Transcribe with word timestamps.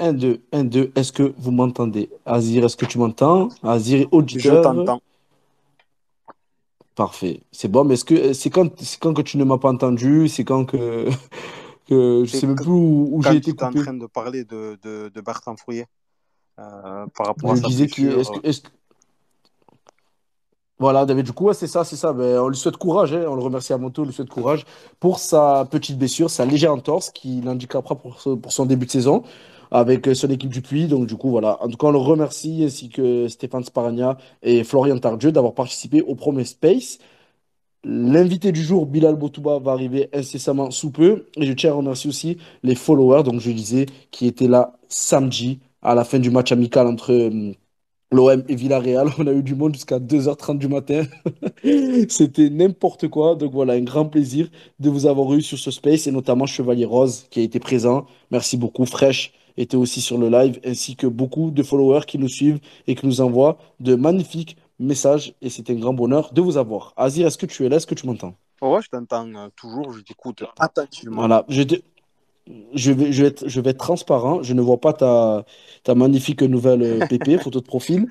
Un, 0.00 0.12
deux, 0.12 0.40
un, 0.52 0.64
deux. 0.64 0.92
Est-ce 0.94 1.12
que 1.12 1.34
vous 1.38 1.50
m'entendez? 1.50 2.08
Azir, 2.24 2.64
est-ce 2.64 2.76
que 2.76 2.86
tu 2.86 2.98
m'entends? 2.98 3.48
Azir, 3.62 4.00
Je 4.10 4.16
auditeur. 4.16 4.62
t'entends. 4.62 5.00
Parfait. 6.94 7.40
C'est 7.52 7.68
bon, 7.68 7.84
mais 7.84 7.94
est-ce 7.94 8.04
que 8.04 8.32
c'est 8.32 8.50
quand, 8.50 8.70
c'est 8.80 8.98
quand 9.00 9.14
que 9.14 9.22
tu 9.22 9.38
ne 9.38 9.44
m'as 9.44 9.58
pas 9.58 9.70
entendu? 9.70 10.28
C'est 10.28 10.44
quand 10.44 10.64
que, 10.64 11.08
que 11.88 12.24
je 12.24 12.30
C'est 12.30 12.40
sais 12.40 12.46
même 12.46 12.56
plus 12.56 12.70
où, 12.70 13.08
où 13.12 13.22
j'ai 13.22 13.30
tu 13.30 13.36
été 13.36 13.50
étais 13.50 13.64
en 13.64 13.72
train 13.72 13.94
de 13.94 14.06
parler 14.06 14.44
de, 14.44 14.78
de, 14.82 15.08
de 15.12 15.20
Bertrand 15.20 15.56
Fourier 15.56 15.86
euh, 16.58 17.06
par 17.16 17.26
rapport 17.26 17.52
à 17.52 17.56
Je 17.56 17.62
sa 17.62 17.68
disais 17.68 17.84
est-ce 17.84 18.30
que 18.30 18.46
est-ce 18.46 18.60
que- 18.62 18.68
voilà, 20.80 21.04
David, 21.06 21.24
du 21.26 21.32
coup, 21.32 21.46
ouais, 21.46 21.54
c'est 21.54 21.66
ça, 21.66 21.82
c'est 21.82 21.96
ça. 21.96 22.12
Ben, 22.12 22.38
on 22.38 22.48
lui 22.48 22.56
souhaite 22.56 22.76
courage, 22.76 23.12
hein. 23.12 23.24
On 23.28 23.34
le 23.34 23.42
remercie 23.42 23.72
à 23.72 23.78
mon 23.78 23.90
tour, 23.90 24.04
on 24.04 24.06
lui 24.06 24.14
souhaite 24.14 24.28
courage 24.30 24.64
pour 25.00 25.18
sa 25.18 25.64
petite 25.64 25.98
blessure, 25.98 26.30
sa 26.30 26.44
légère 26.46 26.72
entorse 26.72 27.10
qui 27.10 27.40
l'handicapera 27.40 27.96
pour, 27.96 28.16
pour 28.40 28.52
son 28.52 28.64
début 28.64 28.86
de 28.86 28.90
saison 28.92 29.24
avec 29.70 30.08
euh, 30.08 30.14
son 30.14 30.28
équipe 30.30 30.50
du 30.50 30.62
Puy. 30.62 30.86
Donc, 30.86 31.06
du 31.06 31.16
coup, 31.16 31.30
voilà. 31.30 31.62
En 31.62 31.68
tout 31.68 31.76
cas, 31.76 31.88
on 31.88 31.92
le 31.92 31.98
remercie 31.98 32.62
ainsi 32.64 32.88
que 32.88 33.28
Stéphane 33.28 33.64
Sparagna 33.64 34.16
et 34.42 34.64
Florian 34.64 34.98
Tardieu 34.98 35.32
d'avoir 35.32 35.54
participé 35.54 36.02
au 36.02 36.14
premier 36.14 36.44
Space. 36.44 36.98
L'invité 37.84 38.52
du 38.52 38.62
jour, 38.62 38.86
Bilal 38.86 39.16
Botouba, 39.16 39.58
va 39.60 39.72
arriver 39.72 40.08
incessamment 40.12 40.70
sous 40.70 40.90
peu. 40.90 41.26
Et 41.36 41.46
je 41.46 41.52
tiens 41.52 41.70
à 41.70 41.74
remercier 41.74 42.08
aussi 42.10 42.38
les 42.62 42.74
followers, 42.74 43.22
donc 43.22 43.40
je 43.40 43.50
disais, 43.52 43.86
qui 44.10 44.26
étaient 44.26 44.48
là 44.48 44.74
samedi 44.88 45.60
à 45.82 45.94
la 45.94 46.04
fin 46.04 46.18
du 46.18 46.30
match 46.30 46.50
amical 46.52 46.86
entre 46.88 47.12
euh, 47.12 47.52
l'OM 48.12 48.44
et 48.48 48.54
Villarreal. 48.56 49.08
On 49.18 49.26
a 49.26 49.32
eu 49.32 49.42
du 49.42 49.54
monde 49.54 49.74
jusqu'à 49.74 49.98
2h30 50.00 50.58
du 50.58 50.68
matin. 50.68 51.04
C'était 52.08 52.50
n'importe 52.50 53.08
quoi. 53.08 53.36
Donc 53.36 53.52
voilà, 53.52 53.74
un 53.74 53.82
grand 53.82 54.06
plaisir 54.06 54.48
de 54.80 54.90
vous 54.90 55.06
avoir 55.06 55.32
eu 55.34 55.42
sur 55.42 55.58
ce 55.58 55.70
space 55.70 56.06
et 56.06 56.12
notamment 56.12 56.46
Chevalier 56.46 56.84
Rose 56.84 57.26
qui 57.30 57.40
a 57.40 57.42
été 57.42 57.60
présent. 57.60 58.06
Merci 58.30 58.56
beaucoup. 58.56 58.86
Fresh 58.86 59.32
était 59.58 59.76
aussi 59.76 60.00
sur 60.00 60.18
le 60.18 60.28
live 60.30 60.60
ainsi 60.64 60.96
que 60.96 61.06
beaucoup 61.06 61.50
de 61.50 61.62
followers 61.62 62.06
qui 62.06 62.18
nous 62.18 62.28
suivent 62.28 62.60
et 62.86 62.94
qui 62.94 63.06
nous 63.06 63.20
envoient 63.20 63.58
de 63.80 63.94
magnifiques 63.94 64.56
messages 64.78 65.34
et 65.42 65.50
c'est 65.50 65.68
un 65.70 65.74
grand 65.74 65.94
bonheur 65.94 66.32
de 66.32 66.40
vous 66.40 66.56
avoir. 66.56 66.94
Azir, 66.96 67.26
est-ce 67.26 67.38
que 67.38 67.46
tu 67.46 67.66
es 67.66 67.68
là? 67.68 67.76
Est-ce 67.76 67.86
que 67.86 67.94
tu 67.94 68.06
m'entends? 68.06 68.34
Ouais, 68.62 68.82
je 68.82 68.88
t'entends 68.88 69.34
euh, 69.34 69.48
toujours, 69.56 69.92
je 69.92 70.00
t'écoute 70.00 70.44
attentivement. 70.58 71.22
Voilà, 71.22 71.44
je, 71.48 71.62
te- 71.62 71.76
je 72.74 72.92
vais, 72.92 73.12
je 73.12 73.22
vais 73.22 73.28
être, 73.28 73.48
je 73.48 73.60
vais 73.60 73.70
être 73.70 73.78
transparent. 73.78 74.42
Je 74.42 74.54
ne 74.54 74.60
vois 74.62 74.80
pas 74.80 74.92
ta, 74.92 75.44
ta 75.84 75.94
magnifique 75.94 76.42
nouvelle 76.42 76.82
euh, 76.82 77.02
PP, 77.02 77.38
photo 77.38 77.60
de 77.60 77.66
profil. 77.66 78.08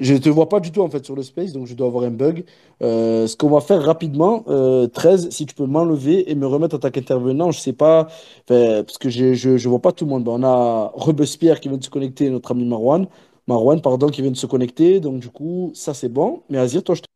Je 0.00 0.14
ne 0.14 0.18
te 0.18 0.28
vois 0.28 0.48
pas 0.48 0.60
du 0.60 0.72
tout 0.72 0.82
en 0.82 0.90
fait 0.90 1.04
sur 1.04 1.14
le 1.16 1.22
space, 1.22 1.52
donc 1.52 1.66
je 1.66 1.74
dois 1.74 1.86
avoir 1.86 2.04
un 2.04 2.10
bug. 2.10 2.44
Euh, 2.82 3.26
ce 3.26 3.36
qu'on 3.36 3.48
va 3.48 3.60
faire 3.60 3.82
rapidement, 3.82 4.44
euh, 4.48 4.88
13, 4.88 5.30
si 5.30 5.46
tu 5.46 5.54
peux 5.54 5.66
m'enlever 5.66 6.30
et 6.30 6.34
me 6.34 6.46
remettre 6.46 6.76
en 6.76 6.78
tant 6.78 6.90
qu'intervenant, 6.90 7.50
je 7.52 7.60
sais 7.60 7.72
pas, 7.72 8.08
parce 8.46 8.98
que 8.98 9.08
je, 9.10 9.34
je 9.34 9.68
vois 9.68 9.80
pas 9.80 9.92
tout 9.92 10.04
le 10.04 10.10
monde. 10.10 10.24
Ben, 10.24 10.32
on 10.32 10.42
a 10.42 10.90
Robespierre 10.94 11.60
qui 11.60 11.68
vient 11.68 11.78
de 11.78 11.84
se 11.84 11.90
connecter, 11.90 12.28
notre 12.30 12.50
ami 12.52 12.64
Marwan. 12.66 13.06
Marwan, 13.46 13.80
pardon, 13.80 14.08
qui 14.08 14.22
vient 14.22 14.30
de 14.32 14.36
se 14.36 14.46
connecter. 14.46 15.00
Donc 15.00 15.20
du 15.20 15.30
coup, 15.30 15.70
ça 15.74 15.94
c'est 15.94 16.08
bon. 16.08 16.42
Mais 16.50 16.58
Azir, 16.58 16.82
toi, 16.82 16.94
je 16.94 17.02
te 17.02 17.06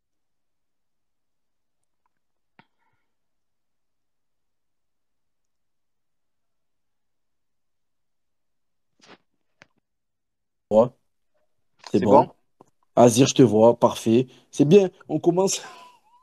C'est 11.92 12.00
bon? 12.06 12.10
bon? 12.24 12.30
Azir, 12.96 13.26
je 13.28 13.34
te 13.34 13.42
vois. 13.42 13.78
Parfait. 13.78 14.26
C'est 14.50 14.64
bien. 14.64 14.90
On 15.08 15.18
commence. 15.18 15.62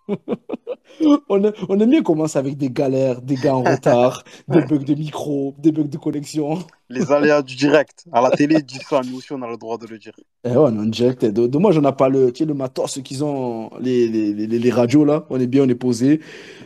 On, 1.29 1.43
a- 1.45 1.51
on 1.69 1.79
aime 1.79 1.89
bien 1.91 2.01
commencer 2.01 2.39
avec 2.39 2.57
des 2.57 2.69
galères, 2.69 3.21
des 3.21 3.35
gars 3.35 3.55
en 3.55 3.63
retard, 3.67 4.23
des 4.47 4.61
bugs 4.61 4.79
de 4.79 4.95
micro, 4.95 5.53
des 5.59 5.71
bugs 5.71 5.83
de 5.83 5.97
connexion. 5.97 6.59
Les 6.89 7.11
aléas 7.11 7.41
du 7.41 7.55
direct. 7.55 8.05
À 8.11 8.21
la 8.21 8.31
télé, 8.31 8.55
ils 8.55 8.65
disent 8.65 8.81
ça, 8.89 9.01
nous 9.03 9.17
aussi, 9.17 9.31
on 9.33 9.41
a 9.41 9.47
le 9.49 9.57
droit 9.57 9.77
de 9.77 9.85
le 9.87 9.97
dire. 9.99 10.13
Eh 10.43 10.49
ouais, 10.49 10.55
on 10.57 10.75
est 10.75 10.79
en 10.79 10.85
direct. 10.85 11.25
De- 11.25 11.47
Dommage, 11.47 11.77
on 11.77 11.81
n'a 11.81 11.91
pas 11.91 12.09
le, 12.09 12.31
tu 12.31 12.39
sais, 12.39 12.45
le 12.45 12.53
matos 12.53 12.99
qu'ils 13.03 13.23
ont, 13.23 13.69
les, 13.81 14.07
les, 14.07 14.33
les, 14.33 14.47
les 14.47 14.69
radios 14.71 15.03
là. 15.05 15.25
On 15.29 15.39
est 15.39 15.47
bien, 15.47 15.63
on 15.63 15.69
est 15.69 15.75
posé. 15.75 16.21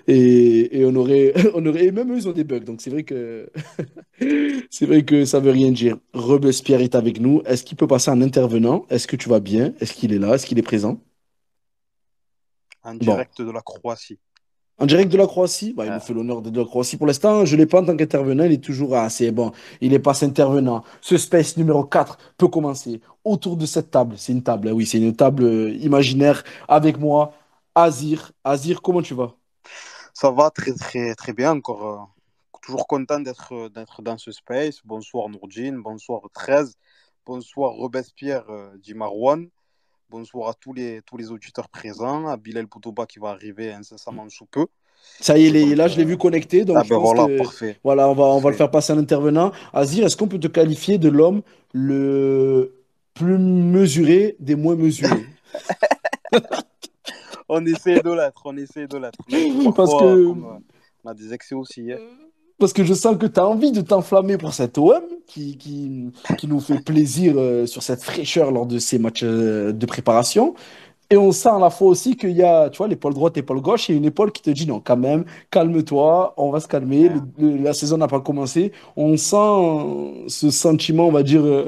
Et, 0.07 0.79
et 0.79 0.85
on 0.85 0.95
aurait, 0.95 1.33
on 1.55 1.65
aurait, 1.65 1.85
et 1.85 1.91
même 1.91 2.11
eux, 2.13 2.17
ils 2.17 2.27
ont 2.29 2.33
des 2.33 2.43
bugs. 2.43 2.59
Donc 2.59 2.81
c'est 2.81 2.91
vrai 2.91 3.03
que, 3.03 3.49
c'est 4.69 4.85
vrai 4.85 5.03
que 5.03 5.25
ça 5.25 5.39
veut 5.39 5.51
rien 5.51 5.71
dire. 5.71 5.97
Robespierre 6.13 6.81
est 6.81 6.95
avec 6.95 7.19
nous. 7.19 7.41
Est-ce 7.45 7.63
qu'il 7.63 7.77
peut 7.77 7.87
passer 7.87 8.11
en 8.11 8.21
intervenant? 8.21 8.85
Est-ce 8.89 9.07
que 9.07 9.15
tu 9.15 9.29
vas 9.29 9.39
bien? 9.39 9.73
Est-ce 9.79 9.93
qu'il 9.93 10.13
est 10.13 10.19
là? 10.19 10.35
Est-ce 10.35 10.45
qu'il 10.45 10.59
est 10.59 10.63
présent? 10.63 10.99
En 12.83 12.93
Bon. 12.95 12.97
direct 12.97 13.41
de 13.41 13.51
la 13.51 13.61
Croatie. 13.61 14.19
En 14.77 14.85
direct 14.87 15.11
de 15.11 15.17
la 15.17 15.27
Croatie, 15.27 15.73
bah, 15.73 15.85
il 15.85 15.89
nous 15.89 15.97
Ah. 15.97 15.99
fait 15.99 16.13
l'honneur 16.13 16.41
de 16.41 16.57
la 16.59 16.65
Croatie. 16.65 16.97
Pour 16.97 17.05
l'instant, 17.05 17.45
je 17.45 17.55
ne 17.55 17.61
l'ai 17.61 17.67
pas 17.67 17.81
en 17.81 17.85
tant 17.85 17.95
qu'intervenant. 17.95 18.43
Il 18.45 18.51
est 18.53 18.63
toujours 18.63 18.95
assez 18.95 19.29
bon. 19.31 19.51
Il 19.79 19.93
est 19.93 19.99
passé 19.99 20.25
intervenant. 20.25 20.83
Ce 21.01 21.17
space 21.17 21.55
numéro 21.57 21.83
4 21.83 22.17
peut 22.37 22.47
commencer 22.47 22.99
autour 23.23 23.57
de 23.57 23.65
cette 23.67 23.91
table. 23.91 24.15
C'est 24.17 24.31
une 24.31 24.41
table, 24.41 24.69
hein, 24.69 24.71
oui, 24.71 24.87
c'est 24.87 24.97
une 24.97 25.15
table 25.15 25.43
euh, 25.43 25.71
imaginaire 25.75 26.43
avec 26.67 26.97
moi. 26.97 27.33
Azir. 27.75 28.31
Azir, 28.43 28.81
comment 28.81 29.01
tu 29.03 29.13
vas? 29.13 29.35
Ça 30.13 30.31
va 30.31 30.49
très, 30.49 30.73
très, 30.73 31.13
très 31.15 31.33
bien. 31.33 31.51
Encore 31.51 31.85
euh, 31.87 31.97
toujours 32.63 32.87
content 32.87 33.19
d'être 33.19 33.53
euh, 33.53 33.69
d'être 33.69 34.01
dans 34.01 34.17
ce 34.17 34.31
space. 34.31 34.79
Bonsoir 34.83 35.29
Nourdine, 35.29 35.77
bonsoir 35.81 36.21
13, 36.33 36.75
bonsoir 37.25 37.73
Robespierre, 37.73 38.45
euh, 38.49 38.75
dit 38.79 38.93
Marouane. 38.95 39.47
Bonsoir 40.11 40.49
à 40.49 40.53
tous 40.53 40.73
les, 40.73 41.01
tous 41.05 41.15
les 41.15 41.31
auditeurs 41.31 41.69
présents, 41.69 42.27
à 42.27 42.35
Bilal 42.35 42.65
Boutouba 42.65 43.05
qui 43.05 43.17
va 43.17 43.29
arriver 43.29 43.71
incessamment 43.71 44.27
sous 44.27 44.45
peu. 44.45 44.65
Ça 45.21 45.37
y 45.37 45.45
est, 45.45 45.51
Donc, 45.67 45.77
là, 45.77 45.87
je 45.87 45.95
l'ai 45.95 46.03
euh, 46.03 46.07
vu 46.07 46.17
connecté. 46.17 46.65
Donc, 46.65 46.75
ah 46.79 46.83
je 46.83 46.89
ben 46.89 46.97
pense 46.99 47.13
voilà, 47.15 47.27
que 47.27 47.37
parfait. 47.37 47.79
voilà, 47.81 48.09
on 48.09 48.13
va, 48.13 48.25
on 48.25 48.39
va 48.39 48.49
le 48.49 48.57
faire 48.57 48.69
passer 48.69 48.91
à 48.91 48.97
l'intervenant. 48.97 49.53
Azir, 49.71 50.05
est-ce 50.05 50.17
qu'on 50.17 50.27
peut 50.27 50.37
te 50.37 50.47
qualifier 50.49 50.97
de 50.97 51.07
l'homme 51.07 51.43
le 51.73 52.75
plus 53.13 53.37
mesuré 53.37 54.35
des 54.39 54.55
moins 54.55 54.75
mesurés? 54.75 55.25
On 57.47 57.65
essaie 57.65 58.01
de 58.01 58.11
l'être, 58.11 58.41
on 58.45 58.55
essaie 58.55 58.87
de 58.87 58.97
l'être. 58.97 59.19
Parce 59.75 59.93
que 59.93 60.25
comme, 60.27 60.45
euh, 60.45 60.59
on 61.03 61.09
a 61.09 61.13
des 61.13 61.33
excès 61.33 61.55
aussi. 61.55 61.91
hein. 61.91 61.97
Parce 62.61 62.73
que 62.73 62.83
je 62.83 62.93
sens 62.93 63.17
que 63.17 63.25
tu 63.25 63.39
as 63.39 63.47
envie 63.47 63.71
de 63.71 63.81
t'enflammer 63.81 64.37
pour 64.37 64.53
cet 64.53 64.77
OM 64.77 65.01
qui, 65.25 65.57
qui, 65.57 66.11
qui 66.37 66.47
nous 66.47 66.59
fait 66.59 66.79
plaisir 66.79 67.33
euh, 67.37 67.65
sur 67.65 67.81
cette 67.81 68.03
fraîcheur 68.03 68.51
lors 68.51 68.67
de 68.67 68.77
ces 68.77 68.99
matchs 68.99 69.23
euh, 69.23 69.71
de 69.73 69.85
préparation. 69.87 70.53
Et 71.09 71.17
on 71.17 71.31
sent 71.31 71.49
à 71.49 71.59
la 71.59 71.71
fois 71.71 71.87
aussi 71.89 72.15
qu'il 72.15 72.31
y 72.31 72.43
a, 72.43 72.69
tu 72.69 72.77
vois, 72.77 72.87
l'épaule 72.87 73.13
droite, 73.15 73.35
l'épaule 73.35 73.61
gauche, 73.61 73.89
et 73.89 73.93
une 73.93 74.05
épaule 74.05 74.31
qui 74.31 74.41
te 74.43 74.49
dit 74.51 74.67
non, 74.67 74.79
quand 74.79 74.95
même, 74.95 75.25
calme-toi, 75.49 76.35
on 76.37 76.51
va 76.51 76.59
se 76.61 76.67
calmer, 76.69 77.09
Ouais. 77.09 77.15
le- 77.39 77.51
le- 77.57 77.63
la 77.63 77.73
saison 77.73 77.97
n'a 77.97 78.07
pas 78.07 78.21
commencé. 78.21 78.71
On 78.95 79.17
sent 79.17 80.23
ce 80.29 80.51
sentiment, 80.51 81.07
on 81.07 81.11
va 81.11 81.23
dire, 81.23 81.41
euh, 81.43 81.65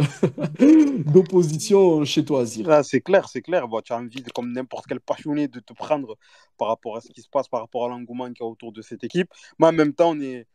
d'opposition 1.06 2.06
chez 2.06 2.24
toi, 2.24 2.42
Azir. 2.42 2.70
Ah, 2.70 2.84
c'est 2.84 3.02
clair, 3.02 3.28
c'est 3.30 3.42
clair. 3.42 3.68
Bon, 3.68 3.82
tu 3.82 3.94
as 3.94 3.98
envie, 3.98 4.22
de- 4.22 4.30
comme 4.32 4.52
n'importe 4.54 4.86
quel 4.88 5.00
passionné, 5.00 5.48
de 5.48 5.60
te 5.60 5.74
prendre 5.74 6.18
par 6.58 6.68
rapport 6.70 6.98
à 6.98 7.02
ce 7.02 7.10
qui 7.10 7.22
se 7.22 7.30
passe, 7.30 7.48
par 7.48 7.62
rapport 7.62 7.86
à 7.86 7.90
l'engouement 7.90 8.28
qu'il 8.28 8.42
y 8.42 8.44
a 8.44 8.50
autour 8.50 8.72
de 8.72 8.82
cette 8.82 9.04
équipe. 9.04 9.30
Mais 9.60 9.68
en 9.68 9.74
même 9.74 9.94
temps, 9.94 10.12
on, 10.12 10.22
est, 10.22 10.48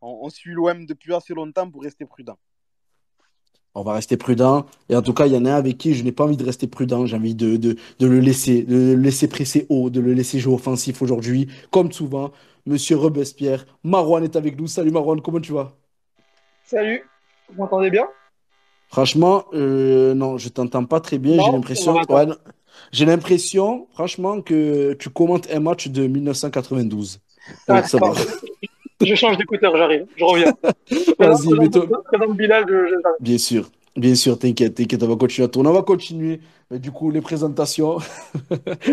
on, 0.00 0.20
on 0.22 0.30
suit 0.30 0.52
l'OM 0.52 0.86
depuis 0.86 1.14
assez 1.14 1.34
longtemps 1.34 1.70
pour 1.70 1.82
rester 1.82 2.04
prudent. 2.04 2.38
On 3.74 3.82
va 3.82 3.92
rester 3.94 4.16
prudent. 4.16 4.66
Et 4.88 4.96
en 4.96 5.02
tout 5.02 5.14
cas, 5.14 5.26
il 5.26 5.32
y 5.32 5.36
en 5.36 5.44
a 5.44 5.52
un 5.52 5.56
avec 5.56 5.78
qui 5.78 5.94
je 5.94 6.02
n'ai 6.02 6.10
pas 6.10 6.24
envie 6.24 6.36
de 6.36 6.44
rester 6.44 6.66
prudent. 6.66 7.06
J'ai 7.06 7.16
envie 7.16 7.36
de, 7.36 7.56
de, 7.56 7.76
de 8.00 8.06
le 8.06 8.18
laisser, 8.18 8.62
de 8.62 8.74
le 8.74 8.94
laisser 8.96 9.28
presser 9.28 9.66
haut, 9.68 9.90
de 9.90 10.00
le 10.00 10.12
laisser 10.12 10.40
jouer 10.40 10.54
offensif 10.54 11.02
aujourd'hui, 11.02 11.48
comme 11.70 11.92
souvent. 11.92 12.32
Monsieur 12.66 12.96
Robespierre, 12.96 13.64
Marouane 13.84 14.24
est 14.24 14.36
avec 14.36 14.58
nous. 14.58 14.66
Salut 14.66 14.90
Marouane, 14.90 15.20
comment 15.22 15.40
tu 15.40 15.52
vas? 15.52 15.72
Salut, 16.64 17.02
vous 17.48 17.62
m'entendez 17.62 17.90
bien? 17.90 18.06
Franchement, 18.88 19.44
euh, 19.54 20.14
non, 20.14 20.36
je 20.36 20.48
t'entends 20.48 20.84
pas 20.84 21.00
très 21.00 21.18
bien. 21.18 21.40
J'ai 21.42 21.52
l'impression, 21.52 21.94
ouais, 21.94 22.26
j'ai 22.92 23.06
l'impression, 23.06 23.86
franchement, 23.92 24.42
que 24.42 24.94
tu 24.94 25.10
commentes 25.10 25.48
un 25.52 25.60
match 25.60 25.88
de 25.88 26.06
1992. 26.06 27.20
Ouais, 27.68 27.82
ça 27.82 27.98
va. 27.98 28.12
Je 29.00 29.14
change 29.14 29.36
d'écouteur, 29.38 29.76
j'arrive, 29.76 30.06
je 30.16 30.24
reviens. 30.24 30.54
Vas-y, 31.18 31.54
mets-toi. 31.54 31.86
Bien 33.18 33.38
sûr, 33.38 33.70
bien 33.96 34.14
sûr, 34.14 34.38
t'inquiète, 34.38 34.74
t'inquiète, 34.74 35.02
on 35.02 35.08
va 35.08 35.16
continuer 35.16 35.44
à 35.46 35.48
tourner, 35.48 35.68
on 35.70 35.74
va 35.74 35.82
continuer. 35.82 36.40
Mais 36.70 36.78
du 36.78 36.90
coup, 36.92 37.10
les 37.10 37.20
présentations. 37.20 37.98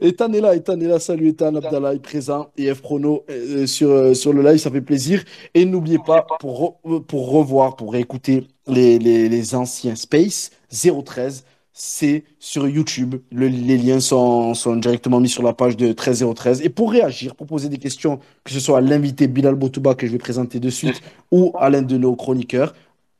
Ethan 0.00 0.32
est 0.32 0.40
là, 0.40 0.54
Ethan 0.56 0.80
est 0.80 0.86
là, 0.86 0.98
salut 0.98 1.28
Ethan, 1.28 1.54
Abdallah 1.56 1.94
est 1.94 1.98
présent, 2.02 2.50
et 2.56 2.72
F 2.74 2.80
Prono 2.82 3.24
euh, 3.30 3.66
sur, 3.66 3.90
euh, 3.90 4.14
sur 4.14 4.32
le 4.32 4.42
live, 4.42 4.58
ça 4.58 4.70
fait 4.70 4.80
plaisir. 4.80 5.22
Et 5.54 5.64
n'oubliez 5.64 5.98
pas, 5.98 6.26
pour, 6.38 6.80
re- 6.84 7.04
pour 7.04 7.30
revoir, 7.30 7.76
pour 7.76 7.92
réécouter 7.92 8.46
les, 8.66 8.98
les, 8.98 9.28
les 9.28 9.54
anciens 9.54 9.94
Space 9.94 10.50
013, 10.70 11.44
c'est 11.80 12.24
sur 12.40 12.66
YouTube. 12.68 13.16
Le- 13.30 13.46
les 13.48 13.78
liens 13.78 14.00
sont, 14.00 14.54
sont 14.54 14.74
directement 14.76 15.20
mis 15.20 15.28
sur 15.28 15.42
la 15.44 15.52
page 15.52 15.76
de 15.76 15.92
13013. 15.92 16.62
Et 16.62 16.70
pour 16.70 16.90
réagir, 16.90 17.36
pour 17.36 17.46
poser 17.46 17.68
des 17.68 17.78
questions, 17.78 18.18
que 18.44 18.52
ce 18.52 18.58
soit 18.60 18.78
à 18.78 18.80
l'invité 18.80 19.28
Bilal 19.28 19.54
Botouba 19.54 19.94
que 19.94 20.06
je 20.06 20.12
vais 20.12 20.18
présenter 20.18 20.58
de 20.60 20.70
suite, 20.70 21.00
ou 21.30 21.52
à 21.58 21.70
l'un 21.70 21.82
de 21.82 21.96
nos 21.96 22.16
chroniqueurs, 22.16 22.74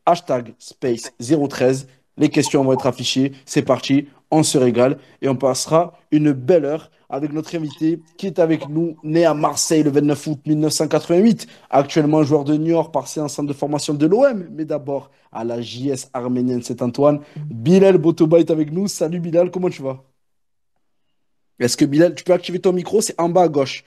hashtag 0.06 0.54
space 0.58 1.12
013. 1.20 1.86
Les 2.16 2.30
questions 2.30 2.64
vont 2.64 2.72
être 2.72 2.86
affichées. 2.86 3.32
C'est 3.46 3.62
parti. 3.62 4.08
On 4.30 4.42
se 4.42 4.58
régale 4.58 4.98
et 5.22 5.28
on 5.28 5.36
passera 5.36 5.98
une 6.10 6.32
belle 6.32 6.64
heure 6.64 6.90
avec 7.10 7.32
notre 7.32 7.56
invité 7.56 8.02
qui 8.18 8.26
est 8.26 8.38
avec 8.38 8.68
nous, 8.68 8.96
né 9.02 9.24
à 9.24 9.32
Marseille 9.32 9.82
le 9.82 9.90
29 9.90 10.26
août 10.26 10.40
1988, 10.44 11.46
actuellement 11.70 12.22
joueur 12.22 12.44
de 12.44 12.56
New 12.56 12.72
York, 12.72 12.92
passé 12.92 13.20
en 13.20 13.28
centre 13.28 13.48
de 13.48 13.54
formation 13.54 13.94
de 13.94 14.06
l'OM, 14.06 14.46
mais 14.50 14.66
d'abord 14.66 15.10
à 15.32 15.44
la 15.44 15.62
JS 15.62 16.10
arménienne 16.12 16.62
Saint-Antoine. 16.62 17.20
Bilal 17.36 17.96
Botoba 17.96 18.38
est 18.40 18.50
avec 18.50 18.72
nous. 18.72 18.88
Salut 18.88 19.20
Bilal, 19.20 19.50
comment 19.50 19.70
tu 19.70 19.82
vas? 19.82 20.02
Est-ce 21.58 21.76
que 21.76 21.86
Bilal, 21.86 22.14
tu 22.14 22.24
peux 22.24 22.34
activer 22.34 22.58
ton 22.58 22.72
micro? 22.72 23.00
C'est 23.00 23.18
en 23.18 23.30
bas 23.30 23.42
à 23.42 23.48
gauche. 23.48 23.84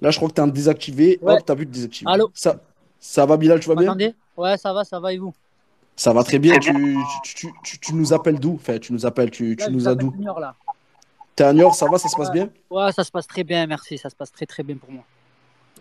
Là, 0.00 0.10
je 0.10 0.16
crois 0.16 0.28
que 0.28 0.34
tu 0.34 0.40
es 0.40 0.44
en 0.44 0.48
désactivé. 0.48 1.18
Ouais. 1.22 1.34
Hop, 1.34 1.46
tu 1.46 1.52
as 1.52 1.54
vu 1.54 1.66
de 1.66 1.72
désactiver. 1.72 2.10
Allô? 2.10 2.30
Ça, 2.34 2.60
ça 3.00 3.24
va 3.24 3.36
Bilal, 3.36 3.60
tu 3.60 3.68
vas 3.68 3.74
bien? 3.74 4.12
Ouais, 4.36 4.56
ça 4.58 4.72
va, 4.72 4.84
ça 4.84 5.00
va 5.00 5.12
et 5.12 5.18
vous? 5.18 5.34
Ça 5.98 6.12
va 6.12 6.22
très 6.22 6.38
bien. 6.38 6.58
Tu, 6.60 6.96
tu, 7.24 7.34
tu, 7.36 7.52
tu- 7.62 7.78
tu 7.80 7.94
nous 7.94 8.12
appelles 8.12 8.38
d'où 8.38 8.54
Enfin, 8.54 8.78
tu 8.78 8.92
nous 8.92 9.04
appelles, 9.04 9.30
tu, 9.30 9.56
tu 9.56 9.64
Là, 9.64 9.70
nous 9.70 9.88
as 9.88 9.94
d'où? 9.96 10.14
T'es 11.34 11.42
à 11.44 11.52
New 11.52 11.60
York, 11.60 11.74
ça 11.74 11.86
va, 11.88 11.98
ça 11.98 12.08
se 12.08 12.16
passe 12.16 12.30
bien? 12.32 12.48
Ouais, 12.70 12.92
ça 12.92 13.02
se 13.02 13.10
passe 13.10 13.26
très 13.26 13.42
bien, 13.42 13.66
merci. 13.66 13.98
Ça 13.98 14.08
se 14.08 14.14
passe 14.14 14.30
très 14.30 14.46
très 14.46 14.62
bien 14.62 14.76
pour 14.76 14.90
moi. 14.92 15.02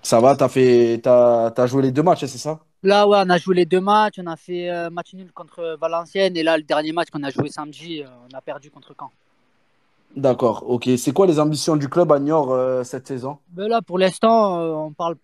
Ça 0.02 0.20
va, 0.20 0.36
t'as 0.36 0.48
fait, 0.50 1.00
t'as, 1.04 1.52
t'as 1.52 1.68
joué 1.68 1.84
les 1.84 1.92
deux 1.92 2.04
matchs, 2.04 2.24
hein, 2.24 2.28
c'est 2.28 2.38
ça? 2.40 2.60
Là, 2.82 3.08
ouais, 3.08 3.20
on 3.26 3.30
a 3.30 3.38
joué 3.38 3.56
les 3.56 3.66
deux 3.66 3.82
matchs. 3.82 4.16
On 4.20 4.28
a 4.28 4.36
fait 4.36 4.70
euh, 4.72 4.90
match 4.90 5.14
nul 5.14 5.32
contre 5.34 5.78
Valenciennes. 5.80 6.36
Et 6.36 6.44
là, 6.44 6.58
le 6.58 6.64
dernier 6.64 6.92
match 6.94 7.10
qu'on 7.12 7.24
a 7.24 7.30
joué 7.30 7.50
samedi, 7.50 8.02
euh, 8.02 8.08
on 8.32 8.36
a 8.36 8.42
perdu 8.42 8.72
contre 8.72 8.96
Caen. 9.00 9.12
D'accord, 10.16 10.64
ok. 10.68 10.90
C'est 10.98 11.12
quoi 11.14 11.28
les 11.28 11.40
ambitions 11.40 11.76
du 11.76 11.90
club 11.90 12.12
à 12.12 12.20
Niort 12.20 12.52
euh, 12.52 12.84
cette 12.84 13.08
saison? 13.08 13.38
Mais 13.56 13.68
là, 13.68 13.82
pour 13.84 14.00
l'instant, 14.00 14.60
euh, 14.62 14.74
on 14.74 14.92
parle 14.92 15.16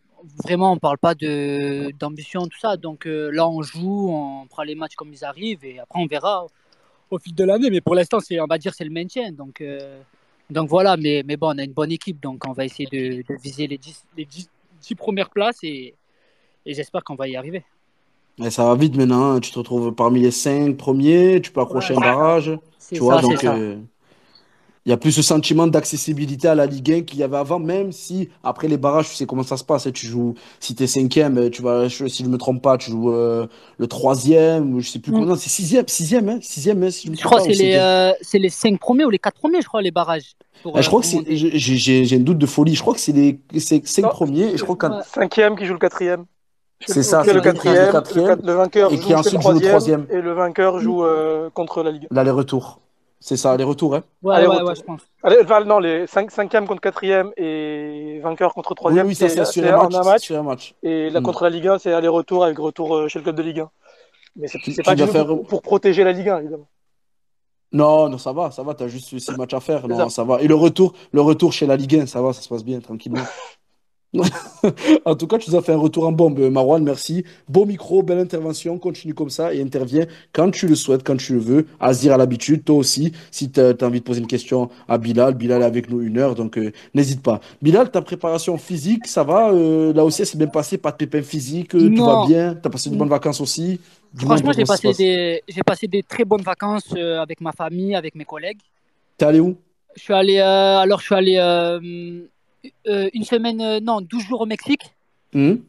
vraiment, 0.43 0.71
on 0.73 0.77
parle 0.77 0.97
pas 0.97 1.15
de 1.15 1.91
d'ambition, 1.99 2.47
tout 2.47 2.59
ça. 2.59 2.77
Donc 2.77 3.05
euh, 3.07 3.29
là, 3.31 3.47
on 3.47 3.61
joue, 3.61 4.09
on 4.11 4.47
prend 4.47 4.63
les 4.63 4.75
matchs 4.75 4.95
comme 4.95 5.13
ils 5.13 5.23
arrivent. 5.25 5.65
Et 5.65 5.79
après, 5.79 5.99
on 6.01 6.05
verra 6.07 6.47
au 7.11 7.19
fil 7.19 7.35
de 7.35 7.43
l'année. 7.43 7.69
Mais 7.69 7.81
pour 7.81 7.95
l'instant, 7.95 8.19
c'est, 8.19 8.39
on 8.39 8.47
va 8.47 8.57
dire, 8.57 8.73
c'est 8.73 8.85
le 8.85 8.91
maintien. 8.91 9.31
Donc, 9.31 9.61
euh, 9.61 10.01
donc 10.49 10.69
voilà. 10.69 10.97
Mais, 10.97 11.23
mais 11.25 11.37
bon, 11.37 11.49
on 11.55 11.57
a 11.59 11.63
une 11.63 11.73
bonne 11.73 11.91
équipe. 11.91 12.21
Donc, 12.21 12.45
on 12.47 12.53
va 12.53 12.65
essayer 12.65 12.87
de, 12.91 13.23
de 13.23 13.39
viser 13.41 13.67
les 13.67 13.77
10, 13.77 14.05
les 14.17 14.25
10, 14.25 14.49
10 14.81 14.95
premières 14.95 15.29
places. 15.29 15.59
Et, 15.63 15.95
et 16.65 16.73
j'espère 16.73 17.03
qu'on 17.03 17.15
va 17.15 17.27
y 17.27 17.35
arriver. 17.35 17.63
Et 18.43 18.49
ça 18.49 18.65
va 18.65 18.75
vite 18.75 18.95
maintenant, 18.97 19.33
hein. 19.33 19.39
tu 19.39 19.51
te 19.51 19.59
retrouves 19.59 19.93
parmi 19.93 20.19
les 20.21 20.31
cinq 20.31 20.75
premiers, 20.77 21.39
tu 21.41 21.51
peux 21.51 21.61
accrocher 21.61 21.93
Ouais. 21.93 21.99
un 21.99 22.01
barrage, 22.01 22.51
C'est 22.79 22.95
tu 22.95 23.01
vois, 23.01 23.17
ça, 23.17 23.21
c'est 23.27 23.27
donc 23.29 23.37
ça. 23.37 23.55
euh, 23.55 23.79
il 24.85 24.89
y 24.89 24.91
a 24.93 24.97
plus 24.97 25.11
ce 25.13 25.21
sentiment 25.21 25.65
d'accessibilité 25.67 26.47
à 26.49 26.55
la 26.55 26.65
Ligue 26.65 26.91
1 26.91 27.01
qu'il 27.03 27.19
y 27.19 27.23
avait 27.23 27.37
avant, 27.37 27.57
même 27.59 27.91
si 27.93 28.29
après 28.43 28.67
les 28.67 28.77
barrages, 28.77 29.09
tu 29.09 29.15
sais 29.15 29.25
comment 29.25 29.43
ça 29.43 29.55
se 29.55 29.63
passe, 29.63 29.87
hein. 29.87 29.91
tu 29.93 30.07
joues, 30.07 30.33
si 30.59 30.75
t'es 30.75 30.87
cinquième, 30.87 31.37
euh, 31.37 31.49
tu 31.49 31.61
vas, 31.61 31.87
si 31.89 32.23
je 32.23 32.27
me 32.29 32.37
trompe 32.37 32.61
pas, 32.61 32.77
tu 32.77 32.91
joues 32.91 33.13
euh, 33.13 33.47
le 33.77 33.87
troisième, 33.87 34.73
ou 34.73 34.81
je 34.81 34.89
sais 34.89 34.99
plus 34.99 35.11
Mm. 35.13 35.19
combien, 35.19 35.35
c'est 35.37 35.49
sixième, 35.49 35.87
sixième, 35.87 36.27
hein, 36.27 36.39
sixième, 36.41 36.83
hein, 36.83 36.91
si 36.91 37.07
je 37.07 37.11
me 37.11 37.15
Je 37.15 37.23
crois 37.23 37.37
que 37.37 37.43
c'est 37.45 37.49
les, 37.51 37.55
cinquième. 37.55 37.81
euh, 37.81 38.11
c'est 38.21 38.39
les 38.39 38.49
5 38.49 38.77
premiers 38.79 39.05
ou 39.05 39.09
les 39.09 39.19
4 39.19 39.39
premiers, 39.39 39.61
je 39.61 39.67
crois, 39.67 39.81
les 39.81 39.91
barrages. 39.91 40.33
pour, 40.63 40.77
Ah, 40.77 40.81
je 40.81 40.87
euh, 40.87 40.89
crois 40.89 40.99
que 41.01 41.07
c'est, 41.07 41.23
j'ai 41.29 41.57
j'ai- 41.57 42.05
j'ai 42.05 42.15
un 42.17 42.19
doute 42.19 42.37
de 42.37 42.45
folie, 42.45 42.75
je 42.75 42.81
crois 42.81 42.93
que 42.93 42.99
c'est 42.99 43.11
les 43.13 43.39
c'est 43.59 43.85
cinq 43.87 44.03
Non. 44.03 44.09
premiers, 44.09 44.53
et 44.53 44.57
je 44.57 44.63
crois 44.63 44.75
qu'un. 44.77 45.01
Cinquième 45.03 45.55
qui 45.57 45.65
joue 45.65 45.73
le 45.73 45.79
quatrième. 45.79 46.25
C'est 46.85 47.03
ça, 47.03 47.23
c'est 47.23 47.31
le 47.33 47.39
quatrième, 47.39 47.75
quatrième, 47.75 47.85
le 47.87 47.91
quatrième, 47.93 48.27
le, 48.27 48.35
quat- 48.35 48.45
le 48.47 48.53
vainqueur 48.53 48.91
et 48.91 48.95
joue 48.97 49.01
qui 49.01 49.07
chez 49.07 49.13
le 49.13 49.19
ensuite 49.19 49.41
joue 49.41 49.51
le 49.51 49.59
troisième, 49.61 49.69
troisième. 49.69 50.05
et 50.09 50.21
le 50.21 50.33
vainqueur 50.33 50.79
joue 50.79 51.03
euh, 51.05 51.49
contre 51.49 51.81
la 51.83 51.91
Ligue. 51.91 52.07
l'aller-retour. 52.11 52.79
C'est 53.25 53.37
ça, 53.37 53.53
aller-retour, 53.53 53.95
hein. 53.95 54.03
Ouais, 54.21 54.35
Allez, 54.35 54.47
ouais, 54.47 54.53
retour. 54.55 54.67
ouais, 54.67 54.75
je 54.75 54.81
pense. 54.81 55.01
Allez, 55.23 55.37
enfin, 55.43 55.63
non, 55.63 55.79
les 55.79 56.07
5, 56.07 56.29
cinquième 56.29 56.67
contre 56.67 56.81
quatrième 56.81 57.31
et 57.37 58.19
vainqueur 58.21 58.53
contre 58.53 58.71
Oui, 58.71 58.75
troisième, 58.75 59.07
oui, 59.07 59.15
ça 59.15 59.29
c'est 59.29 59.35
c'est 59.37 59.45
sur 59.45 59.63
c'est 59.63 59.69
un 59.69 59.77
match, 59.77 59.95
un 59.95 60.03
match. 60.03 60.21
sur 60.23 60.37
un 60.39 60.43
match. 60.43 60.75
Et 60.83 61.09
là, 61.09 61.21
Mm. 61.21 61.23
contre 61.23 61.43
la 61.45 61.49
Ligue 61.49 61.67
1, 61.69 61.79
c'est 61.79 61.93
aller-retour 61.93 62.43
avec 62.43 62.59
retour 62.59 62.93
euh, 62.97 63.07
chez 63.07 63.19
le 63.19 63.23
club 63.23 63.37
de 63.37 63.41
Ligue 63.43 63.59
1. 63.61 63.69
Mais 64.35 64.47
c'est 64.49 64.83
pas 64.83 64.93
du 64.95 65.07
faire. 65.07 65.25
pour, 65.25 65.47
pour 65.47 65.61
protéger 65.61 66.03
la 66.03 66.11
Ligue 66.11 66.27
1, 66.27 66.39
évidemment. 66.39 66.67
Non, 67.71 68.09
non, 68.09 68.17
ça 68.17 68.33
va, 68.33 68.51
ça 68.51 68.61
va, 68.61 68.73
t'as 68.73 68.87
juste 68.89 69.17
six 69.17 69.37
matchs 69.37 69.53
à 69.53 69.61
faire. 69.61 69.87
Non, 69.87 69.97
ça. 69.97 70.09
ça 70.09 70.23
va. 70.25 70.41
Et 70.41 70.47
le 70.49 70.55
retour, 70.55 70.91
le 71.13 71.21
retour 71.21 71.53
chez 71.53 71.65
la 71.65 71.77
Ligue 71.77 71.95
1, 72.01 72.05
ça 72.07 72.21
va, 72.21 72.33
ça 72.33 72.41
se 72.41 72.49
passe 72.49 72.65
bien, 72.65 72.81
tranquillement. 72.81 73.23
En 75.05 75.15
tout 75.15 75.27
cas, 75.27 75.37
tu 75.37 75.49
nous 75.49 75.57
as 75.57 75.61
fait 75.61 75.73
un 75.73 75.77
retour 75.77 76.07
en 76.07 76.11
bombe, 76.11 76.39
Marwan, 76.39 76.83
merci. 76.83 77.23
Beau 77.49 77.65
micro, 77.65 78.03
belle 78.03 78.19
intervention, 78.19 78.77
continue 78.77 79.13
comme 79.13 79.29
ça 79.29 79.53
et 79.53 79.61
interviens 79.61 80.05
quand 80.31 80.51
tu 80.51 80.67
le 80.67 80.75
souhaites, 80.75 81.03
quand 81.03 81.17
tu 81.17 81.33
le 81.33 81.39
veux. 81.39 81.67
Azir 81.79 82.13
à 82.13 82.17
l'habitude, 82.17 82.63
toi 82.63 82.77
aussi, 82.77 83.11
si 83.31 83.51
tu 83.51 83.59
as, 83.59 83.75
envie 83.81 83.99
de 83.99 84.05
poser 84.05 84.21
une 84.21 84.27
question 84.27 84.69
à 84.87 84.97
Bilal, 84.97 85.33
Bilal 85.33 85.61
est 85.61 85.65
avec 85.65 85.89
nous 85.89 86.01
une 86.01 86.17
heure, 86.17 86.35
donc 86.35 86.57
euh, 86.57 86.71
n'hésite 86.93 87.21
pas. 87.21 87.41
Bilal, 87.61 87.91
ta 87.91 88.01
préparation 88.01 88.57
physique, 88.57 89.07
ça 89.07 89.23
va 89.23 89.51
euh, 89.51 89.93
Là 89.93 90.05
aussi, 90.05 90.25
c'est 90.25 90.37
bien 90.37 90.47
passé, 90.47 90.77
pas 90.77 90.91
de 90.91 90.97
pépins 90.97 91.23
physiques, 91.23 91.75
euh, 91.75 91.89
tout 91.93 92.05
va 92.05 92.25
bien, 92.27 92.55
t'as 92.55 92.69
passé 92.69 92.89
de 92.89 92.95
bonnes 92.95 93.09
vacances 93.09 93.41
aussi? 93.41 93.79
Franchement, 94.15 94.51
j'ai 94.55 94.63
passé 94.63 94.87
passe? 94.89 94.97
des, 94.97 95.41
j'ai 95.47 95.63
passé 95.63 95.87
des 95.87 96.03
très 96.03 96.23
bonnes 96.23 96.43
vacances 96.43 96.93
avec 96.95 97.41
ma 97.41 97.51
famille, 97.51 97.95
avec 97.95 98.13
mes 98.15 98.25
collègues. 98.25 98.59
T'es 99.17 99.25
allé 99.25 99.39
où? 99.39 99.57
Je 99.95 100.03
suis 100.03 100.13
allé, 100.13 100.39
alors 100.39 100.99
je 100.99 101.05
suis 101.05 101.15
allé 101.15 101.37
euh, 102.87 103.09
une 103.13 103.23
semaine, 103.23 103.61
euh, 103.61 103.79
non, 103.79 104.01
12 104.01 104.23
jours 104.25 104.41
au 104.41 104.45
Mexique. 104.45 104.93
Hum 105.35 105.63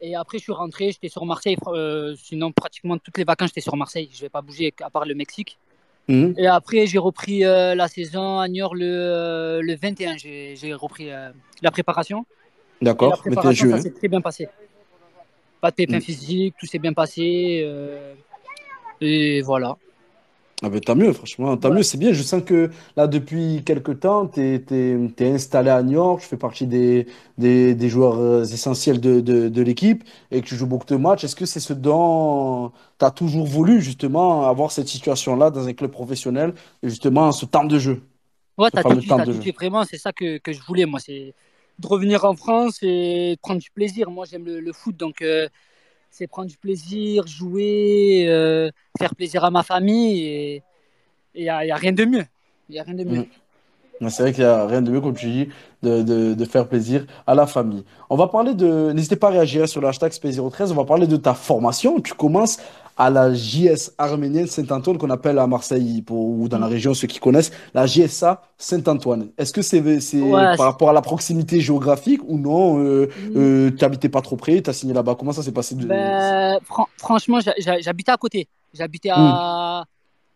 Et 0.00 0.14
après, 0.14 0.38
je 0.38 0.44
suis 0.44 0.52
rentré, 0.52 0.92
j'étais 0.92 1.08
sur 1.08 1.24
Marseille. 1.26 1.56
euh, 1.66 2.14
sinon, 2.16 2.52
pratiquement 2.52 2.98
toutes 2.98 3.18
les 3.18 3.24
vacances, 3.24 3.48
j'étais 3.50 3.60
sur 3.60 3.76
Marseille. 3.76 4.08
Je 4.12 4.20
vais 4.22 4.28
pas 4.28 4.42
bouger 4.42 4.72
à 4.80 4.90
part 4.90 5.04
le 5.06 5.14
Mexique. 5.14 5.58
Hum 6.08 6.34
Et 6.36 6.46
après, 6.46 6.86
j'ai 6.86 6.98
repris 6.98 7.44
euh, 7.44 7.74
la 7.74 7.86
saison 7.88 8.38
à 8.40 8.48
Niort 8.48 8.74
le, 8.74 8.84
euh, 8.86 9.60
le 9.62 9.74
21. 9.76 10.16
J'ai 10.16 10.74
repris 10.74 11.08
la 11.62 11.70
préparation. 11.70 12.24
D'accord, 12.80 13.10
21 13.10 13.22
préparation, 13.22 13.66
juin. 13.68 13.76
ça 13.76 13.82
s'est 13.82 13.92
très 13.92 14.08
bien 14.08 14.20
passé. 14.20 14.48
Pas 15.60 15.70
de 15.70 15.76
pépins 15.76 15.98
Mm. 15.98 16.00
physiques, 16.00 16.54
tout 16.58 16.66
s'est 16.66 16.80
bien 16.80 16.92
passé. 16.92 17.22
et 19.00 19.40
voilà. 19.42 19.76
Ah 20.64 20.68
ben, 20.70 20.80
tant 20.80 20.94
mieux, 20.94 21.12
franchement, 21.12 21.56
tant 21.56 21.72
mieux, 21.72 21.82
c'est 21.82 21.98
bien. 21.98 22.12
Je 22.12 22.22
sens 22.22 22.40
que 22.44 22.70
là, 22.96 23.08
depuis 23.08 23.64
quelques 23.64 23.98
temps, 23.98 24.28
tu 24.28 24.40
es, 24.40 25.32
installé 25.34 25.70
à 25.70 25.82
New 25.82 25.92
York, 25.94 26.20
tu 26.22 26.28
fais 26.28 26.36
partie 26.36 26.68
des, 26.68 27.06
des, 27.36 27.74
des 27.74 27.88
joueurs 27.88 28.18
euh, 28.20 28.44
essentiels 28.44 29.00
de, 29.00 29.20
de, 29.20 29.48
de 29.48 29.62
l'équipe 29.62 30.04
et 30.30 30.40
que 30.40 30.46
tu 30.46 30.54
joues 30.54 30.68
beaucoup 30.68 30.86
de 30.86 30.94
matchs. 30.96 31.24
Est-ce 31.24 31.34
que 31.34 31.46
c'est 31.46 31.58
ce 31.58 31.72
dont 31.72 32.70
tu 33.00 33.04
as 33.04 33.10
toujours 33.10 33.44
voulu, 33.44 33.80
justement, 33.82 34.46
avoir 34.48 34.70
cette 34.70 34.86
situation-là 34.86 35.50
dans 35.50 35.66
un 35.66 35.72
club 35.72 35.90
professionnel 35.90 36.54
et 36.84 36.88
justement 36.88 37.32
ce 37.32 37.44
temps 37.44 37.64
de 37.64 37.78
jeu, 37.80 38.02
Ouais, 38.58 38.70
t'as 38.70 38.84
tout 38.84 39.00
temps 39.02 39.20
de 39.20 39.24
tout 39.26 39.32
jeu? 39.32 39.46
Vraiment, 39.54 39.84
c'est 39.84 39.98
ça 39.98 40.12
que, 40.12 40.38
que 40.38 40.52
je 40.52 40.60
voulais, 40.62 40.84
moi. 40.86 41.00
C'est 41.00 41.34
de 41.78 41.86
revenir 41.86 42.24
en 42.24 42.36
France 42.36 42.78
et 42.82 43.34
de 43.36 43.40
prendre 43.40 43.60
du 43.60 43.70
plaisir. 43.70 44.10
Moi, 44.10 44.26
j'aime 44.26 44.44
le, 44.44 44.60
le 44.60 44.72
foot, 44.72 44.96
donc 44.96 45.22
euh, 45.22 45.48
c'est 46.12 46.26
prendre 46.26 46.48
du 46.48 46.58
plaisir, 46.58 47.26
jouer, 47.26 48.26
euh, 48.28 48.70
faire 48.98 49.14
plaisir 49.14 49.44
à 49.44 49.50
ma 49.50 49.62
famille. 49.62 50.22
Et 50.22 50.62
il 51.34 51.42
n'y 51.42 51.48
a, 51.48 51.76
rien 51.76 51.92
de 51.92 52.04
mieux. 52.04 52.24
Il 52.68 52.78
a 52.78 52.82
rien 52.82 52.94
de 52.94 53.04
mieux. 53.04 53.20
Mm. 54.00 54.08
C'est 54.08 54.22
vrai 54.22 54.32
qu'il 54.32 54.44
n'y 54.44 54.50
a 54.50 54.66
rien 54.66 54.82
de 54.82 54.90
mieux, 54.90 55.00
comme 55.00 55.14
tu 55.14 55.30
dis, 55.30 55.48
de, 55.82 56.02
de, 56.02 56.34
de 56.34 56.44
faire 56.44 56.68
plaisir 56.68 57.06
à 57.26 57.34
la 57.34 57.46
famille. 57.46 57.84
On 58.10 58.16
va 58.16 58.26
parler 58.26 58.52
de. 58.54 58.92
N'hésitez 58.92 59.16
pas 59.16 59.28
à 59.28 59.30
réagir 59.30 59.68
sur 59.68 59.80
le 59.80 59.88
hashtag 59.88 60.12
SP013. 60.12 60.72
On 60.72 60.74
va 60.74 60.84
parler 60.84 61.06
de 61.06 61.16
ta 61.16 61.34
formation. 61.34 62.00
Tu 62.00 62.12
commences 62.12 62.58
à 62.96 63.10
la 63.10 63.32
JS 63.34 63.92
arménienne 63.98 64.46
Saint-Antoine, 64.46 64.98
qu'on 64.98 65.10
appelle 65.10 65.38
à 65.38 65.46
Marseille, 65.46 66.02
pour, 66.02 66.18
ou 66.40 66.48
dans 66.48 66.58
la 66.58 66.66
région, 66.66 66.92
ceux 66.94 67.06
qui 67.06 67.18
connaissent, 67.18 67.50
la 67.74 67.86
JSA 67.86 68.42
Saint-Antoine. 68.58 69.28
Est-ce 69.38 69.52
que 69.52 69.62
c'est 69.62 69.80
Ouais, 69.80 70.56
par 70.56 70.66
rapport 70.66 70.90
à 70.90 70.92
la 70.92 71.00
proximité 71.02 71.60
géographique 71.60 72.20
ou 72.26 72.38
non 72.38 72.78
euh, 72.78 73.06
Mm. 73.06 73.36
euh, 73.36 73.70
Tu 73.70 73.82
n'habitais 73.84 74.08
pas 74.08 74.20
trop 74.20 74.36
près, 74.36 74.60
tu 74.62 74.70
as 74.70 74.72
signé 74.72 74.92
là-bas? 74.94 75.14
Comment 75.18 75.32
ça 75.32 75.42
s'est 75.42 75.52
passé 75.52 75.74
de... 75.74 75.86
Ben, 75.86 76.58
fran- 76.64 76.88
franchement, 76.98 77.38
j'habitais 77.80 78.12
à 78.12 78.16
côté. 78.16 78.46
J'habitais 78.74 79.08
Mm. 79.10 79.14
à, 79.16 79.84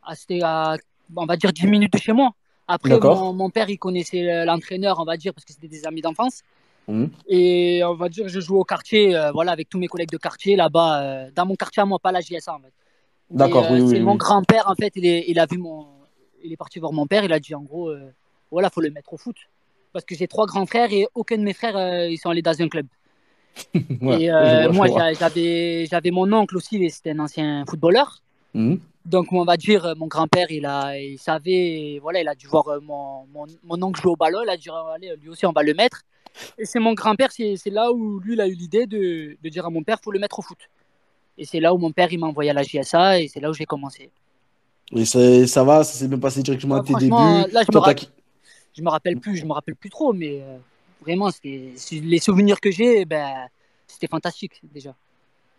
à, 0.07 0.15
c'était 0.15 0.41
à, 0.43 0.77
on 1.15 1.27
va 1.27 1.37
dire, 1.37 1.53
10 1.53 1.67
minutes 1.67 1.93
de 1.93 1.99
chez 1.99 2.13
moi. 2.13 2.31
Après, 2.69 2.99
mon 2.99 3.49
père, 3.51 3.71
il 3.71 3.79
connaissait 3.79 4.45
l'entraîneur, 4.45 4.99
on 4.99 5.05
va 5.05 5.17
dire, 5.17 5.33
parce 5.33 5.45
que 5.45 5.53
c'était 5.53 5.69
des 5.69 5.87
amis 5.87 6.01
d'enfance. 6.01 6.43
Mhm. 6.89 7.11
Et 7.29 7.83
on 7.85 7.95
va 7.95 8.09
dire, 8.09 8.29
je 8.29 8.39
jouais 8.41 8.59
au 8.59 8.65
quartier, 8.65 9.17
euh, 9.17 9.33
voilà, 9.33 9.53
avec 9.53 9.69
tous 9.69 9.79
mes 9.79 9.89
collègues 9.89 10.11
de 10.11 10.19
quartier 10.19 10.55
là-bas, 10.57 11.03
euh, 11.03 11.31
dans 11.35 11.45
mon 11.47 11.57
quartier 11.57 11.83
à 11.83 11.87
moi, 11.87 11.99
pas 11.99 12.13
la 12.13 12.21
JSA 12.21 12.55
en 12.55 12.61
fait. 12.61 12.73
D'accord, 13.31 13.65
euh, 13.65 13.75
oui, 13.75 13.81
oui, 13.81 14.01
mon 14.01 14.15
grand-père 14.15 14.71
en 14.71 14.75
fait, 14.77 14.93
il, 14.95 15.05
est- 15.05 15.25
il 15.27 15.39
a 15.41 15.47
vu 15.47 15.59
mon, 15.59 15.87
il 16.45 16.53
est 16.53 16.57
parti 16.57 16.79
voir 16.79 16.93
mon 16.93 17.07
père, 17.09 17.25
il 17.25 17.33
a 17.33 17.41
dit 17.41 17.55
en 17.57 17.63
gros, 17.63 17.89
euh, 17.89 18.13
voilà, 18.53 18.71
faut 18.71 18.81
le 18.81 18.91
mettre 18.91 19.13
au 19.13 19.17
foot, 19.17 19.37
parce 19.93 20.05
que 20.05 20.15
j'ai 20.15 20.29
trois 20.29 20.47
grands 20.47 20.67
frères 20.67 20.93
et 20.93 21.09
aucun 21.15 21.39
de 21.39 21.43
mes 21.43 21.53
frères 21.55 21.77
euh, 21.77 22.07
ils 22.09 22.19
sont 22.19 22.31
allés 22.31 22.43
dans 22.43 22.61
un 22.61 22.69
club. 22.69 22.87
Ouais, 24.03 24.23
et 24.23 24.31
euh, 24.31 24.69
vois, 24.71 24.89
moi, 24.89 25.13
j'avais, 25.19 26.11
mon 26.13 26.31
oncle 26.33 26.57
aussi, 26.59 26.89
c'était 26.91 27.11
un 27.11 27.19
ancien 27.19 27.65
footballeur. 27.69 28.23
Mhm. 28.55 28.79
Donc 29.07 29.33
on 29.33 29.45
va 29.45 29.57
dire, 29.57 29.85
euh, 29.87 29.95
mon 29.97 30.07
grand-père, 30.07 30.47
il 30.51 30.67
a, 30.67 30.99
il 30.99 31.19
savait, 31.19 31.99
voilà, 32.03 32.21
il 32.21 32.29
a 32.29 32.35
dû 32.35 32.47
voir 32.47 32.69
euh, 32.69 32.81
mon, 32.81 33.25
mon, 33.33 33.47
mon 33.65 33.83
oncle 33.83 34.01
jouer 34.01 34.13
au 34.13 34.17
ballon, 34.17 34.41
il 34.45 34.51
a 34.51 34.57
dit, 34.57 34.69
oh, 34.71 34.89
allez, 34.95 35.15
lui 35.17 35.31
aussi, 35.31 35.47
on 35.47 35.53
va 35.53 35.63
le 35.63 35.75
mettre. 35.75 36.03
Et 36.59 36.65
c'est 36.65 36.79
mon 36.79 36.95
grand-père, 36.95 37.31
c'est 37.33 37.59
là 37.67 37.93
où 37.93 38.19
lui, 38.21 38.35
il 38.35 38.41
a 38.41 38.47
eu 38.47 38.55
l'idée 38.55 38.87
de, 38.87 39.37
de 39.43 39.49
dire 39.49 39.67
à 39.67 39.71
mon 39.71 39.83
père, 39.83 39.99
faut 40.03 40.13
le 40.13 40.19
mettre 40.19 40.39
au 40.39 40.43
foot. 40.43 40.59
Et 41.39 41.45
c'est 41.45 41.61
là 41.61 41.75
où 41.75 41.79
mon 41.79 41.93
père, 41.93 42.13
il 42.13 42.19
m'a 42.19 42.27
envoyé 42.27 42.51
à 42.51 42.55
la 42.55 42.63
JSA, 42.63 43.21
et 43.21 43.29
c'est 43.29 43.41
là 43.41 43.51
où 43.51 43.55
j'ai 43.55 43.67
commencé. 43.67 44.11
Et 44.93 45.05
ça, 45.05 45.47
ça 45.47 45.65
va, 45.65 45.85
ça 45.85 45.93
s'est 45.93 46.09
bien 46.09 46.19
passé 46.19 46.43
directement 46.43 46.77
à 46.77 46.79
Ouais, 46.81 46.87
tes 46.87 46.95
débuts. 46.95 47.11
là, 47.11 47.63
je 47.63 47.77
me 47.77 47.95
Je 48.75 48.83
me 48.83 48.89
rappelle 48.89 49.19
plus, 49.19 49.37
je 49.37 49.45
me 49.45 49.53
rappelle 49.53 49.75
plus 49.75 49.91
trop, 49.91 50.13
mais 50.13 50.41
euh, 50.43 50.59
vraiment, 51.01 51.31
les 51.45 52.19
souvenirs 52.19 52.61
que 52.61 52.71
j'ai, 52.71 53.05
ben, 53.05 53.49
c'était 53.87 54.09
fantastique 54.09 54.61
déjà. 54.63 54.95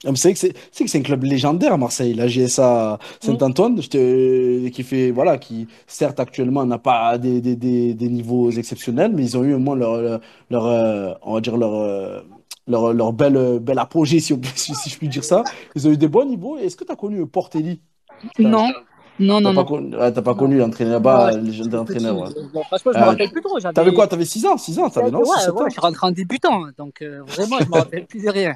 Ah, 0.06 0.12
mais 0.12 0.16
C'est 0.18 0.27
vrai 0.30 0.34
que 0.34 0.39
c'est 0.39 0.54
c'est 0.72 0.84
que 0.86 0.89
c'est 0.92 1.00
un 1.00 1.01
club 1.01 1.24
légendaire 1.24 1.74
à 1.74 1.77
Marseille, 1.77 2.13
la 2.13 2.27
GSA 2.27 3.00
Saint-Antoine, 3.20 3.82
je 3.82 3.89
te- 3.89 4.68
qui 4.70 4.84
fait, 4.84 5.10
voilà, 5.12 5.38
qui 5.39 5.68
certes 5.88 6.20
actuellement 6.20 6.66
n'a 6.66 6.77
pas 6.77 7.18
des, 7.18 7.42
des, 7.42 7.56
des, 7.56 7.94
des 7.96 8.08
niveaux 8.10 8.51
exceptionnels, 8.51 9.12
mais 9.16 9.24
ils 9.24 9.38
ont 9.38 9.44
eu 9.44 9.54
au 9.56 9.60
moins 9.60 9.75
leur, 9.75 9.98
leur, 10.01 10.22
leur, 10.51 10.66
euh, 10.68 11.13
on 11.24 11.34
va 11.34 11.42
dire 11.42 11.58
leur, 11.58 11.74
euh, 11.74 12.22
leur, 12.68 12.94
leur 12.94 13.12
belle, 13.13 13.60
belle 13.60 13.80
apogée, 13.80 14.20
si, 14.20 14.34
on 14.34 14.38
peut- 14.39 14.48
si, 14.56 14.75
si 14.75 14.89
je 14.89 14.98
puis 14.98 15.10
dire 15.10 15.24
ça. 15.24 15.48
Ils 15.75 15.88
ont 15.88 15.92
eu 15.92 15.98
des 15.98 16.08
bons 16.08 16.25
niveaux. 16.25 16.58
Est-ce 16.58 16.75
que 16.77 16.84
tu 16.86 16.92
as 16.92 16.96
connu 16.96 17.25
Portelli? 17.27 17.82
Non, 18.39 18.72
non, 19.20 19.42
T'as 19.42 19.51
non, 19.51 19.54
pas 19.54 19.63
non. 19.63 19.66
connu, 19.66 19.96
ouais, 19.96 20.12
t'as 20.13 20.22
pas 20.22 20.36
Non. 20.36 20.36
connu 20.36 20.58
l'entraîneur 20.58 20.94
là-bas, 20.96 21.25
Ouais, 21.25 21.34
le 21.34 21.42
légendaire 21.42 21.82
Petit, 21.86 21.98
entraîneur. 21.98 22.20
ouais. 22.20 22.30
euh, 22.38 22.50
bon, 22.54 22.63
franchement, 22.66 22.94
je 22.94 23.00
me 23.00 23.06
Euh, 23.06 23.06
rappelle 23.06 23.32
plus 23.32 23.42
trop. 23.42 23.60
T'avais 23.74 23.94
J'avais. 23.94 23.94
quoi? 23.94 24.08
T'avais 24.08 24.25
6 24.25 24.46
ans? 24.46 24.58
6 24.58 24.80
ans, 24.80 24.89
t'avais, 24.89 25.12
non? 25.12 25.24
Ouais, 25.24 25.25
6, 25.25 25.42
7 25.42 25.60
ouais, 25.60 25.63
ans? 25.63 25.70
je 25.70 25.72
suis 25.74 25.82
rentré 25.82 26.08
en 26.08 26.12
débutant, 26.12 26.68
donc 26.77 27.01
euh, 27.01 27.24
vraiment, 27.24 27.62
je 27.62 27.70
me 27.70 27.75
rappelle 27.75 28.06
plus 28.06 28.22
de 28.24 28.30
rien. 28.30 28.56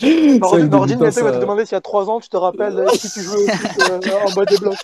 Nordine, 0.00 0.38
Nordine, 0.40 0.68
débutant, 0.68 0.84
bientôt, 0.96 1.20
il 1.20 1.22
va 1.24 1.32
te 1.32 1.40
demander 1.40 1.64
s'il 1.66 1.74
y 1.74 1.76
a 1.76 1.80
3 1.80 2.08
ans, 2.10 2.20
tu 2.20 2.28
te 2.28 2.36
rappelles 2.36 2.78
euh, 2.78 2.86
qui 2.86 3.10
tu 3.10 3.20
jouais 3.20 3.44
au 3.44 3.48
foot 3.48 3.90
euh, 3.90 4.00
en 4.26 4.32
bas 4.32 4.44
des 4.44 4.56
blocs. 4.58 4.76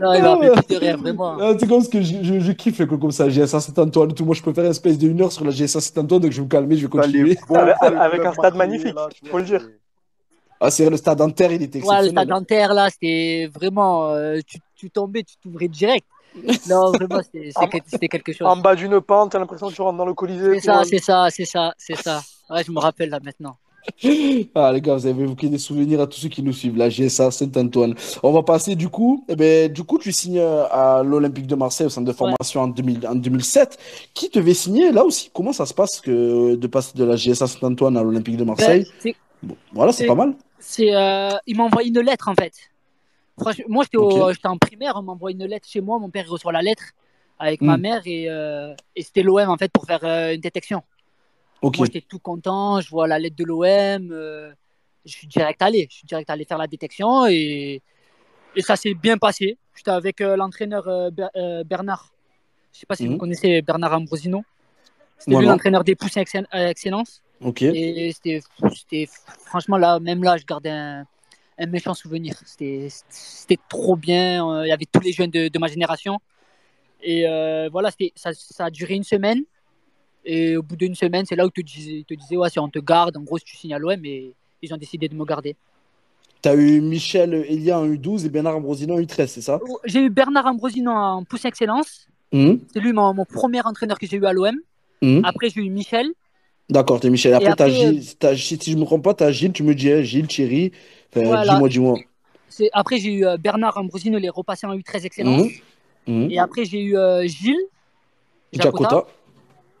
Non, 0.00 0.12
il 0.14 0.22
me 0.22 0.26
rappelle 0.28 0.52
plus 0.52 0.74
de 0.74 0.80
rien, 0.80 0.96
vraiment. 0.96 1.36
Ah, 1.40 1.52
c'est 1.58 1.68
comme 1.68 1.80
ce 1.82 1.88
que 1.88 2.02
je, 2.02 2.16
je, 2.22 2.40
je 2.40 2.52
kiffe 2.52 2.78
les 2.80 2.86
comme 2.86 3.12
ça, 3.12 3.28
GSA 3.28 3.60
Saint-Antoine 3.60 4.10
et 4.10 4.14
tout. 4.14 4.24
Moi, 4.24 4.34
je 4.34 4.42
peux 4.42 4.52
faire 4.52 4.64
une 4.64 4.70
espèce 4.72 4.98
de 4.98 5.08
une 5.08 5.20
heure 5.22 5.30
sur 5.30 5.44
la 5.44 5.50
GSA 5.52 5.80
Saint-Antoine, 5.80 6.20
donc 6.20 6.32
je 6.32 6.36
vais 6.38 6.42
me 6.44 6.48
calmer, 6.48 6.76
je 6.76 6.82
vais 6.86 6.90
continuer. 6.90 7.36
Avec- 7.54 8.24
un 8.24 8.32
stade 8.32 8.56
magnifique, 8.56 8.94
là, 8.94 9.08
faut 9.30 9.38
le 9.38 9.44
dire. 9.44 9.60
c'est- 9.60 9.78
Ah, 10.58 10.70
c'est 10.70 10.82
vrai, 10.84 10.90
le 10.92 10.96
stade 10.96 11.20
Inter, 11.20 11.48
il 11.50 11.62
était 11.62 11.78
Ouais, 11.80 11.84
le 11.84 11.84
stade 11.84 11.94
exceptionnel. 12.06 12.32
hein. 12.32 12.38
dentaire, 12.38 12.74
là, 12.74 12.88
c'était 12.90 13.48
vraiment. 13.54 14.06
euh, 14.08 14.38
tu, 14.46 14.58
tu 14.74 14.90
tombais, 14.90 15.22
tu 15.22 15.36
t'ouvrais 15.36 15.68
direct. 15.68 16.06
Non, 16.68 16.92
vraiment, 16.92 17.20
c'était 17.86 18.08
quelque 18.08 18.32
chose. 18.32 18.46
en 18.46 18.56
bas 18.56 18.74
d'une 18.74 19.00
pente, 19.00 19.32
t'as 19.32 19.38
l'impression 19.38 19.68
que 19.68 19.74
tu 19.74 19.82
rentres 19.82 19.98
dans 19.98 20.04
le 20.06 20.14
Colisée. 20.14 20.60
C'est 20.60 20.66
ça, 20.66 20.82
c'est 20.84 20.98
ça, 20.98 21.26
c'est 21.30 21.44
ça, 21.44 21.72
c'est 21.78 21.96
ça. 21.96 22.22
Ouais, 22.50 22.62
je 22.64 22.70
me 22.72 22.78
rappelle 22.78 23.10
là 23.10 23.18
maintenant. 23.22 23.56
Ah, 24.54 24.72
les 24.72 24.80
gars, 24.80 24.94
vous 24.96 25.06
avez 25.06 25.22
évoqué 25.22 25.48
des 25.48 25.58
souvenirs 25.58 26.00
à 26.00 26.06
tous 26.08 26.18
ceux 26.18 26.28
qui 26.28 26.42
nous 26.42 26.52
suivent, 26.52 26.76
la 26.76 26.88
GSA 26.88 27.30
Saint-Antoine. 27.30 27.94
On 28.22 28.32
va 28.32 28.42
passer 28.42 28.74
du 28.74 28.88
coup, 28.88 29.24
eh 29.28 29.36
ben, 29.36 29.70
du 29.72 29.84
coup, 29.84 29.98
tu 29.98 30.10
signes 30.12 30.40
euh, 30.40 30.64
à 30.70 31.02
l'Olympique 31.04 31.46
de 31.46 31.54
Marseille 31.54 31.86
au 31.86 31.90
centre 31.90 32.04
de 32.06 32.10
Ouais. 32.10 32.16
formation 32.16 32.62
en, 32.62 32.68
2000 32.68 33.06
en 33.06 33.14
2007. 33.14 33.78
Qui 34.12 34.28
te 34.30 34.42
fait 34.42 34.54
signer 34.54 34.90
là 34.90 35.04
aussi? 35.04 35.30
Comment 35.32 35.52
ça 35.52 35.66
se 35.66 35.74
passe 35.74 36.00
que 36.00 36.56
de 36.56 36.66
passer 36.66 36.92
de 36.98 37.04
la 37.04 37.14
GSA 37.16 37.46
Saint-Antoine 37.46 37.96
à 37.96 38.02
l'Olympique 38.02 38.36
de 38.36 38.42
Ben, 38.42 38.48
Marseille? 38.48 38.86
c'est, 38.98 39.14
Bon, 39.42 39.56
voilà, 39.72 39.92
c'est 39.92 40.02
c'est, 40.02 40.06
pas 40.08 40.14
mal. 40.16 40.34
c'est, 40.58 40.92
euh, 40.94 41.30
il 41.46 41.56
m'a 41.56 41.64
envoyé 41.64 41.88
une 41.90 42.00
lettre 42.00 42.28
en 42.28 42.34
fait. 42.34 42.52
Franchement, 43.38 43.64
moi 43.68 43.84
j'étais, 43.84 44.46
en 44.48 44.56
primaire, 44.56 44.94
on 44.96 45.02
m'envoie 45.02 45.30
une 45.30 45.44
lettre 45.44 45.68
chez 45.68 45.80
moi, 45.80 45.98
mon 45.98 46.08
père 46.10 46.24
il 46.26 46.30
reçoit 46.30 46.52
la 46.52 46.62
lettre 46.62 46.84
avec 47.38 47.60
ma 47.60 47.76
Hmm. 47.76 47.80
mère 47.82 48.02
et, 48.06 48.30
euh, 48.30 48.74
et 48.94 49.02
c'était 49.02 49.22
l'OM 49.22 49.50
en 49.50 49.56
fait 49.58 49.70
pour 49.70 49.84
faire 49.84 50.02
euh, 50.04 50.34
une 50.34 50.40
détection. 50.40 50.82
Moi 51.62 51.86
j'étais 51.86 52.00
tout 52.00 52.18
content, 52.18 52.80
je 52.80 52.88
vois 52.88 53.06
la 53.06 53.18
lettre 53.18 53.36
de 53.36 53.44
l'OM, 53.44 54.10
euh, 54.10 54.52
je 55.04 55.12
suis 55.12 55.26
direct 55.26 55.60
allé, 55.60 55.86
je 55.90 55.96
suis 55.96 56.06
direct 56.06 56.30
allé 56.30 56.44
faire 56.46 56.56
la 56.58 56.66
détection 56.66 57.26
et, 57.26 57.82
et 58.54 58.62
ça 58.62 58.74
s'est 58.76 58.94
bien 58.94 59.18
passé. 59.18 59.58
J'étais 59.74 59.90
avec 59.90 60.20
l'entraîneur 60.20 60.84
Ber- 61.12 61.30
Bernard, 61.66 62.10
je 62.72 62.78
sais 62.80 62.86
pas 62.86 62.96
si 62.96 63.06
vous 63.06 63.12
Mhm. 63.12 63.18
connaissez 63.18 63.60
Bernard 63.60 63.92
Ambrosino. 63.92 64.44
C'était 65.18 65.36
lui 65.36 65.46
l'entraîneur 65.46 65.84
des 65.84 65.94
poussins 65.94 66.22
excell- 66.22 66.46
excellence. 66.52 67.22
Et 67.74 68.12
c'était, 68.12 69.06
franchement 69.44 69.76
là, 69.76 70.00
même 70.00 70.22
là, 70.22 70.38
je 70.38 70.44
garde 70.46 70.66
un, 70.66 71.04
un 71.58 71.66
méchant 71.66 71.94
souvenir. 71.94 72.34
C'était, 72.44 72.88
trop 73.68 73.96
bien. 73.96 74.46
euh, 74.48 74.66
Il 74.66 74.68
y 74.68 74.72
avait 74.72 74.86
tous 74.90 75.00
les 75.00 75.12
jeunes 75.12 75.30
de, 75.30 75.48
de 75.48 75.58
ma 75.58 75.68
génération. 75.68 76.18
Et 77.02 77.28
euh, 77.28 77.68
voilà, 77.70 77.90
ça, 78.16 78.30
ça 78.34 78.66
a 78.66 78.70
duré 78.70 78.94
une 78.94 79.04
semaine. 79.04 79.42
Et 80.24 80.56
au 80.56 80.62
bout 80.62 80.76
d'une 80.76 80.94
semaine, 80.94 81.24
c'est 81.26 81.36
là 81.36 81.46
où 81.46 81.50
ils 81.56 81.62
te 81.64 81.78
ils 81.78 82.04
te 82.04 82.14
disaient, 82.14 82.36
ouais, 82.36 82.50
si 82.50 82.58
on 82.58 82.68
te 82.68 82.80
garde, 82.80 83.16
en 83.16 83.22
gros, 83.22 83.38
si 83.38 83.44
tu 83.44 83.56
signes 83.56 83.74
à 83.74 83.78
l'OM, 83.78 84.04
et 84.04 84.32
ils 84.62 84.74
ont 84.74 84.76
décidé 84.76 85.08
de 85.08 85.14
me 85.14 85.24
garder. 85.24 85.56
T'as 86.42 86.54
eu 86.56 86.80
Michel 86.80 87.34
Elia 87.34 87.78
en 87.78 87.86
U12 87.86 88.26
et 88.26 88.28
Bernard 88.28 88.56
Ambrosino 88.56 88.96
en 88.96 89.00
U13, 89.00 89.26
c'est 89.26 89.40
ça? 89.40 89.60
J'ai 89.84 90.00
eu 90.02 90.10
Bernard 90.10 90.46
Ambrosino 90.46 90.90
en 90.90 91.24
poussée 91.24 91.48
excellence. 91.48 92.08
Mhm. 92.32 92.60
C'est 92.72 92.80
lui 92.80 92.92
mon, 92.92 93.14
mon 93.14 93.24
premier 93.24 93.62
entraîneur 93.64 93.98
que 93.98 94.06
j'ai 94.06 94.16
eu 94.16 94.26
à 94.26 94.32
l'OM. 94.32 94.54
Mhm. 95.02 95.22
Après, 95.24 95.48
j'ai 95.50 95.60
eu 95.60 95.70
Michel. 95.70 96.08
D'accord, 96.68 96.98
t'es 96.98 97.10
Michel. 97.10 97.32
Après, 97.34 97.52
après, 97.52 97.70
euh, 97.70 97.72
Gilles, 97.72 98.16
t'as- 98.18 98.36
si 98.36 98.58
je 98.72 98.76
me 98.76 98.84
trompe 98.84 99.04
pas, 99.04 99.14
t'as 99.14 99.30
Gilles, 99.30 99.52
tu 99.52 99.62
me 99.62 99.74
dis, 99.74 99.90
hein, 99.92 100.02
Gilles, 100.02 100.26
Thierry. 100.26 100.72
Voilà. 101.14 101.52
dis-moi, 101.54 101.68
dis-moi. 101.68 101.98
Après, 102.72 102.98
j'ai 102.98 103.12
eu 103.12 103.26
euh, 103.26 103.36
Bernard 103.36 103.76
Ambrosino, 103.76 104.18
il 104.18 104.24
est 104.24 104.30
repassé 104.30 104.66
en 104.66 104.74
U13 104.74 105.04
excellence. 105.04 105.42
Mhm. 106.06 106.24
Mhm. 106.24 106.30
Et 106.30 106.38
après, 106.38 106.64
j'ai 106.64 106.80
eu 106.80 106.96
euh, 106.96 107.26
Gilles. 107.26 107.56
Jakota. 108.52 109.06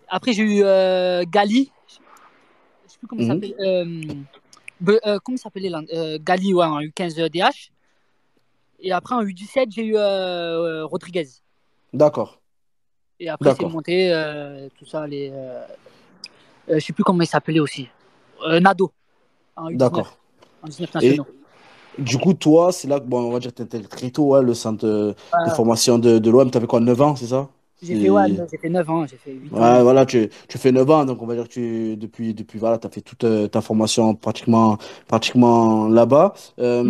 Après, 0.08 0.32
j'ai 0.32 0.42
eu 0.42 0.62
euh, 0.62 1.24
Gali. 1.28 1.70
Je 1.88 2.92
sais 2.92 2.98
plus 2.98 3.06
comment 3.06 3.22
Mhm. 3.22 3.28
s'appelle. 3.28 3.54
Euh, 3.60 5.18
comment 5.24 5.38
s'appelait 5.38 5.70
Gali, 6.20 6.52
ouais, 6.54 6.64
en 6.64 6.80
U15 6.80 7.28
DH. 7.30 7.70
Et 8.80 8.92
après, 8.92 9.14
en 9.14 9.22
U17, 9.22 9.70
j'ai 9.70 9.86
eu 9.86 9.96
Rodriguez. 10.84 11.28
D'accord. 11.92 12.40
Et 13.18 13.28
après, 13.30 13.54
c'est 13.54 13.64
monté, 13.66 14.10
tout 14.78 14.84
ça, 14.84 15.06
les. 15.06 15.32
Je 16.68 16.78
sais 16.80 16.92
plus 16.92 17.04
comment 17.04 17.22
il 17.22 17.26
s'appelait 17.26 17.60
aussi. 17.60 17.88
Nado, 18.60 18.92
en 19.56 19.70
U19, 19.70 19.76
D'accord. 19.76 20.18
En 20.66 20.68
19 20.70 20.94
Et 21.00 21.20
nationaux. 21.20 21.26
du 21.98 22.18
coup, 22.18 22.34
toi, 22.34 22.72
c'est 22.72 22.88
là 22.88 23.00
que, 23.00 23.06
bon, 23.06 23.22
on 23.28 23.32
va 23.32 23.40
dire 23.40 23.52
que 23.52 23.56
t'intègres 23.58 23.88
très 23.88 24.10
tôt, 24.12 24.28
ouais, 24.34 24.42
le 24.42 24.54
centre 24.54 24.86
euh, 24.86 25.14
de 25.44 25.50
formation 25.50 25.98
de, 25.98 26.18
de 26.18 26.30
l'OM. 26.30 26.50
T'avais 26.50 26.66
quoi, 26.68 26.80
9 26.80 27.00
ans, 27.02 27.16
c'est 27.16 27.28
ça? 27.28 27.50
j'ai 27.82 27.96
fait, 27.96 28.10
ouais, 28.10 28.28
fait 28.60 28.68
9 28.68 28.88
ans, 28.90 29.06
j'ai 29.06 29.16
fait 29.18 29.32
8 29.32 29.52
Ouais, 29.52 29.58
ans. 29.60 29.82
voilà, 29.82 30.04
tu, 30.06 30.28
tu 30.48 30.58
fais 30.58 30.72
9 30.72 30.90
ans, 30.90 31.04
donc 31.04 31.22
on 31.22 31.26
va 31.26 31.34
dire 31.36 31.44
que 31.44 31.52
tu, 31.52 31.96
depuis, 31.96 32.34
depuis, 32.34 32.58
voilà, 32.58 32.78
tu 32.78 32.86
as 32.88 32.90
fait 32.90 33.00
toute 33.00 33.22
euh, 33.22 33.46
ta 33.46 33.60
formation 33.60 34.12
pratiquement, 34.16 34.76
pratiquement 35.06 35.86
là-bas. 35.86 36.34
Euh, 36.58 36.82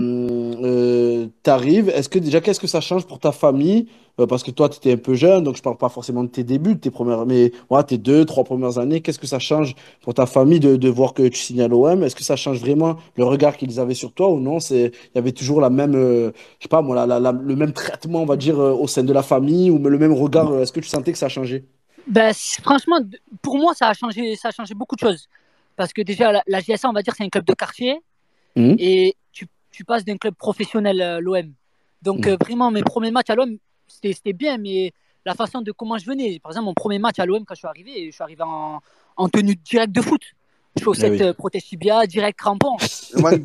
euh, 0.64 1.28
t'arrives, 1.42 1.90
est-ce 1.90 2.08
que 2.08 2.18
déjà, 2.18 2.40
qu'est-ce 2.40 2.58
que 2.60 2.66
ça 2.66 2.80
change 2.80 3.06
pour 3.06 3.18
ta 3.18 3.30
famille? 3.32 3.88
Euh, 4.18 4.26
parce 4.26 4.42
que 4.42 4.50
toi, 4.50 4.68
tu 4.70 4.78
étais 4.78 4.92
un 4.92 4.96
peu 4.96 5.14
jeune, 5.14 5.44
donc 5.44 5.56
je 5.56 5.62
parle 5.62 5.76
pas 5.76 5.90
forcément 5.90 6.24
de 6.24 6.28
tes 6.28 6.42
débuts, 6.42 6.74
de 6.74 6.80
tes 6.80 6.90
premières, 6.90 7.26
mais 7.26 7.52
tes 7.86 7.98
deux, 7.98 8.24
trois 8.24 8.44
premières 8.44 8.78
années. 8.78 9.02
Qu'est-ce 9.02 9.18
que 9.18 9.26
ça 9.26 9.38
change 9.38 9.74
pour 10.00 10.14
ta 10.14 10.24
famille 10.24 10.58
de, 10.60 10.76
de 10.76 10.88
voir 10.88 11.12
que 11.12 11.28
tu 11.28 11.38
signes 11.38 11.60
à 11.60 11.68
l'OM? 11.68 12.02
Est-ce 12.02 12.16
que 12.16 12.24
ça 12.24 12.36
change 12.36 12.58
vraiment 12.60 12.96
le 13.16 13.24
regard 13.24 13.56
qu'ils 13.58 13.78
avaient 13.78 13.94
sur 13.94 14.12
toi 14.12 14.30
ou 14.30 14.40
non? 14.40 14.58
C'est, 14.58 14.86
il 14.86 15.16
y 15.16 15.18
avait 15.18 15.32
toujours 15.32 15.60
la 15.60 15.68
même, 15.68 15.94
euh, 15.94 16.30
je 16.58 16.64
sais 16.64 16.68
pas 16.68 16.80
moi, 16.80 16.96
la- 16.96 17.06
la- 17.06 17.20
la- 17.20 17.32
le 17.32 17.56
même 17.56 17.72
traitement, 17.72 18.22
on 18.22 18.26
va 18.26 18.36
dire, 18.36 18.58
euh, 18.58 18.72
au 18.72 18.86
sein 18.86 19.04
de 19.04 19.12
la 19.12 19.22
famille 19.22 19.70
ou 19.70 19.78
le 19.78 19.98
même 19.98 20.14
regard. 20.14 20.58
Est-ce 20.60 20.72
que 20.72 20.80
tu 20.80 20.88
sentais 20.88 21.12
que 21.12 21.18
ça 21.18 21.26
a 21.26 21.30
changé? 21.30 21.64
Ben, 22.06 22.32
franchement, 22.62 23.00
pour 23.42 23.58
moi, 23.58 23.74
ça 23.74 23.88
a 23.88 23.92
changé, 23.94 24.36
ça 24.36 24.48
a 24.48 24.52
changé 24.52 24.74
beaucoup 24.74 24.96
de 24.96 25.00
choses. 25.00 25.28
Parce 25.76 25.92
que 25.92 26.00
déjà, 26.00 26.32
la, 26.32 26.42
la 26.46 26.60
GSA, 26.60 26.88
on 26.88 26.92
va 26.92 27.02
dire, 27.02 27.14
c'est 27.16 27.24
un 27.24 27.28
club 27.28 27.44
de 27.44 27.52
quartier. 27.52 28.00
Mhm. 28.54 28.76
Et 28.78 29.14
tu, 29.32 29.46
tu 29.70 29.84
passes 29.84 30.04
d'un 30.04 30.16
club 30.16 30.34
professionnel 30.34 31.02
à 31.02 31.20
l'OM. 31.20 31.52
Donc, 32.00 32.26
euh, 32.26 32.36
vraiment, 32.40 32.70
mes 32.70 32.82
premiers 32.82 33.10
matchs 33.10 33.30
à 33.30 33.34
l'OM, 33.34 33.58
c'était 33.86 34.32
bien, 34.32 34.58
mais 34.58 34.92
la 35.24 35.34
façon 35.34 35.60
de 35.60 35.72
comment 35.72 35.98
je 35.98 36.06
venais. 36.06 36.38
Par 36.40 36.52
exemple, 36.52 36.66
mon 36.66 36.74
premier 36.74 36.98
match 36.98 37.18
à 37.18 37.26
l'OM, 37.26 37.44
quand 37.44 37.54
je 37.54 37.58
suis 37.60 37.66
arrivé, 37.68 38.06
je 38.06 38.10
suis 38.12 38.22
arrivé 38.22 38.42
en, 38.42 38.80
en 39.16 39.28
tenue 39.28 39.56
directe 39.56 39.92
de 39.92 40.00
foot. 40.02 40.22
Chaussettes, 40.78 41.12
Ah 41.20 41.24
oui. 41.24 41.30
euh, 41.30 41.32
protège 41.32 41.64
tibia, 41.64 42.06
direct 42.06 42.38
crampon. 42.38 42.76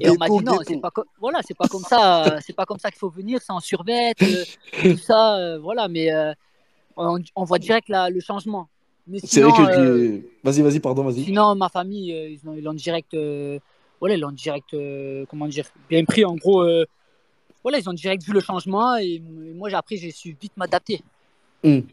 Et 0.01 0.09
on 0.09 0.15
m'a 0.15 0.27
dit 0.27 0.43
non, 0.43 0.59
c'est 0.67 0.77
pas, 0.81 0.91
co- 0.91 1.05
voilà, 1.19 1.39
c'est 1.47 1.57
pas 1.57 1.67
comme 1.67 1.83
ça, 1.83 2.35
euh, 2.35 2.39
c'est 2.45 2.53
pas 2.53 2.65
comme 2.65 2.77
ça 2.79 2.89
qu'il 2.91 2.99
faut 2.99 3.09
venir, 3.09 3.39
c'est 3.41 3.53
en 3.53 3.61
survêt, 3.61 4.11
euh, 4.21 4.43
tout 4.83 4.97
ça, 4.97 5.37
euh, 5.37 5.57
voilà, 5.59 5.87
mais 5.87 6.11
euh, 6.13 6.33
on, 6.97 7.19
on 7.35 7.43
voit 7.45 7.57
direct 7.57 7.87
la- 7.87 8.09
le 8.09 8.19
changement. 8.19 8.67
Mais 9.07 9.19
C'est 9.23 9.41
vrai 9.41 9.53
sinon, 9.53 9.71
que 9.73 9.79
euh, 9.79 10.17
tu... 10.19 10.25
Vas-y, 10.43 10.61
vas-y, 10.61 10.79
pardon, 10.81 11.03
vas-y. 11.05 11.23
Sinon, 11.23 11.55
ma 11.55 11.69
famille, 11.69 12.11
euh, 12.13 12.29
ils 12.29 12.47
ont 12.49 12.53
ils 12.53 12.63
l'ont 12.63 12.73
direct, 12.73 13.13
euh, 13.13 13.59
voilà, 14.01 14.15
ils 14.15 14.19
l'ont 14.21 14.31
direct, 14.31 14.73
euh, 14.73 15.25
comment 15.29 15.47
dire, 15.47 15.65
bien 15.89 16.03
pris. 16.03 16.25
En 16.25 16.35
gros, 16.35 16.61
euh, 16.63 16.85
voilà, 17.63 17.79
ils 17.79 17.89
ont 17.89 17.93
direct 17.93 18.23
vu 18.23 18.33
le 18.33 18.39
changement 18.39 18.97
et, 18.97 19.15
et 19.15 19.53
moi, 19.53 19.69
j'ai- 19.69 19.75
après, 19.75 19.97
j'ai 19.97 20.11
su 20.11 20.35
vite 20.39 20.53
m'adapter. 20.57 21.01
Hum, 21.63 21.83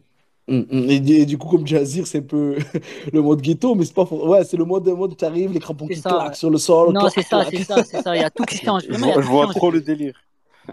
hum, 0.48 0.66
hum. 0.70 0.90
Et, 0.90 1.00
du 1.00 1.12
et 1.12 1.26
du 1.26 1.36
coup, 1.38 1.48
comme 1.48 1.66
Jazir, 1.66 2.06
c'est 2.06 2.18
un 2.18 2.22
peu 2.22 2.56
le 3.12 3.22
mode 3.22 3.40
ghetto, 3.40 3.74
mais 3.74 3.84
c'est 3.84 3.94
pas 3.94 4.06
for- 4.06 4.24
Ouais, 4.26 4.44
c'est 4.44 4.56
le 4.56 4.64
mode, 4.64 4.86
mode 4.88 5.12
où 5.12 5.14
tu 5.14 5.24
arrives, 5.24 5.52
les 5.52 5.60
crampons 5.60 5.88
qui 5.88 6.00
ça, 6.00 6.10
claquent 6.10 6.28
ouais. 6.30 6.34
sur 6.34 6.50
le 6.50 6.58
sol. 6.58 6.92
Non, 6.92 7.08
c'est 7.10 7.22
ça, 7.22 7.44
c'est 7.50 7.62
ça, 7.64 7.84
c'est 7.84 8.02
ça. 8.02 8.16
Il 8.16 8.20
y 8.20 8.24
a 8.24 8.30
tout 8.30 8.44
qui 8.44 8.58
change. 8.58 8.82
Je 8.86 8.92
Vraiment, 8.92 9.20
je 9.20 9.28
vois 9.28 9.46
trop 9.48 9.70
le 9.70 9.80
délire. 9.80 10.14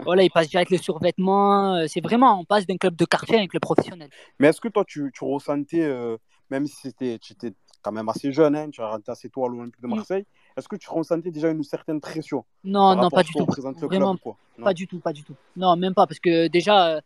Voilà, 0.04 0.22
ils 0.22 0.30
passent 0.30 0.48
direct 0.48 0.70
le 0.70 0.78
survêtement. 0.78 1.76
euh, 1.76 1.86
C'est 1.88 2.00
vraiment, 2.00 2.40
on 2.40 2.44
passe 2.44 2.66
d'un 2.66 2.76
club 2.76 2.96
de 2.96 3.04
quartier 3.04 3.38
à 3.38 3.40
un 3.40 3.46
club 3.46 3.62
professionnel. 3.62 4.08
Mais 4.38 4.48
est-ce 4.48 4.60
que 4.60 4.68
toi, 4.68 4.84
tu, 4.86 5.10
tu 5.12 5.24
ressentais, 5.24 5.82
euh, 5.82 6.16
même 6.50 6.66
si 6.66 6.76
c'était, 6.76 7.18
tu 7.18 7.32
étais 7.32 7.52
quand 7.82 7.92
même 7.92 8.08
assez 8.08 8.32
jeune, 8.32 8.54
hein, 8.56 8.68
tu 8.70 8.80
as 8.82 8.88
rentré 8.88 9.12
assez 9.12 9.28
tôt 9.28 9.44
à 9.44 9.48
l'Olympique 9.48 9.80
de. 9.82 9.86
Marseille, 9.88 10.24
est-ce 10.56 10.68
que 10.68 10.76
tu 10.76 10.88
ressentais 10.88 11.30
déjà 11.30 11.50
une 11.50 11.62
certaine 11.62 12.00
pression 12.00 12.44
Non, 12.64 12.94
non, 12.96 13.10
pas 13.10 13.22
du 13.22 13.32
tout. 13.32 13.44
Vraiment, 13.44 14.12
club 14.14 14.20
quoi? 14.22 14.36
Non. 14.58 14.64
pas 14.64 14.72
du 14.74 14.86
tout, 14.86 14.98
pas 15.00 15.12
du 15.12 15.22
tout. 15.22 15.34
Non, 15.56 15.76
même 15.76 15.92
pas, 15.94 16.06
parce 16.06 16.18
que 16.18 16.48
déjà, 16.48 16.96
euh, 16.96 17.00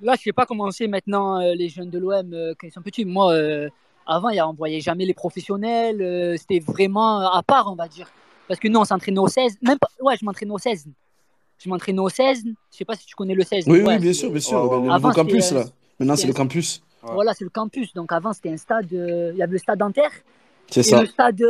là, 0.00 0.14
je 0.16 0.22
sais 0.22 0.32
pas 0.32 0.46
comment 0.46 0.70
c'est 0.70 0.86
maintenant 0.86 1.38
euh, 1.40 1.54
les 1.54 1.68
jeunes 1.68 1.90
de 1.90 1.98
l'OM 1.98 2.32
euh, 2.32 2.54
quand 2.58 2.66
ils 2.66 2.72
sont 2.72 2.80
petits. 2.80 3.04
Moi, 3.04 3.34
avant, 4.06 4.30
on 4.30 4.54
voyait 4.54 4.80
jamais 4.80 5.04
les 5.04 5.12
professionnels. 5.14 6.38
C'était 6.38 6.60
vraiment 6.60 7.20
à 7.30 7.42
part, 7.42 7.70
on 7.70 7.74
va 7.76 7.88
dire. 7.88 8.10
Parce 8.48 8.58
que 8.60 8.68
nous, 8.68 8.78
on 8.80 8.84
s'entraînait 8.84 9.18
au 9.18 9.28
16. 9.28 9.58
Même 9.62 9.78
pas, 9.78 9.88
ouais, 10.00 10.16
je 10.18 10.24
m'entraînais 10.24 10.52
au 10.52 10.58
16. 10.58 10.86
Je 11.58 11.68
m'entraînais 11.68 11.98
au 11.98 12.08
16. 12.08 12.42
Je 12.44 12.76
sais 12.76 12.84
pas 12.84 12.94
si 12.94 13.04
tu 13.04 13.14
connais 13.14 13.34
le 13.34 13.42
16. 13.42 13.64
Oui, 13.66 13.82
Ouais, 13.82 13.94
oui, 13.96 13.98
bien 13.98 14.12
sûr, 14.12 14.30
bien 14.30 14.40
sûr. 14.40 14.70
Ouais, 14.70 14.86
le 14.86 14.92
Avant, 14.92 15.10
campus, 15.10 15.52
là. 15.52 15.64
Maintenant, 15.98 16.16
c'est 16.16 16.26
le 16.28 16.32
campus. 16.32 16.82
Voilà, 17.02 17.34
c'est 17.34 17.44
le 17.44 17.50
campus. 17.50 17.92
Donc 17.92 18.12
avant, 18.12 18.32
c'était 18.32 18.50
un 18.50 18.56
stade. 18.56 18.88
Il 18.90 19.36
y 19.36 19.42
avait 19.42 19.52
le 19.52 19.58
stade 19.58 19.82
Inter 19.82 20.08
C'est 20.70 20.80
et 20.80 20.82
ça. 20.84 21.00
le 21.02 21.06
stade. 21.06 21.42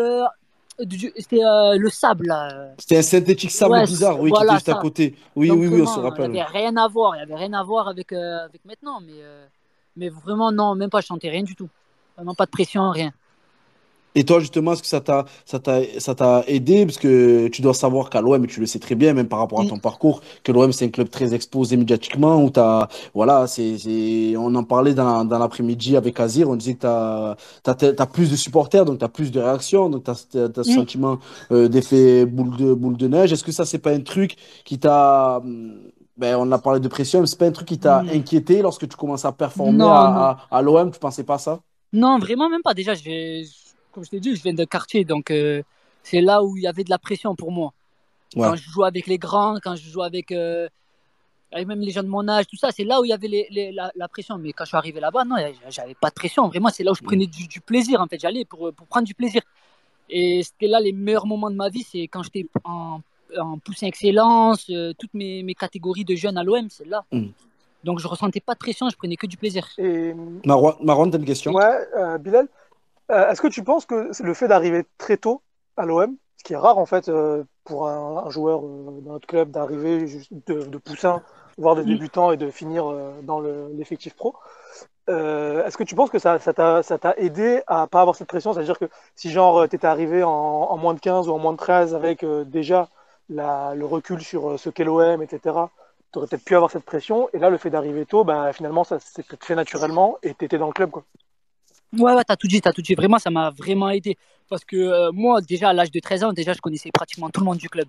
C'était 0.79 1.43
euh, 1.43 1.77
le 1.79 1.89
sable, 1.89 2.27
là. 2.27 2.75
C'était 2.79 2.99
un 2.99 3.03
synthétique 3.03 3.51
sable 3.51 3.73
Ouais, 3.73 3.85
bizarre, 3.85 4.21
oui, 4.21 4.29
voilà, 4.31 4.45
qui 4.45 4.47
était 4.47 4.55
juste 4.57 4.69
à 4.69 4.75
côté. 4.75 5.15
Oui, 5.35 5.49
Donc 5.49 5.59
oui, 5.61 5.69
oui, 5.69 5.83
on 5.83 5.87
se 5.87 5.99
il 5.99 6.03
rappelle. 6.03 6.31
n'y 6.31 6.41
avait 6.41 6.59
rien 6.59 6.77
à 6.77 6.87
voir. 6.89 7.15
Il 7.15 7.19
n'y 7.19 7.23
avait 7.23 7.35
rien 7.35 7.53
à 7.55 7.63
voir 7.63 7.89
avec, 7.89 8.13
euh, 8.13 8.45
avec 8.45 8.65
maintenant. 8.65 9.01
Mais, 9.01 9.13
euh, 9.23 9.47
mais 9.97 10.09
vraiment, 10.11 10.53
non, 10.53 10.75
même 10.75 10.91
pas, 10.91 11.01
sentais 11.03 11.31
rien 11.31 11.43
du 11.43 11.55
tout. 11.57 11.69
Vraiment 12.17 12.35
pas 12.35 12.47
de 12.47 12.51
pression, 12.51 12.91
rien. 12.91 13.13
Et 14.17 14.25
toi, 14.25 14.41
justement, 14.41 14.73
est-ce 14.73 14.83
que 14.83 14.89
ça 14.89 15.01
t'a, 15.01 15.27
ça 15.45 15.59
t'a, 15.61 15.81
ça 16.01 16.15
t'a 16.15 16.43
aidé? 16.49 16.87
Parce 16.87 16.99
que 16.99 17.49
tu 17.49 17.63
dois 17.63 17.75
savoir 17.75 18.11
qu'à 18.11 18.21
l'OM, 18.23 18.43
et 18.45 18.49
tu 18.49 18.61
le 18.61 18.67
sais 18.67 18.79
très 18.79 18.95
bien, 18.95 19.13
même 19.15 19.29
par 19.29 19.39
rapport 19.39 19.61
à 19.61 19.67
ton 19.67 19.79
parcours, 19.79 20.23
que 20.43 20.53
l'OM, 20.53 20.73
c'est 20.73 20.87
un 20.87 20.89
club 20.89 21.11
très 21.11 21.35
exposé 21.35 21.77
médiatiquement, 21.77 22.43
où 22.43 22.51
t'as, 22.51 22.89
voilà, 23.15 23.47
c'est, 23.47 23.79
c'est, 23.79 24.35
on 24.39 24.55
en 24.55 24.65
parlait 24.65 24.95
dans, 24.95 25.25
dans 25.25 25.39
l'après-midi 25.39 25.97
avec 25.97 26.19
Azir, 26.19 26.49
on 26.49 26.57
disait 26.57 26.75
que 26.75 26.81
t'as, 26.81 27.37
t'as, 27.63 27.75
t'as 27.75 28.07
plus 28.07 28.31
de 28.31 28.37
supporters, 28.37 28.85
donc 28.87 28.99
t'as 28.99 29.09
plus 29.09 29.31
de 29.31 29.39
réactions, 29.41 29.91
donc 29.91 30.05
t'as, 30.05 30.15
t'as, 30.31 30.49
t'as 30.49 30.65
ce 30.65 30.73
sentiment 30.73 31.19
euh, 31.53 31.69
d'effet 31.69 32.25
boule 32.27 32.57
de, 32.57 32.73
boule 32.75 32.97
de 32.97 33.09
neige. 33.09 33.33
Est-ce 33.33 33.45
que 33.45 33.53
ça, 33.53 33.65
c'est 33.67 33.79
pas 33.79 33.91
un 33.93 34.01
truc 34.01 34.37
qui 34.65 34.79
t'a, 34.79 35.39
hum, 35.45 35.79
ben, 36.17 36.37
on 36.39 36.51
a 36.53 36.59
parlé 36.59 36.81
de 36.81 36.89
pression, 36.89 37.21
mais 37.21 37.27
c'est 37.27 37.39
pas 37.39 37.47
un 37.47 37.53
truc 37.53 37.69
qui 37.69 37.79
t'a 37.79 38.05
Mm. 38.05 38.11
inquiété 38.11 38.63
lorsque 38.63 38.89
tu 38.89 38.97
commences 38.97 39.25
à 39.27 39.33
performer 39.33 39.89
Non, 39.89 39.91
à, 39.91 40.07
non. 40.15 40.27
à, 40.51 40.57
à 40.59 40.63
l'OM, 40.63 40.91
tu 40.91 40.99
pensais 40.99 41.25
pas 41.25 41.35
à 41.35 41.39
ça? 41.39 41.61
Non, 41.93 42.19
vraiment 42.19 42.49
même 42.51 42.63
pas. 42.63 42.75
Déjà, 42.75 42.95
je 42.95 43.03
vais- 43.05 43.45
comme 43.97 44.05
je 44.05 44.11
t'ai 44.11 44.21
dit, 44.21 44.37
je 44.37 44.43
viens 44.43 44.53
de 44.53 44.65
quartier. 44.67 45.07
Donc, 45.07 45.31
euh, 45.31 45.63
c'est 46.03 46.21
là 46.21 46.45
où 46.45 46.55
il 46.59 46.65
y 46.65 46.67
avait 46.67 46.85
de 46.85 46.91
la 46.91 46.99
pression 46.99 47.35
pour 47.35 47.51
moi. 47.51 47.73
Ouais. 48.37 48.47
Quand 48.47 48.55
je 48.55 48.69
jouais 48.69 48.87
avec 48.87 49.07
les 49.07 49.17
grands, 49.17 49.57
quand 49.65 49.75
je 49.75 49.89
jouais 49.89 50.05
avec, 50.05 50.33
euh, 50.33 50.69
avec 51.51 51.67
même 51.67 51.81
les 51.81 51.93
gens 51.93 52.03
de 52.03 52.09
mon 52.09 52.29
âge, 52.29 52.47
tout 52.47 52.59
ça, 52.59 52.69
c'est 52.73 52.85
là 52.85 53.01
où 53.01 53.07
il 53.07 53.09
y 53.09 53.15
avait 53.15 53.27
les- 53.27 53.49
les- 53.51 53.73
la, 53.73 53.91
la 53.97 54.07
pression. 54.07 54.37
Mais 54.37 54.53
quand 54.53 54.65
je 54.65 54.69
suis 54.69 54.77
arrivé 54.77 55.01
là-bas, 55.01 55.25
non, 55.25 55.37
j'avais 55.71 55.95
pas 55.95 56.11
de 56.11 56.15
pression. 56.15 56.47
Vraiment, 56.47 56.69
c'est 56.69 56.85
là 56.85 56.93
où 56.93 56.95
je 56.95 57.03
prenais 57.03 57.27
du, 57.27 57.47
du 57.49 57.63
plaisir. 57.63 58.03
En 58.03 58.07
fait, 58.07 58.21
j'allais 58.21 58.45
pour, 58.45 58.71
pour 58.75 58.87
prendre 58.87 59.07
du 59.07 59.15
plaisir. 59.15 59.41
Et 60.11 60.43
c'était 60.43 60.67
là 60.67 60.79
les 60.79 60.93
meilleurs 60.93 61.27
moments 61.27 61.51
de 61.51 61.57
ma 61.57 61.71
vie. 61.71 61.83
C'est 61.91 62.03
quand 62.03 62.23
j'étais 62.23 62.47
en, 62.65 63.01
en 63.39 63.59
poussin 63.59 63.87
excellence, 63.87 64.67
euh, 64.69 64.93
toutes 64.99 65.15
mes, 65.15 65.43
mes 65.43 65.55
catégories 65.55 66.05
de 66.05 66.15
jeunes 66.15 66.37
à 66.37 66.45
l'OM, 66.45 66.69
c'est 66.69 66.87
là. 66.87 67.07
Mm. 67.11 67.29
Donc, 67.85 68.01
je 68.01 68.09
ressentais 68.09 68.41
pas 68.41 68.53
de 68.53 68.59
pression, 68.59 68.91
je 68.91 68.97
prenais 68.97 69.17
que 69.17 69.27
du 69.27 69.39
plaisir. 69.39 69.67
Et 69.79 70.13
Marwan, 70.45 70.75
Marwan, 70.83 71.11
t'as 71.11 71.19
une 71.19 71.25
question? 71.25 71.53
ouais, 71.53 71.79
euh, 71.97 72.19
Bilal, 72.19 72.49
euh, 73.11 73.31
est-ce 73.31 73.41
que 73.41 73.49
tu 73.49 73.63
penses 73.65 73.87
que 73.87 74.11
le 74.23 74.35
fait 74.35 74.49
d'arriver 74.49 74.85
très 74.99 75.17
tôt 75.17 75.43
à 75.77 75.85
l'OM, 75.87 76.17
ce 76.37 76.45
qui 76.45 76.53
est 76.55 76.57
rare 76.57 76.79
en 76.79 76.87
fait 76.87 77.09
euh, 77.09 77.45
pour 77.65 77.89
un, 77.89 78.25
un 78.27 78.31
joueur 78.31 78.61
euh, 78.65 79.01
dans 79.03 79.13
notre 79.13 79.27
club 79.27 79.51
d'arriver 79.51 80.07
de, 80.31 80.63
de 80.65 80.79
poussin, 80.79 81.23
voire 81.59 81.77
de 81.77 81.83
Mm. 81.85 81.93
débutant 81.93 82.33
et 82.33 82.37
de 82.37 82.51
finir 82.51 82.87
euh, 82.91 83.21
dans 83.23 83.41
le- 83.41 83.71
l'effectif 83.75 84.15
pro, 84.15 84.35
est-ce 85.09 85.77
que 85.77 85.85
tu 85.85 85.95
penses 85.95 86.11
que 86.11 86.19
ça 86.19 86.39
t'a 86.39 86.83
ça 86.83 86.99
aidé 87.17 87.63
à 87.67 87.87
pas 87.87 88.01
avoir 88.01 88.17
cette 88.17 88.29
pression? 88.29 88.53
C'est-à-dire 88.53 88.79
que 88.79 88.87
si 89.15 89.31
genre 89.31 89.69
t'étais 89.69 89.87
arrivé 89.87 90.23
en, 90.23 90.31
en 90.31 90.77
moins 90.77 90.95
de 90.95 91.01
15 91.01 91.29
ou 91.29 91.33
en 91.33 91.39
moins 91.39 91.53
de 91.53 91.59
13 91.59 91.95
avec 91.95 92.25
déjà 92.47 92.89
la, 93.29 93.75
le 93.75 93.85
recul 93.87 94.21
sur 94.23 94.59
ce 94.59 94.71
qu'est 94.71 94.85
l'OM, 94.85 95.23
etc., 95.23 95.71
tu 96.13 96.19
aurais 96.19 96.27
peut-être 96.29 96.45
pu 96.45 96.55
avoir 96.57 96.71
cette 96.71 96.85
pression. 96.85 97.29
Et 97.33 97.39
là, 97.39 97.51
le 97.51 97.59
fait 97.59 97.71
d'arriver 97.71 98.07
tôt, 98.07 98.25
bah, 98.25 98.53
finalement, 98.53 98.85
ça 98.85 98.99
s'est 99.01 99.25
fait 99.43 99.55
naturellement 99.55 100.19
et 100.23 100.35
tu 100.35 100.45
étais 100.45 100.59
dans 100.59 100.67
le 100.69 100.73
club. 100.73 100.91
Quoi. 100.91 101.05
Ouais, 101.99 102.13
ouais, 102.15 102.25
t'as 102.25 102.37
tout 102.37 102.47
dit, 102.49 102.61
t'as 102.61 102.73
tout 102.73 102.83
dit. 102.83 102.95
Vraiment, 102.95 103.19
ça 103.19 103.31
m'a 103.31 103.51
vraiment 103.51 103.89
aidé. 103.91 104.17
Parce 104.49 104.65
que 104.65 104.77
euh, 104.77 105.11
moi, 105.13 105.41
déjà, 105.41 105.71
à 105.71 105.73
l'âge 105.73 105.91
de 105.91 106.01
13 106.01 106.25
ans, 106.25 106.33
déjà, 106.33 106.53
je 106.53 106.61
connaissais 106.61 106.91
pratiquement 106.93 107.31
tout 107.31 107.41
le 107.41 107.47
monde 107.47 107.59
du 107.59 107.69
club. 107.69 107.89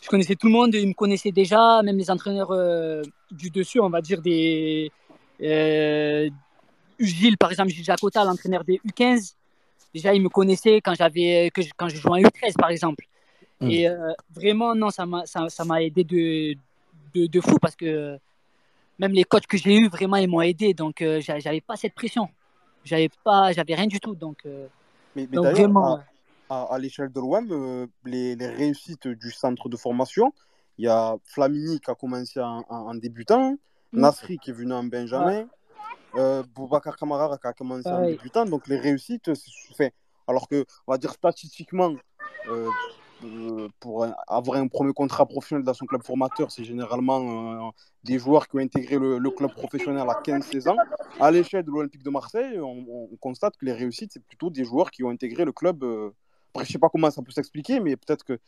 Je 0.00 0.08
connaissais 0.08 0.36
tout 0.36 0.46
le 0.46 0.52
monde, 0.52 0.74
ils 0.74 0.86
me 0.86 0.94
connaissaient 0.94 1.32
déjà, 1.32 1.82
même 1.82 1.96
les 1.98 2.10
entraîneurs 2.10 2.52
euh, 2.52 3.02
du 3.32 3.50
dessus, 3.50 3.80
on 3.80 3.90
va 3.90 4.00
dire 4.00 4.22
des. 4.22 4.90
Euh, 5.42 6.28
Gilles, 7.00 7.36
par 7.36 7.50
exemple, 7.50 7.70
Gilles 7.70 7.84
Jacota, 7.84 8.24
l'entraîneur 8.24 8.64
des 8.64 8.80
U15. 8.84 9.34
Déjà, 9.94 10.14
il 10.14 10.22
me 10.22 10.28
connaissait 10.28 10.80
quand, 10.80 10.94
j'avais, 10.94 11.50
que 11.52 11.62
je- 11.62 11.70
quand 11.76 11.88
je 11.88 11.96
jouais 11.96 12.10
en 12.12 12.16
U13, 12.28 12.54
par 12.56 12.70
exemple. 12.70 13.04
Mm. 13.60 13.70
Et 13.70 13.88
euh, 13.88 14.12
vraiment, 14.34 14.74
non, 14.74 14.90
ça 14.90 15.06
m'a, 15.06 15.24
ça, 15.26 15.48
ça 15.48 15.64
m'a 15.64 15.82
aidé 15.82 16.04
de, 16.04 16.54
de, 17.14 17.26
de 17.26 17.40
fou 17.40 17.58
parce 17.60 17.74
que 17.74 18.18
même 18.98 19.12
les 19.12 19.24
coachs 19.24 19.46
que 19.46 19.56
j'ai 19.56 19.74
eus, 19.76 19.88
vraiment, 19.88 20.16
ils 20.16 20.28
m'ont 20.28 20.42
aidé. 20.42 20.74
Donc, 20.74 20.96
j'a- 21.20 21.38
j'avais 21.40 21.60
pas 21.60 21.76
cette 21.76 21.94
pression. 21.94 22.28
J'avais 22.84 23.10
pas, 23.24 23.52
j'avais 23.52 23.74
rien 23.74 23.86
du 23.86 24.00
tout. 24.00 24.14
Donc, 24.14 24.38
euh, 24.46 24.68
Mais, 25.14 25.26
mais 25.30 25.36
donc 25.36 25.44
d'ailleurs, 25.44 25.70
vraiment. 25.70 25.96
à, 26.50 26.62
à- 26.62 26.74
à 26.74 26.78
l'échelle 26.78 27.10
de 27.10 27.20
l'OM, 27.20 27.46
euh, 27.50 27.86
les, 28.04 28.34
les 28.36 28.46
réussites 28.46 29.06
du 29.08 29.30
centre 29.30 29.68
de 29.68 29.76
formation, 29.76 30.32
il 30.78 30.84
y 30.84 30.88
a 30.88 31.16
Flamini 31.24 31.80
qui 31.80 31.90
a 31.90 31.94
commencé 31.94 32.40
en, 32.40 32.64
en- 32.68 32.88
en 32.90 32.94
débutant, 32.94 33.56
Mm. 33.92 34.00
Nasri 34.02 34.38
qui 34.38 34.50
est 34.50 34.52
venu 34.52 34.72
en 34.74 34.84
Benjamin, 34.84 35.46
euh, 36.14 36.42
Boubacar 36.54 36.96
Kamara 36.96 37.38
qui 37.38 37.46
a 37.46 37.52
commencé 37.54 37.88
en 37.88 38.02
débutant. 38.10 38.44
Donc 38.44 38.66
les 38.68 38.78
réussites, 38.78 39.32
c'est 39.34 39.74
fait. 39.76 39.94
Alors 40.26 40.46
que, 40.46 40.64
on 40.86 40.92
va 40.92 40.98
dire 40.98 41.12
statistiquement, 41.12 41.94
euh, 42.48 42.70
euh, 43.24 43.68
pour 43.80 44.06
avoir 44.28 44.58
un 44.58 44.68
premier 44.68 44.92
contrat 44.92 45.26
professionnel 45.26 45.64
dans 45.64 45.74
son 45.74 45.86
club 45.86 46.02
formateur, 46.04 46.50
c'est 46.50 46.64
généralement 46.64 47.68
euh, 47.68 47.70
des 48.04 48.18
joueurs 48.18 48.46
qui 48.46 48.56
ont 48.56 48.60
intégré 48.60 48.96
le, 48.96 49.30
club 49.30 49.52
professionnel 49.52 50.08
à 50.08 50.20
15-16 50.22 50.68
ans. 50.68 50.76
À 51.18 51.30
l'échelle 51.30 51.64
de 51.64 51.70
l'Olympique 51.70 52.02
de 52.02 52.10
Marseille, 52.10 52.58
on, 52.60 53.08
on 53.12 53.16
constate 53.16 53.56
que 53.56 53.66
les 53.66 53.72
réussites, 53.72 54.12
c'est 54.12 54.22
plutôt 54.22 54.50
des 54.50 54.64
joueurs 54.64 54.90
qui 54.90 55.02
ont 55.02 55.10
intégré 55.10 55.44
le 55.44 55.52
club. 55.52 55.82
euh, 55.82 56.10
après, 56.54 56.64
je 56.64 56.72
sais 56.72 56.78
pas 56.78 56.88
comment 56.88 57.10
ça 57.10 57.22
peut 57.22 57.32
s'expliquer, 57.32 57.80
mais 57.80 57.96
peut-être 57.96 58.24
que 58.24 58.38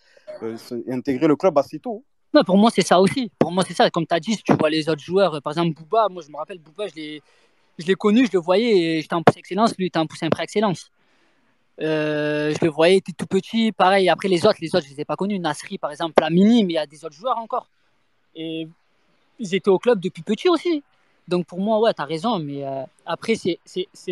intégré 0.90 1.26
le 1.26 1.37
club 1.37 1.59
assez 1.59 1.78
tôt. 1.78 2.04
Non, 2.33 2.44
pour 2.44 2.56
moi, 2.56 2.70
c'est 2.72 2.87
ça 2.87 3.00
aussi. 3.00 3.30
Pour 3.38 3.50
moi, 3.50 3.64
c'est 3.66 3.74
ça. 3.74 3.90
Comme 3.90 4.06
tu 4.06 4.14
as 4.14 4.20
dit, 4.20 4.35
si 4.35 4.42
tu 4.42 4.52
vois 4.54 4.70
les 4.70 4.88
autres 4.88 5.02
joueurs, 5.02 5.42
par 5.42 5.52
exemple, 5.52 5.74
Bouba, 5.74 6.09
moi, 6.09 6.22
je 6.24 6.30
me 6.30 6.37
rappelle, 6.37 6.59
Bouba, 6.59 6.87
je 6.87 6.94
l'ai, 6.94 7.94
connu, 7.96 8.26
je 8.26 8.30
le 8.33 8.38
voyais, 8.38 9.00
j'étais 9.02 9.14
en 9.14 9.22
pousse 9.22 9.37
excellence, 9.37 9.76
lui, 9.76 9.87
était 9.87 9.98
en 9.98 10.06
pousse 10.06 10.20
pré-excellence. 10.30 10.90
Euh, 11.82 12.54
je 12.54 12.64
le 12.64 12.70
voyais, 12.70 12.96
il 12.96 12.98
était 12.98 13.12
tout 13.12 13.26
petit, 13.26 13.72
pareil. 13.72 14.08
Après, 14.08 14.28
les 14.28 14.46
autres, 14.46 14.58
les 14.60 14.74
autres, 14.74 14.86
je 14.86 14.94
les 14.94 15.00
ai 15.00 15.04
pas 15.04 15.16
connus. 15.16 15.38
Nasri, 15.38 15.78
par 15.78 15.90
exemple, 15.90 16.14
Lamini, 16.20 16.64
mais 16.64 16.74
il 16.74 16.76
y 16.76 16.78
a 16.78 16.86
des 16.86 17.04
autres 17.04 17.14
joueurs 17.14 17.38
encore. 17.38 17.66
Et 18.34 18.68
ils 19.38 19.54
étaient 19.54 19.70
au 19.70 19.78
club 19.78 20.00
depuis 20.00 20.22
petit 20.22 20.48
aussi. 20.48 20.82
Donc, 21.26 21.46
pour 21.46 21.60
moi, 21.60 21.78
ouais, 21.80 21.94
tu 21.94 22.02
as 22.02 22.04
raison. 22.04 22.38
Mais 22.38 22.64
euh, 22.64 22.82
après, 23.06 23.34
c'est, 23.34 23.58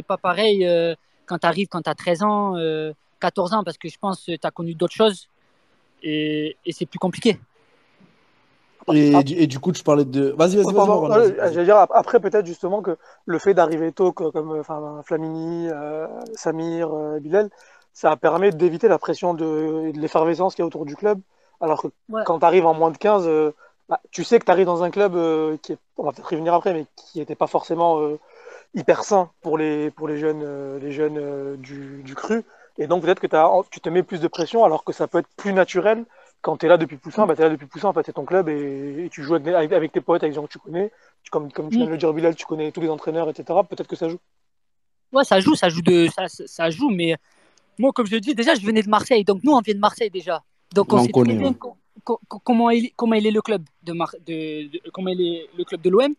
pas 0.07 0.17
pareil 0.17 0.67
euh, 0.67 0.95
quand 1.27 1.39
tu 1.39 1.47
arrives, 1.47 1.69
quand 1.69 1.83
tu 1.83 1.91
as 1.91 1.95
13 1.95 2.23
ans, 2.23 2.57
euh, 2.57 2.93
14 3.21 3.55
ans, 3.55 3.65
parce 3.65 3.77
que 3.77 3.89
je 3.89 3.99
pense 3.99 4.25
que 4.25 4.37
tu 4.37 4.47
as 4.47 4.51
connu 4.51 4.75
d'autres 4.75 4.95
choses. 4.95 5.29
Et, 6.03 6.57
et 6.65 6.73
c'est 6.73 6.87
plus 6.87 6.99
compliqué. 6.99 7.39
Et, 8.91 9.23
du- 9.25 9.35
et 9.35 9.47
du 9.47 9.59
coup, 9.59 9.73
tu 9.73 9.83
parlais 9.83 10.05
de. 10.05 10.35
Vas-y, 10.39 10.57
vas-y, 10.57 10.73
vas-y. 10.73 11.53
J'allais 11.53 11.65
dire 11.65 11.77
ap- 11.77 11.91
après 11.95 12.21
peut-être 12.21 12.47
justement 12.47 12.83
que 12.83 12.97
le 13.27 13.39
fait 13.39 13.55
d'arriver 13.55 13.93
tôt 13.93 14.13
co- 14.13 14.33
comme 14.33 14.53
euh, 14.53 14.61
enfin, 14.61 15.03
Flamini, 15.05 15.69
euh, 15.71 16.07
Samir, 16.35 16.93
euh, 16.95 17.19
Bilal, 17.21 17.51
ça 17.93 18.17
permet 18.17 18.51
d'éviter 18.51 18.89
la 18.89 18.99
pression 18.99 19.35
de, 19.35 19.93
l'effervescence 19.95 20.55
qu'il 20.55 20.63
y 20.63 20.65
a 20.65 20.67
autour 20.67 20.87
du 20.87 20.97
club. 20.97 21.21
Alors 21.61 21.83
que 21.83 21.89
Ouais. 22.09 22.23
quand 22.25 22.39
tu 22.39 22.45
arrives 22.45 22.67
en 22.67 22.75
moins 22.75 22.91
de 22.91 22.97
15, 22.99 23.27
euh, 23.27 23.53
bah, 23.89 24.01
tu 24.11 24.25
sais 24.25 24.39
que 24.39 24.45
tu 24.45 24.51
arrives 24.51 24.67
dans 24.67 24.83
un 24.83 24.91
club 24.91 25.15
euh, 25.17 25.57
qui 25.63 25.73
est, 25.73 25.79
on 25.97 26.05
va 26.05 26.13
peut-être 26.13 26.31
revenir 26.31 26.55
après, 26.55 26.73
mais 26.73 26.87
qui 26.97 27.19
n'était 27.19 27.35
pas 27.35 27.47
forcément 27.49 28.01
euh, 28.01 28.19
hyper 28.75 29.05
sain 29.05 29.31
pour 29.43 29.59
les, 29.59 29.91
pour 29.91 30.09
les 30.09 30.19
jeunes, 30.19 30.43
euh, 30.45 30.79
les 30.79 30.93
jeunes 30.93 31.19
euh, 31.19 31.57
du, 31.57 32.03
du 32.05 32.15
cru. 32.15 32.45
Et 32.79 32.87
donc 32.87 33.03
peut-être 33.03 33.21
que 33.21 33.69
tu 33.71 33.81
te 33.81 33.89
mets 33.89 34.03
plus 34.03 34.21
de 34.21 34.29
pression 34.29 34.65
alors 34.65 34.85
que 34.85 34.93
ça 34.93 35.09
peut 35.09 35.19
être 35.19 35.29
plus 35.37 35.53
naturel 35.53 36.05
quand 36.41 36.57
tu 36.57 36.67
es 36.67 36.69
là 36.69 36.77
depuis 36.77 36.97
Poussin, 36.97 37.27
bah, 37.27 37.35
tu 37.35 37.41
es 37.43 37.45
là 37.45 37.51
depuis 37.51 37.67
Poussin, 37.67 37.89
en 37.89 37.93
fait, 37.93 38.07
c'est 38.07 38.13
ton 38.13 38.25
club 38.25 38.49
et, 38.49 39.05
et 39.05 39.09
tu 39.11 39.23
joues 39.23 39.35
avec, 39.35 39.93
tes 39.93 40.01
potes, 40.01 40.23
avec 40.23 40.33
des 40.33 40.37
gens 40.37 40.47
que 40.47 40.53
tu 40.53 40.59
connais. 40.59 40.91
Tu- 41.23 41.31
comme, 41.31 41.51
comme 41.53 41.69
tu 41.71 41.77
viens 41.77 41.87
de 41.87 41.91
le 41.91 41.99
dire, 41.99 42.13
Bilal, 42.13 42.35
tu 42.35 42.47
connais 42.47 42.71
tous 42.71 42.81
les 42.81 42.89
entraîneurs, 42.89 43.29
etc. 43.29 43.59
Peut-être 43.69 43.89
que 43.89 43.97
ça 43.97 44.09
joue. 44.09 44.19
Ouais, 45.13 45.25
ça 45.25 45.41
joue, 45.41 45.55
ça 45.55 45.69
joue 45.69 45.83
de, 45.83 46.07
ça, 46.15 46.27
ça- 46.29 46.71
joue, 46.71 46.91
mais 46.91 47.17
moi, 47.79 47.93
comme 47.93 48.07
je 48.07 48.17
dis, 48.17 48.35
déjà, 48.35 48.55
je 48.55 48.65
venais 48.65 48.83
de 48.83 48.89
Marseille, 48.89 49.25
donc 49.25 49.43
nous, 49.43 49.53
on 49.53 49.61
vient 49.61 49.75
de 49.75 49.81
Marseille 49.81 50.11
déjà. 50.11 50.43
Donc, 50.73 50.93
on, 50.93 50.99
On 50.99 51.05
sait 51.05 51.13
connaît, 51.13 51.33
très 51.35 51.39
bien 51.41 51.51
ouais. 51.51 51.57
co- 51.59 51.77
co- 52.05 52.21
co- 52.29 52.39
comment 52.41 52.71
il, 52.71 52.93
comment 52.95 53.15
il 53.15 53.27
est 53.27 53.31
le 53.31 53.41
club 53.41 53.63
de, 53.83 53.93
Mar- 53.93 54.15
de, 54.27 54.69
de- 54.69 54.81
comment 54.93 55.09
il 55.09 55.21
est 55.21 55.49
le 55.57 55.65
club 55.65 55.81
de 55.81 55.91
l'OM. 55.91 56.15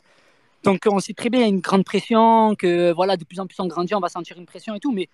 Donc, 0.63 0.82
on 0.88 0.99
sait 0.99 1.13
très 1.13 1.29
bien 1.29 1.39
il 1.41 1.43
y 1.43 1.45
a 1.45 1.49
une 1.49 1.60
grande 1.62 1.86
pression, 1.86 2.55
que 2.55 2.91
voilà, 2.91 3.15
de 3.15 3.23
plus 3.23 3.39
en 3.39 3.47
plus 3.47 3.60
on 3.60 3.67
grandit, 3.67 3.95
on 3.95 3.99
va 3.99 4.10
sentir 4.10 4.38
une 4.38 4.45
pression 4.45 4.75
et 4.75 4.79
tout, 4.79 4.91
mais 4.91 5.08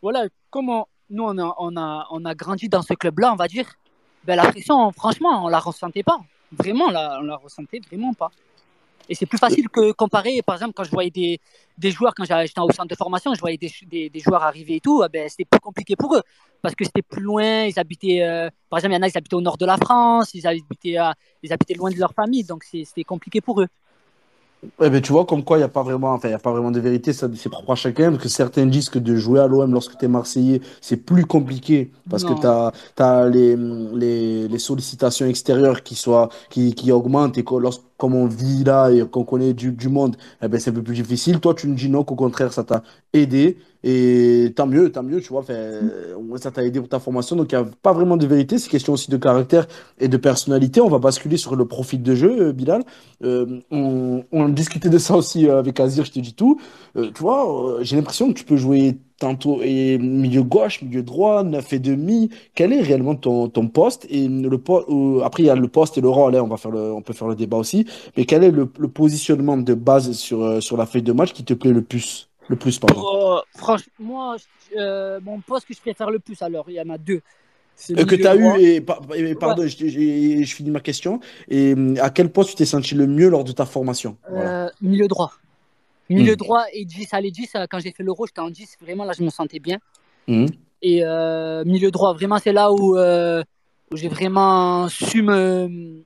voilà, 0.00 0.26
comment 0.50 0.88
nous, 1.10 1.24
on 1.24 1.36
a, 1.38 1.54
on 1.58 1.76
a, 1.76 2.06
on 2.10 2.24
a 2.24 2.34
grandi 2.34 2.68
dans 2.68 2.82
ce 2.82 2.94
club-là, 2.94 3.32
on 3.32 3.36
va 3.36 3.48
dire, 3.48 3.66
ben, 4.24 4.36
la 4.36 4.50
pression, 4.50 4.90
franchement, 4.92 5.44
on 5.44 5.48
la 5.48 5.58
ressentait 5.58 6.02
pas. 6.02 6.20
Vraiment, 6.52 6.90
là, 6.90 7.18
on 7.20 7.24
la 7.24 7.36
ressentait 7.36 7.80
vraiment 7.86 8.12
pas. 8.12 8.30
Et 9.08 9.14
c'est 9.14 9.26
plus 9.26 9.38
facile 9.38 9.68
que 9.68 9.90
comparer, 9.92 10.40
par 10.42 10.54
exemple, 10.54 10.72
quand 10.74 10.84
je 10.84 10.90
voyais 10.90 11.10
des, 11.10 11.40
des 11.76 11.90
joueurs, 11.90 12.14
quand 12.14 12.24
j'étais 12.24 12.60
au 12.60 12.70
centre 12.70 12.88
de 12.88 12.94
formation, 12.94 13.34
je 13.34 13.40
voyais 13.40 13.56
des, 13.56 14.08
des, 14.08 14.20
joueurs 14.20 14.44
arriver 14.44 14.76
et 14.76 14.80
tout, 14.80 15.02
eh 15.04 15.08
ben, 15.08 15.28
c'était 15.28 15.44
plus 15.44 15.58
compliqué 15.58 15.96
pour 15.96 16.14
eux. 16.14 16.22
Parce 16.62 16.76
que 16.76 16.84
c'était 16.84 17.02
plus 17.02 17.22
loin, 17.22 17.64
ils 17.64 17.78
habitaient, 17.78 18.22
euh, 18.22 18.48
par 18.68 18.78
exemple, 18.78 18.92
il 18.92 18.96
y 18.96 19.00
en 19.00 19.02
a, 19.02 19.08
ils 19.08 19.18
habitaient 19.18 19.34
au 19.34 19.40
nord 19.40 19.56
de 19.56 19.66
la 19.66 19.78
France, 19.78 20.32
ils 20.34 20.46
habitaient, 20.46 20.96
à- 20.96 21.14
ils 21.42 21.52
habitaient 21.52 21.74
loin 21.74 21.90
de 21.90 21.98
leur 21.98 22.12
famille, 22.12 22.44
donc 22.44 22.62
c'était 22.62 23.02
compliqué 23.02 23.40
pour 23.40 23.60
eux. 23.60 23.66
Ouais, 24.78 24.90
mais 24.90 25.00
tu 25.00 25.12
vois, 25.12 25.24
comme 25.24 25.42
quoi, 25.42 25.56
il 25.56 25.60
n'y 25.60 25.64
a 25.64 25.68
pas 25.68 25.82
vraiment, 25.82 26.12
enfin, 26.12 26.28
il 26.28 26.32
y 26.32 26.34
a 26.34 26.38
pas 26.38 26.52
vraiment 26.52 26.70
de 26.70 26.80
vérité, 26.80 27.14
ça, 27.14 27.28
c'est 27.34 27.48
propre 27.48 27.72
à 27.72 27.74
chacun, 27.76 28.10
parce 28.10 28.22
que 28.24 28.28
certains 28.28 28.66
disent 28.66 28.90
que 28.90 28.98
de 28.98 29.16
jouer 29.16 29.40
à 29.40 29.46
l'OM 29.46 29.72
lorsque 29.72 29.96
tu 29.96 30.04
es 30.04 30.08
Marseillais, 30.08 30.60
c'est 30.82 30.98
plus 30.98 31.24
compliqué, 31.24 31.90
parce 32.10 32.24
que 32.24 32.34
tu 32.34 32.46
as, 32.46 33.28
les, 33.28 33.56
les, 33.56 34.48
les 34.48 34.58
sollicitations 34.58 35.26
extérieures 35.26 35.82
qui, 35.82 35.94
soient, 35.94 36.28
qui, 36.50 36.74
qui 36.74 36.92
augmentent, 36.92 37.38
et 37.38 37.44
que 37.44 37.54
lorsque, 37.54 37.82
comme 38.00 38.14
on 38.14 38.26
vit 38.26 38.64
là 38.64 38.88
et 38.90 39.06
qu'on 39.06 39.24
connaît 39.24 39.52
du, 39.52 39.88
monde, 39.88 40.16
eh 40.42 40.48
ben, 40.48 40.58
c'est 40.58 40.70
un 40.70 40.72
peu 40.74 40.82
plus 40.82 40.94
difficile. 40.94 41.38
Toi, 41.38 41.54
tu 41.54 41.68
me 41.68 41.76
dis 41.76 41.90
non, 41.90 42.02
qu'au 42.02 42.14
contraire, 42.14 42.50
ça 42.52 42.64
t'a 42.64 42.82
aidé. 43.12 43.58
Et 43.84 44.52
tant 44.56 44.66
mieux, 44.66 44.90
tant 44.90 45.02
mieux, 45.02 45.20
tu 45.20 45.28
vois. 45.28 45.44
Ça 46.36 46.50
t'a 46.50 46.64
aidé 46.64 46.80
pour 46.80 46.88
ta 46.88 46.98
formation. 46.98 47.36
Donc, 47.36 47.52
il 47.52 47.58
n'y 47.58 47.62
a 47.62 47.66
pas 47.82 47.92
vraiment 47.92 48.16
de 48.16 48.26
vérité. 48.26 48.58
C'est 48.58 48.70
question 48.70 48.94
aussi 48.94 49.10
de 49.10 49.18
caractère 49.18 49.66
et 49.98 50.08
de 50.08 50.16
personnalité. 50.16 50.80
On 50.80 50.88
va 50.88 50.98
basculer 50.98 51.36
sur 51.36 51.56
le 51.56 51.66
profil 51.66 52.02
de 52.02 52.14
jeu, 52.14 52.40
euh, 52.40 52.52
Bilal. 52.52 52.84
Euh, 53.22 53.60
on, 53.70 54.24
on 54.32 54.48
discutait 54.48 54.88
de 54.88 54.98
ça 54.98 55.14
aussi 55.14 55.46
euh, 55.46 55.58
avec 55.58 55.78
Azir, 55.78 56.04
je 56.06 56.12
te 56.12 56.20
dis 56.20 56.34
tout. 56.34 56.58
Tu 56.94 57.20
vois, 57.20 57.78
j'ai 57.82 57.96
l'impression 57.96 58.28
que 58.28 58.38
tu 58.38 58.44
peux 58.44 58.56
jouer 58.56 58.98
tantôt 59.18 59.60
et 59.62 59.98
milieu 59.98 60.42
gauche, 60.42 60.82
milieu 60.82 61.02
droit, 61.02 61.44
9 61.44 61.72
et 61.72 61.78
demi. 61.78 62.30
Quel 62.54 62.72
est 62.72 62.80
réellement 62.80 63.14
ton, 63.14 63.48
ton 63.48 63.68
poste 63.68 64.06
et 64.08 64.28
le 64.28 64.58
po 64.58 65.20
après 65.22 65.42
il 65.42 65.46
y 65.46 65.50
a 65.50 65.54
le 65.54 65.68
poste 65.68 65.98
et 65.98 66.00
le 66.00 66.08
rôle, 66.08 66.34
hein, 66.34 66.42
on 66.42 66.48
va 66.48 66.56
faire 66.56 66.70
le, 66.70 66.92
on 66.92 67.02
peut 67.02 67.12
faire 67.12 67.28
le 67.28 67.36
débat 67.36 67.58
aussi. 67.58 67.86
Mais 68.16 68.24
quel 68.24 68.44
est 68.44 68.50
le, 68.50 68.70
le 68.78 68.88
positionnement 68.88 69.56
de 69.56 69.74
base 69.74 70.12
sur, 70.12 70.62
sur 70.62 70.76
la 70.76 70.86
feuille 70.86 71.02
de 71.02 71.12
match 71.12 71.32
qui 71.32 71.44
te 71.44 71.54
plaît 71.54 71.72
le 71.72 71.82
plus? 71.82 72.30
Le 72.50 72.56
plus, 72.56 72.80
pardon? 72.80 73.00
Oh, 73.04 73.40
franchement, 73.54 73.92
moi, 74.00 74.36
euh, 74.76 75.20
mon 75.22 75.40
poste 75.40 75.68
que 75.68 75.74
je 75.74 75.80
préfère 75.80 76.10
le 76.10 76.18
plus, 76.18 76.42
alors, 76.42 76.64
il 76.68 76.74
y 76.74 76.80
en 76.80 76.90
a 76.90 76.98
deux. 76.98 77.20
Euh, 77.90 78.04
que 78.04 78.16
tu 78.16 78.26
as 78.26 78.34
eu, 78.34 78.60
et, 78.60 78.80
pardon, 78.80 79.62
je, 79.66 79.86
je, 79.86 80.54
finis 80.54 80.70
ma 80.70 80.80
question. 80.80 81.20
Et 81.48 81.74
hum, 81.74 81.96
à 82.00 82.10
quel 82.10 82.30
poste 82.30 82.50
tu 82.50 82.56
t'es 82.56 82.66
senti 82.66 82.96
le 82.96 83.06
mieux 83.06 83.28
lors 83.28 83.44
de 83.44 83.52
ta 83.52 83.66
formation? 83.66 84.16
Euh, 84.32 84.68
Milieu 84.82 85.06
droit. 85.06 85.32
Milieu 86.10 86.32
hmm. 86.32 86.36
droit 86.36 86.64
et 86.72 86.84
10, 86.84 87.08
allez 87.12 87.30
10, 87.30 87.56
quand 87.70 87.78
j'ai 87.78 87.92
fait 87.92 88.02
l'euro, 88.02 88.26
j'étais 88.26 88.40
en 88.40 88.50
10, 88.50 88.76
vraiment 88.80 89.04
là 89.04 89.12
je 89.16 89.22
me 89.22 89.30
sentais 89.30 89.60
bien. 89.60 89.78
Hmm. 90.28 90.46
Et 90.82 91.02
milieu 91.64 91.90
droit, 91.90 92.12
vraiment 92.12 92.38
c'est 92.38 92.52
là 92.52 92.72
où, 92.72 92.96
où 92.98 93.96
j'ai 93.96 94.08
vraiment 94.08 94.88
su, 94.88 95.22
me, 95.22 96.02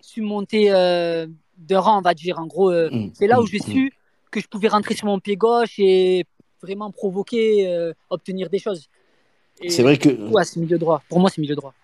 su 0.00 0.22
monter 0.22 0.70
de 0.70 1.74
rang, 1.74 1.98
on 1.98 2.02
va 2.02 2.14
dire. 2.14 2.38
En 2.38 2.46
gros, 2.46 2.72
hmm. 2.72 3.10
c'est 3.14 3.26
là 3.26 3.40
où 3.40 3.46
j'ai 3.46 3.58
su 3.58 3.92
que 4.32 4.40
je 4.40 4.48
pouvais 4.48 4.68
rentrer 4.68 4.94
sur 4.94 5.06
mon 5.06 5.20
pied 5.20 5.36
gauche 5.36 5.78
et 5.78 6.24
vraiment 6.62 6.90
provoquer, 6.90 7.68
euh, 7.68 7.92
obtenir 8.10 8.48
des 8.48 8.58
choses. 8.58 8.88
C'est 9.68 9.82
vrai 9.82 9.98
que. 9.98 10.08
Ouais, 10.08 10.44
c'est 10.44 10.58
milieu 10.58 10.78
droit. 10.78 11.02
Pour 11.08 11.20
moi, 11.20 11.30
c'est 11.30 11.40
milieu 11.40 11.54
droit. 11.54 11.74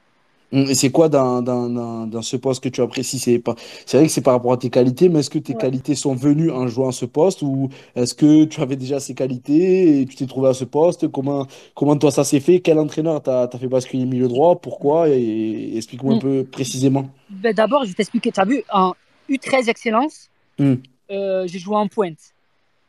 Hum, 0.52 0.64
et 0.68 0.74
c'est 0.74 0.90
quoi 0.90 1.08
dans, 1.08 1.42
dans, 1.42 2.06
dans, 2.06 2.22
ce 2.22 2.36
poste 2.36 2.62
que 2.62 2.68
tu 2.68 2.80
apprécies? 2.80 3.18
C'est 3.18 3.38
pas... 3.38 3.54
vrai 3.92 4.06
que 4.06 4.12
c'est 4.12 4.22
par 4.22 4.34
rapport 4.34 4.52
à 4.52 4.56
tes 4.56 4.70
qualités, 4.70 5.08
mais 5.08 5.20
est-ce 5.20 5.30
que 5.30 5.38
tes 5.38 5.54
qualités 5.54 5.94
sont 5.94 6.14
venues 6.14 6.50
en 6.50 6.66
jouant 6.68 6.88
à 6.88 6.92
ce 6.92 7.04
poste 7.04 7.42
ou 7.42 7.68
est-ce 7.94 8.14
que 8.14 8.44
tu 8.44 8.60
avais 8.60 8.76
déjà 8.76 8.98
ces 8.98 9.14
qualités 9.14 10.00
et 10.00 10.06
tu 10.06 10.16
t'es 10.16 10.26
trouvé 10.26 10.48
à 10.48 10.54
ce 10.54 10.64
poste? 10.64 11.08
Comment, 11.08 11.46
comment 11.74 11.96
toi 11.96 12.10
ça 12.10 12.24
s'est 12.24 12.40
fait? 12.40 12.60
Quel 12.60 12.78
entraîneur 12.78 13.22
t'a 13.22 13.48
fait 13.58 13.68
basculer 13.68 14.06
milieu 14.06 14.28
droit? 14.28 14.56
Pourquoi? 14.56 15.08
Et, 15.08 15.76
Explique-moi 15.76 16.14
un 16.14 16.16
hum. 16.16 16.22
peu 16.22 16.44
précisément. 16.44 17.10
Ben 17.28 17.52
D'abord, 17.52 17.84
je 17.84 17.88
vais 17.88 17.94
t'expliquer. 17.94 18.32
Tu 18.32 18.40
as 18.40 18.44
vu, 18.44 18.62
en 18.72 18.94
U13 19.28 19.68
Excellence, 19.68 20.30
hum. 20.58 20.78
Euh, 21.10 21.46
j'ai 21.46 21.58
joué 21.58 21.76
en 21.76 21.88
pointe. 21.88 22.34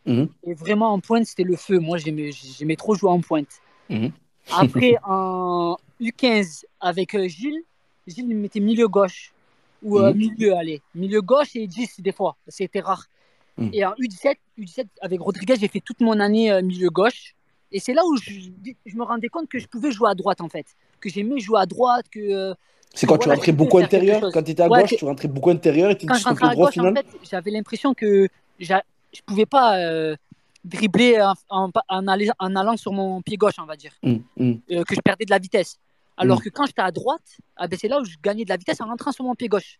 Mhm. 0.05 0.27
Et 0.45 0.53
vraiment 0.53 0.93
en 0.93 0.99
pointe, 0.99 1.25
c'était 1.25 1.43
le 1.43 1.55
feu. 1.55 1.79
Moi, 1.79 1.97
j'aimais 1.97 2.75
trop 2.75 2.95
jouer 2.95 3.09
en 3.09 3.21
pointe. 3.21 3.61
Mhm. 3.89 4.11
Après, 4.51 4.95
en 5.07 5.77
U15 5.99 6.63
avec 6.79 7.15
euh, 7.15 7.27
Gilles, 7.27 7.63
Gilles 8.07 8.27
me 8.27 8.35
mettait 8.35 8.59
milieu 8.59 8.87
gauche. 8.87 9.33
Ou 9.81 9.99
euh, 9.99 10.11
mhm. 10.11 10.17
milieu, 10.17 10.55
allez. 10.55 10.81
Milieu 10.93 11.21
gauche 11.21 11.55
et 11.55 11.65
10 11.65 12.01
des 12.01 12.11
fois. 12.11 12.35
C'était 12.47 12.81
rare. 12.81 13.05
Et 13.73 13.83
en 13.83 13.91
U17, 13.91 14.35
U17 14.57 14.85
avec 15.01 15.19
Rodriguez, 15.19 15.55
j'ai 15.59 15.67
fait 15.67 15.81
toute 15.81 15.99
mon 15.99 16.21
année 16.21 16.61
milieu 16.61 16.89
gauche. 16.89 17.35
Et 17.73 17.79
c'est 17.81 17.93
là 17.93 18.03
où 18.05 18.15
je, 18.15 18.31
je, 18.85 18.95
me 18.95 19.03
rendais 19.03 19.27
compte 19.27 19.49
que 19.49 19.59
je 19.59 19.67
pouvais 19.67 19.91
jouer 19.91 20.09
à 20.09 20.15
droite, 20.15 20.39
en 20.39 20.47
fait. 20.47 20.65
Que 21.01 21.09
j'aimais 21.09 21.39
jouer 21.41 21.59
à 21.59 21.65
droite, 21.65 22.05
que 22.09 22.55
c'est 22.93 23.05
quoi, 23.05 23.17
tu 23.17 23.29
rentrais 23.29 23.51
beaucoup 23.51 23.77
intérieur 23.77 24.21
Quand 24.33 24.43
tu 24.43 24.51
étais 24.51 24.63
à 24.63 24.67
gauche, 24.67 24.95
tu 24.97 25.05
rentrais 25.05 25.27
beaucoup 25.27 25.49
intérieur 25.49 25.91
et 25.91 25.97
tu 25.97 26.05
étais 26.05 26.23
contre 26.23 26.51
droit 26.51 26.71
final 26.71 26.93
en 26.93 26.95
fait, 26.95 27.05
J'avais 27.29 27.51
l'impression 27.51 27.93
que 27.93 28.27
je 28.59 28.73
ne 28.73 28.79
pouvais 29.25 29.45
pas 29.45 29.77
euh, 29.77 30.15
dribbler 30.63 31.21
en, 31.49 31.71
en, 31.87 32.07
allant, 32.07 32.77
sur 32.77 32.93
mon 32.93 33.21
pied 33.21 33.37
gauche, 33.37 33.53
on 33.59 33.65
va 33.65 33.75
dire. 33.75 33.93
Euh, 34.03 34.83
que 34.83 34.95
je 34.95 35.01
perdais 35.01 35.25
de 35.25 35.31
la 35.31 35.39
vitesse. 35.39 35.77
Alors 36.19 36.37
hum. 36.37 36.43
que 36.43 36.49
quand 36.49 36.67
j'étais 36.67 36.81
à 36.81 36.91
droite, 36.91 37.37
ah 37.55 37.67
ben 37.67 37.79
c'est 37.79 37.87
là 37.87 37.99
où 37.99 38.05
je 38.05 38.17
gagnais 38.21 38.43
de 38.43 38.49
la 38.49 38.57
vitesse 38.57 38.79
en 38.81 38.85
rentrant 38.85 39.11
sur 39.11 39.23
mon 39.23 39.33
pied 39.33 39.47
gauche. 39.47 39.79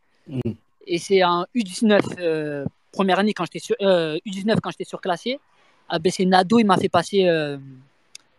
Et 0.88 0.98
c'est 0.98 1.24
en 1.24 1.46
U19, 1.56 2.00
euh, 2.20 2.66
première 2.92 3.20
année, 3.20 3.34
quand 3.34 3.46
j'étais 3.46 3.60
sur, 3.60 3.76
U19 3.80 4.60
quand 4.62 4.72
j'étais 4.72 4.86
surclassé, 4.86 5.40
ah 5.90 6.00
ben 6.00 6.12
c'est 6.12 6.26
Nado, 6.26 6.58
il 6.60 6.66
m'a 6.66 6.78
fait 6.78 6.90
passer 6.90 7.28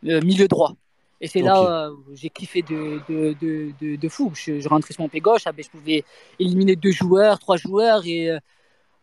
milieu 0.03 0.49
droit. 0.49 0.75
Et 1.21 1.29
c'est 1.29 1.43
là 1.43 1.91
où 1.93 2.17
j'ai 2.17 2.31
kiffé 2.31 2.63
de, 2.63 3.01
de, 3.09 3.37
de, 3.41 3.97
de, 3.97 4.09
fou. 4.09 4.33
Je, 4.35 4.67
rentrais 4.69 4.95
sur 4.95 5.03
mon 5.03 5.09
pied 5.09 5.21
gauche, 5.21 5.43
ah 5.45 5.53
ben, 5.53 5.63
je 5.63 5.69
pouvais 5.71 6.03
éliminer 6.39 6.77
deux 6.77 6.93
joueurs, 6.93 7.39
trois 7.39 7.59
joueurs. 7.59 8.07
Et 8.07 8.31
euh, 8.31 8.39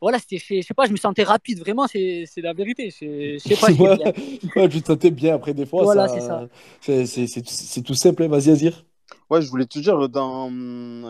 voilà, 0.01 0.19
c'était, 0.19 0.37
je 0.37 0.65
sais 0.65 0.73
pas, 0.73 0.85
je 0.85 0.91
me 0.91 0.97
sentais 0.97 1.23
rapide. 1.23 1.59
Vraiment, 1.59 1.87
c'est, 1.87 2.25
la 2.37 2.53
vérité. 2.53 2.89
Je 2.89 3.37
sais 3.39 3.55
pas. 3.55 3.67
ouais, 4.55 4.69
tu 4.69 4.81
te 4.81 4.87
sentais 4.87 5.11
bien 5.11 5.35
après 5.35 5.53
des 5.53 5.65
fois. 5.65 5.83
Voilà, 5.83 6.07
c'est 6.07 6.21
ça. 6.21 6.47
C'est, 6.81 7.81
tout 7.81 7.95
simple. 7.95 8.23
Hein. 8.23 8.27
Vas-y, 8.27 8.51
Azir. 8.51 8.85
Ouais, 9.29 9.41
je 9.41 9.49
voulais 9.49 9.65
te 9.65 9.79
dire, 9.79 10.07
dans, 10.09 10.51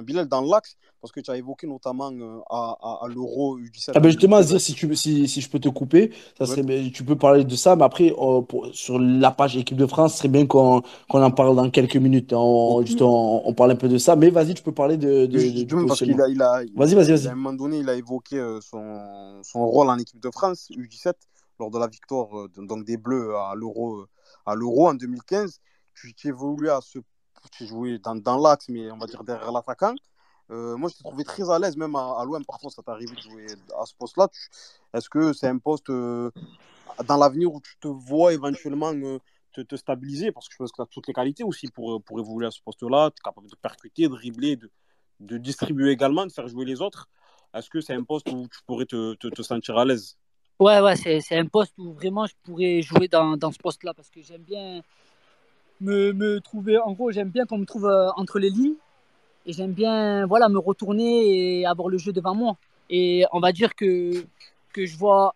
Bilal, 0.01 0.27
dans 0.27 0.41
l'axe, 0.41 0.77
parce 1.01 1.11
que 1.11 1.19
tu 1.19 1.29
as 1.29 1.37
évoqué 1.37 1.67
notamment 1.67 2.11
euh, 2.11 2.39
à, 2.49 2.77
à, 3.03 3.07
l'Euro 3.07 3.59
U17. 3.59 3.91
Ah 3.95 3.99
ben 3.99 4.09
justement, 4.09 4.41
dire 4.41 4.59
si, 4.59 4.73
tu, 4.73 4.95
si, 4.95 5.27
si 5.27 5.41
je 5.41 5.49
peux 5.49 5.59
te 5.59 5.69
couper, 5.69 6.11
ça 6.37 6.45
serait, 6.45 6.63
tu 6.91 7.03
peux 7.03 7.15
parler 7.15 7.43
de 7.43 7.55
ça, 7.55 7.75
mais 7.75 7.83
après, 7.83 8.13
euh, 8.17 8.41
pour, 8.41 8.67
sur 8.73 8.99
la 8.99 9.31
page 9.31 9.57
équipe 9.57 9.77
de 9.77 9.85
France, 9.85 10.13
ce 10.13 10.17
serait 10.19 10.29
bien 10.29 10.45
qu'on 10.47 10.81
en 11.11 11.31
parle 11.31 11.55
dans 11.55 11.69
quelques 11.69 11.97
minutes. 11.97 12.33
On, 12.33 12.83
juste, 12.83 13.01
on, 13.01 13.53
parle 13.53 13.71
un 13.71 13.75
peu 13.75 13.87
de 13.87 13.97
ça, 13.97 14.15
mais 14.15 14.29
vas-y, 14.29 14.53
tu 14.53 14.63
peux 14.63 14.71
parler 14.71 14.97
de. 14.97 15.25
de, 15.25 15.63
de 15.63 15.85
parce 15.85 15.99
qu'il 15.99 16.19
a, 16.19 16.27
il 16.27 16.41
a, 16.41 16.63
vas-y, 16.75 16.95
vas-y, 16.95 17.11
vas-y. 17.11 17.27
À 17.27 17.31
un 17.31 17.35
moment 17.35 17.53
donné, 17.53 17.79
il 17.79 17.89
a 17.89 17.95
évoqué 17.95 18.37
euh, 18.37 18.59
son, 18.61 19.41
son 19.43 19.65
rôle 19.67 19.89
en 19.89 19.97
équipe 19.97 20.19
de 20.19 20.31
France 20.31 20.69
U17 20.71 21.13
lors 21.59 21.71
de 21.71 21.79
la 21.79 21.87
victoire 21.87 22.27
donc 22.55 22.85
des 22.85 22.97
Bleus 22.97 23.35
à 23.35 23.53
l'Euro 23.55 24.05
à 24.45 24.55
l'Euro 24.55 24.89
en 24.89 24.93
2015. 24.93 25.59
Tu, 25.93 26.13
évolué 26.27 26.69
à 26.69 26.79
ce 26.81 26.99
tu 27.51 27.65
jouais 27.65 27.97
dans, 27.99 28.15
dans 28.15 28.37
l'axe, 28.37 28.69
mais 28.69 28.91
on 28.91 28.97
va 28.97 29.05
dire 29.05 29.23
derrière 29.23 29.51
l'attaquant. 29.51 29.95
Euh, 30.49 30.77
moi, 30.77 30.89
je 30.89 30.95
t'ai 30.97 31.03
trouvé 31.03 31.23
très 31.23 31.49
à 31.49 31.59
l'aise, 31.59 31.75
même 31.75 31.95
à, 31.95 32.23
l'OM. 32.25 32.43
Parfois, 32.45 32.69
ça 32.69 32.81
t'est 32.81 32.91
arrivé 32.91 33.15
de 33.15 33.21
jouer 33.21 33.47
à 33.79 33.85
ce 33.85 33.93
poste-là. 33.95 34.29
Est-ce 34.93 35.09
que 35.09 35.33
c'est 35.33 35.47
un 35.47 35.57
poste 35.57 35.89
euh, 35.89 36.31
dans 37.05 37.17
l'avenir 37.17 37.53
où 37.53 37.59
tu 37.59 37.77
te 37.79 37.87
vois 37.87 38.33
éventuellement 38.33 38.93
euh, 38.93 39.19
te, 39.51 39.75
stabiliser? 39.75 40.31
Parce 40.31 40.47
que 40.47 40.53
je 40.53 40.57
pense 40.57 40.71
que 40.71 40.77
tu 40.77 40.81
as 40.81 40.85
toutes 40.85 41.07
les 41.07 41.13
qualités 41.13 41.43
aussi 41.43 41.67
pour, 41.67 42.01
pour 42.01 42.19
évoluer 42.19 42.47
à 42.47 42.51
ce 42.51 42.61
poste-là. 42.61 43.11
Tu 43.11 43.19
es 43.19 43.23
capable 43.23 43.49
de 43.49 43.55
percuter, 43.55 44.03
de 44.03 44.13
dribbler, 44.13 44.55
de, 44.55 44.71
de, 45.19 45.37
distribuer 45.37 45.91
également, 45.91 46.25
de 46.25 46.31
faire 46.31 46.47
jouer 46.47 46.65
les 46.65 46.81
autres. 46.81 47.09
Est-ce 47.53 47.69
que 47.69 47.81
c'est 47.81 47.93
un 47.93 48.03
poste 48.03 48.29
où 48.31 48.47
tu 48.47 48.59
pourrais 48.65 48.85
te, 48.85 49.15
te, 49.15 49.27
te 49.27 49.41
sentir 49.41 49.77
à 49.77 49.85
l'aise? 49.85 50.17
Ouais, 50.59 50.79
ouais, 50.79 50.95
c'est 50.95 51.37
un 51.37 51.45
poste 51.45 51.73
où 51.77 51.93
vraiment 51.93 52.25
je 52.25 52.33
pourrais 52.43 52.81
jouer 52.81 53.07
dans, 53.07 53.37
dans 53.37 53.51
ce 53.51 53.59
poste-là 53.59 53.93
parce 53.93 54.09
que 54.09 54.21
j'aime 54.21 54.41
bien 54.41 54.81
me, 55.81 56.13
me, 56.13 56.39
trouver. 56.39 56.79
En 56.79 56.93
gros, 56.93 57.11
j'aime 57.11 57.29
bien 57.29 57.45
qu'on 57.45 57.59
me 57.59 57.65
trouve 57.65 57.87
entre 58.15 58.39
les 58.39 58.49
lignes 58.49 58.75
et 59.47 59.53
j'aime 59.53 59.71
bien 59.71 60.25
voilà, 60.27 60.49
me 60.49 60.59
retourner 60.59 61.59
et 61.61 61.65
avoir 61.65 61.87
le 61.87 61.97
jeu 61.97 62.11
devant 62.11 62.35
moi. 62.35 62.57
Et 62.89 63.25
on 63.31 63.39
va 63.39 63.53
dire 63.53 63.73
que, 63.75 64.25
que 64.73 64.85
je 64.85 64.97
vois 64.97 65.35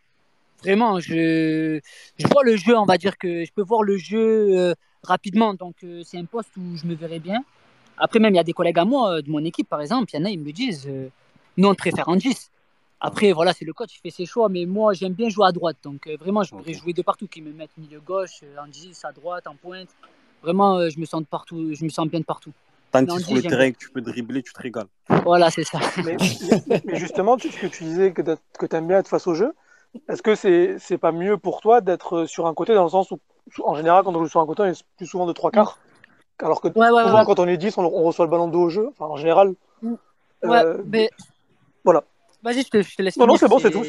vraiment, 0.61 0.99
je, 0.99 1.79
je 2.17 2.27
vois 2.27 2.43
le 2.43 2.57
jeu, 2.57 2.77
on 2.77 2.85
va 2.85 2.97
dire 2.97 3.17
que 3.17 3.45
je 3.45 3.51
peux 3.53 3.63
voir 3.63 3.83
le 3.83 3.97
jeu 3.97 4.57
euh, 4.57 4.75
rapidement. 5.01 5.53
Donc 5.53 5.75
euh, 5.83 6.01
c'est 6.05 6.17
un 6.17 6.25
poste 6.25 6.55
où 6.57 6.75
je 6.75 6.85
me 6.85 6.93
verrai 6.93 7.19
bien. 7.19 7.43
Après 7.97 8.19
même, 8.19 8.33
il 8.33 8.37
y 8.37 8.39
a 8.39 8.43
des 8.43 8.53
collègues 8.53 8.79
à 8.79 8.85
moi 8.85 9.13
euh, 9.13 9.21
de 9.21 9.29
mon 9.29 9.43
équipe, 9.45 9.69
par 9.69 9.81
exemple, 9.81 10.11
il 10.13 10.19
y 10.19 10.21
en 10.21 10.25
a, 10.25 10.29
ils 10.29 10.39
me 10.39 10.51
disent, 10.51 10.89
nous 11.57 11.67
on 11.67 11.75
préfère 11.75 12.09
en 12.09 12.17
10. 12.17 12.51
Après, 13.03 13.31
voilà, 13.31 13.53
c'est 13.53 13.65
le 13.65 13.73
coach 13.73 13.89
qui 13.89 13.99
fait 13.99 14.11
ses 14.11 14.25
choix, 14.25 14.49
mais 14.49 14.65
moi 14.65 14.93
j'aime 14.93 15.13
bien 15.13 15.29
jouer 15.29 15.47
à 15.47 15.51
droite. 15.53 15.77
Donc 15.83 16.07
vraiment, 16.19 16.43
je 16.43 16.51
pourrais 16.51 16.73
jouer 16.73 16.93
de 16.93 17.01
partout, 17.01 17.27
qui 17.27 17.41
me 17.41 17.51
mettent 17.51 17.75
milieu 17.77 17.99
gauche, 17.99 18.43
en 18.61 18.67
10, 18.67 19.05
à 19.05 19.11
droite, 19.11 19.47
en 19.47 19.55
pointe. 19.55 19.89
Vraiment, 20.43 20.89
je 20.89 20.99
me 20.99 21.05
sens 21.05 21.21
de 21.21 21.27
partout, 21.27 21.73
je 21.73 21.83
me 21.83 21.89
sens 21.89 22.07
bien 22.07 22.19
de 22.19 22.25
partout. 22.25 22.51
Tant 22.91 23.05
que 23.05 23.11
tu 23.11 23.17
es 23.17 23.23
sur 23.23 23.35
le 23.35 23.41
terrain 23.41 23.71
que 23.71 23.77
tu 23.77 23.89
peux 23.89 24.01
dribbler, 24.01 24.43
tu 24.43 24.53
te 24.53 24.61
régales. 24.61 24.87
Voilà, 25.23 25.49
c'est 25.49 25.63
ça. 25.63 25.79
Mais, 26.03 26.17
justement, 26.97 27.37
ce 27.37 27.47
que 27.47 27.67
tu 27.67 27.83
disais 27.83 28.11
que, 28.11 28.21
tu 28.21 28.75
aimes 28.75 28.87
bien 28.87 28.99
être 28.99 29.07
face 29.07 29.27
au 29.27 29.33
jeu, 29.33 29.53
est-ce 30.09 30.21
que 30.21 30.35
c'est 30.35 30.77
n'est 30.89 30.97
pas 30.97 31.11
mieux 31.11 31.37
pour 31.37 31.61
toi 31.61 31.81
d'être 31.81 32.25
sur 32.25 32.47
un 32.47 32.53
côté 32.53 32.73
dans 32.73 32.83
le 32.83 32.89
sens 32.89 33.11
où, 33.11 33.19
en 33.63 33.75
général, 33.75 34.03
quand 34.03 34.15
on 34.15 34.19
joue 34.19 34.29
sur 34.29 34.41
un 34.41 34.45
côté, 34.45 34.63
on 34.63 34.65
est 34.65 34.83
plus 34.97 35.07
souvent 35.07 35.25
de 35.25 35.33
trois 35.33 35.51
quarts? 35.51 35.79
Alors 36.39 36.59
que 36.59 36.69
souvent, 36.69 37.25
quand 37.25 37.39
on 37.39 37.47
est 37.47 37.57
10, 37.57 37.77
on, 37.77 37.89
reçoit 38.03 38.25
le 38.25 38.31
ballon 38.31 38.47
de 38.47 38.57
haut 38.57 38.63
au 38.63 38.69
jeu. 38.69 38.89
Enfin, 38.91 39.05
en 39.05 39.15
général. 39.15 39.53
Mm. 39.81 39.93
Ouais, 40.43 40.65
euh, 40.65 40.81
mais. 40.85 41.09
Voilà. 41.83 42.03
Vas-y, 42.43 42.63
je 42.63 42.69
te, 42.69 42.81
je 42.81 42.95
te, 42.95 43.01
laisse. 43.03 43.17
Non, 43.17 43.27
non, 43.27 43.35
c'est 43.35 43.47
bon, 43.47 43.59
c'est 43.59 43.69
tout. 43.69 43.83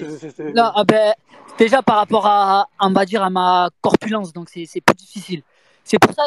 Non, 0.54 0.70
ah 0.74 0.84
ben, 0.84 1.14
déjà 1.58 1.82
par 1.82 1.96
rapport 1.96 2.26
à, 2.26 2.68
on 2.80 2.92
va 2.92 3.06
dire, 3.06 3.22
à 3.22 3.30
ma 3.30 3.70
corpulence, 3.80 4.32
donc 4.32 4.50
c'est 4.50 4.66
plus 4.80 4.94
difficile. 4.94 5.42
C'est 5.84 5.98
pour 5.98 6.12
ça, 6.12 6.22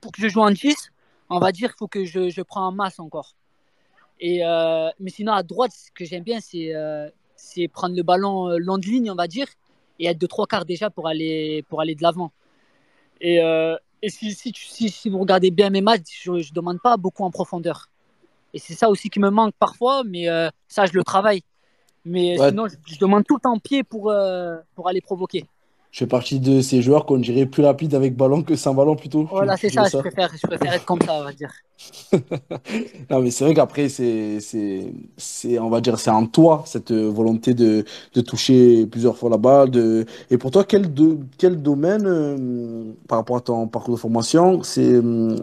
pour 0.00 0.12
que 0.12 0.22
je 0.22 0.28
joue 0.28 0.40
en 0.40 0.50
10, 0.50 0.92
on 1.34 1.38
va 1.38 1.52
dire 1.52 1.70
qu'il 1.70 1.78
faut 1.78 1.88
que 1.88 2.04
je, 2.04 2.30
je, 2.30 2.42
prends 2.42 2.66
en 2.66 2.72
masse 2.72 2.98
encore. 2.98 3.34
Et, 4.20 4.44
euh, 4.44 4.88
mais 5.00 5.10
sinon, 5.10 5.32
à 5.32 5.42
droite, 5.42 5.72
ce 5.72 5.90
que 5.92 6.04
j'aime 6.04 6.22
bien, 6.22 6.40
c'est 6.40 6.74
euh, 6.74 7.08
c'est 7.36 7.68
prendre 7.68 7.96
le 7.96 8.02
ballon 8.02 8.48
euh, 8.48 8.58
long 8.58 8.78
de 8.78 8.86
ligne, 8.86 9.10
on 9.10 9.16
va 9.16 9.26
dire, 9.26 9.48
et 9.98 10.06
être 10.06 10.18
de 10.18 10.26
trois 10.26 10.46
quarts 10.46 10.64
déjà 10.64 10.90
pour 10.90 11.08
aller, 11.08 11.64
pour 11.68 11.80
aller 11.80 11.94
de 11.94 12.02
l'avant. 12.02 12.32
Et, 13.20 13.38
et 14.02 14.10
si, 14.10 14.34
si, 14.34 14.52
si, 14.54 14.90
si, 14.90 15.08
vous 15.08 15.18
regardez 15.18 15.50
bien 15.50 15.70
mes 15.70 15.80
matchs, 15.80 16.24
je 16.24 16.32
ne 16.32 16.54
demande 16.54 16.78
pas 16.80 16.98
beaucoup 16.98 17.24
en 17.24 17.30
profondeur. 17.30 17.88
Et 18.52 18.58
c'est 18.58 18.74
ça 18.74 18.88
aussi 18.88 19.10
qui 19.10 19.18
me 19.18 19.30
manque 19.30 19.54
parfois, 19.58 20.04
mais 20.04 20.28
euh, 20.28 20.48
ça, 20.68 20.86
je 20.86 20.92
le 20.92 21.02
travaille. 21.02 21.42
Mais 22.04 22.38
Ouais. 22.38 22.50
sinon, 22.50 22.68
je, 22.68 22.76
je 22.86 22.98
demande 22.98 23.24
tout 23.24 23.34
le 23.34 23.40
temps 23.40 23.58
pied 23.58 23.82
pour, 23.82 24.10
euh, 24.10 24.58
pour 24.74 24.88
aller 24.88 25.00
provoquer. 25.00 25.46
Je 25.94 26.00
fais 26.00 26.06
partie 26.08 26.40
de 26.40 26.60
ces 26.60 26.82
joueurs 26.82 27.06
qu'on 27.06 27.18
dirait 27.18 27.46
plus 27.46 27.62
rapide 27.64 27.94
avec 27.94 28.16
ballon 28.16 28.42
que 28.42 28.56
sans 28.56 28.74
ballon 28.74 28.96
plutôt. 28.96 29.28
Voilà, 29.30 29.56
c'est 29.56 29.70
ça, 29.70 29.84
je 29.84 29.96
préfère, 29.96 30.28
je 30.36 30.44
préfère 30.44 30.72
être 30.72 30.84
comme 30.84 31.00
ça, 31.00 31.14
on 31.14 31.22
va 31.22 31.32
dire. 31.32 31.52
Non, 33.10 33.20
mais 33.20 33.30
c'est 33.30 33.44
vrai 33.44 33.54
qu'après, 33.54 33.88
c'est, 33.88 34.38
on 35.60 35.68
va 35.70 35.80
dire, 35.80 35.98
c'est 35.98 36.10
en 36.10 36.26
toi, 36.26 36.64
cette 36.66 36.92
volonté 36.92 37.54
de, 37.54 37.84
de 38.14 38.20
toucher 38.20 38.86
plusieurs 38.86 39.16
fois 39.16 39.30
la 39.30 39.36
balle. 39.36 39.70
De... 39.70 40.04
Et 40.30 40.38
pour 40.38 40.50
toi, 40.50 40.64
quel, 40.64 40.92
do- 40.92 41.20
quel 41.38 41.62
domaine, 41.62 42.04
euh, 42.06 42.92
par 43.08 43.18
rapport 43.18 43.36
à 43.36 43.40
ton 43.40 43.68
parcours 43.68 43.94
de 43.94 44.00
formation, 44.00 44.62
c'est, 44.62 45.00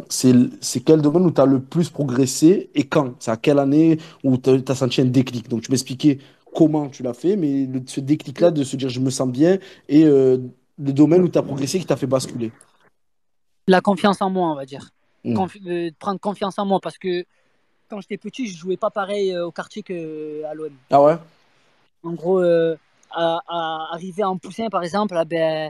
c'est, 0.09 0.33
c'est 0.59 0.81
quel 0.81 1.01
domaine 1.01 1.25
où 1.25 1.31
tu 1.31 1.41
as 1.41 1.45
le 1.45 1.61
plus 1.61 1.89
progressé 1.89 2.69
et 2.75 2.83
quand? 2.83 3.13
C'est 3.19 3.31
à 3.31 3.37
quelle 3.37 3.59
année 3.59 3.97
où 4.23 4.37
tu 4.37 4.49
as 4.67 4.75
senti 4.75 5.01
un 5.01 5.05
déclic? 5.05 5.47
Donc, 5.49 5.61
tu 5.61 5.71
m'expliquais 5.71 6.19
comment 6.55 6.89
tu 6.89 7.03
l'as 7.03 7.13
fait, 7.13 7.35
mais 7.35 7.65
le- 7.65 7.83
ce 7.85 7.99
déclic-là 7.99 8.51
de 8.51 8.63
se 8.63 8.75
dire 8.75 8.89
je 8.89 8.99
me 8.99 9.09
sens 9.09 9.29
bien 9.29 9.57
et 9.87 10.03
euh, 10.05 10.37
le 10.77 10.93
domaine 10.93 11.21
où 11.23 11.29
tu 11.29 11.37
as 11.37 11.43
progressé 11.43 11.79
qui 11.79 11.85
t'a 11.85 11.95
fait 11.97 12.07
basculer. 12.07 12.51
La 13.67 13.81
confiance 13.81 14.21
en 14.21 14.29
moi, 14.29 14.51
on 14.51 14.55
va 14.55 14.65
dire. 14.65 14.89
Mm. 15.23 15.35
Confi- 15.35 15.61
euh, 15.67 15.91
prendre 15.99 16.19
confiance 16.19 16.57
en 16.57 16.65
moi 16.65 16.79
parce 16.81 16.97
que 16.97 17.23
quand 17.89 18.01
j'étais 18.01 18.17
petit, 18.17 18.47
je 18.47 18.57
jouais 18.57 18.77
pas 18.77 18.89
pareil 18.89 19.31
euh, 19.31 19.45
au 19.47 19.51
quartier 19.51 19.83
qu'à 19.83 20.53
l'OM. 20.53 20.71
Ah 20.89 21.01
ouais? 21.03 21.15
En 22.03 22.13
gros, 22.13 22.41
à, 22.41 22.77
à 23.11 23.87
arriver 23.93 24.23
en 24.23 24.37
poussin, 24.37 24.69
par 24.69 24.83
exemple, 24.83 25.15
ah 25.17 25.25
ben, 25.25 25.69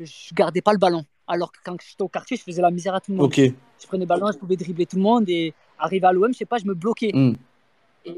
je 0.00 0.34
gardais 0.34 0.62
pas 0.62 0.72
le 0.72 0.78
ballon. 0.78 1.04
Alors 1.26 1.52
que 1.52 1.58
quand 1.62 1.76
j'étais 1.86 2.02
au 2.02 2.08
quartier, 2.08 2.36
je 2.38 2.42
faisais 2.42 2.62
la 2.62 2.70
misère 2.70 2.94
à 2.94 3.00
tout 3.00 3.10
le 3.10 3.18
monde. 3.18 3.26
Ok. 3.26 3.36
Je 3.38 3.86
prenais 3.86 4.04
le 4.04 4.08
ballon, 4.08 4.30
je 4.32 4.38
pouvais 4.38 4.56
dribbler 4.56 4.86
tout 4.86 4.96
le 4.96 5.02
monde 5.02 5.28
et 5.28 5.52
arriver 5.78 6.06
à 6.06 6.12
l'OM, 6.12 6.32
je 6.32 6.38
sais 6.38 6.46
pas, 6.46 6.56
je 6.58 6.64
me 6.64 6.74
bloquais. 6.74 7.10
Mm. 7.12 7.34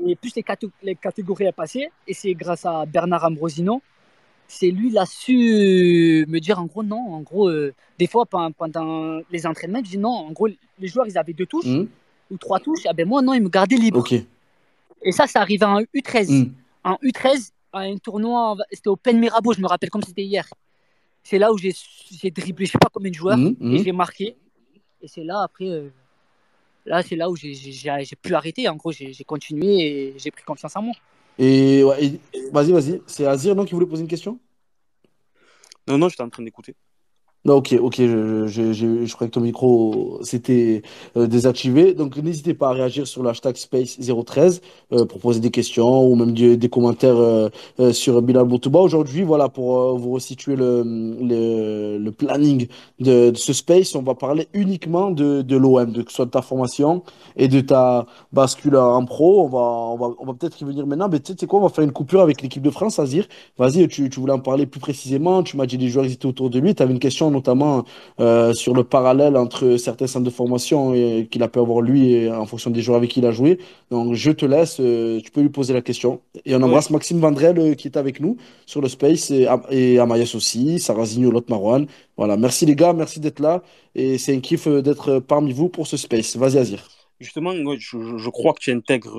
Et 0.07 0.17
plus 0.17 0.35
les, 0.37 0.43
caté- 0.43 0.71
les 0.83 0.95
catégories 0.95 1.47
à 1.47 1.53
passer, 1.53 1.91
et 2.07 2.15
c'est 2.15 2.35
grâce 2.35 2.65
à 2.65 2.87
Bernard 2.87 3.25
Ambrosino, 3.25 3.83
c'est 4.47 4.71
lui, 4.71 4.89
il 4.89 4.99
a 4.99 5.07
su 5.07 6.25
me 6.29 6.39
dire 6.41 6.59
en 6.59 6.67
gros 6.67 6.83
non. 6.83 7.15
En 7.15 7.21
gros, 7.21 7.49
euh, 7.49 7.73
des 7.99 8.07
fois 8.07 8.27
pendant, 8.27 9.21
les 9.31 9.47
entraînements, 9.47 9.79
je 9.85 9.91
dis 9.91 9.99
non. 9.99 10.11
En 10.11 10.33
gros, 10.33 10.49
les 10.79 10.89
joueurs, 10.89 11.07
ils 11.07 11.17
avaient 11.19 11.33
deux 11.33 11.47
touches 11.47 11.67
Mm. 11.67 11.87
ou 12.31 12.37
trois 12.39 12.59
touches. 12.61 12.85
Ah 12.87 12.93
ben 12.93 13.07
moi, 13.07 13.23
non, 13.23 13.33
ils 13.35 13.43
me 13.43 13.49
gardaient 13.49 13.77
libre. 13.77 14.01
Ok. 14.01 14.13
Et 15.03 15.13
ça, 15.13 15.27
ça 15.27 15.41
arrivait 15.41 15.65
en 15.67 15.81
U13. 15.95 16.31
Mm. 16.33 16.53
En 16.85 16.95
U13, 17.03 17.51
à 17.73 17.81
un 17.81 17.97
tournoi, 17.99 18.57
c'était 18.73 18.89
au 18.89 18.97
Pen 18.97 19.19
Mirabeau, 19.21 19.53
je 19.53 19.61
me 19.61 19.69
rappelle 19.69 19.91
comme 19.91 20.03
c'était 20.03 20.25
hier. 20.25 20.47
C'est 21.23 21.39
là 21.39 21.53
où 21.53 21.59
j'ai 21.59 21.73
dribblé, 22.31 22.67
je 22.67 22.73
sais 22.73 22.79
pas 22.79 22.89
combien 22.93 23.11
de 23.11 23.15
joueurs, 23.15 23.37
Mm, 23.39 23.55
mm. 23.61 23.75
et 23.77 23.85
j'ai 23.85 23.93
marqué. 23.93 24.37
Et 25.03 25.07
c'est 25.09 25.23
là, 25.25 25.43
après, 25.45 25.69
euh, 25.69 25.91
là, 26.87 27.03
c'est 27.03 27.17
là 27.17 27.31
où 27.31 27.37
j'ai- 27.37 27.55
j'ai 27.55 27.73
j'ai 27.73 28.17
pu 28.17 28.35
arrêter. 28.35 28.69
En 28.69 28.77
gros, 28.77 28.93
j'ai 28.93 29.13
j'ai 29.13 29.25
continué 29.25 29.69
et 29.81 30.15
j'ai 30.19 30.31
pris 30.31 30.45
confiance 30.45 30.77
en 30.77 30.83
moi. 30.83 30.95
Et, 31.39 31.83
ouais, 31.85 32.05
et- 32.05 32.21
vas-y, 32.53 32.73
vas-y. 32.73 33.01
C'est 33.07 33.27
Azir, 33.27 33.55
non, 33.55 33.65
qui 33.65 33.75
voulait 33.75 33.87
poser 33.87 34.03
une 34.03 34.09
question? 34.09 34.39
Non, 35.87 35.99
non, 35.99 36.09
j'étais 36.09 36.23
en 36.23 36.31
train 36.31 36.43
d'écouter. 36.43 36.75
Non, 37.47 37.55
ok, 37.57 37.75
ok, 37.81 37.95
je, 37.97 38.47
je, 38.49 38.73
je, 38.75 39.07
je 39.07 39.15
croyais 39.15 39.31
que 39.31 39.35
ton 39.35 39.41
micro 39.41 40.19
s'était 40.23 40.83
euh, 41.17 41.27
désactivé. 41.27 41.95
Donc, 41.95 42.19
n'hésitez 42.19 42.53
pas 42.53 42.69
à 42.69 42.73
réagir 42.73 43.07
sur 43.07 43.23
l'hashtag 43.23 43.57
Space013 43.57 44.61
euh, 44.93 45.07
pour 45.07 45.21
poser 45.21 45.41
des 45.41 45.51
questions 45.51 46.07
ou 46.07 46.15
même 46.17 46.35
des, 46.35 46.59
des 46.59 46.69
commentaires 46.69 47.17
euh, 47.17 47.49
euh, 47.81 47.95
sur 47.95 48.21
Bilal 48.21 48.45
Boutouba. 48.45 48.81
Aujourd'hui, 48.81 49.23
voilà, 49.23 49.49
pour 49.49 49.97
vous 49.99 50.11
resituer 50.13 50.55
le, 50.55 50.83
le, 50.85 51.97
le 51.97 52.13
planning 52.13 52.69
de, 52.99 53.33
ce 53.35 53.55
Space, 53.55 53.95
on 53.95 54.03
va 54.03 54.15
parler 54.15 54.49
uniquement 54.53 55.11
de, 55.11 55.41
de 55.41 55.57
l'OM, 55.57 55.91
que 56.05 56.11
ce 56.11 56.17
soit 56.17 56.27
de 56.27 56.31
ta 56.31 56.43
formation 56.43 57.05
et 57.37 57.49
de 57.49 57.63
ta 57.63 58.05
bascule 58.33 58.77
en 58.77 59.03
pro. 59.07 59.45
On 59.47 59.49
va, 59.49 59.59
on 59.59 59.97
va, 59.97 60.15
on 60.19 60.27
va 60.27 60.35
peut-être 60.35 60.61
y 60.61 60.65
venir 60.67 60.87
maintenant, 60.87 61.09
mais 61.11 61.21
tu 61.21 61.33
sais 61.39 61.47
quoi, 61.47 61.61
on 61.61 61.63
va 61.63 61.71
faire 61.71 61.85
une 61.85 61.93
coupure 61.93 62.21
avec 62.21 62.43
l'équipe 62.43 62.63
de 62.63 62.71
France, 62.71 62.99
Azir. 62.99 63.27
Vas-y, 63.57 63.89
tu, 63.89 64.11
tu 64.11 64.21
voulais 64.21 64.35
en 64.35 64.41
parler 64.41 64.67
plus 64.67 64.81
précisément. 64.81 65.43
Tu 65.43 65.57
m'as 65.57 65.65
dit 65.65 65.79
les 65.79 65.89
joueurs 65.89 66.05
étaient 66.05 66.27
autour 66.27 66.51
de 66.51 66.59
lui. 66.59 66.75
Tu 66.75 66.83
avais 66.83 66.93
une 66.93 66.99
question 66.99 67.30
notamment 67.31 67.85
euh, 68.21 68.53
sur 68.55 68.75
le 68.75 68.85
parallèle 68.85 69.37
entre 69.37 69.77
certains 69.77 70.07
centres 70.07 70.25
de 70.25 70.31
formation 70.31 70.93
et- 70.95 71.27
qu'il 71.31 71.43
a 71.43 71.49
pu 71.49 71.59
avoir 71.59 71.81
lui 71.81 72.13
et 72.15 72.31
en 72.31 72.47
fonction 72.47 72.71
des 72.71 72.83
joueurs 72.83 72.99
avec 72.99 73.11
qui 73.11 73.21
il 73.21 73.27
a 73.27 73.33
joué. 73.33 73.59
Donc 73.91 74.15
je 74.15 74.31
te 74.31 74.45
laisse, 74.47 74.79
euh, 74.81 75.21
tu 75.23 75.31
peux 75.31 75.41
lui 75.41 75.49
poser 75.51 75.73
la 75.75 75.83
question. 75.83 76.21
Et 76.45 76.55
on 76.55 76.63
embrasse 76.63 76.91
Maxime 76.91 77.21
Vandrel 77.21 77.59
euh, 77.59 77.75
qui 77.75 77.89
est 77.89 77.97
avec 77.97 78.21
nous 78.21 78.37
sur 78.67 78.81
le 78.81 78.89
Space 78.89 79.31
et, 79.31 79.47
Am- 79.47 79.63
et 79.71 79.99
Amayas 79.99 80.33
aussi, 80.35 80.79
l'autre 81.21 81.47
Marouane. 81.51 81.87
Voilà, 82.17 82.37
merci 82.37 82.67
les 82.67 82.75
gars, 82.77 82.93
merci 82.93 83.21
d'être 83.21 83.41
là. 83.41 83.63
Et 83.95 84.19
c'est 84.19 84.35
un 84.37 84.41
kiff 84.41 84.69
d'être 84.69 85.19
parmi 85.21 85.53
vous 85.53 85.69
pour 85.69 85.87
ce 85.87 85.97
Space. 85.97 86.37
Vas-y 86.37 86.59
Azir. 86.59 86.89
Justement, 87.21 87.53
je, 87.79 88.17
je- 88.17 88.31
crois 88.31 88.55
que 88.55 88.61
tu 88.61 88.73
intègres 88.73 89.19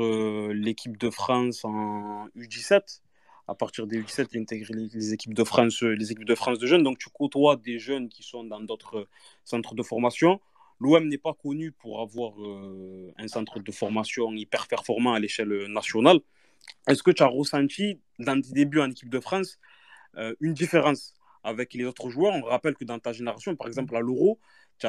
l'équipe 0.54 0.98
de 0.98 1.10
France 1.12 1.64
en 1.64 2.26
U17. 2.36 3.02
À 3.52 3.56
partir 3.56 3.86
des 3.86 4.02
U17, 4.02 4.28
tu 4.30 4.40
intègres 4.40 4.74
les, 4.74 4.88
les 4.88 5.14
équipes 5.14 5.34
de 5.34 5.44
France, 5.44 5.84
euh, 5.84 5.94
les 5.94 6.14
équipes 6.14 6.24
de 6.24 6.36
France 6.36 6.58
de 6.58 6.66
jeunes. 6.66 6.84
Donc, 6.84 6.98
tu 7.00 7.10
côtoies 7.10 7.58
des 7.58 7.80
jeunes 7.80 8.08
qui 8.08 8.24
sont 8.24 8.46
dans 8.46 8.62
d'autres 8.62 9.00
euh, 9.00 9.10
centres 9.44 9.76
de 9.76 9.84
formation. 9.84 10.40
L'OM 10.80 11.06
n'est 11.06 11.18
pas 11.18 11.34
connu 11.34 11.74
pour 11.74 12.00
avoir 12.00 12.32
euh, 12.42 13.14
un 13.18 13.28
centre 13.28 13.60
de 13.60 13.72
formation 13.74 14.32
hyper 14.32 14.70
performant 14.70 15.12
à 15.12 15.20
l'échelle 15.20 15.66
nationale. 15.68 16.22
Est-ce 16.88 17.04
que 17.04 17.12
tu 17.12 17.24
as 17.24 17.28
ressenti, 17.28 18.00
dans 18.20 18.40
tes 18.42 18.54
débuts 18.54 18.80
en 18.80 18.90
équipe 18.90 19.10
de 19.10 19.20
France, 19.20 19.60
une 20.40 20.54
différence 20.54 21.14
avec 21.44 21.74
les 21.74 21.84
autres 21.84 22.10
joueurs? 22.10 22.34
On 22.34 22.44
rappelle 22.44 22.76
que 22.76 22.86
dans 22.86 23.00
ta 23.00 23.12
génération, 23.12 23.56
par 23.58 23.68
exemple 23.68 23.96
à 23.98 24.00
l'Euro, 24.00 24.40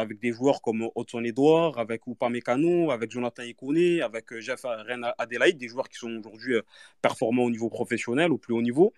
avec 0.00 0.18
des 0.18 0.32
joueurs 0.32 0.62
comme 0.62 0.88
Hudson 0.96 1.22
Edouard, 1.24 1.78
avec 1.78 2.06
Upamecano, 2.06 2.90
avec 2.90 3.10
Jonathan 3.10 3.42
Ikoné, 3.42 4.02
avec 4.02 4.32
euh, 4.32 4.40
Jeff 4.40 4.62
Ren 4.64 5.02
Adelaide, 5.18 5.58
des 5.58 5.68
joueurs 5.68 5.88
qui 5.88 5.98
sont 5.98 6.10
aujourd'hui 6.18 6.54
euh, 6.54 6.62
performants 7.00 7.44
au 7.44 7.50
niveau 7.50 7.68
professionnel, 7.68 8.32
au 8.32 8.38
plus 8.38 8.54
haut 8.54 8.62
niveau, 8.62 8.92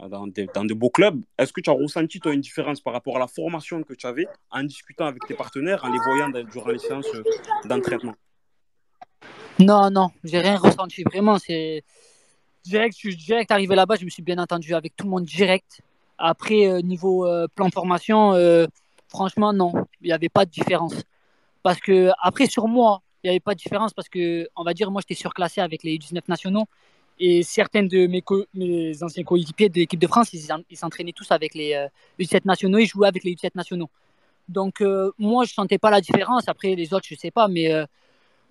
euh, 0.00 0.08
dans, 0.08 0.26
des- 0.26 0.46
de 0.46 0.74
beaux 0.74 0.90
clubs. 0.90 1.20
Est-ce 1.38 1.52
que 1.52 1.60
tu 1.60 1.70
as 1.70 1.74
ressenti 1.74 2.20
toi, 2.20 2.32
une 2.32 2.40
différence 2.40 2.80
par 2.80 2.92
rapport 2.92 3.16
à 3.16 3.18
la 3.18 3.26
formation 3.26 3.82
que 3.82 3.94
tu 3.94 4.06
avais 4.06 4.26
en 4.50 4.62
discutant 4.62 5.06
avec 5.06 5.26
tes 5.26 5.34
partenaires, 5.34 5.84
en 5.84 5.88
les 5.88 5.98
voyant 5.98 6.30
durant 6.50 6.70
les 6.70 6.78
séances 6.78 7.10
d'entraînement? 7.64 8.14
Non, 9.58 9.90
non, 9.90 10.10
j'ai 10.24 10.38
rien 10.38 10.56
ressenti. 10.56 11.02
Vraiment, 11.02 11.38
c'est 11.38 11.82
direct. 12.64 12.94
Je 12.94 13.08
suis 13.08 13.16
direct 13.16 13.50
arrivé 13.50 13.74
là-bas, 13.74 13.96
je 13.96 14.04
me 14.04 14.10
suis 14.10 14.22
bien 14.22 14.38
entendu 14.38 14.74
avec 14.74 14.94
tout 14.94 15.04
le 15.04 15.10
monde 15.10 15.24
direct. 15.24 15.80
Après, 16.16 16.82
niveau 16.82 17.26
plan 17.54 17.70
formation, 17.70 18.32
franchement, 19.08 19.52
non, 19.52 19.72
il 20.00 20.08
n'y 20.08 20.12
avait 20.12 20.28
pas 20.28 20.44
de 20.44 20.50
différence. 20.50 20.94
Parce 21.62 21.80
que, 21.80 22.10
après, 22.22 22.46
sur 22.46 22.68
moi, 22.68 23.02
il 23.22 23.28
n'y 23.28 23.30
avait 23.30 23.40
pas 23.40 23.54
de 23.54 23.58
différence 23.58 23.92
parce 23.92 24.08
que, 24.08 24.48
on 24.56 24.62
va 24.64 24.74
dire, 24.74 24.90
moi, 24.90 25.02
j'étais 25.02 25.20
surclassé 25.20 25.60
avec 25.60 25.82
les 25.82 25.98
19 25.98 26.28
nationaux. 26.28 26.66
Et 27.20 27.42
certains 27.42 27.82
de 27.82 28.06
mes, 28.06 29.02
anciens 29.02 29.24
coéquipiers 29.24 29.68
de 29.68 29.74
l'équipe 29.80 29.98
de 30.00 30.06
France, 30.06 30.32
ils 30.32 30.76
s'entraînaient 30.76 31.12
tous 31.12 31.30
avec 31.32 31.54
les 31.54 31.74
euh, 31.74 31.88
U17 32.20 32.42
nationaux, 32.44 32.78
ils 32.78 32.86
jouaient 32.86 33.08
avec 33.08 33.24
les 33.24 33.34
U17 33.34 33.50
nationaux. 33.56 33.90
Donc, 34.48 34.80
euh, 34.80 35.10
moi, 35.18 35.44
je 35.44 35.50
ne 35.52 35.54
sentais 35.54 35.78
pas 35.78 35.90
la 35.90 36.00
différence. 36.00 36.48
Après, 36.48 36.74
les 36.76 36.94
autres, 36.94 37.06
je 37.08 37.14
ne 37.14 37.18
sais 37.18 37.30
pas, 37.32 37.48
mais. 37.48 37.72
euh, 37.72 37.86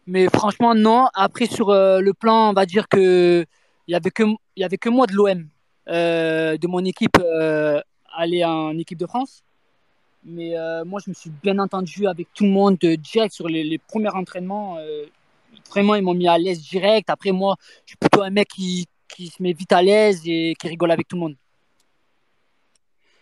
mais 0.07 0.27
franchement, 0.29 0.73
non. 0.73 1.09
Après, 1.13 1.47
sur 1.47 1.69
euh, 1.69 1.99
le 1.99 2.13
plan, 2.13 2.49
on 2.51 2.53
va 2.53 2.65
dire 2.65 2.87
que 2.87 3.45
il 3.87 3.91
y 3.91 3.95
avait 3.95 4.09
que 4.77 4.89
moi 4.89 5.05
de 5.07 5.13
l'OM, 5.13 5.47
euh, 5.89 6.57
de 6.57 6.67
mon 6.67 6.83
équipe, 6.85 7.17
euh, 7.19 7.81
aller 8.15 8.43
en 8.45 8.77
équipe 8.77 8.97
de 8.97 9.05
France. 9.05 9.43
Mais 10.27 10.57
euh, 10.57 10.83
moi, 10.83 10.99
je 11.03 11.09
me 11.09 11.15
suis 11.15 11.29
bien 11.29 11.57
entendu 11.57 12.05
avec 12.05 12.27
tout 12.33 12.43
le 12.43 12.49
monde 12.49 12.77
euh, 12.83 12.97
direct 12.97 13.33
sur 13.33 13.47
les, 13.47 13.77
premiers 13.77 14.09
entraînements. 14.09 14.77
euh, 14.77 15.05
vraiment, 15.69 15.95
ils 15.95 16.03
m'ont 16.03 16.13
mis 16.13 16.27
à 16.27 16.37
l'aise 16.37 16.61
direct. 16.61 17.09
Après, 17.09 17.31
moi, 17.31 17.55
je 17.85 17.91
suis 17.91 17.97
plutôt 17.97 18.23
un 18.23 18.29
mec 18.29 18.49
qui, 18.49 18.87
qui 19.07 19.27
se 19.27 19.41
met 19.41 19.53
vite 19.53 19.71
à 19.71 19.81
l'aise 19.81 20.21
et 20.25 20.53
qui 20.59 20.67
rigole 20.67 20.91
avec 20.91 21.07
tout 21.07 21.15
le 21.15 21.21
monde. 21.21 21.35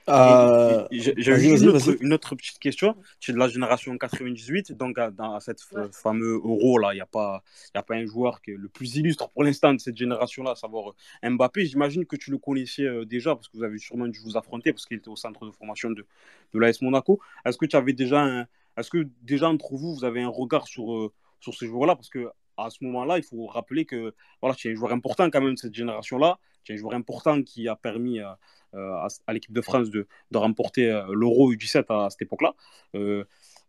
Euh, 0.07 0.85
J'ai 0.91 1.13
une 1.47 1.55
une 2.01 2.13
autre 2.13 2.35
petite 2.35 2.59
question. 2.59 2.95
Tu 3.19 3.31
es 3.31 3.33
de 3.33 3.39
la 3.39 3.47
génération 3.47 3.97
98, 3.97 4.71
donc 4.73 4.99
à- 4.99 5.09
dans 5.09 5.39
cette 5.39 5.59
f- 5.61 5.91
fameux 5.93 6.33
euro 6.43 6.77
là, 6.77 6.93
il 6.93 6.97
n'y 6.97 7.01
a 7.01 7.07
pas, 7.07 7.43
y 7.73 7.77
a 7.79 7.81
pas 7.83 7.95
un 7.95 8.05
joueur 8.05 8.41
qui 8.41 8.51
est 8.51 8.55
le 8.57 8.69
plus 8.69 8.97
illustre 8.97 9.29
pour 9.29 9.43
l'instant 9.43 9.73
de 9.73 9.79
cette 9.79 9.97
génération-là, 9.97 10.51
à 10.51 10.55
savoir 10.55 10.93
euh, 11.23 11.29
Mbappé. 11.31 11.65
J'imagine 11.65 12.05
que 12.05 12.15
tu 12.17 12.29
le 12.29 12.37
connaissais 12.37 12.83
euh, 12.83 13.03
déjà 13.05 13.33
parce 13.35 13.47
que 13.47 13.57
vous 13.57 13.63
avez 13.63 13.79
sûrement 13.79 14.07
dû 14.07 14.19
vous 14.19 14.37
affronter 14.37 14.73
parce 14.73 14.85
qu'il 14.85 14.97
était 14.97 15.09
au 15.09 15.15
centre 15.15 15.43
de 15.45 15.51
formation 15.51 15.89
de, 15.89 16.05
de 16.53 16.59
l'AS 16.59 16.81
Monaco. 16.83 17.19
Est-ce 17.43 17.57
que 17.57 17.65
tu 17.65 17.75
avais 17.75 17.93
déjà 17.93 18.21
un, 18.21 18.45
est-ce 18.77 18.91
que 18.91 19.07
déjà 19.23 19.49
entre 19.49 19.73
vous, 19.75 19.95
vous 19.95 20.05
avez 20.05 20.21
un 20.21 20.29
regard 20.29 20.67
sur, 20.67 20.93
euh, 20.95 21.11
sur 21.39 21.55
ces 21.55 21.65
joueurs-là 21.65 21.95
parce 21.95 22.09
que 22.09 22.27
à 22.57 22.69
ce 22.69 22.83
moment-là, 22.85 23.17
il 23.17 23.23
faut 23.23 23.47
rappeler 23.47 23.85
que 23.85 24.13
voilà, 24.39 24.55
tu 24.55 24.67
es 24.69 24.71
un 24.71 24.75
joueur 24.75 24.91
important 24.93 25.29
quand 25.31 25.41
même 25.41 25.55
de 25.55 25.59
cette 25.59 25.73
génération-là. 25.73 26.37
Tu 26.65 26.73
es 26.73 26.75
un 26.75 26.77
joueur 26.77 26.95
important 26.95 27.41
qui 27.41 27.69
a 27.69 27.75
permis 27.75 28.19
à, 28.19 28.37
euh, 28.73 28.93
à, 28.95 29.07
à 29.27 29.33
l'équipe 29.33 29.53
de 29.53 29.61
France 29.61 29.89
de, 29.89 30.07
de 30.31 30.37
remporter 30.37 30.91
euh, 30.91 31.05
l'Euro 31.13 31.53
U17 31.53 31.85
à, 31.87 32.09
cette 32.09 32.23
époque-là. 32.23 32.53
Euh, 32.95 33.23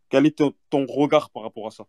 quel 0.09 0.25
est 0.25 0.37
ton, 0.37 0.53
ton 0.69 0.85
regard 0.85 1.29
par 1.29 1.43
rapport 1.43 1.67
à 1.67 1.71
ça? 1.71 1.85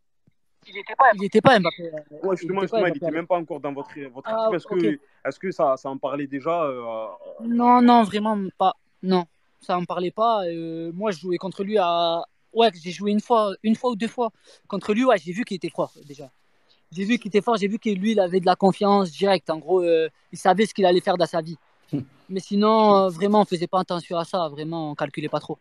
Il 0.66 0.74
n'était 0.74 0.94
pas, 0.96 1.10
il 1.14 1.24
était 1.24 1.40
pas 1.40 1.58
Mbappé. 1.58 1.90
Ouais, 2.22 2.36
justement, 2.36 2.62
il 2.62 2.92
n'était 2.92 3.10
même 3.10 3.26
pas 3.26 3.36
encore 3.36 3.60
dans 3.60 3.72
votre, 3.72 3.98
votre 4.12 4.28
Ah, 4.30 4.48
équipe. 4.50 4.56
Est-ce 4.56 4.66
que, 4.66 5.00
est-ce 5.24 5.38
que 5.38 5.50
ça, 5.50 5.76
ça 5.76 5.88
en 5.88 5.96
parlait 5.96 6.26
déjà 6.26 6.64
euh, 6.64 7.06
Non, 7.42 7.80
non, 7.80 8.02
vraiment 8.02 8.36
pas. 8.58 8.74
Non, 9.02 9.24
ça 9.60 9.78
en 9.78 9.84
parlait 9.84 10.10
pas. 10.10 10.44
Euh, 10.46 10.92
moi, 10.92 11.10
je 11.10 11.20
jouais 11.20 11.38
contre 11.38 11.64
lui 11.64 11.78
à. 11.78 12.22
Ouais, 12.52 12.70
j'ai 12.74 12.90
joué 12.90 13.12
une 13.12 13.20
fois, 13.20 13.54
une 13.62 13.76
fois 13.76 13.90
ou 13.90 13.96
deux 13.96 14.08
fois 14.08 14.30
contre 14.66 14.92
lui. 14.92 15.04
Ouais, 15.04 15.16
j'ai 15.18 15.32
vu 15.32 15.44
qu'il 15.44 15.56
était 15.56 15.70
fort 15.70 15.92
déjà. 16.06 16.30
J'ai 16.92 17.04
vu 17.04 17.18
qu'il 17.18 17.28
était 17.28 17.40
fort, 17.42 17.56
j'ai 17.56 17.68
vu 17.68 17.78
que 17.78 17.88
lui, 17.90 18.12
il 18.12 18.20
avait 18.20 18.40
de 18.40 18.46
la 18.46 18.56
confiance 18.56 19.10
directe. 19.10 19.50
En 19.50 19.58
gros, 19.58 19.82
euh, 19.82 20.08
il 20.32 20.38
savait 20.38 20.66
ce 20.66 20.74
qu'il 20.74 20.86
allait 20.86 21.00
faire 21.00 21.16
dans 21.18 21.26
sa 21.26 21.40
vie. 21.40 21.56
Mais 22.28 22.40
sinon, 22.40 22.96
euh, 22.96 23.08
vraiment, 23.08 23.40
on 23.42 23.44
faisait 23.44 23.66
pas 23.66 23.80
attention 23.80 24.16
à 24.18 24.24
ça. 24.24 24.48
Vraiment, 24.48 24.90
on 24.90 24.94
calculait 24.94 25.28
pas 25.28 25.40
trop. 25.40 25.58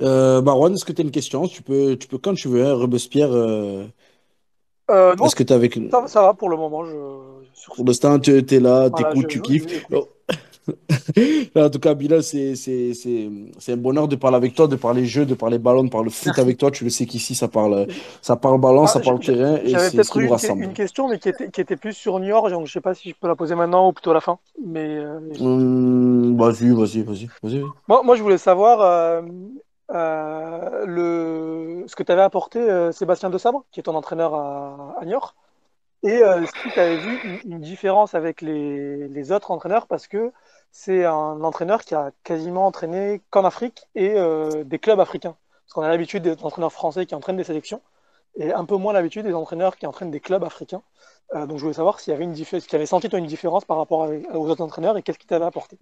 Euh, 0.00 0.40
Marwan, 0.42 0.72
est-ce 0.74 0.84
que 0.84 0.92
tu 0.92 1.02
as 1.02 1.04
une 1.04 1.10
question? 1.10 1.46
Tu 1.46 1.62
peux, 1.62 1.96
tu 1.96 2.08
peux 2.08 2.18
quand 2.18 2.34
tu 2.34 2.48
veux, 2.48 2.64
hein, 2.66 2.74
Robespierre. 2.74 3.30
euh, 3.32 3.86
Euh, 4.90 5.14
non, 5.16 5.26
est-ce 5.26 5.36
que 5.36 5.42
tu 5.44 5.52
avec. 5.52 5.78
ça, 5.90 6.06
ça 6.08 6.22
va 6.22 6.34
pour 6.34 6.48
le 6.48 6.56
moment. 6.56 6.84
Je... 6.84 6.90
sur- 7.54 7.74
Pour 7.74 7.84
l'instant, 7.84 8.18
tu 8.18 8.30
es 8.36 8.60
là, 8.60 8.88
Voilà, 8.88 8.90
t'écoutes, 8.90 9.22
je- 9.22 9.26
tu 9.28 9.40
kiffes. 9.42 9.68
je-. 9.68 9.96
Oh. 9.96 10.08
En 11.56 11.70
tout 11.70 11.78
cas, 11.78 11.94
Bilal, 11.94 12.22
c'est 12.22 12.54
un 13.68 13.76
bonheur 13.76 14.08
de 14.08 14.16
parler 14.16 14.36
avec 14.36 14.54
toi, 14.54 14.68
de 14.68 14.76
parler 14.76 15.04
jeu, 15.06 15.26
de 15.26 15.34
parler 15.34 15.58
ballon, 15.58 15.84
de 15.84 15.90
parler 15.90 16.10
foot 16.10 16.26
Merci. 16.26 16.40
avec 16.40 16.58
toi. 16.58 16.70
Tu 16.70 16.84
le 16.84 16.90
sais 16.90 17.06
qu'ici, 17.06 17.34
ça 17.34 17.48
parle, 17.48 17.86
ça 18.20 18.36
parle 18.36 18.60
ballon, 18.60 18.84
Ah, 18.84 18.86
ça 18.86 19.00
parle 19.00 19.20
j'ai- 19.20 19.34
terrain 19.34 19.56
et 19.56 19.68
J'avais 19.68 19.90
peut-être 19.90 20.16
eu 20.18 20.26
une, 20.26 20.62
une 20.62 20.72
question, 20.74 21.08
mais 21.08 21.18
qui 21.18 21.28
était, 21.28 21.50
qui 21.50 21.60
était 21.60 21.76
plus 21.76 21.92
sur 21.94 22.18
Niort. 22.20 22.50
Donc, 22.50 22.66
je 22.66 22.72
sais 22.72 22.80
pas 22.80 22.94
si 22.94 23.10
je 23.10 23.14
peux 23.14 23.28
la 23.28 23.36
poser 23.36 23.54
maintenant 23.54 23.88
ou 23.88 23.92
plutôt 23.92 24.10
à 24.10 24.14
la 24.14 24.20
fin. 24.20 24.38
Mais 24.64 24.96
euh, 24.96 25.20
Hum, 25.38 26.36
vas-y, 26.36 26.70
vas-y, 26.70 27.02
vas-y, 27.02 27.28
moi, 27.88 28.02
moi, 28.02 28.16
je 28.16 28.22
voulais 28.22 28.38
savoir 28.38 28.80
euh, 28.80 29.22
euh, 29.90 30.86
le... 30.86 31.84
ce 31.86 31.96
que 31.96 32.02
tu 32.02 32.12
avais 32.12 32.22
apporté 32.22 32.60
Sébastien 32.92 33.30
De 33.30 33.38
Sabre, 33.38 33.64
qui 33.70 33.80
est 33.80 33.82
ton 33.84 33.94
entraîneur 33.94 34.34
à, 34.34 34.94
à 35.00 35.04
Niort. 35.04 35.34
Et 36.04 36.22
si 36.62 36.72
tu 36.72 36.80
avais 36.80 36.98
vu 36.98 37.20
une, 37.24 37.40
une 37.44 37.60
différence 37.60 38.14
avec 38.14 38.40
les, 38.42 39.08
les 39.08 39.32
autres 39.32 39.50
entraîneurs, 39.52 39.86
parce 39.86 40.08
que 40.08 40.32
c'est 40.72 41.04
un 41.04 41.44
entraîneur 41.44 41.84
qui 41.84 41.94
a 41.94 42.10
quasiment 42.24 42.66
entraîné 42.66 43.20
qu'en 43.28 43.44
Afrique 43.44 43.84
et 43.94 44.14
euh, 44.16 44.64
des 44.64 44.78
clubs 44.78 44.98
africains. 44.98 45.36
Parce 45.64 45.74
qu'on 45.74 45.82
a 45.82 45.88
l'habitude 45.88 46.22
des 46.22 46.32
entraîneurs 46.42 46.72
français 46.72 47.04
qui 47.04 47.14
entraînent 47.14 47.36
des 47.36 47.44
sélections 47.44 47.82
et 48.36 48.52
un 48.54 48.64
peu 48.64 48.76
moins 48.76 48.94
l'habitude 48.94 49.26
des 49.26 49.34
entraîneurs 49.34 49.76
qui 49.76 49.86
entraînent 49.86 50.10
des 50.10 50.18
clubs 50.20 50.42
africains. 50.42 50.82
Euh, 51.34 51.44
donc 51.46 51.58
je 51.58 51.62
voulais 51.62 51.74
savoir 51.74 52.00
s'il 52.00 52.12
y 52.12 52.14
avait 52.14 52.24
une 52.24 52.32
différence, 52.32 52.62
si 52.62 52.70
tu 52.70 52.74
avais 52.74 52.86
senti 52.86 53.10
toi 53.10 53.18
une 53.18 53.26
différence 53.26 53.66
par 53.66 53.76
rapport 53.76 54.08
aux 54.08 54.48
autres 54.48 54.64
entraîneurs 54.64 54.96
et 54.96 55.02
qu'est-ce 55.02 55.18
qui 55.18 55.26
t'avait 55.26 55.44
apporté? 55.44 55.78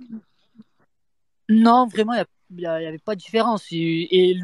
Non, 1.48 1.86
vraiment, 1.86 2.14
il 2.50 2.56
n'y 2.56 2.66
avait 2.66 2.98
pas 2.98 3.14
de 3.14 3.20
différence. 3.20 3.66
Et, 3.70 4.36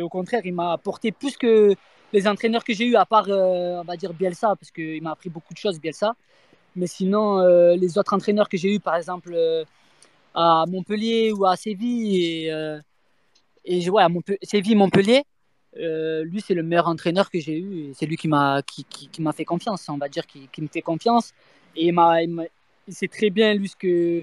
au 0.00 0.08
contraire, 0.08 0.40
il 0.44 0.54
m'a 0.54 0.72
apporté 0.72 1.12
plus 1.12 1.36
que 1.36 1.74
les 2.14 2.26
entraîneurs 2.26 2.64
que 2.64 2.72
j'ai 2.72 2.86
eu, 2.86 2.96
à 2.96 3.04
part, 3.04 3.26
euh, 3.28 3.80
on 3.80 3.84
va 3.84 3.96
dire, 3.98 4.14
Bielsa, 4.14 4.56
parce 4.56 4.70
qu'il 4.70 5.02
m'a 5.02 5.12
appris 5.12 5.28
beaucoup 5.28 5.52
de 5.52 5.58
choses, 5.58 5.78
Bielsa. 5.78 6.14
Mais 6.76 6.86
sinon, 6.86 7.40
les 7.74 7.98
autres 7.98 8.14
entraîneurs 8.14 8.48
que 8.48 8.56
j'ai 8.56 8.76
eu, 8.76 8.80
par 8.80 8.94
exemple, 8.96 9.34
à 10.34 10.64
Montpellier 10.68 11.32
ou 11.32 11.46
à 11.46 11.56
Séville, 11.56 12.24
et, 12.24 12.52
euh, 12.52 12.78
je- 13.66 13.90
ouais, 13.90 14.02
à 14.02 14.08
Séville, 14.42 14.76
Montpellier, 14.76 15.24
euh, 15.78 16.24
lui, 16.24 16.40
c'est 16.40 16.54
le 16.54 16.62
meilleur 16.62 16.88
entraîneur 16.88 17.30
que 17.30 17.38
j'ai 17.40 17.58
eu. 17.58 17.92
C'est 17.94 18.06
lui 18.06 18.16
qui 18.16 18.28
m'a 18.28 18.62
qui, 18.62 18.84
qui, 18.84 19.22
m'a 19.22 19.32
fait 19.32 19.44
confiance, 19.44 19.88
on 19.88 19.98
va 19.98 20.08
dire, 20.08 20.26
qui, 20.26 20.48
qui 20.52 20.62
me 20.62 20.68
fait 20.68 20.82
confiance. 20.82 21.32
Et 21.76 21.88
il, 21.88 22.48
il, 22.88 22.94
sait 22.94 23.08
très 23.08 23.30
bien, 23.30 23.54
lui, 23.54 23.68
ce 23.68 23.76
que, 23.76 24.22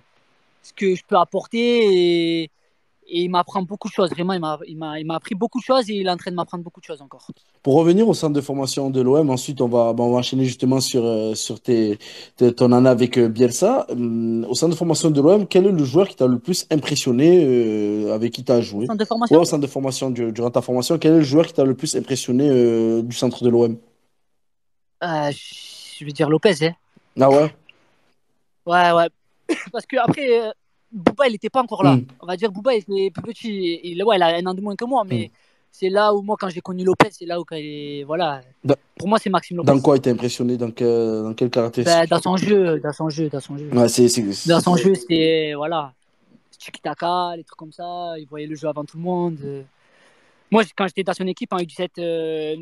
ce 0.63 0.73
que 0.73 0.95
je 0.95 1.03
peux 1.07 1.17
apporter. 1.17 2.49
Et 3.09 3.23
il 3.23 3.29
m'apprend 3.29 3.61
beaucoup 3.61 3.87
de 3.87 3.93
choses. 3.93 4.09
Vraiment, 4.09 4.33
il 4.33 4.77
m'a, 4.77 5.15
appris 5.15 5.35
beaucoup 5.35 5.59
de 5.59 5.63
choses 5.63 5.89
et 5.89 5.95
il 5.95 6.07
est 6.07 6.09
en 6.09 6.17
train 6.17 6.31
de 6.31 6.35
m'apprendre 6.35 6.63
beaucoup 6.63 6.79
de 6.79 6.85
choses 6.85 7.01
encore. 7.01 7.27
Pour 7.63 7.75
revenir 7.75 8.07
au 8.07 8.13
centre 8.13 8.33
de 8.33 8.41
formation 8.41 8.89
de 8.89 9.01
l'OM, 9.01 9.29
ensuite 9.29 9.61
on 9.61 9.67
va, 9.67 9.93
bah, 9.93 10.03
on 10.03 10.11
va 10.11 10.17
enchaîner 10.19 10.45
justement 10.45 10.79
sur, 10.79 11.03
euh, 11.05 11.35
sur 11.35 11.59
tes, 11.59 11.97
tes- 12.35 12.53
ton 12.53 12.71
année 12.71 12.89
avec 12.89 13.17
euh, 13.17 13.27
Bielsa. 13.29 13.85
Hum, 13.89 14.45
au 14.49 14.53
centre 14.55 14.71
de 14.73 14.77
formation 14.77 15.09
de 15.11 15.21
l'OM, 15.21 15.47
quel 15.47 15.65
est 15.67 15.71
le 15.71 15.83
joueur 15.83 16.07
qui 16.07 16.15
t'a 16.15 16.27
le 16.27 16.39
plus 16.39 16.65
impressionné, 16.71 17.43
euh, 17.45 18.13
avec 18.13 18.33
qui 18.33 18.43
tu 18.43 18.51
as 18.51 18.61
joué? 18.61 18.85
Centre 18.87 18.97
de 18.99 19.03
Ouais, 19.03 19.07
formation 19.07 19.39
au 19.41 19.45
centre 19.45 19.61
de 19.61 19.67
formation, 19.67 20.09
du- 20.11 20.31
durant 20.31 20.51
ta 20.51 20.61
formation, 20.61 20.97
quel 20.97 21.13
est 21.13 21.17
le 21.17 21.23
joueur 21.23 21.45
qui 21.47 21.53
t'a 21.53 21.65
le 21.65 21.75
plus 21.75 21.95
impressionné 21.95 22.49
euh, 22.49 23.01
du 23.01 23.15
centre 23.15 23.43
de 23.43 23.49
l'OM? 23.49 23.77
Euh, 25.03 25.31
Je 25.31 26.05
vais 26.05 26.11
dire 26.11 26.29
Lopez. 26.29 26.55
Hein. 26.63 26.73
Ah 27.19 27.29
ouais? 27.29 27.51
Ouais, 28.65 28.91
ouais. 28.91 29.09
Parce 29.71 29.85
que 29.85 29.97
après, 29.97 30.51
Bouba, 30.97 31.27
il 31.27 31.33
n'était 31.33 31.49
pas 31.49 31.61
encore 31.61 31.83
là. 31.83 31.91
Hum, 31.91 32.05
On 32.19 32.25
va 32.25 32.35
dire 32.35 32.51
Bouba, 32.51 32.73
il 32.73 32.79
était 32.79 33.11
plus 33.11 33.21
petit. 33.21 33.79
Il, 33.83 34.03
ouais, 34.03 34.17
il 34.17 34.21
a 34.23 34.35
un 34.35 34.45
an 34.45 34.53
de 34.53 34.61
moins 34.61 34.75
que 34.75 34.85
moi, 34.85 35.03
mais 35.07 35.25
hum. 35.25 35.29
c'est 35.71 35.89
là 35.89 36.13
où 36.13 36.21
moi, 36.21 36.35
quand 36.39 36.49
j'ai 36.49 36.61
connu 36.61 36.83
Lopez, 36.83 37.09
c'est 37.11 37.25
là 37.25 37.39
où 37.39 37.45
il 37.51 38.03
voilà. 38.05 38.41
Dans, 38.63 38.75
Pour 38.97 39.07
moi, 39.07 39.19
c'est 39.19 39.29
Maxime 39.29 39.57
Lopez. 39.57 39.71
dans 39.71 39.79
quoi 39.79 39.97
il 39.97 40.01
t'a 40.01 40.09
impressionné? 40.09 40.57
Dans 40.57 40.71
quel, 40.71 40.87
dans 41.23 41.33
quelle 41.35 41.49
Ben, 41.49 42.05
dans 42.05 42.21
son 42.21 42.37
jeu, 42.37 42.79
dans 42.79 42.93
son 42.93 43.09
jeu, 43.09 43.29
dans 43.29 43.39
son 43.39 43.57
jeu. 43.57 43.69
Ouais, 43.71 43.87
Dans 44.47 44.59
son 44.59 44.75
jeu, 44.75 44.95
c'était 44.95 45.53
voilà, 45.55 45.93
tiki-taka, 46.57 47.35
les 47.37 47.43
trucs 47.43 47.57
comme 47.57 47.71
ça. 47.71 48.13
Il 48.17 48.25
voyait 48.27 48.47
le 48.47 48.55
jeu 48.55 48.67
avant 48.67 48.83
tout 48.83 48.97
le 48.97 49.03
monde. 49.03 49.37
Moi, 50.49 50.63
quand 50.75 50.87
j'étais 50.87 51.03
dans 51.03 51.13
son 51.13 51.27
équipe 51.27 51.51
en 51.51 51.57
U17 51.57 51.89
euh, 51.99 52.55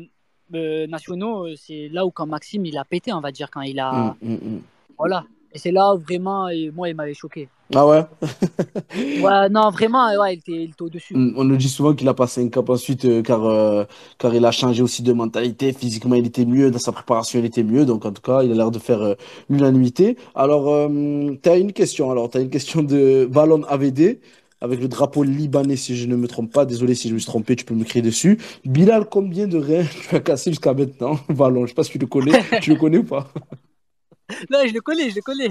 euh, 0.54 0.86
nationaux, 0.88 1.46
c'est 1.56 1.88
là 1.88 2.04
où 2.04 2.10
quand 2.10 2.26
Maxime 2.26 2.66
il 2.66 2.76
a 2.76 2.84
pété, 2.84 3.12
on 3.12 3.20
va 3.20 3.30
dire, 3.30 3.48
quand 3.50 3.62
il 3.62 3.78
a 3.78 4.16
hum. 4.22 4.60
voilà. 4.98 5.24
Et 5.52 5.58
c'est 5.58 5.70
là 5.70 5.94
où 5.94 5.98
vraiment, 5.98 6.48
moi, 6.74 6.88
il 6.88 6.96
m'avait 6.96 7.14
choqué. 7.14 7.48
Ah 7.74 7.86
ouais? 7.86 8.04
Ouais, 9.22 9.48
non, 9.50 9.70
vraiment, 9.70 10.08
ouais, 10.20 10.34
il 10.34 10.38
était, 10.38 10.52
il 10.52 10.70
était 10.70 10.82
au-dessus. 10.82 11.14
On 11.14 11.44
nous 11.44 11.56
dit 11.56 11.68
souvent 11.68 11.94
qu'il 11.94 12.08
a 12.08 12.14
passé 12.14 12.42
un 12.42 12.48
cap 12.48 12.68
ensuite 12.70 13.04
euh, 13.04 13.22
car, 13.22 13.44
euh, 13.44 13.84
car 14.18 14.34
il 14.34 14.44
a 14.44 14.52
changé 14.52 14.82
aussi 14.82 15.02
de 15.02 15.12
mentalité. 15.12 15.72
Physiquement, 15.72 16.14
il 16.14 16.26
était 16.26 16.44
mieux. 16.44 16.70
Dans 16.70 16.78
sa 16.78 16.92
préparation, 16.92 17.38
il 17.38 17.44
était 17.44 17.64
mieux. 17.64 17.84
Donc, 17.84 18.04
en 18.04 18.12
tout 18.12 18.22
cas, 18.22 18.42
il 18.42 18.52
a 18.52 18.54
l'air 18.54 18.70
de 18.70 18.78
faire 18.78 19.02
euh, 19.02 19.14
l'unanimité. 19.50 20.16
Alors, 20.34 20.88
tu 21.42 21.48
as 21.48 21.56
une 21.56 21.72
question. 21.72 22.10
Alors, 22.10 22.30
tu 22.30 22.38
as 22.38 22.40
une 22.40 22.50
question 22.50 22.82
de 22.82 23.26
Valon 23.30 23.64
AVD 23.64 24.20
avec 24.60 24.80
le 24.80 24.88
drapeau 24.88 25.22
libanais, 25.22 25.76
si 25.76 25.96
je 25.96 26.06
ne 26.06 26.16
me 26.16 26.28
trompe 26.28 26.52
pas. 26.52 26.64
Désolé 26.64 26.94
si 26.94 27.08
je 27.08 27.14
me 27.14 27.18
suis 27.18 27.26
trompé, 27.26 27.56
tu 27.56 27.64
peux 27.64 27.74
me 27.74 27.84
crier 27.84 28.02
dessus. 28.02 28.38
Bilal, 28.64 29.06
combien 29.10 29.46
de 29.46 29.58
reins 29.58 29.84
tu 30.08 30.14
as 30.14 30.20
cassé 30.20 30.50
jusqu'à 30.50 30.72
maintenant? 30.72 31.18
Valon, 31.28 31.66
je 31.66 31.70
sais 31.70 31.74
pas 31.74 31.84
si 31.84 31.90
tu 31.92 31.98
le 31.98 32.06
connais. 32.06 32.40
Tu 32.60 32.70
le 32.70 32.76
connais 32.76 32.98
ou 32.98 33.04
pas? 33.04 33.28
Non, 34.50 34.58
je 34.66 34.72
le 34.74 34.80
connais, 34.80 35.08
je 35.10 35.14
le 35.14 35.22
connais. 35.22 35.48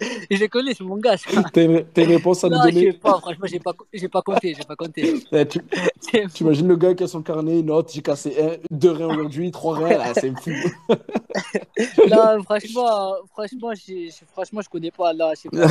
je 0.30 0.44
connais, 0.46 0.74
c'est 0.74 0.84
mon 0.84 0.96
gars. 0.96 1.16
T'as 1.52 1.62
une, 1.64 1.84
une 1.96 2.04
réponse 2.04 2.44
à 2.44 2.48
nous 2.48 2.56
Non, 2.56 2.62
je 2.68 2.72
sais 2.72 2.72
donner? 2.72 2.92
pas, 2.92 3.18
franchement, 3.20 3.46
j'ai 3.46 3.58
pas, 3.58 3.72
pas 3.72 4.22
compté, 4.22 4.54
j'ai 4.56 4.64
pas 4.64 4.76
compté. 4.76 5.14
Eh, 5.32 5.46
tu, 5.46 5.60
imagines 6.40 6.66
le 6.68 6.76
gars 6.76 6.94
qui 6.94 7.04
a 7.04 7.06
son 7.06 7.22
carnet, 7.22 7.60
il 7.60 7.64
note, 7.64 7.92
j'ai 7.92 8.02
cassé 8.02 8.34
un, 8.40 8.56
deux 8.70 8.90
reins 8.90 9.06
aujourd'hui, 9.06 9.50
trois 9.50 9.76
reins, 9.76 9.98
là, 9.98 10.12
c'est 10.14 10.32
fou. 10.40 10.50
Non, 12.08 12.42
franchement, 12.42 13.14
franchement, 13.32 13.72
franchement, 14.32 14.60
je 14.62 14.68
connais 14.68 14.90
pas. 14.90 15.12
Là, 15.12 15.32
je 15.36 15.42
sais 15.42 15.48
pas, 15.50 15.68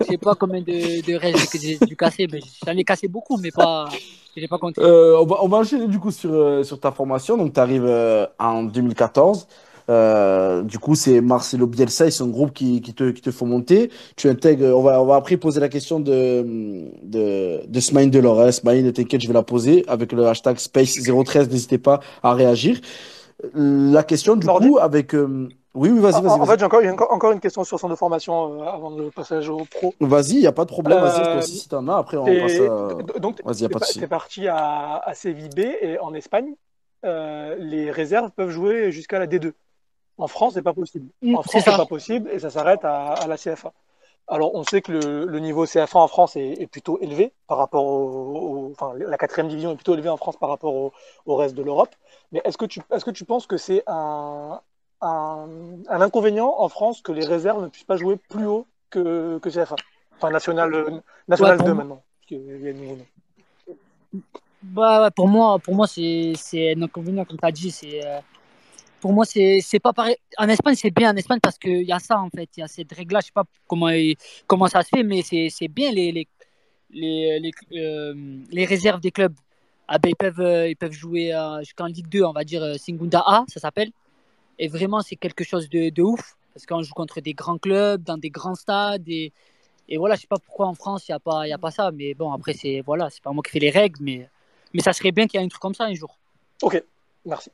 je 0.00 0.06
sais 0.06 0.18
pas 0.18 0.34
combien 0.34 0.60
de, 0.60 1.00
de 1.00 1.18
que 1.50 1.58
j'ai 1.58 1.78
dû 1.78 1.96
casser, 1.96 2.26
mais 2.30 2.40
j'en 2.66 2.76
ai 2.76 2.84
cassé 2.84 3.08
beaucoup, 3.08 3.36
mais 3.38 3.50
pas, 3.50 3.88
je 4.36 4.46
pas 4.46 4.58
compté. 4.58 4.80
Euh, 4.82 5.18
on 5.20 5.26
va, 5.26 5.36
on 5.42 5.48
va 5.48 5.58
enchaîner 5.58 5.86
du 5.88 5.98
coup 5.98 6.10
sur, 6.10 6.32
euh, 6.32 6.62
sur 6.62 6.78
ta 6.78 6.92
formation. 6.92 7.36
Donc, 7.36 7.54
tu 7.54 7.60
arrives 7.60 7.88
en 8.38 8.62
2014. 8.64 9.46
Euh, 9.90 10.62
du 10.62 10.78
coup, 10.78 10.94
c'est 10.94 11.20
Marcelo 11.20 11.66
Bielsa 11.66 12.06
et 12.06 12.10
son 12.10 12.26
groupe 12.28 12.52
qui, 12.52 12.80
qui 12.82 12.92
te, 12.94 13.10
qui 13.10 13.22
te 13.22 13.30
font 13.30 13.46
monter. 13.46 13.90
Tu 14.16 14.28
intègres, 14.28 14.76
on 14.76 14.82
va, 14.82 15.00
on 15.00 15.06
va 15.06 15.16
après 15.16 15.36
poser 15.38 15.60
la 15.60 15.68
question 15.68 15.98
de, 15.98 16.44
de, 17.02 17.66
de 17.66 17.80
Smaïn 17.80 18.08
Delors. 18.10 18.40
Hein. 18.40 18.52
Smaïn, 18.52 18.90
t'inquiète, 18.92 19.20
je 19.22 19.28
vais 19.28 19.34
la 19.34 19.42
poser 19.42 19.84
avec 19.88 20.12
le 20.12 20.26
hashtag 20.26 20.56
Space013. 20.56 21.50
N'hésitez 21.50 21.78
pas 21.78 22.00
à 22.22 22.34
réagir. 22.34 22.80
La 23.54 24.02
question, 24.02 24.36
du 24.36 24.46
coup, 24.46 24.78
avec. 24.78 25.14
euh, 25.14 25.48
Oui, 25.74 25.90
oui, 25.90 26.00
vas-y, 26.00 26.16
En, 26.16 26.22
vas-y, 26.22 26.32
en 26.32 26.38
vas-y. 26.38 26.48
fait, 26.48 26.58
j'ai 26.58 26.90
encore, 26.90 27.12
encore, 27.12 27.32
une 27.32 27.40
question 27.40 27.62
sur 27.64 27.78
son 27.78 27.88
de 27.88 27.94
formation 27.94 28.60
euh, 28.62 28.66
avant 28.66 28.90
le 28.90 29.10
passage 29.10 29.48
au 29.48 29.58
pro. 29.64 29.94
Vas-y, 30.00 30.32
il 30.34 30.40
n'y 30.40 30.46
a 30.46 30.52
pas 30.52 30.64
de 30.64 30.70
problème. 30.70 30.98
Vas-y, 30.98 31.22
Euh, 31.38 31.40
si 31.40 31.68
t'en 31.68 31.86
as. 31.88 31.96
Après, 31.98 32.16
on 32.16 32.24
passe 32.26 32.58
à. 32.60 33.18
donc, 33.20 33.38
Vas-y, 33.44 33.64
a 33.64 33.68
pas 33.68 33.78
de 33.78 34.06
parti 34.06 34.48
à, 34.48 34.96
à 35.04 35.14
Séville 35.14 35.50
B 35.50 35.60
et 35.80 35.98
en 36.00 36.14
Espagne, 36.14 36.54
euh, 37.04 37.54
les 37.60 37.90
réserves 37.92 38.30
peuvent 38.36 38.50
jouer 38.50 38.90
jusqu'à 38.90 39.18
la 39.20 39.26
D2. 39.28 39.52
En 40.18 40.28
France, 40.28 40.54
c'est 40.54 40.62
pas 40.62 40.74
possible. 40.74 41.08
Mm, 41.22 41.34
En 41.36 41.42
France, 41.42 41.64
c'est 41.64 41.76
pas 41.76 41.86
possible 41.86 42.30
et 42.30 42.38
ça 42.38 42.50
s'arrête 42.50 42.84
à, 42.84 43.12
à 43.14 43.26
la 43.26 43.36
CFA. 43.36 43.72
Alors, 44.30 44.54
on 44.54 44.62
sait 44.64 44.82
que 44.82 44.92
le, 44.92 45.24
le 45.26 45.38
niveau 45.38 45.64
CFA 45.66 46.00
en 46.00 46.08
France 46.08 46.36
est, 46.36 46.60
est 46.60 46.66
plutôt 46.66 46.98
élevé 47.00 47.32
par 47.46 47.56
rapport 47.58 47.84
au, 47.86 48.66
au- 48.66 48.70
enfin, 48.72 48.92
la 48.94 49.16
quatrième 49.16 49.48
division 49.48 49.72
est 49.72 49.76
plutôt 49.76 49.94
élevée 49.94 50.10
en 50.10 50.18
France 50.18 50.36
par 50.36 50.50
rapport 50.50 50.74
au, 50.74 50.92
au 51.26 51.36
reste 51.36 51.54
de 51.54 51.62
l'Europe. 51.62 51.94
Mais 52.32 52.42
est-ce 52.44 52.58
que 52.58 52.66
tu, 52.66 52.80
est-ce 52.92 53.04
que 53.04 53.10
tu 53.10 53.24
penses 53.24 53.46
que 53.46 53.56
c'est 53.56 53.82
un, 53.86 54.60
un, 55.00 55.48
un 55.88 56.00
inconvénient 56.00 56.54
en 56.58 56.68
France 56.68 57.00
que 57.00 57.12
les 57.12 57.24
réserves 57.24 57.62
ne 57.62 57.68
puissent 57.68 57.84
pas 57.84 57.96
jouer 57.96 58.16
plus 58.16 58.46
haut 58.46 58.66
que, 58.90 59.38
que 59.38 59.50
CFA? 59.50 59.76
Enfin, 60.16 60.30
national, 60.30 60.74
euh, 60.74 60.90
Ouais, 60.90 61.00
national 61.28 61.56
pour 61.56 61.66
2 61.66 61.74
moi, 61.74 61.84
maintenant. 61.84 62.02
bah, 64.62 65.02
ouais, 65.02 65.10
pour 65.10 65.28
moi, 65.28 65.58
pour 65.58 65.74
moi, 65.74 65.86
c'est, 65.86 66.32
c'est 66.36 66.74
un 66.74 66.82
inconvénient, 66.82 67.24
comme 67.24 67.38
tu 67.38 67.46
as 67.46 67.52
dit. 67.52 67.70
C'est, 67.70 68.04
euh, 68.04 68.20
pour 69.00 69.12
moi, 69.12 69.24
c'est, 69.24 69.60
pas 69.82 69.92
pareil. 69.92 70.16
En 70.38 70.48
Espagne, 70.48 70.74
c'est 70.74 70.90
bien 70.90 71.12
en 71.12 71.16
Espagne 71.16 71.38
parce 71.40 71.58
qu'il 71.58 71.82
y 71.82 71.92
a 71.92 71.98
ça, 71.98 72.18
en 72.20 72.30
fait. 72.30 72.48
Il 72.56 72.60
y 72.60 72.62
a 72.62 72.68
cette 72.68 72.92
règle-là. 72.92 73.20
Je 73.20 73.26
sais 73.26 73.32
pas 73.32 73.44
comment, 73.66 73.90
comment 74.46 74.66
ça 74.68 74.82
se 74.82 74.88
fait, 74.88 75.02
mais 75.02 75.22
c'est, 75.22 75.68
bien 75.68 75.92
les, 75.92 76.12
les, 76.12 76.28
les, 76.90 77.40
les, 77.40 77.52
euh, 77.80 78.14
les 78.50 78.64
réserves 78.64 79.00
des 79.00 79.10
clubs. 79.10 79.34
Ah 79.86 79.98
ben, 79.98 80.10
ils, 80.10 80.16
peuvent, 80.16 80.40
euh, 80.40 80.68
ils 80.68 80.76
peuvent 80.76 80.92
jouer 80.92 81.32
euh, 81.32 81.60
jusqu'en 81.60 81.86
Ligue 81.86 82.08
2, 82.08 82.22
on 82.22 82.32
va 82.32 82.44
dire 82.44 82.62
Singunda 82.78 83.22
A, 83.26 83.44
ça 83.48 83.60
s'appelle. 83.60 83.90
Et 84.58 84.68
vraiment, 84.68 85.00
c'est 85.00 85.16
quelque 85.16 85.44
chose 85.44 85.68
de, 85.68 85.90
de 85.90 86.02
ouf 86.02 86.36
parce 86.52 86.66
qu'on 86.66 86.82
joue 86.82 86.92
contre 86.92 87.20
des 87.20 87.34
grands 87.34 87.58
clubs, 87.58 88.02
dans 88.02 88.18
des 88.18 88.30
grands 88.30 88.56
stades. 88.56 89.08
Et, 89.08 89.32
et 89.88 89.96
voilà, 89.96 90.16
je 90.16 90.22
sais 90.22 90.26
pas 90.26 90.38
pourquoi 90.38 90.66
en 90.66 90.74
France, 90.74 91.08
il 91.08 91.12
n'y 91.12 91.14
a, 91.14 91.20
pas- 91.20 91.44
a 91.44 91.58
pas 91.58 91.70
ça. 91.70 91.90
Mais 91.92 92.14
bon, 92.14 92.32
après, 92.32 92.52
c'est 92.52 92.82
voilà, 92.84 93.08
pas 93.22 93.32
moi 93.32 93.42
qui 93.44 93.52
fais 93.52 93.60
les 93.60 93.70
règles, 93.70 93.98
mais, 94.02 94.28
mais 94.74 94.82
ça 94.82 94.92
serait 94.92 95.12
bien 95.12 95.26
qu'il 95.26 95.38
y 95.38 95.42
ait 95.42 95.46
un 95.46 95.48
truc 95.48 95.62
comme 95.62 95.74
ça 95.74 95.84
un 95.84 95.94
jour. 95.94 96.18
Ok, 96.62 96.82
merci. 97.24 97.50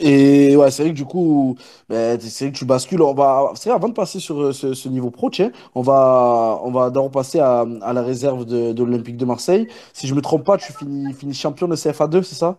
Et 0.00 0.56
ouais, 0.56 0.70
c'est 0.70 0.82
vrai 0.84 0.92
que 0.92 0.96
du 0.96 1.04
coup, 1.04 1.56
ben, 1.88 2.18
c'est 2.20 2.44
vrai 2.46 2.52
que 2.52 2.58
tu 2.58 2.64
bascules. 2.64 3.02
On 3.02 3.14
va, 3.14 3.52
c'est 3.54 3.68
vrai, 3.68 3.76
avant 3.76 3.88
de 3.88 3.94
passer 3.94 4.18
sur 4.20 4.40
euh, 4.40 4.52
ce, 4.52 4.74
ce 4.74 4.88
niveau 4.88 5.10
pro, 5.10 5.30
tiens, 5.30 5.52
on 5.74 5.82
va, 5.82 6.58
on 6.64 6.70
va 6.70 6.90
d'abord 6.90 7.10
passer 7.10 7.38
à, 7.40 7.60
à 7.82 7.92
la 7.92 8.02
réserve 8.02 8.44
de, 8.46 8.72
de 8.72 8.82
l'Olympique 8.84 9.16
de 9.18 9.24
Marseille. 9.26 9.68
Si 9.92 10.06
je 10.08 10.14
me 10.14 10.22
trompe 10.22 10.44
pas, 10.44 10.56
tu 10.58 10.72
finis, 10.72 11.12
finis 11.14 11.34
champion 11.34 11.68
de 11.68 11.76
CFA2, 11.76 12.22
c'est 12.22 12.34
ça? 12.36 12.58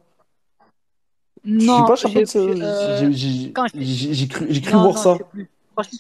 Tu 1.57 1.67
suis 1.69 1.83
Non, 1.83 1.83
pas 1.83 1.95
champion 1.95 2.21
de 2.21 2.25
j'ai, 2.25 2.27
CFA2? 2.27 2.63
euh, 2.63 3.11
J'ai 3.13 3.13
j'ai- 3.13 3.53
quand 3.53 3.67
j'étais. 3.67 3.85
j'ai- 3.85 4.13
j'ai 4.13 4.27
cru, 4.27 4.47
j'ai 4.49 4.61
cru 4.61 4.77
Non, 4.77 4.79
voir 4.79 4.97
non, 4.97 5.07
je 5.07 5.11
ça. 5.11 5.17
sais 5.17 5.23
plus. 5.25 5.49
Franchement, 5.73 5.99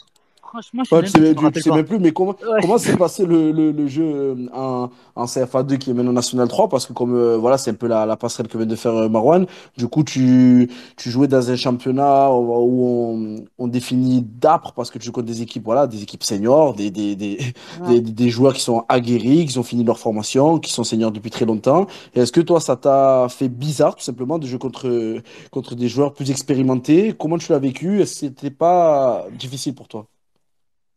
franchement, 0.51 0.83
je 0.83 0.91
sais 0.91 0.99
même 1.19 1.35
plus, 1.35 1.53
sais, 1.61 1.71
même 1.71 1.85
plus, 1.85 1.99
mais 1.99 2.11
comment, 2.11 2.35
Ouais. 2.41 2.59
comment 2.59 2.77
s'est 2.77 2.95
passé 2.97 3.25
le, 3.25 3.51
le, 3.51 3.71
le 3.71 3.87
jeu 3.87 4.03
euh, 4.03 4.47
en, 4.53 4.89
en 5.15 5.25
CFA2 5.27 5.77
qui 5.77 5.91
est 5.91 5.93
maintenant 5.93 6.11
National 6.13 6.47
3? 6.47 6.67
Parce 6.69 6.85
que 6.85 6.93
comme 6.93 7.15
euh, 7.15 7.37
voilà, 7.37 7.57
c'est 7.57 7.71
un 7.71 7.75
peu 7.75 7.87
la, 7.87 8.05
la 8.05 8.17
passerelle 8.17 8.47
que 8.47 8.57
vient 8.57 8.65
de 8.67 8.75
faire 8.75 8.93
euh, 8.95 9.09
Marwan. 9.09 9.45
Du 9.77 9.87
coup, 9.87 10.03
tu, 10.03 10.69
tu 10.97 11.09
jouais 11.11 11.27
dans 11.27 11.49
un 11.49 11.55
championnat 11.55 12.31
où, 12.31 12.51
on, 12.85 13.45
on 13.57 13.67
définit 13.67 14.21
d'âpre 14.23 14.73
parce 14.73 14.91
que 14.91 14.97
tu 14.99 15.05
joues 15.05 15.11
contre 15.11 15.27
des 15.27 15.41
équipes, 15.41 15.63
voilà, 15.63 15.87
des 15.87 16.03
équipes 16.03 16.23
seniors, 16.23 16.73
des, 16.73 16.91
des, 16.91 17.15
des, 17.15 17.37
Ouais. 17.75 17.99
des, 17.99 18.01
des 18.01 18.29
joueurs 18.29 18.53
qui 18.53 18.61
sont 18.61 18.83
aguerris, 18.89 19.45
qui 19.45 19.57
ont 19.59 19.63
fini 19.63 19.83
leur 19.83 19.99
formation, 19.99 20.59
qui 20.59 20.71
sont 20.73 20.83
seniors 20.83 21.11
depuis 21.11 21.29
très 21.31 21.45
longtemps. 21.45 21.87
Est-ce 22.15 22.31
que 22.31 22.41
toi, 22.41 22.59
ça 22.59 22.75
t'a 22.75 23.27
fait 23.29 23.49
bizarre 23.49 23.95
tout 23.95 24.03
simplement 24.03 24.39
de 24.39 24.45
jouer 24.47 24.59
contre, 24.59 25.21
contre 25.51 25.75
des 25.75 25.87
joueurs 25.89 26.13
plus 26.13 26.31
expérimentés? 26.31 27.13
Comment 27.17 27.37
tu 27.37 27.51
l'as 27.51 27.59
vécu? 27.59 28.01
Est-ce 28.01 28.13
que 28.13 28.19
c'était 28.27 28.51
pas 28.51 29.25
difficile 29.37 29.75
pour 29.75 29.87
toi? 29.87 30.07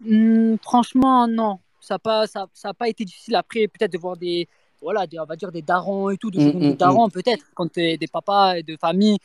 Hmm, 0.04 0.56
franchement, 0.62 1.26
non. 1.26 1.58
Ça 1.80 1.94
n'a 1.94 1.98
pas, 1.98 2.26
ça, 2.26 2.46
ça 2.54 2.70
a 2.70 2.74
pas 2.74 2.88
été 2.88 3.04
difficile 3.04 3.36
après, 3.36 3.68
peut-être 3.68 3.92
de 3.92 3.98
voir 3.98 4.16
des, 4.16 4.48
voilà, 4.80 5.06
des, 5.06 5.18
on 5.18 5.24
va 5.24 5.36
dire 5.36 5.52
des 5.52 5.62
darons 5.62 6.10
et 6.10 6.16
tout, 6.16 6.30
de 6.30 6.38
Hum, 6.38 6.52
contre 6.52 6.58
des 6.60 6.70
hum. 6.70 6.76
darons, 6.76 7.08
peut-être, 7.10 7.44
contre 7.54 7.74
des, 7.74 7.96
des 7.98 8.06
papas 8.06 8.56
et 8.56 8.62
de 8.62 8.76
famille. 8.76 9.18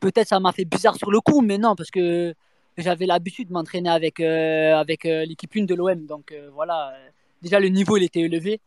Peut-être 0.00 0.28
ça 0.28 0.40
m'a 0.40 0.52
fait 0.52 0.64
bizarre 0.64 0.96
sur 0.96 1.10
le 1.10 1.20
coup, 1.20 1.40
mais 1.40 1.58
non, 1.58 1.74
parce 1.76 1.90
que 1.90 2.34
j'avais 2.78 3.06
l'habitude 3.06 3.48
de 3.48 3.52
m'entraîner 3.52 3.90
avec, 3.90 4.20
euh, 4.20 4.74
avec 4.74 5.04
euh, 5.04 5.24
l'équipe 5.24 5.50
1 5.54 5.64
de 5.64 5.74
l'OM. 5.74 6.06
Donc 6.06 6.32
euh, 6.32 6.50
voilà, 6.54 6.94
déjà 7.42 7.60
le 7.60 7.68
niveau 7.68 7.96
il 7.96 8.04
était 8.04 8.20
élevé. 8.20 8.60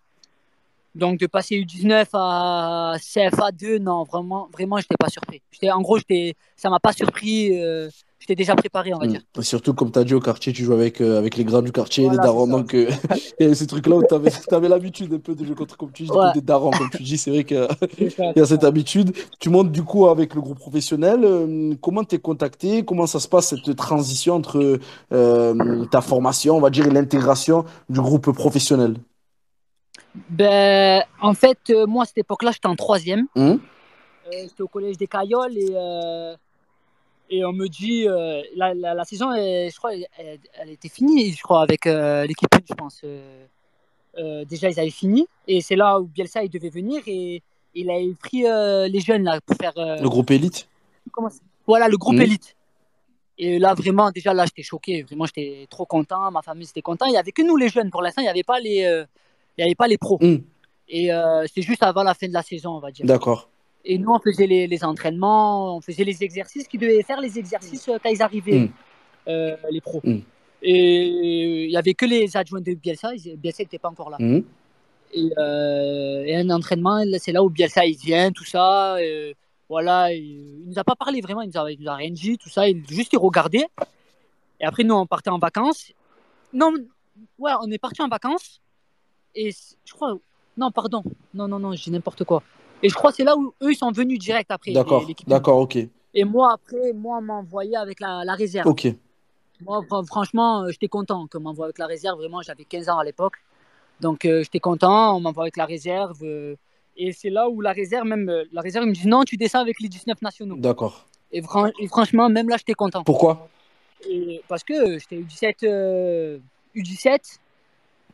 Donc 0.95 1.20
de 1.20 1.26
passer 1.26 1.55
U19 1.55 2.07
à 2.14 2.95
CFA2, 2.99 3.80
non, 3.80 4.03
vraiment, 4.03 4.47
vraiment, 4.53 4.78
j'étais 4.78 4.95
pas 4.97 5.09
surpris. 5.09 5.41
J'étais, 5.51 5.72
en 5.72 5.82
gros, 5.82 5.97
j'étais, 5.97 6.36
ça 6.55 6.70
m'a 6.70 6.80
pas 6.80 6.93
surpris. 6.93 7.59
Euh, 8.24 8.28
j'étais 8.28 8.36
déjà 8.36 8.56
préparé, 8.56 8.94
on 8.94 9.00
va 9.00 9.06
Mm. 9.06 9.10
dire. 9.10 9.22
Et 9.38 9.42
Surtout, 9.44 9.74
comme 9.74 9.92
tu 9.92 10.00
as 10.00 10.04
dit 10.04 10.14
au 10.14 10.20
quartier, 10.20 10.54
tu 10.54 10.64
joues 10.64 10.74
avec, 10.74 11.02
euh, 11.02 11.18
avec 11.18 11.36
les 11.38 11.44
grands 11.44 11.62
du 11.62 11.72
quartier, 11.72 12.04
les 12.04 12.10
Voilà, 12.10 12.24
darons. 12.24 12.48
Donc, 12.48 12.74
euh, 12.74 12.90
il 13.40 13.48
y 13.48 13.52
a 13.52 13.56
ces 13.56 13.68
trucs-là 13.68 13.96
où 13.98 14.04
tu 14.04 14.14
avais, 14.14 14.30
l'habitude 14.70 15.14
un 15.14 15.20
peu 15.20 15.36
de 15.36 15.46
jouer 15.46 15.56
contre, 15.56 15.78
comme 15.78 15.92
tu 15.92 16.04
dis, 16.04 16.12
Ouais. 16.12 16.34
des 16.34 16.42
darons. 16.42 16.72
Comme 16.72 16.90
tu 16.90 17.04
dis, 17.04 17.18
c'est 17.18 17.32
vrai 17.32 17.44
qu'il 17.44 17.58
y 18.36 18.40
a 18.40 18.46
cette 18.46 18.64
habitude. 18.64 19.14
Tu 19.40 19.50
montes 19.50 19.72
du 19.72 19.84
coup 19.84 20.08
avec 20.08 20.36
le 20.36 20.42
groupe 20.42 20.60
professionnel. 20.60 21.22
euh, 21.24 21.76
comment 21.82 22.04
tu 22.04 22.16
es 22.16 22.20
contacté? 22.20 22.84
Comment 22.86 23.08
ça 23.08 23.20
se 23.20 23.28
passe 23.28 23.50
cette 23.50 23.76
transition 23.76 24.36
entre 24.36 24.80
euh, 25.12 25.86
ta 25.86 26.02
formation, 26.02 26.58
on 26.58 26.62
va 26.62 26.70
dire, 26.70 26.88
et 26.88 26.92
l'intégration 26.92 27.66
du 27.90 28.00
groupe 28.02 28.32
professionnel? 28.32 28.96
Ben, 30.30 31.04
en 31.22 31.34
fait, 31.34 31.72
moi, 31.88 32.04
à 32.04 32.06
cette 32.06 32.20
époque-là, 32.20 32.52
j'étais 32.52 32.68
en 32.68 32.76
troisième. 32.76 33.28
Hum 33.36 33.60
j'étais 34.32 34.62
au 34.64 34.68
collège 34.68 34.98
des 34.98 35.06
Cailloles 35.08 35.58
et, 35.58 35.68
euh, 35.76 36.36
et 37.36 37.44
on 37.44 37.52
me 37.52 37.68
dit, 37.68 38.08
euh, 38.08 38.44
la, 38.56 38.76
la, 38.76 38.94
la 38.94 39.06
saison, 39.06 39.32
je 39.34 39.76
crois, 39.76 39.94
elle, 39.96 40.70
était 40.70 40.88
finie, 40.88 41.32
je 41.32 41.42
crois, 41.42 41.64
avec 41.64 41.88
euh, 41.88 42.28
l'équipe 42.28 42.54
1, 42.54 42.60
je 42.70 42.74
pense. 42.76 43.02
Euh, 43.04 44.46
déjà, 44.46 44.70
ils 44.70 44.80
avaient 44.80 44.92
fini. 44.92 45.26
Et 45.48 45.60
c'est 45.62 45.76
là 45.76 46.00
où 46.00 46.04
Bielsa, 46.04 46.44
il 46.44 46.50
devait 46.52 46.70
venir 46.70 47.02
et 47.08 47.42
il 47.74 47.90
avait 47.90 48.14
pris 48.20 48.44
les 48.44 49.00
jeunes 49.00 49.24
là 49.24 49.40
pour 49.44 49.58
faire... 49.58 49.74
Le 49.76 50.08
groupe 50.08 50.30
élite? 50.30 50.68
Voilà, 51.66 51.88
le 51.88 51.98
groupe 51.98 52.20
élite. 52.20 52.56
Et 53.40 53.58
là, 53.58 53.74
vraiment, 53.74 54.12
déjà, 54.12 54.32
là, 54.36 54.46
j'étais 54.46 54.62
choqué. 54.62 55.02
Vraiment, 55.02 55.26
j'étais 55.26 55.66
trop 55.72 55.88
content. 55.88 56.30
Ma 56.30 56.44
famille, 56.44 56.68
c'était 56.68 56.84
content. 56.84 57.08
Il 57.08 57.14
n'y 57.14 57.18
avait 57.18 57.32
que 57.32 57.42
nous, 57.42 57.58
les 57.58 57.70
jeunes. 57.70 57.90
Pour 57.90 58.04
l'instant, 58.04 58.22
il 58.22 58.26
n'y 58.26 58.30
avait, 58.30 58.44
pas 58.44 58.60
les, 58.60 59.06
il 59.58 59.62
y 59.62 59.64
avait 59.64 59.74
pas 59.74 59.88
les 59.88 59.98
pros. 59.98 60.20
Hum, 60.22 60.44
Et 60.88 61.10
c'était 61.48 61.64
juste 61.64 61.82
avant 61.82 62.04
la 62.04 62.14
fin 62.14 62.28
de 62.28 62.34
la 62.34 62.44
saison, 62.44 62.76
on 62.76 62.80
va 62.80 62.92
dire. 62.92 63.08
D'accord. 63.08 63.50
Et 63.86 63.98
nous, 63.98 64.12
on 64.12 64.20
faisait 64.20 64.48
les, 64.48 64.68
les 64.68 64.84
entraînements, 64.84 65.76
on 65.78 65.82
faisait 65.82 66.04
les 66.06 66.24
exercices, 66.24 66.68
qui 66.68 66.78
devaient 66.78 67.04
faire 67.04 67.20
les 67.20 67.38
exercices 67.38 67.88
euh, 67.90 67.98
quand 68.02 68.10
ils 68.10 68.22
arrivaient, 68.22 68.62
Hum, 68.62 68.70
euh, 69.28 69.56
les 69.72 69.82
pros. 69.82 70.02
hum, 70.06 70.22
Et 70.62 71.66
il 71.66 71.68
n'y 71.70 71.78
avait 71.78 71.94
que 71.94 72.06
les 72.06 72.36
adjoints 72.38 72.62
de 72.62 72.74
Bielsa. 72.74 73.12
Bielsa 73.38 73.64
n'était 73.64 73.80
pas 73.80 73.90
encore 73.90 74.10
là. 74.10 74.18
hum. 74.20 74.44
Et, 75.16 75.30
euh, 75.38 76.24
et 76.26 76.36
un 76.36 76.50
entraînement, 76.50 77.04
c'est 77.20 77.32
là 77.34 77.44
où 77.44 77.50
Bielsa 77.50 77.86
il 77.86 77.96
vient, 77.98 78.32
tout 78.32 78.46
ça. 78.46 78.98
et 79.02 79.36
voilà, 79.70 80.12
il, 80.14 80.24
il 80.62 80.70
nous 80.70 80.80
a 80.80 80.84
pas 80.84 80.96
parlé 80.96 81.22
vraiment, 81.22 81.42
il 81.42 81.50
nous 81.54 81.60
a, 81.60 81.72
il 81.72 81.80
nous 81.80 81.90
a 81.90 81.96
rien 81.96 82.10
dit, 82.12 82.38
tout 82.38 82.50
ça. 82.50 82.68
Il, 82.70 82.84
juste 82.90 83.12
il 83.14 83.20
regardait. 83.20 83.68
Et 84.60 84.66
après, 84.66 84.84
nous, 84.84 84.96
on 84.96 85.06
partait 85.06 85.30
en 85.30 85.40
vacances. 85.40 85.92
Non, 86.54 86.72
ouais, 87.38 87.52
on 87.62 87.70
est 87.72 87.78
parti 87.78 88.02
en 88.02 88.08
vacances. 88.08 88.62
Et 89.36 89.52
je 89.86 89.94
crois, 89.94 90.18
non, 90.58 90.72
pardon, 90.72 91.04
non, 91.34 91.48
non, 91.48 91.60
non, 91.60 91.72
dis 91.72 91.92
n'importe 91.92 92.24
quoi. 92.24 92.42
Et 92.84 92.90
je 92.90 92.94
crois 92.94 93.12
que 93.12 93.16
c'est 93.18 93.24
là 93.24 93.36
où 93.36 93.54
eux, 93.64 93.72
ils 93.72 93.76
sont 93.78 93.92
venus 93.92 94.20
direct 94.20 94.52
après, 94.52 94.72
D'accord. 94.74 95.06
D'accord, 95.26 95.58
ok. 95.60 95.78
Et 96.14 96.24
moi, 96.26 96.54
après, 96.54 96.94
moi, 96.94 97.18
on 97.18 97.22
m'a 97.22 97.34
envoyé 97.36 97.76
avec 97.76 98.00
la, 98.00 98.24
la 98.26 98.34
réserve. 98.34 98.68
Ok. 98.68 98.88
Moi, 99.62 99.80
fr- 99.90 100.06
franchement, 100.06 100.64
euh, 100.64 100.70
j'étais 100.70 100.88
content 100.90 101.26
qu'on 101.32 101.40
m'envoie 101.40 101.66
avec 101.66 101.80
la 101.80 101.88
réserve. 101.88 102.18
Vraiment, 102.20 102.42
j'avais 102.42 102.66
15 102.66 102.90
ans 102.90 103.00
à 103.00 103.04
l'époque. 103.04 103.36
Donc, 104.02 104.26
euh, 104.26 104.44
j'étais 104.44 104.60
content. 104.60 105.16
On 105.16 105.22
m'envoie 105.22 105.46
avec 105.46 105.58
la 105.58 105.66
réserve. 105.66 106.20
euh, 106.24 106.56
et 106.98 107.12
c'est 107.14 107.30
là 107.32 107.50
où 107.50 107.62
la 107.62 107.72
réserve, 107.72 108.06
même 108.06 108.30
euh, 108.30 108.44
la 108.52 108.62
réserve, 108.62 108.86
me 108.86 108.92
dit 108.92 109.08
non, 109.08 109.24
tu 109.24 109.38
descends 109.38 109.62
avec 109.62 109.80
les 109.80 109.88
19 109.90 110.22
nationaux. 110.22 110.58
D'accord. 110.58 111.08
Et, 111.32 111.42
fran- 111.42 111.72
et 111.80 111.88
franchement, 111.88 112.30
même 112.30 112.50
là, 112.50 112.58
j'étais 112.58 112.74
content. 112.74 113.04
Pourquoi? 113.04 113.48
Et- 114.08 114.42
parce 114.48 114.64
que 114.64 115.00
j'étais 115.00 115.16
U17, 115.16 115.64
euh, 115.64 116.38
U17. 116.76 117.40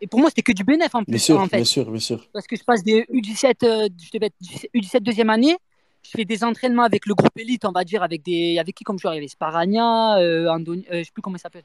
Et 0.01 0.07
pour 0.07 0.19
moi, 0.19 0.29
c'était 0.29 0.41
que 0.41 0.51
du 0.53 0.63
bénéf 0.63 0.93
en 0.95 0.99
Bien 1.03 1.05
plus, 1.13 1.19
sûr, 1.19 1.39
en 1.39 1.47
fait. 1.47 1.57
bien 1.57 1.65
sûr, 1.65 1.89
bien 1.91 1.99
sûr. 1.99 2.25
Parce 2.31 2.47
que 2.47 2.55
je 2.55 2.63
passe 2.63 2.83
des 2.83 3.05
U17, 3.11 3.63
euh, 3.63 3.87
je 4.01 4.09
devais 4.13 4.27
être 4.27 4.69
U17 4.73 5.03
deuxième 5.03 5.29
année. 5.29 5.55
Je 6.03 6.11
fais 6.11 6.25
des 6.25 6.43
entraînements 6.43 6.83
avec 6.83 7.05
le 7.05 7.13
groupe 7.13 7.37
élite, 7.37 7.65
on 7.65 7.71
va 7.71 7.83
dire, 7.83 8.01
avec 8.03 8.23
des, 8.23 8.57
avec 8.59 8.73
qui 8.75 8.83
comme 8.83 8.97
joueur 8.97 9.13
Il 9.13 9.17
y 9.17 9.19
avait 9.19 9.27
Sparagna, 9.27 10.17
euh, 10.19 10.45
Andoni- 10.47 10.85
euh, 10.91 10.99
je 10.99 11.03
sais 11.03 11.11
plus 11.11 11.21
comment 11.21 11.35
il 11.35 11.39
s'appelle. 11.39 11.63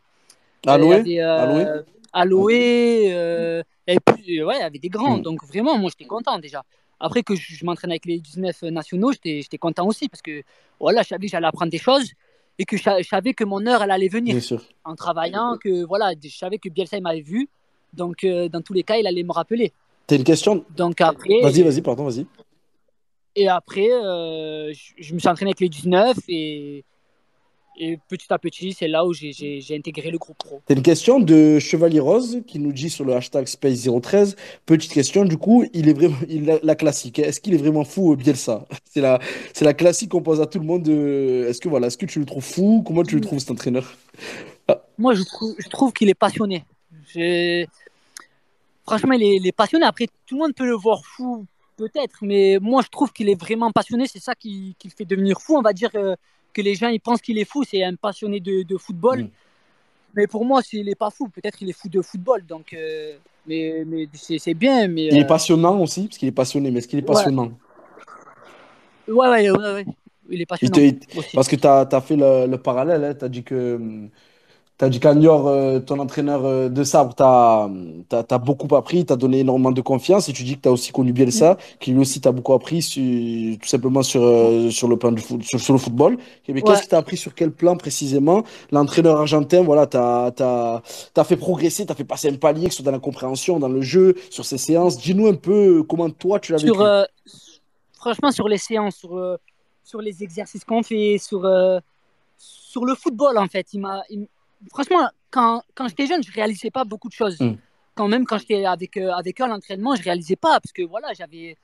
Euh, 0.66 0.72
Aloé? 0.72 1.02
Il 1.04 1.12
y 1.12 1.20
avait 1.20 1.42
Aloé? 1.42 1.64
euh, 1.66 1.82
Aloé, 2.12 3.12
euh, 3.12 3.62
et 3.86 3.98
puis 4.00 4.40
euh, 4.40 4.46
ouais, 4.46 4.56
il 4.56 4.60
y 4.60 4.62
avait 4.62 4.78
des 4.78 4.88
grands. 4.88 5.18
Mm. 5.18 5.22
Donc 5.22 5.44
vraiment, 5.44 5.78
moi 5.78 5.90
j'étais 5.90 6.08
content 6.08 6.38
déjà. 6.38 6.64
Après 6.98 7.22
que 7.22 7.34
je, 7.36 7.54
je 7.54 7.64
m'entraîne 7.64 7.90
avec 7.90 8.06
les 8.06 8.18
19 8.18 8.62
nationaux, 8.62 9.12
j'étais 9.12 9.58
content 9.58 9.86
aussi 9.86 10.08
parce 10.08 10.22
que 10.22 10.42
voilà, 10.80 11.02
je 11.02 11.08
savais 11.08 11.26
que 11.26 11.30
j'allais 11.30 11.46
apprendre 11.46 11.70
des 11.70 11.78
choses 11.78 12.10
et 12.58 12.64
que 12.64 12.76
je, 12.76 12.82
sa- 12.82 13.02
je 13.02 13.08
savais 13.08 13.34
que 13.34 13.44
mon 13.44 13.64
heure 13.66 13.82
elle 13.82 13.90
allait 13.90 14.08
venir 14.08 14.34
Bien 14.34 14.40
sûr. 14.40 14.62
en 14.84 14.94
travaillant, 14.94 15.56
que 15.60 15.84
voilà, 15.84 16.12
je 16.22 16.28
savais 16.28 16.58
que 16.58 16.68
Bielsa 16.68 16.96
il 16.96 17.02
m'avait 17.02 17.20
vu. 17.20 17.48
Donc 17.96 18.24
euh, 18.24 18.48
dans 18.48 18.60
tous 18.60 18.72
les 18.72 18.82
cas, 18.82 18.96
il 18.96 19.06
allait 19.06 19.22
me 19.22 19.32
rappeler. 19.32 19.72
T'as 20.06 20.16
une 20.16 20.24
question? 20.24 20.64
Donc 20.76 21.00
après, 21.00 21.40
Vas-y, 21.42 21.62
vas-y, 21.62 21.80
pardon, 21.80 22.04
vas-y. 22.04 22.26
et 23.36 23.48
après, 23.48 23.90
euh, 23.90 24.72
je, 24.72 24.92
je 25.02 25.14
me 25.14 25.18
suis 25.18 25.28
entraîné 25.28 25.50
avec 25.50 25.60
les 25.60 25.68
19 25.68 26.16
et, 26.28 26.84
et 27.80 27.98
petit 28.08 28.26
à 28.32 28.38
petit, 28.38 28.72
c'est 28.72 28.86
là 28.86 29.04
où 29.04 29.12
j'ai- 29.12 29.32
intégré 29.72 30.10
le 30.10 30.18
groupe 30.18 30.36
pro. 30.38 30.60
T'as 30.66 30.74
une 30.74 30.82
question 30.82 31.18
de 31.18 31.58
Chevalier 31.58 31.98
Rose 32.00 32.42
qui 32.46 32.58
nous 32.60 32.72
dit 32.72 32.90
sur 32.90 33.04
le 33.04 33.14
hashtag 33.14 33.46
Space013. 33.46 34.36
Petite 34.66 34.92
question, 34.92 35.24
du 35.24 35.36
coup, 35.38 35.64
il 35.72 35.88
est 35.88 35.92
vraiment 35.94 36.16
il, 36.28 36.44
la, 36.44 36.58
la 36.62 36.74
classique. 36.76 37.18
Est-ce 37.18 37.40
qu'il 37.40 37.54
est 37.54 37.58
vraiment 37.58 37.84
fou, 37.84 38.12
euh, 38.12 38.16
Bielsa? 38.16 38.66
C'est 38.84 39.00
la, 39.00 39.18
c'est 39.52 39.64
la 39.64 39.74
classique 39.74 40.10
qu'on 40.10 40.22
pose 40.22 40.40
à 40.40 40.46
tout 40.46 40.60
le 40.60 40.64
monde. 40.66 40.84
de- 40.84 41.46
Est-ce 41.48 41.60
que 41.60 41.68
voilà, 41.68 41.88
est-ce 41.88 41.98
que 41.98 42.06
tu 42.06 42.20
le 42.20 42.26
trouves 42.26 42.44
fou? 42.44 42.84
Comment 42.86 43.02
tu 43.02 43.16
le 43.16 43.20
trouves 43.20 43.40
cet 43.40 43.50
entraîneur? 43.50 43.92
Ah, 44.68 44.84
Moi, 44.98 45.14
je 45.14 45.24
trouve, 45.24 45.56
je 45.58 45.68
trouve 45.68 45.92
qu'il 45.92 46.08
est 46.08 46.14
passionné. 46.14 46.64
J'ai- 47.12 47.66
Franchement, 48.86 49.14
il 49.14 49.22
est, 49.22 49.36
il 49.36 49.46
est 49.46 49.52
passionné. 49.52 49.86
Après, 49.86 50.06
tout 50.26 50.34
le 50.34 50.40
monde 50.40 50.54
peut 50.54 50.66
le 50.66 50.74
voir 50.74 51.04
fou, 51.04 51.46
peut-être, 51.76 52.18
mais 52.22 52.58
moi, 52.60 52.82
je 52.82 52.88
trouve 52.88 53.12
qu'il 53.12 53.28
est 53.28 53.40
vraiment 53.40 53.70
passionné. 53.72 54.06
C'est 54.06 54.20
ça 54.20 54.34
qui, 54.34 54.76
qui 54.78 54.88
le 54.88 54.94
fait 54.94 55.04
devenir 55.04 55.40
fou. 55.40 55.56
On 55.56 55.62
va 55.62 55.72
dire 55.72 55.90
euh, 55.94 56.14
que 56.52 56.60
les 56.62 56.74
gens 56.74 56.88
ils 56.88 57.00
pensent 57.00 57.20
qu'il 57.20 57.38
est 57.38 57.44
fou. 57.44 57.64
C'est 57.64 57.82
un 57.82 57.94
passionné 57.94 58.40
de, 58.40 58.62
de 58.62 58.76
football. 58.76 59.28
Mais 60.14 60.26
pour 60.26 60.44
moi, 60.44 60.62
s'il 60.62 60.86
n'est 60.86 60.94
pas 60.94 61.10
fou, 61.10 61.28
peut-être 61.28 61.56
qu'il 61.56 61.68
est 61.68 61.72
fou 61.72 61.88
de 61.88 62.00
football. 62.00 62.44
Donc, 62.46 62.72
euh, 62.72 63.14
mais, 63.46 63.84
mais 63.86 64.08
c'est 64.14 64.54
bien. 64.54 64.86
Mais, 64.86 65.08
il 65.10 65.18
est 65.18 65.24
euh, 65.24 65.26
passionnant 65.26 65.80
aussi, 65.80 66.06
parce 66.06 66.18
qu'il 66.18 66.28
est 66.28 66.32
passionné, 66.32 66.70
mais 66.70 66.78
est-ce 66.78 66.88
qu'il 66.88 66.98
est 66.98 67.02
passionnant? 67.02 67.50
ouais, 69.08 69.28
ouais, 69.28 69.50
ouais, 69.50 69.72
ouais. 69.74 69.86
Il 70.30 70.40
est 70.40 70.44
Il 70.44 70.46
passionnant 70.46 70.76
te- 70.76 70.80
il- 70.80 70.98
parce 71.34 71.48
que 71.48 71.56
tu 71.56 71.66
as, 71.66 72.00
fait 72.00 72.16
le, 72.16 72.46
le 72.46 72.58
parallèle, 72.58 73.16
tu 73.18 73.24
as 73.24 73.28
dit 73.28 73.42
que 73.44 74.08
hum, 74.74 74.78
T'as 74.78 74.88
dit 74.88 74.98
qu'Agnor, 74.98 75.46
euh, 75.46 75.78
ton 75.78 75.98
entraîneur 76.00 76.44
euh, 76.44 76.68
de 76.68 76.82
sabre, 76.82 77.14
t'as, 77.14 78.38
beaucoup 78.38 78.74
appris, 78.74 79.04
t'as 79.06 79.16
donné 79.16 79.38
énormément 79.40 79.70
de 79.70 79.80
confiance 79.80 80.28
et 80.28 80.32
tu 80.32 80.42
dis 80.42 80.56
que 80.56 80.62
t'as 80.62 80.70
aussi 80.70 80.90
connu 80.90 81.12
Bielsa, 81.12 81.56
qui 81.78 81.92
lui 81.92 82.00
aussi 82.00 82.20
t'a 82.20 82.32
beaucoup 82.32 82.54
appris 82.54 82.80
tout 83.60 83.68
simplement 83.68 84.02
sur, 84.02 84.22
euh, 84.24 84.70
sur 84.70 84.88
le 84.88 84.96
plan 84.96 85.12
du 85.12 85.22
foot, 85.22 85.42
sur, 85.44 85.60
sur 85.60 85.72
le 85.74 85.78
football. 85.78 86.18
Mais 86.48 86.54
Ouais. 86.54 86.62
qu'est-ce 86.62 86.82
que 86.82 86.88
t'as 86.88 86.98
appris 86.98 87.16
sur 87.16 87.34
quel 87.34 87.52
plan 87.52 87.76
précisément? 87.76 88.42
L'entraîneur 88.72 89.16
argentin, 89.20 89.62
voilà, 89.62 89.86
t'as, 89.86 90.32
t'as, 90.32 90.82
t'as 91.12 91.24
fait 91.24 91.36
progresser, 91.36 91.86
t'as 91.86 91.94
fait 91.94 92.04
passer 92.04 92.28
un 92.28 92.34
palier, 92.36 92.66
que 92.66 92.72
ce 92.72 92.78
soit 92.78 92.84
dans 92.84 92.90
la 92.90 92.98
compréhension, 92.98 93.60
dans 93.60 93.68
le 93.68 93.80
jeu, 93.80 94.14
sur 94.30 94.44
ces 94.44 94.58
séances. 94.58 94.98
Dis-nous 94.98 95.28
un 95.28 95.34
peu 95.34 95.84
comment 95.84 96.10
toi 96.10 96.40
tu 96.40 96.50
l'as 96.52 96.58
vécu. 96.58 96.76
euh, 96.80 97.04
franchement, 97.94 98.32
sur 98.32 98.48
les 98.48 98.58
séances, 98.58 98.96
sur, 98.96 99.38
sur 99.84 100.00
les 100.00 100.22
exercices 100.24 100.64
qu'on 100.64 100.82
fait, 100.82 101.18
sur, 101.18 101.48
sur 102.38 102.84
le 102.84 102.94
football, 102.96 103.38
en 103.38 103.46
fait. 103.46 103.72
Il 103.72 103.80
m'a, 103.80 104.02
il- 104.10 104.26
franchement, 104.70 105.08
quand, 105.30 105.62
quand 105.74 105.88
j'étais 105.88 106.06
jeune, 106.06 106.22
je 106.22 106.32
réalisais 106.32 106.70
pas 106.70 106.84
beaucoup 106.84 107.08
de 107.08 107.14
choses. 107.14 107.40
Mm. 107.40 107.54
Quand 107.94 108.08
même, 108.08 108.24
quand 108.26 108.38
j'étais 108.38 108.64
avec, 108.64 108.96
euh, 108.96 109.12
avec 109.12 109.40
eux 109.40 109.44
à 109.44 109.48
l'entraînement, 109.48 109.94
je 109.94 110.02
réalisais 110.02 110.36
pas 110.36 110.60
parce 110.60 110.72
que 110.72 110.82
voilà, 110.82 111.12
j'avais, 111.14 111.56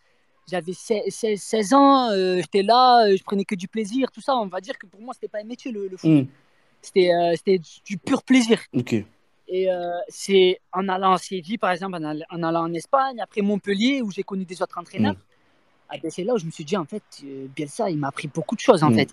j'avais 0.48 0.72
16, 0.72 1.02
16 1.08 1.40
16 1.40 1.74
ans, 1.74 2.10
euh, 2.10 2.36
j'étais 2.36 2.62
là, 2.62 3.06
euh, 3.06 3.16
je 3.16 3.22
prenais 3.24 3.44
que 3.44 3.54
du 3.56 3.66
plaisir, 3.68 4.10
tout 4.12 4.20
ça. 4.20 4.34
On 4.36 4.46
va 4.46 4.60
dire 4.60 4.78
que 4.78 4.86
pour 4.86 5.00
moi, 5.00 5.12
c'était 5.14 5.28
pas 5.28 5.40
un 5.40 5.44
métier 5.44 5.72
le, 5.72 5.88
le 5.88 5.96
foot. 5.96 6.10
Hmm, 6.10 6.24
C'était, 6.82 7.10
c'était 7.36 7.58
du, 7.58 7.70
du 7.84 7.98
pur 7.98 8.22
plaisir. 8.22 8.60
Ok. 8.74 8.94
Et 9.52 9.70
euh, 9.72 9.90
c'est 10.08 10.60
en 10.72 10.88
allant 10.88 11.12
à 11.14 11.18
Séville, 11.18 11.58
par 11.58 11.72
exemple, 11.72 11.96
en, 11.96 12.04
all- 12.04 12.26
en 12.30 12.42
allant 12.44 12.62
en 12.62 12.72
Espagne, 12.72 13.20
après 13.20 13.40
Montpellier, 13.42 14.00
où 14.00 14.10
j'ai 14.12 14.22
connu 14.22 14.44
des 14.44 14.62
autres 14.62 14.78
entraîneurs. 14.78 15.16
ah 15.88 15.96
ben, 16.00 16.08
c'est 16.08 16.22
là 16.22 16.34
où 16.34 16.38
je 16.38 16.46
me 16.46 16.52
suis 16.52 16.64
dit, 16.64 16.76
en 16.76 16.84
fait, 16.84 17.02
euh, 17.24 17.48
Bielsa, 17.56 17.90
il 17.90 17.98
m'a 17.98 18.08
appris 18.08 18.28
beaucoup 18.28 18.54
de 18.54 18.60
choses, 18.60 18.84
en 18.84 18.90
Hmm, 18.90 18.94
fait 18.94 19.08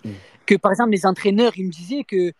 que 0.46 0.54
par 0.56 0.72
exemple 0.72 0.92
les 0.92 1.06
entraîneurs 1.08 1.54
ils 1.58 1.66
me 1.66 1.72
disaient 1.72 2.04
que 2.04 2.32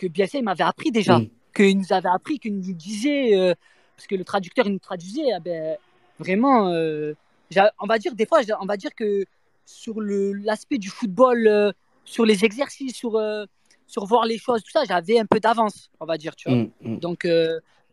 que 0.00 0.06
Bielsa 0.06 0.38
il 0.38 0.44
m'avait 0.44 0.64
appris 0.64 0.90
déjà 0.90 1.18
Mm. 1.18 1.28
qu'il 1.54 1.78
nous 1.78 1.92
avait 1.92 2.08
appris 2.08 2.38
qu'il 2.38 2.54
nous 2.54 2.72
disait 2.72 3.36
euh, 3.38 3.54
parce 3.96 4.06
que 4.06 4.14
le 4.14 4.24
traducteur 4.24 4.66
il 4.66 4.72
nous 4.72 4.78
traduisait 4.78 5.32
ah 5.36 5.40
ben, 5.40 5.76
vraiment 6.18 6.68
euh, 6.68 7.14
on 7.82 7.86
va 7.86 7.98
dire 7.98 8.14
des 8.14 8.26
fois 8.26 8.40
on 8.60 8.66
va 8.66 8.76
dire 8.76 8.94
que 8.94 9.24
sur 9.66 10.00
l'aspect 10.00 10.78
du 10.78 10.88
football 10.88 11.46
euh, 11.46 11.72
sur 12.04 12.24
les 12.24 12.44
exercices 12.44 12.94
sur 12.94 13.20
sur 13.86 14.04
voir 14.06 14.24
les 14.24 14.38
choses 14.38 14.62
tout 14.62 14.70
ça 14.70 14.84
j'avais 14.88 15.18
un 15.18 15.26
peu 15.26 15.40
d'avance 15.40 15.90
on 16.00 16.06
va 16.06 16.16
dire 16.16 16.34
tu 16.34 16.48
vois 16.48 16.58
Hmm, 16.58 16.70
hmm. 16.80 16.98
donc 16.98 17.26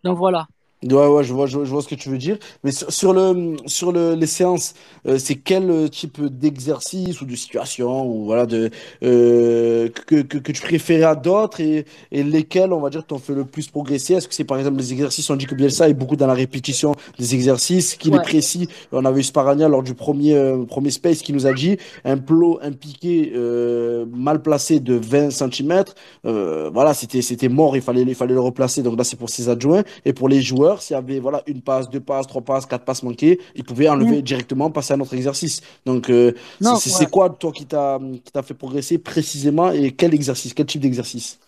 donc 0.04 0.18
voilà 0.18 0.48
Ouais, 0.84 1.08
ouais, 1.08 1.24
je 1.24 1.34
vois, 1.34 1.48
je, 1.48 1.56
vois 1.58 1.66
je 1.66 1.72
vois 1.72 1.82
ce 1.82 1.88
que 1.88 1.96
tu 1.96 2.08
veux 2.10 2.20
dire. 2.20 2.38
Mais 2.64 2.70
sur, 2.72 2.92
sur 2.94 3.12
le, 3.12 3.58
sur 3.66 3.92
le, 3.92 4.14
les 4.14 4.28
séances, 4.28 4.76
euh, 5.08 5.18
c'est 5.18 5.34
quel 5.34 5.72
euh, 5.72 5.88
type 5.88 6.22
d'exercice 6.24 7.20
ou 7.20 7.26
de 7.26 7.36
situation 7.36 8.06
ou 8.06 8.26
voilà 8.26 8.46
de 8.46 8.70
euh, 9.04 9.90
que, 9.90 10.22
que, 10.22 10.38
que 10.38 10.52
tu 10.52 10.62
préférais 10.62 11.02
à 11.04 11.16
d'autres 11.16 11.62
et, 11.62 11.86
et 12.12 12.22
lesquels, 12.22 12.72
on 12.74 12.80
va 12.80 12.92
dire, 12.92 13.04
t'ont 13.04 13.18
fait 13.18 13.34
le 13.34 13.44
plus 13.46 13.70
progresser? 13.70 14.14
Est-ce 14.14 14.28
que 14.28 14.36
c'est 14.36 14.44
par 14.44 14.60
exemple 14.60 14.78
les 14.78 14.94
exercices, 14.94 15.28
on 15.32 15.36
dit 15.36 15.48
que 15.48 15.56
Bielsa 15.56 15.90
est 15.90 15.96
beaucoup 15.96 16.16
dans 16.16 16.28
la 16.28 16.36
répétition 16.36 16.94
des 17.18 17.34
exercices, 17.34 17.96
qu'il 17.96 18.14
est 18.14 18.20
Ouais. 18.20 18.22
précis. 18.22 18.68
On 18.92 19.04
avait 19.04 19.22
eu 19.22 19.24
Sparagna 19.24 19.68
lors 19.68 19.82
du 19.82 19.96
premier, 19.96 20.36
euh, 20.36 20.64
premier 20.66 20.92
space 20.92 21.24
qui 21.24 21.34
nous 21.34 21.48
a 21.48 21.54
dit 21.54 21.78
un 22.06 22.18
plot, 22.18 22.60
un 22.62 22.72
piqué 22.72 23.32
euh, 23.36 24.06
mal 24.14 24.44
placé 24.44 24.80
de 24.80 24.94
20 24.94 25.32
cm, 25.32 25.94
euh, 26.26 26.70
voilà, 26.72 26.94
c'était, 26.94 27.22
c'était 27.22 27.50
mort, 27.50 27.76
il 27.76 27.82
fallait, 27.82 28.02
il 28.04 28.16
fallait 28.16 28.34
le 28.36 28.40
replacer. 28.42 28.84
Donc 28.84 28.98
là, 28.98 29.04
c'est 29.04 29.18
pour 29.18 29.30
ses 29.30 29.50
adjoints. 29.50 29.84
Et 30.06 30.14
pour 30.14 30.30
les 30.30 30.42
joueurs, 30.42 30.67
s'il 30.82 30.94
y 30.94 30.98
avait 30.98 31.20
voilà, 31.20 31.42
une 31.48 31.62
passe, 31.62 31.90
deux 31.90 32.00
passes, 32.00 32.28
trois 32.28 32.42
passes, 32.42 32.66
quatre 32.66 32.84
passes 32.86 33.04
manquées, 33.04 33.40
ils 33.56 33.64
pouvaient 33.64 33.90
enlever 33.90 34.22
directement, 34.22 34.70
passer 34.70 34.94
à 34.94 34.96
un 34.98 35.00
autre 35.00 35.14
exercice. 35.14 35.62
Donc, 35.86 36.10
euh, 36.10 36.34
c'est, 36.60 37.00
ouais. 37.00 37.06
quoi, 37.08 37.30
toi, 37.30 37.52
qui 37.52 37.66
t'a, 37.66 38.00
fait 38.44 38.54
progresser 38.54 38.98
précisément 38.98 39.72
et 39.72 39.92
quel 39.92 40.14
exercice, 40.14 40.54
quel 40.54 40.66
type 40.66 40.82
d'exercice? 40.82 41.40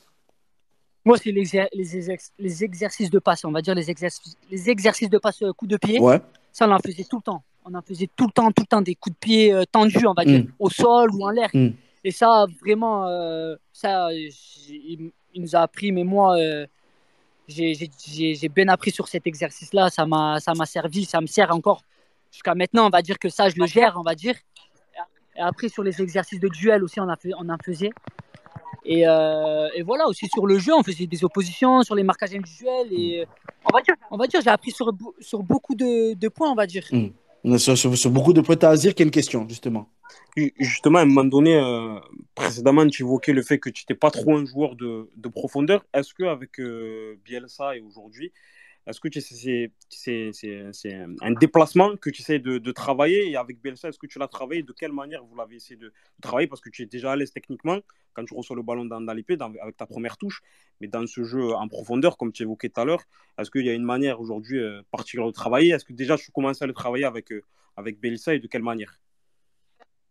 moi 1.06 1.18
c'est 1.18 1.32
les, 1.32 1.44
les, 1.74 1.98
exer- 1.98 2.30
les 2.38 2.64
exercices 2.64 3.10
de 3.10 3.20
passe 3.20 3.46
on 3.46 3.52
va 3.52 3.62
dire 3.62 3.74
les 3.74 3.90
exercices 3.90 4.36
les 4.52 4.70
exercices 4.70 5.10
de 5.10 5.18
passe 5.18 5.42
euh, 5.42 5.54
coup 5.54 5.66
de 5.66 5.78
pied 5.78 5.98
Ouais. 6.00 6.20
Ça, 6.52 6.68
on 6.68 6.72
en 6.72 6.80
faisait 6.80 7.06
tout 7.10 7.18
le 7.18 7.22
temps. 7.22 7.42
On 7.64 7.74
en 7.74 7.82
faisait 7.82 8.10
tout 8.16 8.26
le 8.26 8.32
temps, 8.32 8.52
tout 8.52 8.64
le 8.64 8.68
temps 8.68 8.82
des 8.82 8.96
coups 8.96 9.16
de 9.16 9.20
pied 9.20 9.54
euh, 9.54 9.64
tendus, 9.72 10.06
on 10.06 10.14
va 10.14 10.26
dire, 10.26 10.42
Mm. 10.42 10.48
au 10.60 10.70
sol 10.70 11.10
ou 11.14 11.24
en 11.26 11.30
l'air. 11.30 11.50
Mm. 11.54 11.70
Et 12.04 12.12
ça, 12.12 12.48
vraiment, 12.62 13.06
euh, 13.08 13.56
ça, 13.72 14.10
il, 14.12 15.12
il 15.34 15.42
nous 15.42 15.56
a 15.56 15.60
appris, 15.60 15.92
mais 15.92 16.04
moi, 16.04 16.38
euh, 16.38 16.66
j'ai 17.50 18.50
bien 18.50 18.68
appris 18.68 18.92
sur 18.92 19.08
cet 19.08 19.28
exercice-là. 19.28 19.90
Ça 19.90 20.06
m'a 20.06 20.66
servi, 20.66 21.06
ça 21.06 21.22
me 21.22 21.28
sert 21.28 21.54
encore 21.54 21.82
jusqu'à 22.32 22.56
maintenant. 22.56 22.88
On 22.88 22.90
va 22.90 23.02
dire 23.02 23.18
que 23.18 23.30
ça, 23.30 23.50
je 23.50 23.56
le 23.58 23.66
gère, 23.66 23.96
on 23.98 24.04
va 24.04 24.16
dire. 24.16 24.36
Et 25.36 25.42
après, 25.42 25.70
sur 25.70 25.84
les 25.84 26.02
exercices 26.02 26.40
de 26.40 26.50
duel 26.50 26.84
aussi, 26.84 27.00
on, 27.00 27.08
a 27.08 27.16
fait, 27.16 27.32
on 27.38 27.48
en 27.50 27.58
faisait. 27.64 27.92
Et, 28.86 29.08
euh, 29.08 29.68
et 29.76 29.84
voilà, 29.84 30.08
aussi 30.08 30.28
sur 30.28 30.46
le 30.48 30.58
jeu, 30.58 30.74
on 30.74 30.84
faisait 30.84 31.06
des 31.06 31.24
oppositions, 31.24 31.84
sur 31.84 31.96
les 31.96 32.04
marquages 32.04 32.34
individuels. 32.34 32.88
Et 32.92 33.22
euh, 33.22 33.26
on 33.66 33.76
va 33.76 33.82
dire, 33.82 33.96
on 34.12 34.18
va 34.18 34.28
dire 34.28 34.42
j'ai 34.42 34.50
appris 34.50 34.72
sur, 34.72 34.92
sur 35.20 35.44
beaucoup 35.44 35.76
de, 35.76 36.14
de 36.14 36.28
points, 36.28 36.52
on 36.52 36.56
va 36.56 36.66
dire. 36.66 36.84
Sur, 36.86 36.98
sur, 37.58 38.10
beaucoup 38.12 38.34
de 38.34 38.42
points 38.42 38.58
à 38.64 38.76
dire, 38.76 38.94
quelle 38.96 39.12
question, 39.12 39.48
justement? 39.48 39.90
Ju- 40.36 40.54
Justement, 40.60 41.00
à 41.00 41.02
un 41.04 41.06
moment 41.06 41.24
donné, 41.26 41.56
euh, 41.56 42.00
précédemment, 42.36 42.88
tu 42.88 43.04
évoquais 43.04 43.34
le 43.34 43.42
fait 43.44 43.60
que 43.60 43.70
tu 43.70 43.84
n'étais 43.84 43.96
pas 44.00 44.12
trop 44.12 44.36
un 44.36 44.46
joueur 44.46 44.76
de, 44.76 45.10
de 45.16 45.30
profondeur. 45.30 45.86
Est-ce 45.94 46.14
qu'avec 46.14 46.60
euh, 46.60 47.16
Bielsa 47.26 47.76
et 47.78 47.82
aujourd'hui, 47.82 48.32
est-ce 48.90 49.00
que 49.00 49.10
c'est 50.72 50.94
un 51.22 51.32
déplacement 51.32 51.96
que 51.96 52.10
tu 52.10 52.22
essaies 52.22 52.40
de, 52.40 52.72
travailler 52.72 53.30
Et 53.30 53.36
avec 53.36 53.62
Bielsa, 53.62 53.90
est-ce 53.90 54.00
que 54.00 54.08
tu 54.08 54.18
l'as 54.18 54.28
travaillé? 54.28 54.64
De 54.64 54.74
quelle 54.74 54.94
manière 54.94 55.24
vous 55.24 55.36
l'avez 55.36 55.58
essayé 55.58 55.76
de, 55.76 55.94
travailler? 56.22 56.48
Parce 56.48 56.62
que 56.62 56.70
tu 56.70 56.82
es 56.82 56.86
déjà 56.88 57.12
à 57.12 57.16
l'aise 57.16 57.32
techniquement 57.32 57.80
quand 58.14 58.26
tu 58.26 58.34
reçois 58.34 58.56
le 58.56 58.64
ballon 58.64 58.86
dans, 58.86 59.00
dans 59.00 59.14
avec 59.14 59.78
ta 59.78 59.86
première 59.86 60.18
touche. 60.18 60.42
Mais 60.82 60.88
dans 60.88 61.06
ce 61.06 61.24
jeu 61.24 61.54
en 61.54 61.68
profondeur, 61.68 62.18
comme 62.18 62.32
tu 62.32 62.44
évoquais 62.44 62.70
tout 62.70 62.82
à 62.82 62.86
l'heure, 62.86 63.04
est-ce 63.38 63.52
qu'il 63.52 63.66
y 63.66 63.70
a 63.70 63.74
une 63.74 63.84
manière 63.84 64.20
aujourd'hui 64.20 64.60
euh, 64.60 64.82
particulière 64.90 65.28
de 65.28 65.34
travailler? 65.34 65.74
Est-ce 65.74 65.86
que 65.86 65.94
déjà 65.94 66.18
tu 66.18 66.32
commençais 66.32 66.64
à 66.64 66.68
le 66.68 66.74
travailler 66.74 67.06
avec, 67.06 67.32
euh, 67.32 67.44
et 67.86 67.92
de 68.40 68.48
quelle 68.48 68.64
manière? 68.64 69.00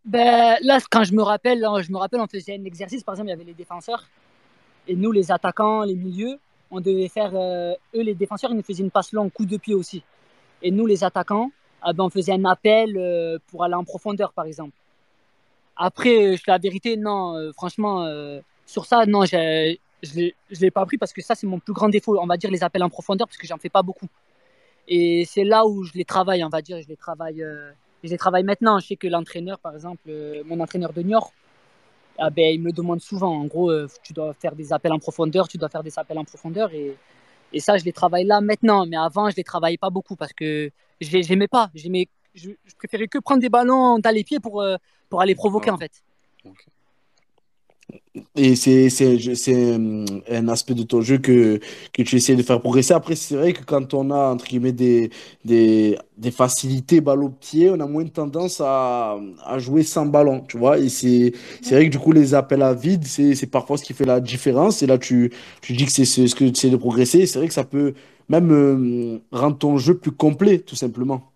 Ben, 0.05 0.57
là, 0.63 0.79
quand 0.91 1.05
je 1.05 1.15
me 1.15 1.23
rappelle, 1.23 1.67
je 1.83 1.93
me 1.93 1.99
rappelle, 1.99 2.21
on 2.21 2.29
faisait 2.29 2.55
un 2.55 2.65
exercice, 2.65 3.03
par 3.03 3.15
exemple, 3.15 3.29
il 3.29 3.33
y 3.33 3.35
avait 3.35 3.45
les 3.45 3.55
défenseurs, 3.55 4.09
et 4.87 4.95
nous, 4.95 5.13
les 5.13 5.31
attaquants, 5.33 5.83
les 5.83 5.97
milieux, 5.97 6.39
on 6.71 6.81
devait 6.81 7.09
faire, 7.09 7.33
euh, 7.35 7.75
eux, 7.95 8.03
les 8.03 8.15
défenseurs, 8.15 8.51
ils 8.51 8.57
nous 8.57 8.63
faisaient 8.63 8.83
une 8.83 8.91
passe 8.91 9.13
longue, 9.13 9.33
coup 9.33 9.47
de 9.47 9.57
pied 9.57 9.75
aussi. 9.75 10.03
Et 10.63 10.71
nous, 10.71 10.87
les 10.87 11.05
attaquants, 11.05 11.51
ah 11.83 11.93
ben, 11.93 12.05
on 12.05 12.11
faisait 12.11 12.33
un 12.33 12.45
appel 12.45 12.97
euh, 12.97 13.39
pour 13.49 13.65
aller 13.65 13.75
en 13.75 13.85
profondeur, 13.85 14.33
par 14.33 14.45
exemple. 14.47 14.77
Après, 15.77 16.37
je 16.37 16.43
la 16.47 16.59
vérité, 16.59 16.97
non, 16.97 17.37
euh, 17.37 17.53
franchement, 17.53 18.05
euh, 18.05 18.41
sur 18.67 18.85
ça, 18.85 19.07
non, 19.07 19.25
je 19.25 19.77
je 20.03 20.61
l'ai 20.61 20.71
pas 20.71 20.87
pris 20.87 20.97
parce 20.97 21.13
que 21.13 21.23
ça, 21.23 21.35
c'est 21.35 21.47
mon 21.47 21.59
plus 21.59 21.73
grand 21.73 21.89
défaut, 21.89 22.19
on 22.21 22.27
va 22.27 22.37
dire, 22.37 22.51
les 22.51 22.63
appels 22.63 22.83
en 22.83 22.89
profondeur, 22.89 23.27
parce 23.27 23.37
que 23.37 23.47
j'en 23.47 23.59
fais 23.59 23.69
pas 23.69 23.83
beaucoup. 23.83 24.07
Et 24.89 25.25
c'est 25.27 25.45
là 25.45 25.67
où 25.67 25.85
je 25.85 25.93
les 25.95 26.05
travaille, 26.05 26.43
on 26.45 26.49
va 26.49 26.63
dire, 26.63 26.81
je 26.81 26.89
les 26.89 26.97
travaille, 26.97 27.43
euh, 27.43 27.71
je 28.03 28.11
les 28.11 28.19
travaille 28.19 28.43
maintenant. 28.43 28.79
Je 28.79 28.87
sais 28.87 28.97
que 28.97 29.07
l'entraîneur, 29.07 29.59
par 29.59 29.75
exemple, 29.75 30.03
euh, 30.09 30.43
mon 30.47 30.61
entraîneur 30.61 30.93
de 30.93 31.03
Niort, 31.03 31.33
ah 32.19 32.31
ben, 32.31 32.55
il 32.55 32.61
me 32.61 32.67
le 32.67 32.73
demande 32.73 33.01
souvent. 33.01 33.33
En 33.35 33.45
gros, 33.47 33.71
euh, 33.71 33.89
tu 34.03 34.13
dois 34.13 34.35
faire 34.35 34.55
des 34.55 34.73
appels 34.73 34.93
en 34.93 34.99
profondeur, 34.99 35.49
tu 35.49 35.59
dois 35.59 35.69
faire 35.69 35.83
des 35.83 35.99
appels 35.99 36.19
en 36.19 36.25
profondeur. 36.25 36.73
Et, 36.75 36.97
et 37.53 37.61
ça, 37.61 37.77
je 37.79 37.85
les 37.85 37.93
travaille 37.93 38.25
là 38.25 38.41
maintenant. 38.41 38.87
Mais 38.87 38.97
avant, 38.97 39.31
je 39.31 39.37
les 39.37 39.45
travaillais 39.45 39.79
pas 39.79 39.91
beaucoup 39.91 40.17
parce 40.17 40.33
que 40.33 40.71
j'aimais 41.01 41.49
pas. 41.49 41.71
J'aimais, 41.75 42.09
je, 42.35 42.51
je 42.65 42.75
préférais 42.77 43.09
que 43.09 43.19
prendre 43.19 43.41
des 43.41 43.49
ballons 43.49 43.99
dans 43.99 44.15
les 44.15 44.25
pieds 44.25 44.41
pour, 44.41 44.61
euh, 44.63 44.77
pour 45.09 45.21
aller 45.21 45.35
provoquer, 45.35 45.71
Ah. 45.71 45.75
en 45.75 45.79
fait. 45.79 46.03
Et 48.37 48.57
c'est 48.57 49.75
hum, 49.75 50.05
un 50.31 50.49
aspect 50.49 50.75
de 50.75 50.83
ton 50.83 51.01
jeu 51.03 51.19
que 51.19 51.61
que 51.93 52.03
tu 52.03 52.17
essaies 52.17 52.37
de 52.37 52.43
faire 52.43 52.61
progresser. 52.61 52.95
Après, 52.95 53.15
c'est 53.17 53.37
vrai 53.37 53.53
que 53.53 53.63
quand 53.65 53.95
on 53.95 54.11
a 54.11 54.31
entre 54.33 54.47
guillemets 54.47 54.73
des 54.73 55.11
des 55.45 55.99
des 56.17 56.31
facilités 56.31 57.01
balle 57.01 57.23
au 57.23 57.29
pied, 57.31 57.71
on 57.71 57.81
a 57.81 57.87
moins 57.87 58.05
de 58.05 58.09
tendance 58.11 58.61
à 58.65 59.17
à 59.45 59.59
jouer 59.59 59.83
sans 59.83 60.07
ballon, 60.07 60.41
tu 60.49 60.59
vois. 60.59 60.79
Et 60.79 60.89
c'est 60.89 61.33
vrai 61.71 61.87
que 61.87 61.91
du 61.93 61.99
coup 61.99 62.13
les 62.13 62.35
appels 62.35 62.63
à 62.63 62.75
vide, 62.75 63.05
c'est 63.07 63.47
parfois 63.51 63.77
ce 63.79 63.85
qui 63.85 63.93
fait 63.95 64.05
la 64.07 64.21
différence. 64.21 64.83
Et 64.83 64.87
là, 64.87 64.99
tu 64.99 65.33
tu 65.61 65.73
dis 65.75 65.85
que 65.85 65.93
c'est 65.93 66.05
ce 66.05 66.35
que 66.35 66.45
tu 66.45 66.51
essaies 66.51 66.71
de 66.71 66.77
progresser. 66.77 67.27
C'est 67.27 67.39
vrai 67.39 67.49
que 67.49 67.55
ça 67.55 67.65
peut 67.65 67.95
même 68.29 68.51
euh, 68.53 69.19
rendre 69.33 69.59
ton 69.59 69.79
jeu 69.79 69.97
plus 69.99 70.13
complet, 70.13 70.59
tout 70.61 70.77
simplement. 70.77 71.33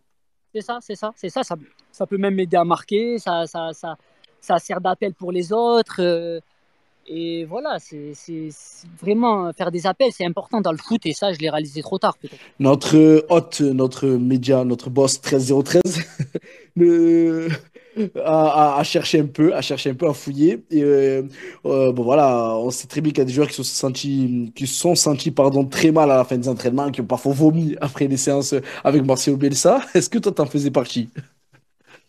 C'est 0.55 0.61
ça, 0.61 0.79
c'est 0.83 0.95
ça, 0.97 1.13
c'est 1.17 1.29
ça, 1.31 1.43
ça. 1.43 1.57
Ça 1.93 2.07
peut 2.07 2.19
même 2.19 2.35
m'aider 2.35 2.57
à 2.57 2.65
marquer. 2.65 3.19
Ça, 3.19 3.47
ça, 3.47 3.73
ça, 3.73 3.97
ça 4.43 4.59
sert 4.59 4.83
d'appel 4.83 5.15
pour 5.15 5.33
les 5.33 5.53
autres. 5.55 6.01
euh, 6.03 6.41
et 7.07 7.45
voilà, 7.47 7.79
c'est 7.81 8.13
vraiment 9.01 9.53
faire 9.53 9.71
des 9.73 9.87
appels, 9.87 10.13
c'est 10.13 10.25
important 10.25 10.61
dans 10.61 10.73
le 10.73 10.79
foot. 10.79 11.05
Et 11.07 11.15
ça, 11.15 11.33
je 11.33 11.39
l'ai 11.41 11.51
réalisé 11.51 11.83
trop 11.83 11.99
tard, 11.99 12.17
peut-être. 12.19 12.45
Notre 12.61 13.27
hôte, 13.29 13.61
notre 13.61 14.07
média, 14.09 14.65
notre 14.65 14.91
boss 14.91 15.21
13013 15.21 15.83
le- 16.77 17.49
a, 18.25 18.77
a, 18.77 18.81
a 18.81 18.85
cherché 18.85 19.21
un 19.21 19.27
peu, 19.27 19.55
a 19.55 19.63
cherché 19.63 19.91
un 19.91 19.95
peu 19.95 20.09
à 20.09 20.15
fouiller. 20.15 20.65
Et 20.71 20.83
euh, 20.85 21.23
euh, 21.67 21.93
bon 21.93 22.05
voilà, 22.05 22.57
on 22.57 22.71
sait 22.71 22.87
très 22.87 23.01
bien 23.01 23.13
qu'il 23.13 23.19
y 23.19 23.23
a 23.23 23.25
des 23.27 23.33
joueurs 23.33 23.49
qui 23.49 23.55
se 23.55 23.65
sont 23.65 23.75
sentis, 23.89 24.53
qui 24.55 24.67
sont 24.69 24.95
sentis 24.95 25.33
pardon, 25.33 25.65
très 25.67 25.91
mal 25.93 26.11
à 26.11 26.17
la 26.19 26.25
fin 26.25 26.39
des 26.39 26.49
entraînements, 26.49 26.91
qui 26.91 27.01
ont 27.01 27.07
parfois 27.07 27.33
vomi 27.35 27.77
après 27.81 28.07
les 28.09 28.17
séances 28.17 28.55
avec 28.85 29.05
Marcelo 29.05 29.37
Bielsa. 29.37 29.81
Est-ce 29.95 30.09
que 30.09 30.19
toi 30.19 30.33
t'en 30.33 30.47
faisais 30.47 30.71
partie? 30.71 31.09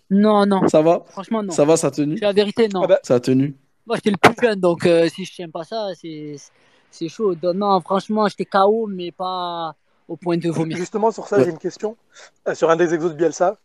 Non, 0.09 0.45
non, 0.45 0.61
Ça 0.69 0.81
va? 0.81 1.03
franchement, 1.09 1.43
non. 1.43 1.55
Ça 1.55 1.65
va, 1.65 1.77
ça 1.77 1.87
a 1.87 1.91
tenu? 1.91 2.17
C'est 2.17 2.25
la 2.25 2.33
vérité, 2.33 2.67
non. 2.69 2.83
Ah 2.83 2.87
bah, 2.87 2.99
Ça 3.03 3.15
a 3.15 3.19
tenu? 3.19 3.55
Moi, 3.85 3.97
j'étais 3.97 4.11
le 4.11 4.17
plus 4.17 4.35
jeune, 4.41 4.59
donc 4.59 4.85
euh, 4.85 5.09
si 5.09 5.25
je 5.25 5.33
tiens 5.33 5.49
pas 5.49 5.63
ça, 5.63 5.89
c'est 5.95 6.35
c'est 6.91 7.09
chaud. 7.09 7.35
Donc, 7.35 7.55
non, 7.55 7.81
franchement, 7.81 8.27
j'étais 8.27 8.45
KO, 8.45 8.87
mais 8.87 9.11
pas 9.11 9.75
au 10.07 10.15
point 10.17 10.37
de 10.37 10.49
vomir. 10.49 10.77
Justement, 10.77 11.11
sur 11.11 11.27
ça, 11.27 11.37
Ouais. 11.37 11.43
j'ai 11.43 11.49
une 11.51 11.57
question. 11.57 11.97
Euh, 12.47 12.55
sur 12.55 12.69
un 12.69 12.75
des 12.75 12.93
exos 12.93 13.11
de 13.11 13.15
Bielsa, 13.17 13.57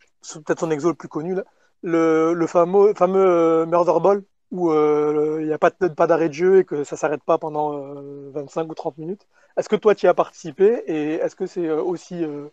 peut-être 0.44 0.60
son 0.60 0.70
exo 0.70 0.88
le 0.88 0.94
plus 0.94 1.08
connu, 1.08 1.34
là, 1.34 1.44
le, 1.82 2.32
le 2.34 2.46
fameux, 2.46 2.94
fameux 2.94 3.20
euh, 3.24 3.66
Murder 3.66 3.94
Ball, 4.00 4.22
où 4.50 4.70
euh, 4.70 5.38
il 5.40 5.46
n'y 5.46 5.52
a 5.52 5.58
pas, 5.58 5.70
de- 5.70 5.88
pas 5.88 6.06
d'arrêt 6.06 6.28
de 6.28 6.34
jeu 6.34 6.58
et 6.60 6.64
que 6.64 6.84
ça 6.84 6.96
s'arrête 6.96 7.22
pas 7.22 7.38
pendant 7.38 7.74
euh, 7.96 8.30
25 8.32 8.70
ou 8.70 8.74
30 8.74 8.96
minutes. 8.98 9.26
Est-ce 9.56 9.68
que 9.68 9.76
toi, 9.76 9.94
tu 9.94 10.06
y 10.06 10.08
as 10.08 10.14
participé? 10.14 10.82
Et 10.86 11.14
est-ce 11.14 11.36
que 11.36 11.46
c'est 11.46 11.68
aussi 11.70 12.24
euh, 12.24 12.48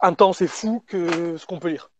intense 0.00 0.40
et 0.42 0.48
fou 0.48 0.82
que 0.86 1.36
ce 1.36 1.46
qu'on 1.46 1.58
peut 1.60 1.68
lire? 1.68 1.90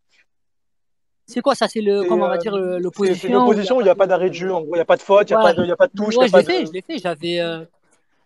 C'est 1.28 1.42
quoi 1.42 1.54
ça 1.54 1.68
C'est 1.68 1.82
le, 1.82 2.00
C'est, 2.02 2.08
comment 2.08 2.24
on 2.24 2.28
va 2.28 2.34
euh, 2.34 2.38
dire, 2.38 2.56
l'opposition 2.56 3.28
une 3.28 3.34
où 3.36 3.42
opposition 3.42 3.76
où 3.76 3.80
il 3.80 3.84
n'y 3.84 3.90
a 3.90 3.94
pas 3.94 4.06
d'arrêt 4.06 4.30
de 4.30 4.34
jeu. 4.34 4.52
En 4.52 4.62
gros, 4.62 4.74
il 4.74 4.78
n'y 4.78 4.80
a 4.80 4.84
pas 4.86 4.96
de 4.96 5.02
faute, 5.02 5.28
il 5.28 5.34
n'y 5.34 5.38
a, 5.38 5.42
pas 5.42 5.52
de- 5.52 5.62
il 5.62 5.68
y 5.68 5.72
a 5.72 5.76
pas 5.76 5.86
de 5.86 5.92
touche, 5.92 6.16
a 6.18 6.26
je 6.26 6.32
l'ai 6.36 6.42
de. 6.42 6.46
fait, 6.46 6.66
je 6.66 6.72
l'ai 6.72 6.82
fait. 6.82 6.98
J'avais, 6.98 7.40
euh, 7.40 7.64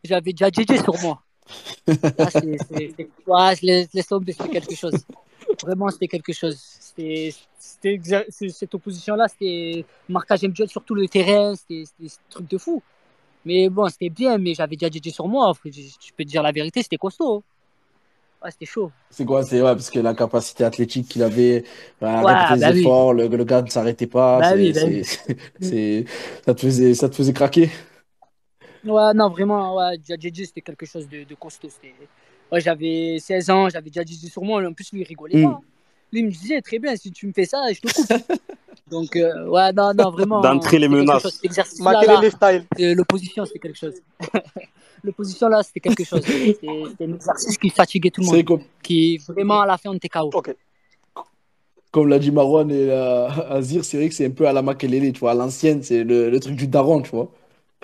j'avais 0.04 0.32
déjà 0.32 0.48
JJ 0.48 0.80
sur 0.80 0.96
moi. 1.02 1.20
Là, 1.86 2.30
c'est, 2.30 2.40
c'est- 2.40 2.94
c'est- 2.96 3.08
je 3.26 3.66
laisse, 3.66 3.92
laisse 3.92 4.06
tomber, 4.06 4.32
c'était 4.32 4.48
quelque 4.60 4.76
chose. 4.76 4.94
Vraiment, 5.62 5.90
c'était 5.90 6.06
quelque 6.06 6.32
chose. 6.32 6.56
C'était, 6.58 7.34
cette 7.58 8.74
opposition-là, 8.74 9.26
c'était 9.26 9.84
marquage 10.08 10.44
MJL 10.44 10.68
sur 10.68 10.84
tout 10.84 10.94
le 10.94 11.08
terrain, 11.08 11.56
c'était, 11.56 11.84
c'était 11.84 12.12
un 12.14 12.30
truc 12.30 12.48
de 12.48 12.58
fou. 12.58 12.80
Mais 13.44 13.68
bon, 13.68 13.88
c'était 13.88 14.10
bien, 14.10 14.38
mais 14.38 14.54
j'avais 14.54 14.76
déjà 14.76 14.88
JJ 14.92 15.10
sur 15.12 15.26
moi. 15.26 15.52
Je, 15.64 15.70
je 15.72 16.12
peux 16.16 16.22
te 16.24 16.28
dire 16.28 16.42
la 16.44 16.52
vérité, 16.52 16.82
c'était 16.84 16.96
costaud. 16.96 17.42
Hein. 18.42 18.44
Ouais, 18.44 18.50
c'était 18.50 18.66
chaud. 18.66 18.92
C'est 19.10 19.26
quoi? 19.26 19.44
C'est 19.44 19.60
ouais, 19.62 19.72
parce 19.74 19.90
que 19.90 19.98
la 19.98 20.14
capacité 20.14 20.64
athlétique 20.64 21.08
qu'il 21.08 21.22
avait 21.22 21.64
à 22.00 22.22
Ouais, 22.22 22.34
répéter 22.34 22.54
bah 22.56 22.56
les 22.66 22.70
oui. 22.72 22.80
efforts, 22.80 23.12
le, 23.14 23.28
le 23.28 23.44
gars 23.44 23.60
ne 23.62 23.68
s'arrêtait 23.68 24.06
pas, 24.06 24.38
Bah 24.40 24.48
c'est, 24.48 24.56
oui, 24.56 24.72
bah 24.72 24.80
c'est, 24.82 25.02
oui. 25.02 25.04
c'est, 25.04 25.36
c'est- 25.60 26.04
ça 26.46 26.54
te 26.54 26.60
faisait, 26.60 26.94
ça 26.94 27.08
te 27.10 27.14
faisait 27.16 27.32
craquer? 27.34 27.70
Ouais, 28.84 29.14
non, 29.14 29.28
vraiment, 29.30 29.76
ouais, 29.76 29.96
JJ, 30.02 30.44
c'était 30.46 30.60
quelque 30.60 30.86
chose 30.86 31.08
de, 31.08 31.22
de 31.24 31.34
costaud. 31.36 31.68
Ouais, 32.50 32.60
j'avais 32.60 33.18
16 33.20 33.48
ans, 33.48 33.68
j'avais 33.68 33.90
JJ 33.90 34.28
sur 34.28 34.42
moi. 34.42 34.62
En 34.66 34.72
plus, 34.72 34.92
lui, 34.92 35.02
il 35.02 35.04
rigolait 35.06 35.36
Mm. 35.36 35.42
pas. 35.42 35.60
Lui, 36.12 36.20
il 36.20 36.26
me 36.26 36.30
disait, 36.30 36.60
très 36.60 36.78
bien, 36.78 36.96
si 36.96 37.12
tu 37.12 37.26
me 37.28 37.32
fais 37.32 37.44
ça, 37.44 37.62
je 37.72 37.80
te 37.80 37.88
coupe. 37.88 38.12
Donc, 38.90 39.16
euh, 39.16 39.46
ouais, 39.48 39.72
non, 39.72 39.94
non, 39.94 40.10
vraiment. 40.10 40.42
D'entrée, 40.42 40.78
les 40.78 40.88
menaces. 40.88 41.38
euh, 42.80 42.94
l'opposition, 42.94 43.44
c'était 43.46 43.58
quelque 43.60 43.78
chose. 43.78 43.94
L'opposition, 45.04 45.48
là, 45.48 45.62
c'était 45.62 45.80
quelque 45.80 46.04
chose. 46.04 46.24
C'était 46.26 47.04
un 47.04 47.14
exercice 47.14 47.58
qui 47.58 47.70
fatiguait 47.70 48.10
tout 48.10 48.20
le 48.20 48.26
monde. 48.26 48.44
comme, 48.44 48.62
Qui, 48.82 49.18
vraiment, 49.18 49.60
à 49.62 49.66
la 49.66 49.76
fin, 49.78 49.90
on 49.90 49.94
était 49.94 50.08
KO. 50.08 50.30
Comme 51.90 52.08
l'a 52.08 52.18
dit 52.18 52.30
Marwan 52.30 52.70
et 52.70 52.90
euh, 52.90 53.28
Azir, 53.50 53.84
c'est 53.84 53.98
vrai 53.98 54.08
que 54.08 54.14
c'est 54.14 54.26
un 54.26 54.30
peu 54.30 54.46
à 54.46 54.52
la 54.52 54.62
Makelele, 54.62 55.12
tu 55.12 55.20
vois, 55.20 55.32
à 55.32 55.34
l'ancienne, 55.34 55.82
c'est 55.82 56.04
le, 56.04 56.30
le 56.30 56.40
truc 56.40 56.56
du 56.56 56.66
daron, 56.66 57.02
tu 57.02 57.10
vois. 57.10 57.30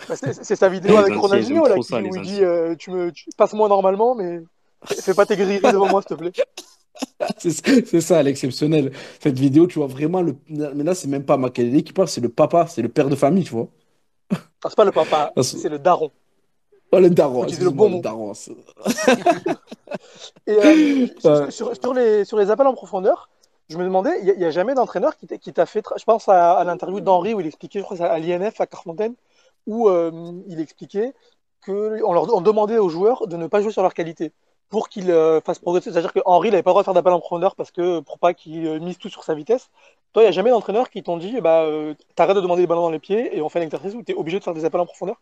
Bah, 0.08 0.14
c'est 0.16 0.56
sa 0.56 0.68
vidéo 0.68 0.92
Les 0.96 0.98
avec 1.00 1.14
Ronaldinho 1.16 1.66
là, 1.68 1.78
qui- 1.78 1.94
où 1.94 2.16
il 2.16 2.22
dit 2.22 2.42
euh, 2.42 2.74
tu 2.76 2.90
me 2.90 3.10
tu- 3.12 3.28
passe-moi 3.36 3.68
normalement, 3.68 4.14
mais 4.14 4.40
fais 4.86 5.12
pas 5.14 5.26
tes 5.26 5.36
grilleries 5.36 5.60
devant 5.72 5.88
moi, 5.88 6.00
s'il 6.00 6.16
te 6.16 6.22
plaît. 6.22 6.32
C'est 7.38 8.00
ça, 8.00 8.22
l'exceptionnel. 8.22 8.92
Cette 9.20 9.38
vidéo, 9.38 9.66
tu 9.66 9.78
vois 9.78 9.88
vraiment 9.88 10.22
le. 10.22 10.36
Mais 10.48 10.84
là, 10.84 10.94
c'est 10.94 11.08
même 11.08 11.24
pas 11.24 11.36
Makelele 11.36 11.82
qui 11.82 11.92
parle, 11.92 12.08
c'est 12.08 12.20
le 12.20 12.28
papa, 12.28 12.66
c'est 12.66 12.80
le 12.82 12.88
père 12.88 13.08
de 13.08 13.16
famille, 13.16 13.44
tu 13.44 13.50
vois. 13.50 13.68
Ah, 14.30 14.68
c'est 14.70 14.76
pas 14.76 14.84
le 14.84 14.92
papa, 14.92 15.32
Ah, 15.36 15.42
c'est 15.42 15.68
le 15.68 15.78
daron. 15.78 16.10
Oh, 16.90 16.98
le 16.98 17.10
daron, 17.10 17.44
utiliser 17.44 17.64
le 17.64 17.70
bon 17.70 17.96
le 17.96 18.00
daron. 18.00 18.34
c'est- 18.34 18.52
Et 20.46 20.52
euh, 20.52 21.06
Ouais. 21.24 21.50
sur, 21.50 21.76
sur 21.76 21.94
les, 21.94 22.24
sur 22.24 22.38
les 22.38 22.50
appels 22.50 22.66
en 22.66 22.74
profondeur, 22.74 23.28
je 23.68 23.76
me 23.76 23.84
demandais, 23.84 24.18
il 24.22 24.38
n'y 24.38 24.44
a, 24.44 24.50
jamais 24.50 24.74
d'entraîneur 24.74 25.12
qui 25.16 25.52
t'a 25.52 25.66
fait. 25.66 25.84
Je 25.98 26.04
pense 26.04 26.28
à, 26.28 26.52
à 26.54 26.64
l'interview 26.64 27.00
d'Henri 27.00 27.34
où 27.34 27.40
il 27.40 27.46
expliquait, 27.46 27.80
je 27.80 27.84
crois 27.84 27.96
c'est 27.98 28.04
à 28.04 28.18
l'INF 28.18 28.60
à 28.60 28.66
Carfontaine, 28.66 29.14
où 29.66 29.88
euh, 29.88 30.10
il 30.48 30.60
expliquait 30.60 31.12
qu'on 31.64 32.12
leur 32.12 32.34
on 32.34 32.40
demandait 32.40 32.78
aux 32.78 32.88
joueurs 32.88 33.26
de 33.26 33.36
ne 33.36 33.46
pas 33.46 33.60
jouer 33.60 33.72
sur 33.72 33.82
leur 33.82 33.92
qualité 33.92 34.32
pour 34.70 34.88
qu'ils 34.88 35.10
euh, 35.10 35.40
fassent 35.42 35.58
progresser. 35.58 35.90
C'est-à-dire 35.92 36.12
que 36.12 36.20
Henri 36.24 36.50
n'avait 36.50 36.62
pas 36.62 36.70
le 36.70 36.72
droit 36.72 36.82
de 36.82 36.84
faire 36.86 36.94
d'appel 36.94 37.12
en 37.12 37.20
profondeur 37.20 37.56
parce 37.56 37.70
que 37.70 38.00
pour 38.00 38.18
pas 38.18 38.32
qu'il 38.34 38.66
euh, 38.66 38.80
mise 38.80 38.96
tout 38.98 39.08
sur 39.10 39.24
sa 39.24 39.34
vitesse. 39.34 39.70
Toi, 40.14 40.22
il 40.22 40.26
n'y 40.26 40.28
a 40.28 40.32
jamais 40.32 40.50
d'entraîneur 40.50 40.88
qui 40.88 41.02
t'ont 41.02 41.18
dit 41.18 41.40
bah, 41.42 41.62
euh, 41.64 41.94
t'arrêtes 42.14 42.36
de 42.36 42.40
demander 42.40 42.62
des 42.62 42.66
ballons 42.66 42.82
dans 42.82 42.90
les 42.90 42.98
pieds 42.98 43.36
et 43.36 43.42
on 43.42 43.48
fait 43.50 43.58
un 43.60 43.62
exercice 43.62 43.94
où 43.94 44.02
tu 44.02 44.12
es 44.12 44.14
obligé 44.14 44.38
de 44.38 44.44
faire 44.44 44.54
des 44.54 44.64
appels 44.64 44.80
en 44.80 44.86
profondeur? 44.86 45.20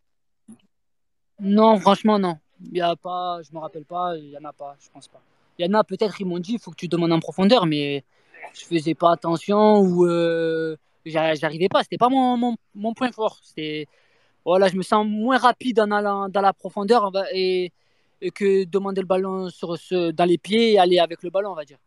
Non, 1.40 1.78
franchement, 1.78 2.18
non. 2.18 2.38
Il 2.70 2.78
y 2.78 2.80
a 2.80 2.96
pas, 2.96 3.40
je 3.42 3.54
me 3.54 3.58
rappelle 3.58 3.84
pas, 3.84 4.16
il 4.16 4.30
y 4.30 4.38
en 4.38 4.44
a 4.44 4.52
pas, 4.52 4.76
je 4.80 4.88
pense 4.92 5.08
pas. 5.08 5.20
Il 5.58 5.66
y 5.66 5.68
en 5.68 5.78
a 5.78 5.84
peut-être, 5.84 6.20
ils 6.20 6.26
m'ont 6.26 6.38
dit, 6.38 6.54
il 6.54 6.58
faut 6.58 6.70
que 6.70 6.76
tu 6.76 6.88
demandes 6.88 7.12
en 7.12 7.20
profondeur, 7.20 7.66
mais 7.66 8.04
je 8.54 8.64
faisais 8.64 8.94
pas 8.94 9.12
attention 9.12 9.80
ou 9.80 10.06
euh, 10.06 10.76
j'a- 11.04 11.34
j'arrivais 11.34 11.68
pas. 11.68 11.82
C'était 11.82 11.98
pas 11.98 12.08
mon, 12.08 12.56
mon, 12.74 12.94
point 12.94 13.12
fort. 13.12 13.38
C'était, 13.42 13.86
voilà, 14.44 14.68
je 14.68 14.76
me 14.76 14.82
sens 14.82 15.06
moins 15.06 15.38
rapide 15.38 15.80
en 15.80 15.90
allant 15.90 16.28
dans 16.28 16.40
la 16.40 16.52
profondeur 16.52 17.12
et, 17.32 17.72
et 18.20 18.30
que 18.30 18.64
demander 18.64 19.02
le 19.02 19.06
ballon 19.06 19.48
dans 19.90 20.24
les 20.24 20.38
pieds 20.38 20.72
et 20.72 20.78
aller 20.78 20.98
avec 20.98 21.22
le 21.22 21.30
ballon, 21.30 21.52
on 21.52 21.54
va 21.54 21.64
dire. 21.64 21.78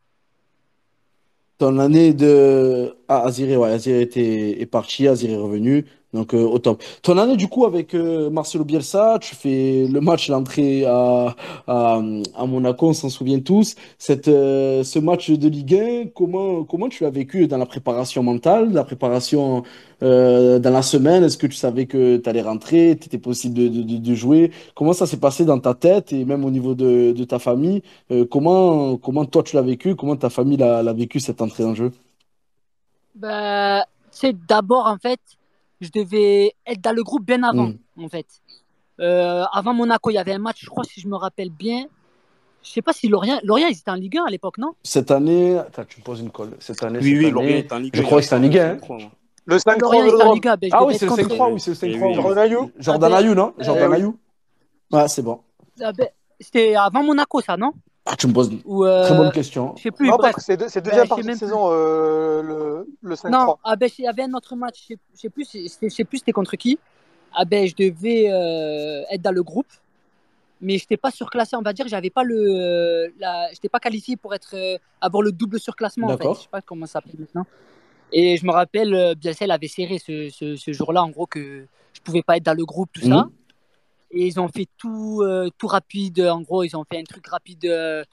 Ton 1.58 1.78
année 1.78 2.14
de. 2.14 2.96
Ah, 3.08 3.24
Azir, 3.26 3.60
ouais, 3.60 3.70
Azir 3.72 4.00
était, 4.00 4.62
est 4.62 4.66
parti, 4.66 5.08
Azir 5.08 5.30
est 5.32 5.36
revenu, 5.36 5.86
donc 6.14 6.34
euh, 6.34 6.44
au 6.44 6.58
top. 6.60 6.84
Ton 7.04 7.18
année, 7.18 7.38
du 7.38 7.48
coup, 7.48 7.66
avec 7.66 7.94
euh, 7.94 8.30
Marcelo 8.30 8.64
Bielsa, 8.64 9.20
tu 9.22 9.36
fais 9.36 9.86
le 9.88 10.02
match, 10.02 10.30
l'entrée 10.30 10.86
à, 10.86 11.36
à, 11.68 12.02
Monaco, 12.48 12.90
on 12.90 12.94
s'en 12.94 13.10
souvient 13.10 13.40
tous. 13.40 13.76
Cette, 13.98 14.28
euh, 14.28 14.84
ce 14.84 14.98
match 15.00 15.30
de 15.30 15.48
Ligue 15.48 15.76
1, 15.76 16.06
comment, 16.16 16.64
comment 16.64 16.90
tu 16.90 17.04
l'as 17.04 17.12
vécu 17.12 17.48
dans 17.48 17.58
la 17.58 17.68
préparation 17.68 18.24
mentale, 18.24 18.74
la 18.74 18.84
préparation 18.84 19.64
dans 20.02 20.62
la 20.64 20.82
semaine? 20.82 21.24
Est-ce 21.24 21.38
que 21.38 21.48
tu 21.48 21.58
savais 21.58 21.86
que 21.86 22.18
tu 22.18 22.30
allais 22.30 22.42
rentrer, 22.42 22.96
t'étais 22.96 23.18
possible 23.18 23.54
de, 23.56 23.68
de, 23.68 23.98
de, 23.98 24.16
jouer? 24.16 24.52
Comment 24.74 24.94
ça 24.94 25.06
s'est 25.06 25.20
passé 25.20 25.44
dans 25.46 25.60
ta 25.60 25.74
tête 25.74 26.14
et 26.14 26.24
même 26.26 26.46
au 26.46 26.52
niveau 26.52 26.74
de, 26.74 27.12
de 27.12 27.24
ta 27.26 27.38
famille? 27.38 27.82
Comment, 28.32 28.98
comment 28.98 29.26
toi 29.26 29.44
tu 29.44 29.58
l'as 29.58 29.62
vécu? 29.62 29.96
Comment 29.96 30.16
ta 30.16 30.30
famille 30.30 30.58
l'a 30.58 30.94
vécu 30.94 31.20
cette 31.20 31.42
entrée 31.42 31.66
en 31.66 31.76
jeu? 31.76 31.92
Bah, 33.16 33.84
c'est 34.12 34.36
d'abord, 34.48 34.86
en 34.88 34.98
fait, 34.98 35.20
je 35.82 35.90
devais 35.94 36.54
être 36.66 36.82
dans 36.82 36.94
le 36.96 37.04
groupe 37.04 37.26
bien 37.26 37.44
avant, 37.44 37.68
Mm. 37.96 38.04
en 38.06 38.10
fait. 38.10 38.28
Euh, 39.00 39.44
avant 39.54 39.74
Monaco, 39.74 40.10
il 40.10 40.16
y 40.16 40.18
avait 40.18 40.34
un 40.34 40.40
match, 40.40 40.58
je 40.62 40.70
crois, 40.70 40.84
si 40.84 41.00
je 41.02 41.08
me 41.08 41.16
rappelle 41.16 41.50
bien. 41.50 41.86
Je 42.62 42.70
sais 42.72 42.82
pas 42.82 42.92
si 42.92 43.08
Lorient, 43.08 43.40
Lorient, 43.44 43.68
ils 43.70 43.78
étaient 43.78 43.90
en 43.92 43.96
Ligue 43.96 44.18
1 44.18 44.26
à 44.26 44.30
l'époque, 44.30 44.58
non? 44.58 44.74
Cette 44.84 45.12
année, 45.12 45.58
attends, 45.58 45.86
tu 45.88 46.00
me 46.02 46.04
poses 46.04 46.20
une 46.20 46.30
colle. 46.32 46.58
Cette 46.60 46.84
année, 46.84 47.00
Oui, 47.00 47.06
cette 47.06 47.14
oui, 47.20 47.26
année, 47.26 47.32
Lorient 47.32 47.56
est 47.58 47.72
en 47.72 47.78
Ligue 47.80 47.96
je 47.96 48.02
1, 48.02 48.06
crois 48.06 48.18
il 48.20 48.22
que 48.24 48.28
c'est 48.28 48.36
en 48.36 48.40
Ligue 48.40 48.58
1. 48.58 48.66
hein. 48.72 48.74
je 48.76 48.80
crois. 48.82 48.98
Le 49.46 49.58
5-3 49.58 49.80
Lorient, 49.80 50.04
ils 50.04 50.08
étaient 50.14 50.24
en. 50.24 50.34
Ligue 50.34 50.48
1. 50.50 50.58
Ben, 50.58 50.70
je 50.70 50.76
Ah 50.76 50.86
oui, 50.86 50.96
c'est 50.98 51.06
le 51.06 51.12
contre- 51.12 51.22
5-3, 51.30 51.52
oui, 51.54 51.60
c'est 51.62 51.72
le 51.72 51.78
Eh 51.78 51.98
5-3. 51.98 52.02
oui. 52.02 52.08
oui. 52.10 52.14
Jordan 52.16 52.38
Ayou. 52.38 52.72
Jordan 52.78 53.14
Ah 53.14 53.18
Ayou, 53.18 53.34
non? 53.36 53.54
Jordan 53.60 53.90
oui. 53.90 53.96
Ayou? 53.96 54.20
Ouais, 54.92 55.08
c'est 55.08 55.22
bon. 55.22 55.40
Ah 55.82 55.92
C'était 56.42 56.76
avant 56.76 57.04
Monaco, 57.04 57.40
ça, 57.42 57.56
non? 57.56 57.72
Ah, 58.12 58.16
tu 58.18 58.26
me 58.28 58.34
poses 58.34 58.52
une 58.52 58.62
Ou, 58.66 58.86
euh, 58.86 59.04
très 59.06 59.16
bonne 59.16 59.32
question. 59.32 59.76
Je 59.78 59.84
sais 59.84 59.92
plus, 59.92 60.08
Non, 60.10 60.16
bref. 60.18 60.32
parce 60.32 60.36
que 60.38 60.42
c'est 60.42 60.58
deux- 60.58 60.68
c'est 60.68 60.82
Ben, 60.82 60.86
deuxième 60.90 61.04
je 61.04 61.06
sais 61.06 61.10
partie 61.10 61.22
de 61.22 61.28
même 61.28 61.38
plus. 61.38 61.46
saison, 61.46 61.70
euh, 61.72 62.42
le, 62.42 62.88
le 63.04 63.16
5-3. 63.16 63.46
Non, 63.46 63.56
ah 63.64 63.76
ben, 63.76 63.88
il 64.00 64.04
y 64.04 64.08
avait 64.08 64.24
un 64.24 64.34
autre 64.34 64.56
match, 64.56 64.82
je 64.82 64.88
sais, 64.96 65.00
je 65.14 65.20
sais 65.22 65.30
plus, 65.30 65.46
c'était- 65.46 65.90
je 65.90 65.96
sais 65.96 66.04
plus 66.04 66.18
c'était 66.18 66.32
contre 66.32 66.56
qui. 66.56 66.80
Ah 67.34 67.46
ben, 67.46 67.68
je 67.68 67.76
devais 67.76 68.32
euh, 68.32 69.04
être 69.12 69.22
dans 69.22 69.32
le 69.32 69.44
groupe, 69.44 69.68
mais 70.60 70.78
je 70.80 70.84
n'étais 70.86 70.98
pas 70.98 71.12
surclassé, 71.12 71.56
on 71.56 71.62
va 71.62 71.72
dire. 71.74 71.88
J'avais 71.88 72.10
pas 72.10 72.24
le, 72.24 72.36
euh, 72.36 73.08
la, 73.20 73.50
j'étais 73.54 73.70
pas 73.70 73.80
qualifié 73.80 74.18
pour 74.18 74.34
être, 74.34 74.56
euh, 74.56 74.78
avoir 75.00 75.22
le 75.22 75.32
double 75.32 75.60
surclassement. 75.60 76.08
En 76.08 76.12
fait. 76.12 76.18
D'accord. 76.18 76.36
Je 76.36 76.42
sais 76.42 76.48
pas 76.50 76.62
comment 76.62 76.88
ça 76.88 76.94
s'appelle 76.94 77.20
maintenant. 77.20 77.46
Et 78.12 78.38
je 78.38 78.46
me 78.48 78.52
rappelle, 78.52 78.92
euh, 78.96 79.14
Bielsa 79.14 79.46
avait 79.54 79.68
serré 79.68 80.00
ce, 80.00 80.30
ce, 80.32 80.56
ce 80.56 80.74
jour-là, 80.74 81.04
en 81.04 81.10
gros, 81.10 81.28
que 81.28 81.68
je 81.94 82.02
pouvais 82.02 82.24
pas 82.24 82.38
être 82.38 82.44
dans 82.46 82.58
le 82.58 82.66
groupe, 82.66 82.90
tout 82.92 83.02
ça. 83.02 83.08
Mhm. 83.26 83.30
Et 84.12 84.26
ils 84.28 84.40
ont 84.40 84.48
fait 84.48 84.68
tout, 84.78 85.22
euh, 85.24 85.50
tout 85.58 85.68
rapide. 85.68 86.20
En 86.22 86.42
gros, 86.42 86.64
ils 86.64 86.76
ont 86.76 86.84
fait 86.84 87.00
un 87.00 87.04
truc 87.04 87.28
rapide. 87.28 87.66
euh, 87.66 88.04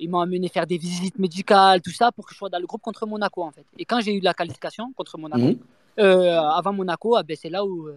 ils 0.00 0.10
m'ont 0.10 0.18
amené 0.20 0.48
faire 0.48 0.66
des 0.66 0.76
visites 0.76 1.18
médicales, 1.20 1.80
tout 1.80 1.92
ça, 1.92 2.10
pour 2.10 2.26
que 2.26 2.32
je 2.34 2.38
sois 2.38 2.48
dans 2.50 2.58
le 2.58 2.66
groupe 2.66 2.82
contre 2.82 3.06
Monaco, 3.06 3.44
en 3.44 3.52
fait. 3.52 3.64
Et 3.78 3.84
quand 3.84 4.00
j'ai 4.00 4.12
eu 4.12 4.20
la 4.20 4.34
qualification 4.34 4.92
contre 4.96 5.16
Monaco, 5.18 5.40
Mhm. 5.44 5.58
euh, 6.00 6.40
avant 6.40 6.72
Monaco, 6.72 7.14
ah 7.14 7.22
ben, 7.22 7.36
c'est 7.40 7.48
là 7.48 7.64
où, 7.64 7.88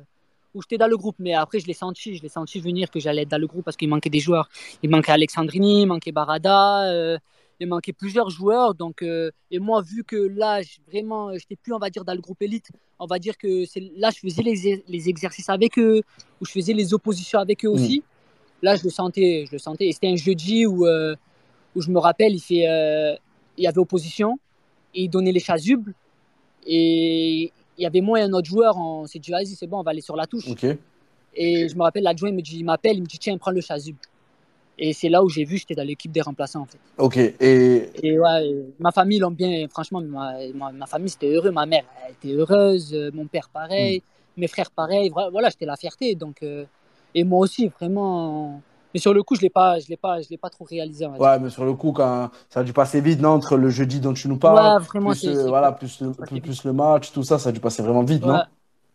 où 0.54 0.62
j'étais 0.62 0.78
dans 0.78 0.86
le 0.88 0.96
groupe. 0.96 1.16
Mais 1.18 1.34
après, 1.34 1.60
je 1.60 1.66
l'ai 1.66 1.74
senti, 1.74 2.16
je 2.16 2.22
l'ai 2.22 2.30
senti 2.30 2.60
venir 2.60 2.92
que 2.92 3.00
j'allais 3.00 3.24
être 3.24 3.30
dans 3.30 3.40
le 3.42 3.48
groupe 3.48 3.66
parce 3.66 3.76
qu'il 3.76 3.90
manquait 3.90 4.12
des 4.12 4.20
joueurs. 4.20 4.48
Il 4.84 4.92
manquait 4.92 5.12
Alexandrini, 5.12 5.82
il 5.82 5.86
manquait 5.88 6.12
Barada, 6.12 7.18
il 7.60 7.68
manquait 7.68 7.94
plusieurs 7.94 8.30
joueurs. 8.30 8.76
Donc, 8.76 9.02
euh, 9.02 9.32
et 9.52 9.60
moi, 9.60 9.82
vu 9.82 10.04
que 10.04 10.16
là, 10.16 10.62
je- 10.62 10.78
vraiment, 10.92 11.34
j'étais 11.34 11.56
plus, 11.56 11.74
on 11.74 11.80
va 11.80 11.90
dire, 11.90 12.04
dans 12.06 12.14
le 12.14 12.22
groupe 12.22 12.42
élite, 12.42 12.70
on 13.00 13.06
va 13.06 13.20
dire 13.20 13.38
que 13.38 13.66
c'est 13.66 13.92
là, 13.98 14.10
je 14.14 14.20
faisais 14.20 14.44
les, 14.44 14.84
les 14.88 15.10
exercices 15.10 15.50
avec 15.50 15.78
eux, 15.80 16.02
où 16.42 16.46
je 16.46 16.52
faisais 16.52 16.74
les 16.74 16.94
oppositions 16.94 17.40
avec 17.40 17.66
eux 17.66 17.70
aussi. 17.70 18.04
Là, 18.62 18.76
je 18.76 18.84
le 18.84 18.90
sentais, 18.90 19.46
je 19.48 19.52
le 19.54 19.58
sentais. 19.60 19.88
Et 19.88 19.92
c'était 19.92 20.08
un 20.10 20.16
jeudi 20.16 20.66
où, 20.66 20.86
euh, 20.86 21.16
où 21.76 21.82
je 21.82 21.92
me 21.92 22.00
rappelle, 22.00 22.34
il 22.34 22.40
fait, 22.40 22.68
euh, 22.68 23.16
il 23.58 23.64
y 23.64 23.68
avait 23.68 23.78
opposition 23.80 24.40
et 24.96 25.04
il 25.04 25.10
donnait 25.10 25.32
les 25.32 25.40
chasubles. 25.40 25.94
Et 26.66 27.52
il 27.78 27.84
y 27.84 27.86
avait 27.86 28.02
moi 28.02 28.20
et 28.20 28.24
un 28.24 28.34
autre 28.34 28.48
joueur, 28.48 28.78
on 28.78 29.06
s'est 29.06 29.20
dit, 29.20 29.32
vas-y, 29.32 29.48
c'est 29.56 29.68
bon, 29.68 29.80
on 29.80 29.84
va 29.84 29.92
aller 29.92 30.02
sur 30.02 30.16
la 30.16 30.26
touche. 30.26 30.48
Et 31.36 31.70
je 31.70 31.76
me 31.76 31.84
rappelle, 31.84 32.04
l'adjoint 32.04 32.30
il 32.30 32.36
me 32.36 32.42
dit, 32.42 32.58
il 32.60 32.64
m'appelle, 32.66 32.98
il 32.98 33.02
me 33.02 33.06
dit, 33.08 33.20
tiens, 33.20 33.38
prends 33.38 33.52
le 33.52 33.62
chasuble. 33.62 34.00
Et 34.80 34.94
c'est 34.94 35.10
là 35.10 35.24
où 35.24 35.30
j'ai 35.30 35.44
vu, 35.44 35.58
j'étais 35.58 35.76
dans 35.76 35.84
l'équipe 35.84 36.12
des 36.12 36.22
remplaçants, 36.22 36.62
en 36.62 36.66
fait. 36.66 36.80
Ok. 36.98 37.18
Et 37.18 37.90
Et 38.04 38.20
ouais, 38.20 38.48
et 38.48 38.66
ma 38.80 38.92
famille 38.92 39.20
l'ont 39.20 39.32
bien, 39.32 39.68
franchement, 39.70 40.02
ma, 40.02 40.34
ma, 40.54 40.72
ma 40.72 40.86
famille 40.86 41.10
c'était 41.10 41.32
heureux, 41.34 41.52
ma 41.52 41.66
mère 41.66 41.84
elle 42.06 42.12
était 42.14 42.34
heureuse, 42.34 42.94
euh, 42.94 43.10
mon 43.14 43.26
père 43.26 43.50
pareil, 43.50 44.04
mes 44.38 44.48
frères 44.48 44.70
pareil, 44.72 45.10
voilà, 45.10 45.50
j'étais 45.50 45.66
la 45.66 45.76
fierté. 45.76 46.16
Donc, 46.16 46.44
euh, 46.44 46.66
et 47.16 47.24
moi 47.24 47.40
aussi, 47.40 47.68
vraiment. 47.80 48.62
Mais 48.94 49.00
sur 49.00 49.14
le 49.14 49.24
coup, 49.24 49.36
je 49.36 49.42
l'ai 49.42 49.50
pas, 49.50 49.80
je 49.80 49.88
l'ai 49.90 49.98
pas, 49.98 50.22
je 50.22 50.30
l'ai 50.30 50.38
pas 50.38 50.50
trop 50.50 50.64
réalisé. 50.66 51.06
ouais, 51.08 51.40
mais 51.40 51.50
sur 51.50 51.66
le 51.66 51.74
coup, 51.74 51.92
quand 51.92 52.30
ça 52.50 52.62
a 52.62 52.64
dû 52.64 52.74
passer 52.74 53.02
vite, 53.02 53.20
non? 53.20 53.30
Entre 53.32 53.58
le 53.58 53.70
jeudi 53.70 54.00
dont 54.00 54.14
tu 54.14 54.28
nous 54.28 54.38
parles, 54.38 54.80
Ouais, 54.80 54.86
vraiment, 54.86 55.10
plus, 55.12 55.28
euh, 55.28 55.48
voilà, 55.48 55.72
plus 55.72 56.02
le, 56.02 56.12
plus, 56.12 56.40
plus 56.42 56.64
le 56.64 56.74
match, 56.74 57.12
tout 57.12 57.24
ça, 57.24 57.38
ça 57.40 57.50
a 57.50 57.52
dû 57.52 57.60
passer 57.60 57.82
vraiment 57.82 58.04
vite, 58.04 58.24
non? 58.24 58.42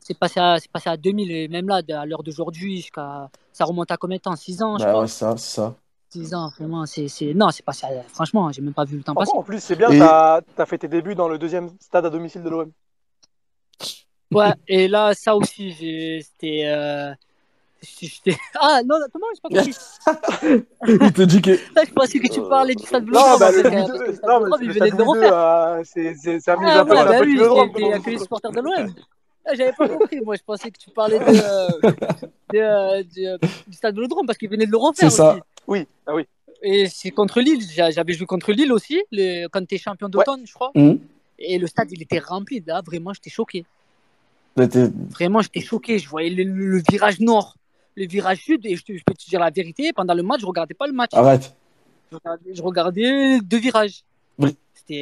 C'est 0.04 0.18
passé, 0.18 0.40
à, 0.40 0.58
c'est 0.58 0.70
passé 0.70 0.88
à 0.90 0.96
2000, 0.96 1.30
et 1.30 1.48
même 1.48 1.68
là, 1.68 1.80
à 1.96 2.06
l'heure 2.06 2.22
d'aujourd'hui, 2.24 2.78
jusqu'à, 2.78 3.30
ça 3.52 3.64
remonte 3.64 3.90
à 3.92 3.96
combien 3.96 4.16
de 4.16 4.22
temps? 4.22 4.34
6 4.34 4.60
ans, 4.62 4.76
je 4.78 4.82
Bah 4.84 4.90
crois. 4.90 5.02
ouais, 5.02 5.08
ça, 5.08 5.36
c'est 5.36 5.54
ça. 5.56 5.74
6 6.10 6.34
ans, 6.34 6.50
vraiment, 6.58 6.84
c'est. 6.86 7.06
c'est- 7.08 7.32
Non, 7.34 7.50
c'est 7.50 7.64
pas 7.64 7.72
ça. 7.72 7.88
Franchement, 8.12 8.50
j'ai 8.50 8.60
même 8.62 8.74
pas 8.74 8.84
vu 8.84 8.96
le 8.96 9.04
temps 9.04 9.14
passer. 9.14 9.30
En 9.34 9.42
plus, 9.42 9.62
c'est 9.62 9.76
bien, 9.76 9.90
Et- 9.90 9.98
t'as 9.98 10.40
as 10.58 10.66
fait 10.66 10.78
tes 10.78 10.88
débuts 10.88 11.14
dans 11.14 11.28
le 11.28 11.38
deuxième 11.38 11.70
stade 11.80 12.04
à 12.04 12.10
domicile 12.10 12.42
de 12.42 12.50
l'OM. 12.50 12.70
Ouais, 14.32 14.52
et 14.66 14.88
là, 14.88 15.14
ça 15.14 15.36
aussi, 15.36 15.72
c'était. 16.22 16.62
euh, 16.66 17.12
Ah 18.60 18.80
non, 18.84 18.98
non, 18.98 19.06
comment 19.12 19.26
j'ai 19.34 19.40
pas 19.40 19.48
compris 19.50 19.76
Il 21.04 21.12
te 21.12 21.22
dit 21.22 21.42
que. 21.42 21.50
Là, 21.50 21.84
je 21.86 21.92
pensais 21.92 22.18
que 22.18 22.28
tu 22.32 22.40
parlais 22.48 22.74
du 22.74 22.84
stade 22.84 23.04
Non, 23.04 23.36
Vélodrome. 23.36 23.38
bah, 23.38 23.50
le 23.52 23.62
but 23.62 24.22
non, 24.26 24.40
mais 24.40 24.66
il 24.66 24.72
venait 24.72 24.90
de 24.90 25.02
refaire. 25.02 25.34
euh, 25.36 25.82
c'est 25.84 26.14
c'est- 26.14 26.40
c'est 26.40 26.50
un 26.50 26.56
Ah, 26.60 26.80
un 26.80 26.84
peu 26.84 26.98
un 26.98 27.04
bah 27.04 27.18
peu 27.18 27.24
oui, 27.24 27.38
il 27.76 27.86
y 27.86 27.92
a 27.92 27.98
que 28.00 28.10
les 28.10 28.18
supporters 28.18 28.50
de 28.52 28.60
l'OM. 28.60 28.94
Ah, 29.44 29.54
J'avais 29.54 29.72
pas 29.72 29.88
compris, 29.88 30.20
moi 30.20 30.36
je 30.36 30.42
pensais 30.44 30.70
que 30.70 30.78
tu 30.78 30.90
parlais 30.90 31.18
de, 31.18 31.24
de, 32.52 32.58
euh, 32.58 33.02
du, 33.66 33.72
stade 33.74 33.94
Vélodrome 33.94 34.26
parce 34.26 34.38
qu'il 34.38 34.48
venait 34.48 34.66
de 34.66 34.70
le 34.70 34.76
refaire 34.76 35.10
C'est 35.10 35.16
ça. 35.16 35.32
aussi. 35.32 35.42
Oui, 35.66 35.86
ah 36.06 36.14
oui. 36.14 36.24
Et 36.62 36.88
c'est 36.88 37.10
contre 37.10 37.40
Lille, 37.40 37.60
J'a- 37.74 37.90
j'avais 37.90 38.12
joué 38.12 38.26
contre 38.26 38.52
Lille 38.52 38.72
aussi, 38.72 39.02
le, 39.10 39.48
quand 39.48 39.66
tu 39.66 39.74
es 39.74 39.78
champion 39.78 40.08
d'automne, 40.08 40.42
je 40.46 40.52
crois. 40.54 40.70
Hum. 40.76 40.98
Et 41.38 41.58
le 41.58 41.66
stade, 41.66 41.88
il 41.90 42.00
était 42.00 42.20
rempli. 42.20 42.62
Là, 42.64 42.82
vraiment, 42.86 43.12
j'étais 43.12 43.30
choqué. 43.30 43.64
Vraiment, 44.56 45.40
j'étais 45.40 45.60
choqué. 45.60 45.98
Je 45.98 46.08
voyais 46.08 46.30
le, 46.30 46.44
le- 46.44 46.66
le 46.76 46.82
virage 46.88 47.18
nord, 47.20 47.56
le 47.96 48.06
virage 48.06 48.38
sud, 48.44 48.64
et 48.64 48.76
je, 48.76 48.84
te- 48.84 48.92
je 48.96 49.02
peux 49.04 49.14
te 49.14 49.28
dire 49.28 49.40
la 49.40 49.50
vérité, 49.50 49.92
pendant 49.92 50.14
le 50.14 50.22
match, 50.22 50.40
je 50.40 50.46
regardais 50.46 50.74
pas 50.74 50.86
le 50.86 50.92
match. 50.92 51.10
Arrête. 51.14 51.52
Je 52.12 52.16
regardais, 52.16 52.54
je 52.54 52.62
regardais 52.62 53.40
deux 53.40 53.58
virages. 53.58 54.04
Oui. 54.38 54.56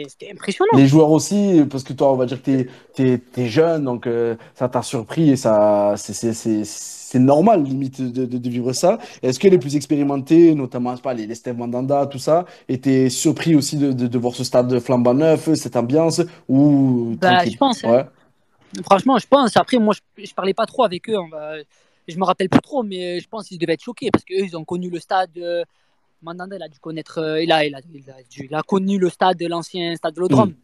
C'était 0.08 0.30
impressionnant. 0.32 0.70
Les 0.76 0.86
joueurs 0.86 1.10
aussi, 1.10 1.62
parce 1.70 1.84
que 1.84 1.92
toi, 1.92 2.12
on 2.12 2.16
va 2.16 2.26
dire 2.26 2.42
que 2.42 2.66
t'es 2.94 3.20
es, 3.36 3.46
jeune, 3.48 3.84
donc 3.84 4.06
euh, 4.06 4.36
ça 4.54 4.68
t'a 4.68 4.82
surpris 4.82 5.30
et 5.30 5.36
ça, 5.36 5.94
c'est- 5.96 7.18
normal, 7.18 7.64
limite, 7.64 8.00
de, 8.00 8.24
de, 8.24 8.38
de 8.38 8.48
vivre 8.48 8.72
ça. 8.72 8.98
Est-ce 9.22 9.40
que 9.40 9.48
les 9.48 9.58
plus 9.58 9.74
expérimentés, 9.74 10.54
notamment, 10.54 10.96
pas, 10.96 11.12
les, 11.12 11.26
les 11.26 11.34
Steve 11.34 11.56
Mandanda, 11.56 12.06
tout 12.06 12.20
ça, 12.20 12.44
étaient 12.68 13.10
surpris 13.10 13.56
aussi 13.56 13.76
de, 13.76 14.18
voir 14.18 14.34
ce 14.34 14.44
stade 14.44 14.78
flambant 14.78 15.14
neuf, 15.14 15.52
cette 15.54 15.74
ambiance, 15.74 16.20
ou 16.48 17.16
Bah, 17.20 17.44
je 17.44 17.56
pense, 17.56 17.84
hein. 17.84 18.06
Franchement, 18.84 19.18
je 19.18 19.26
pense. 19.26 19.56
Après, 19.56 19.78
moi, 19.78 19.94
je, 20.16 20.24
je 20.24 20.32
parlais 20.34 20.54
pas 20.54 20.66
trop 20.66 20.84
avec 20.84 21.08
eux. 21.10 21.18
on 21.18 21.28
va- 21.28 21.56
Je 22.06 22.16
me 22.16 22.24
rappelle 22.24 22.48
plus 22.48 22.60
trop, 22.60 22.82
mais 22.82 23.20
je 23.20 23.28
pense 23.28 23.48
qu'ils 23.48 23.58
devaient 23.58 23.72
être 23.74 23.82
choqués 23.82 24.10
parce 24.12 24.24
qu'eux, 24.24 24.44
ils 24.44 24.56
ont 24.56 24.64
connu 24.64 24.90
le 24.90 25.00
stade. 25.00 25.30
euh, 25.38 25.64
Mandanda, 26.22 26.56
il 26.56 26.62
a 26.62 26.68
dû 26.68 26.78
connaître. 26.78 27.18
euh, 27.18 27.42
il, 27.42 27.50
a, 27.52 27.64
il, 27.64 27.74
a, 27.74 27.80
il, 27.92 28.10
a, 28.10 28.22
dû- 28.28 28.46
il 28.50 28.54
a 28.54 28.62
connu 28.62 28.98
le 28.98 29.08
stade 29.08 29.36
de 29.38 29.46
l'ancien 29.46 29.94
stade 29.96 30.14
Vélodrome. 30.14 30.54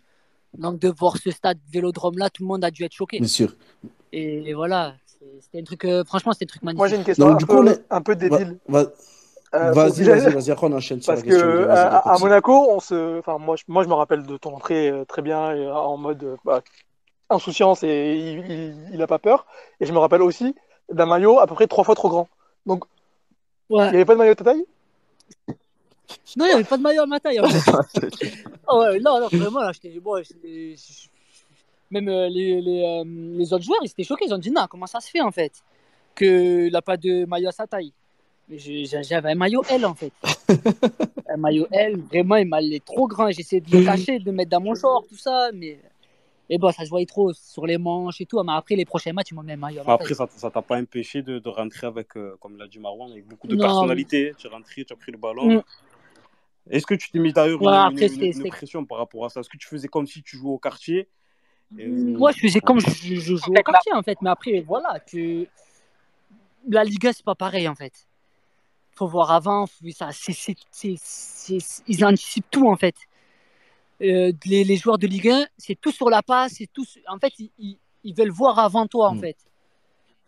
Donc, 0.58 0.78
de 0.78 0.88
voir 0.88 1.16
ce 1.16 1.30
stade 1.30 1.58
Vélodrome 1.70 2.18
là, 2.18 2.30
tout 2.30 2.42
le 2.42 2.48
monde 2.48 2.64
a 2.64 2.70
dû 2.70 2.84
être 2.84 2.92
choqué. 2.92 3.18
Bien 3.18 3.28
sûr. 3.28 3.54
Et, 4.12 4.50
et 4.50 4.54
voilà. 4.54 4.94
C'est- 5.06 5.40
C'était 5.40 5.60
un 5.60 5.64
truc. 5.64 5.84
euh, 5.84 6.04
franchement, 6.04 6.32
c'était 6.32 6.44
un 6.46 6.48
truc 6.48 6.62
magnifique. 6.62 6.78
Moi, 6.78 6.88
j'ai 6.88 6.96
une 6.96 7.04
question 7.04 7.26
Donc, 7.26 7.34
un, 7.34 7.36
du 7.38 7.46
peu, 7.46 7.54
coup, 7.54 7.62
on 7.62 7.66
est- 7.66 7.84
un 7.90 8.02
peu 8.02 8.16
débile. 8.16 8.58
Va- 8.68 8.86
Euh, 9.54 9.72
Vas-y, 9.72 10.02
vas-y, 10.02 10.34
vas-y, 10.34 10.50
après 10.50 10.66
on 10.66 10.72
enchaîne 10.72 11.00
sur 11.00 11.12
Parce 11.12 11.24
la 11.24 11.30
question. 11.30 11.46
que 11.48 11.62
de- 11.62 11.68
à. 11.68 12.18
Monaco, 12.18 12.66
on 12.68 12.80
se, 12.80 13.20
enfin 13.20 13.38
moi, 13.38 13.54
je, 13.56 13.62
moi 13.68 13.84
je 13.84 13.88
me 13.88 13.94
rappelle 13.94 14.24
de 14.26 14.36
ton 14.36 14.52
entrée 14.54 14.90
euh, 14.90 15.04
très 15.04 15.22
bien 15.22 15.50
euh, 15.56 15.72
en 15.72 15.96
mode 15.96 16.36
bah, 16.44 16.62
insouciance 17.30 17.82
et 17.84 18.16
il, 18.16 18.50
il, 18.50 18.90
il 18.94 19.00
a 19.02 19.06
pas 19.06 19.20
peur. 19.20 19.46
Et 19.80 19.86
je 19.86 19.92
me 19.92 19.98
rappelle 19.98 20.20
aussi 20.20 20.54
d'un 20.92 21.06
maillot 21.06 21.38
à 21.38 21.46
peu 21.46 21.54
près 21.54 21.68
trois 21.68 21.84
fois 21.84 21.94
trop 21.94 22.08
grand. 22.08 22.28
Donc 22.66 22.84
il 23.70 23.76
n'y 23.76 23.82
avait 23.82 24.04
pas 24.04 24.14
de 24.14 24.18
maillot 24.18 24.34
de 24.34 24.38
ta 24.38 24.44
taille? 24.44 24.66
Non, 26.36 26.44
il 26.44 26.48
n'y 26.48 26.54
avait 26.54 26.64
pas 26.64 26.76
de 26.76 26.82
maillot 26.82 27.02
à 27.02 27.06
ma 27.06 27.20
taille. 27.20 27.40
en 27.40 27.48
fait. 27.48 27.60
Ah 28.68 28.78
ouais, 28.78 28.98
non, 28.98 29.20
non, 29.20 29.28
vraiment, 29.28 29.60
là, 29.60 29.70
j'étais. 29.72 30.00
bon, 30.00 30.20
même 31.90 32.08
euh, 32.08 32.28
les, 32.28 32.60
les, 32.60 32.82
euh, 32.82 33.04
les 33.06 33.52
autres 33.52 33.64
joueurs, 33.64 33.78
ils 33.82 33.88
étaient 33.90 34.02
choqués. 34.02 34.24
Ils 34.26 34.34
ont 34.34 34.38
dit, 34.38 34.50
non, 34.50 34.66
comment 34.68 34.86
ça 34.86 35.00
se 35.00 35.08
fait, 35.08 35.20
en 35.20 35.30
fait, 35.30 35.52
qu'il 36.16 36.72
n'a 36.72 36.82
pas 36.82 36.96
de 36.96 37.24
maillot 37.26 37.48
à 37.48 37.52
sa 37.52 37.66
taille? 37.66 37.92
Mais 38.48 38.58
J'avais 38.58 39.30
un 39.30 39.34
maillot 39.34 39.62
L, 39.70 39.86
en 39.86 39.94
fait. 39.94 40.12
un 41.28 41.36
maillot 41.36 41.66
L, 41.70 41.96
vraiment, 42.00 42.36
il 42.36 42.48
m'allait 42.48 42.80
trop 42.80 43.06
grand. 43.06 43.30
J'essayais 43.30 43.60
de 43.60 43.70
le 43.76 43.84
cacher, 43.86 44.18
de 44.18 44.24
le 44.24 44.32
mettre 44.32 44.50
dans 44.50 44.60
mon 44.60 44.74
short, 44.74 45.06
tout 45.08 45.16
ça, 45.16 45.50
mais. 45.54 45.78
Et 46.48 46.58
bon, 46.58 46.70
ça 46.70 46.84
se 46.84 46.90
voyait 46.90 47.06
trop 47.06 47.32
sur 47.32 47.66
les 47.66 47.78
manches 47.78 48.20
et 48.20 48.26
tout. 48.26 48.42
Mais 48.42 48.52
après, 48.52 48.76
les 48.76 48.84
prochains 48.84 49.12
matchs, 49.12 49.28
ils 49.32 49.34
m'ont 49.34 49.42
mis 49.42 49.52
un 49.52 49.56
maillot 49.56 49.80
à 49.80 49.84
ma 49.84 49.94
Après, 49.94 50.14
ça 50.14 50.26
ça 50.36 50.50
t'a 50.50 50.62
pas 50.62 50.78
empêché 50.78 51.22
de, 51.22 51.38
de 51.38 51.48
rentrer 51.48 51.86
avec, 51.86 52.16
euh, 52.16 52.36
comme 52.40 52.56
l'a 52.56 52.68
dit 52.68 52.78
Marwan, 52.78 53.10
avec 53.10 53.26
beaucoup 53.26 53.48
de 53.48 53.56
Non. 53.56 53.62
personnalité. 53.62 54.34
Tu 54.38 54.46
es 54.46 54.50
rentré, 54.50 54.84
tu 54.84 54.92
as 54.92 54.96
pris 54.96 55.12
le 55.12 55.18
ballon. 55.18 55.56
Mm. 55.56 55.62
Est-ce 56.70 56.86
que 56.86 56.94
tu 56.94 57.10
t'es 57.10 57.18
mis 57.18 57.32
d'ailleurs 57.32 57.62
Ouais, 57.62 57.68
une, 57.68 57.74
après, 57.74 58.06
une- 58.06 58.48
pression 58.48 58.84
par 58.84 58.98
rapport 58.98 59.24
à 59.24 59.28
ça? 59.28 59.40
Est-ce 59.40 59.48
que 59.48 59.56
tu 59.56 59.68
faisais 59.68 59.88
comme 59.88 60.06
si 60.06 60.22
tu 60.22 60.36
jouais 60.36 60.50
au 60.50 60.58
quartier? 60.58 61.08
Et, 61.78 61.86
euh, 61.86 62.18
Moi, 62.18 62.32
je 62.32 62.40
faisais 62.40 62.60
comme 62.60 62.80
je, 62.80 62.90
je, 62.90 63.14
je 63.16 63.36
jouais 63.36 63.58
au 63.58 63.62
quartier, 63.62 63.92
en 63.92 64.02
fait. 64.02 64.18
Mais 64.22 64.30
après, 64.30 64.60
voilà, 64.60 65.00
la 66.68 66.84
Liga, 66.84 67.12
c'est 67.12 67.24
pas 67.24 67.34
pareil, 67.34 67.68
en 67.68 67.74
fait. 67.74 68.06
faut 68.94 69.06
voir 69.06 69.32
avant. 69.32 69.66
ils 69.82 69.94
anticipent 72.04 72.50
tout, 72.50 72.68
en 72.68 72.76
fait. 72.76 72.94
Euh, 74.02 74.32
les, 74.44 74.64
les 74.64 74.76
joueurs 74.76 74.98
de 74.98 75.06
Ligue 75.06 75.28
1, 75.28 75.46
c'est 75.56 75.74
tout 75.80 75.92
sur 75.92 76.10
la 76.10 76.22
passe. 76.22 76.54
C'est 76.58 76.68
tout, 76.72 76.84
en 77.08 77.18
fait, 77.18 77.32
ils, 77.38 77.50
ils, 77.58 77.78
ils 78.04 78.14
veulent 78.14 78.30
voir 78.30 78.58
avant 78.58 78.86
toi, 78.86 79.08
en 79.08 79.14
Mm. 79.14 79.20
fait. 79.20 79.36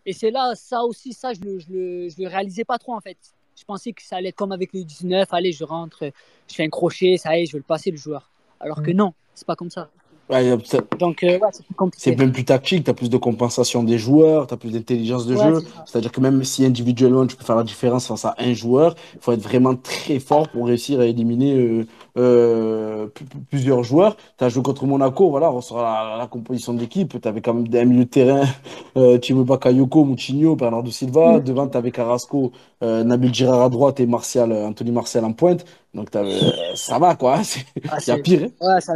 Et 0.06 0.12
c'est 0.12 0.30
là, 0.30 0.52
ça 0.54 0.84
aussi, 0.84 1.12
ça, 1.12 1.34
je 1.34 1.40
le, 1.40 1.58
je, 1.58 1.66
le, 1.70 2.08
je 2.08 2.14
le 2.22 2.28
réalisais 2.28 2.64
pas 2.64 2.78
trop, 2.78 2.94
en 2.94 3.00
fait. 3.00 3.18
Je 3.58 3.64
pensais 3.64 3.92
que 3.92 4.02
ça 4.02 4.16
allait 4.16 4.28
être 4.30 4.36
comme 4.36 4.52
avec 4.52 4.72
les 4.72 4.84
19. 4.84 5.28
Allez, 5.32 5.52
je 5.52 5.64
rentre, 5.64 6.10
je 6.48 6.54
fais 6.54 6.64
un 6.64 6.70
crochet, 6.70 7.16
ça 7.18 7.36
y 7.38 7.42
est, 7.42 7.46
je 7.46 7.52
vais 7.52 7.58
le 7.58 7.64
passer, 7.64 7.90
le 7.90 7.96
joueur. 7.96 8.30
Alors 8.60 8.82
que 8.82 8.90
non, 8.90 9.12
c'est 9.34 9.46
pas 9.46 9.56
comme 9.56 9.70
ça. 9.70 9.90
Ouais, 10.30 10.56
Donc, 10.98 11.22
euh, 11.24 11.38
ouais, 11.38 11.48
c'est 11.52 11.64
plus 11.64 11.74
compliqué. 11.74 12.10
C'est 12.10 12.16
même 12.18 12.32
plus 12.32 12.44
tactique, 12.44 12.84
tu 12.84 12.90
as 12.90 12.94
plus 12.94 13.08
de 13.08 13.16
compensation 13.16 13.82
des 13.82 13.96
joueurs, 13.98 14.46
tu 14.46 14.52
as 14.52 14.56
plus 14.58 14.72
d'intelligence 14.72 15.26
de 15.26 15.34
Ouais, 15.34 15.42
jeu. 15.42 15.64
C'est-à-dire 15.86 16.12
que 16.12 16.20
même 16.20 16.44
si 16.44 16.66
individuellement 16.66 17.26
tu 17.26 17.34
peux 17.34 17.44
faire 17.44 17.56
la 17.56 17.64
différence 17.64 18.06
face 18.06 18.26
à 18.26 18.34
un 18.38 18.52
joueur, 18.52 18.94
il 19.14 19.20
faut 19.20 19.32
être 19.32 19.40
vraiment 19.42 19.74
très 19.74 20.18
fort 20.20 20.48
pour 20.50 20.66
réussir 20.66 21.00
à 21.00 21.06
éliminer 21.06 21.54
euh, 21.56 21.86
euh, 22.18 23.06
plusieurs 23.50 23.82
joueurs. 23.84 24.16
Tu 24.36 24.44
as 24.44 24.48
joué 24.48 24.62
contre 24.62 24.84
Monaco, 24.86 25.30
voilà, 25.30 25.50
on 25.52 25.60
sera 25.60 25.82
la, 26.10 26.16
la 26.16 26.26
composition 26.26 26.74
de 26.74 26.80
l'équipe. 26.80 27.20
Tu 27.20 27.28
avais 27.28 27.40
quand 27.40 27.54
même 27.54 27.66
un 27.72 27.84
milieu 27.84 28.04
de 28.04 28.10
terrain, 28.10 28.42
euh, 28.96 29.18
Thibaut 29.18 29.44
Bakayoko, 29.44 30.04
Moutinho, 30.04 30.56
Bernardo 30.56 30.90
Silva. 30.90 31.38
Mm. 31.38 31.44
Devant, 31.44 31.68
tu 31.68 31.76
avais 31.78 31.90
Carrasco, 31.90 32.52
euh, 32.82 33.04
Nabil 33.04 33.32
Girard 33.34 33.62
à 33.62 33.68
droite 33.68 34.00
et 34.00 34.06
Martial, 34.06 34.52
euh, 34.52 34.66
Anthony 34.66 34.90
Martial 34.92 35.24
en 35.24 35.32
pointe. 35.32 35.64
Donc 35.94 36.10
t'avais- 36.10 36.28
euh, 36.34 36.74
ça 36.74 36.98
va 36.98 37.14
quoi, 37.14 37.38
il 37.76 37.82
Ah, 37.90 37.94
y 37.94 37.96
a 37.96 38.00
c'est- 38.00 38.22
pire. 38.22 38.48
hein. 38.60 38.74
Ouais, 38.74 38.80
ça 38.80 38.92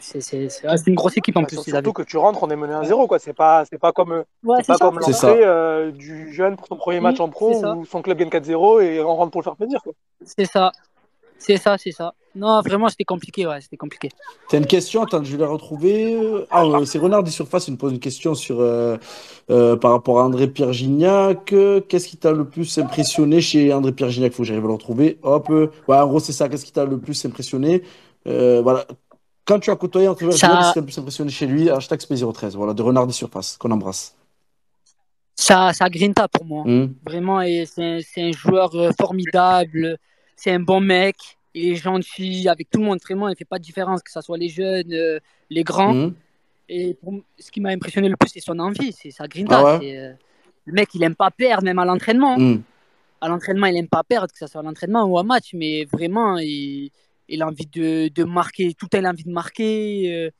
c'est 0.00 0.86
une 0.86 0.94
grosse 0.94 1.16
équipe 1.16 1.36
en 1.36 1.42
Bah, 1.42 1.46
plus. 1.46 1.56
sur- 1.56 1.64
ils 1.68 1.70
avaient. 1.72 1.84
Surtout 1.84 1.92
que 1.92 2.02
tu 2.02 2.16
rentres, 2.16 2.42
on 2.42 2.48
est 2.50 2.56
mené 2.56 2.72
à 2.72 2.80
1-0 2.80 3.06
quoi. 3.06 3.18
C'est 3.18 3.34
pas, 3.34 3.64
c'est 3.70 3.78
pas 3.78 3.92
comme, 3.92 4.24
Ouais, 4.44 4.56
c'est 4.60 4.68
pas 4.68 4.78
comme 4.78 5.00
ça. 5.02 5.28
l'entrée 5.28 5.44
euh, 5.44 5.90
du 5.90 6.32
jeune 6.32 6.56
pour 6.56 6.66
son 6.66 6.76
premier 6.76 7.00
match 7.00 7.18
Mm, 7.18 7.22
en 7.22 7.28
pro 7.28 7.60
ça. 7.60 7.74
où 7.74 7.84
son 7.84 8.00
club 8.02 8.18
gagne 8.18 8.30
4-0 8.30 8.80
et 8.80 9.00
on 9.02 9.14
rentre 9.14 9.30
pour 9.32 9.40
le 9.42 9.44
faire 9.44 9.56
plaisir 9.56 9.80
quoi. 9.82 9.92
C'est 10.24 10.46
ça. 10.46 10.72
C'est 11.44 11.56
ça, 11.56 11.76
c'est 11.76 11.90
ça. 11.90 12.14
Non, 12.36 12.60
vraiment, 12.62 12.88
c'était 12.88 13.04
compliqué, 13.04 13.46
ouais, 13.46 13.60
c'était 13.60 13.76
compliqué. 13.76 14.08
T'as 14.48 14.58
une 14.58 14.66
question, 14.66 15.02
attends, 15.02 15.22
je 15.24 15.36
vais 15.36 15.42
la 15.42 15.50
retrouver. 15.50 16.16
Ah, 16.50 16.64
euh, 16.64 16.84
c'est 16.84 16.98
Renard 16.98 17.24
des 17.24 17.30
Surfaces, 17.32 17.66
il 17.68 17.72
me 17.72 17.76
pose 17.76 17.92
une 17.92 17.98
question 17.98 18.34
sur, 18.34 18.60
euh, 18.60 18.96
euh, 19.50 19.76
par 19.76 19.90
rapport 19.90 20.20
à 20.20 20.24
André-Pierre 20.24 20.72
Gignac. 20.72 21.52
Euh, 21.52 21.80
Qu'est-ce 21.80 22.06
qui 22.08 22.16
t'a 22.16 22.30
le 22.32 22.44
plus 22.48 22.78
impressionné 22.78 23.40
chez 23.40 23.72
André-Pierre 23.72 24.10
Gignac? 24.10 24.32
Faut 24.32 24.44
que 24.44 24.48
j'arrive 24.48 24.64
à 24.64 24.68
le 24.68 24.72
retrouver. 24.74 25.18
Hop. 25.22 25.48
Ouais, 25.50 25.96
en 25.96 26.06
gros, 26.06 26.20
c'est 26.20 26.32
ça. 26.32 26.48
Qu'est-ce 26.48 26.64
qui 26.64 26.72
t'a 26.72 26.84
le 26.84 26.98
plus 26.98 27.22
impressionné? 27.26 27.82
Euh, 28.28 28.62
voilà. 28.62 28.86
Quand 29.44 29.58
tu 29.58 29.70
as 29.70 29.76
côtoyé 29.76 30.06
André-Pierre 30.08 30.38
Ça- 30.38 30.46
Gignac, 30.46 30.60
qu'est-ce 30.60 30.68
qui 30.68 30.74
t'a 30.74 30.80
le 30.80 30.86
plus 30.86 30.98
impressionné 30.98 31.30
chez 31.32 31.46
lui? 31.46 31.68
Hashtag 31.68 32.00
Spé013. 32.00 32.54
Voilà, 32.56 32.72
de 32.72 32.82
Renard 32.82 33.08
des 33.08 33.12
Surfaces, 33.12 33.56
qu'on 33.58 33.72
embrasse. 33.72 34.14
Ça, 35.34 35.72
ça 35.72 35.88
grinta 35.90 36.28
pour 36.28 36.46
moi. 36.46 36.62
Hum, 36.66 36.94
Vraiment, 37.04 37.42
et 37.42 37.66
c'est 37.66 38.00
un, 38.18 38.32
joueur 38.32 38.70
formidable. 38.98 39.98
C'est 40.36 40.50
un 40.52 40.60
bon 40.60 40.80
mec. 40.80 41.16
Il 41.54 41.72
est 41.72 41.76
gentil 41.76 42.48
avec 42.48 42.70
tout 42.70 42.78
le 42.80 42.86
monde. 42.86 42.98
Vraiment, 43.02 43.28
il 43.28 43.36
fait 43.36 43.44
pas 43.44 43.58
de 43.58 43.64
différence, 43.64 44.02
que 44.02 44.10
ce 44.10 44.20
soit 44.20 44.38
les 44.38 44.48
jeunes, 44.48 44.92
euh, 44.92 45.18
les 45.50 45.64
grands. 45.64 45.92
hum. 45.94 46.14
Et 46.68 46.94
pour 46.94 47.14
ce 47.38 47.50
qui 47.50 47.60
m'a 47.60 47.68
impressionné 47.70 48.08
le 48.08 48.16
plus, 48.16 48.30
c'est 48.30 48.40
son 48.40 48.58
envie. 48.58 48.92
C'est 48.92 49.10
sa 49.10 49.26
grinta. 49.28 49.58
Ah 49.58 49.78
ouais 49.78 49.96
euh, 49.96 50.12
le 50.64 50.72
mec, 50.72 50.88
il 50.94 51.02
aime 51.02 51.14
pas 51.14 51.30
perdre, 51.30 51.64
même 51.64 51.78
à 51.78 51.84
l'entraînement. 51.84 52.36
Hum. 52.36 52.62
à 53.20 53.28
l'entraînement, 53.28 53.66
il 53.66 53.76
aime 53.76 53.88
pas 53.88 54.02
perdre, 54.02 54.32
que 54.32 54.38
ce 54.38 54.46
soit 54.46 54.60
à 54.60 54.64
l'entraînement 54.64 55.04
ou 55.04 55.18
à 55.18 55.22
match, 55.22 55.50
mais 55.54 55.84
vraiment, 55.84 56.38
il, 56.38 56.90
il 57.28 57.42
a 57.42 57.46
envie 57.46 57.66
de, 57.66 58.08
de 58.08 58.24
marquer, 58.24 58.74
tout 58.74 58.88
il 58.94 59.04
a 59.06 59.10
envie 59.10 59.24
de 59.24 59.30
marquer. 59.30 60.12
euh. 60.14 60.30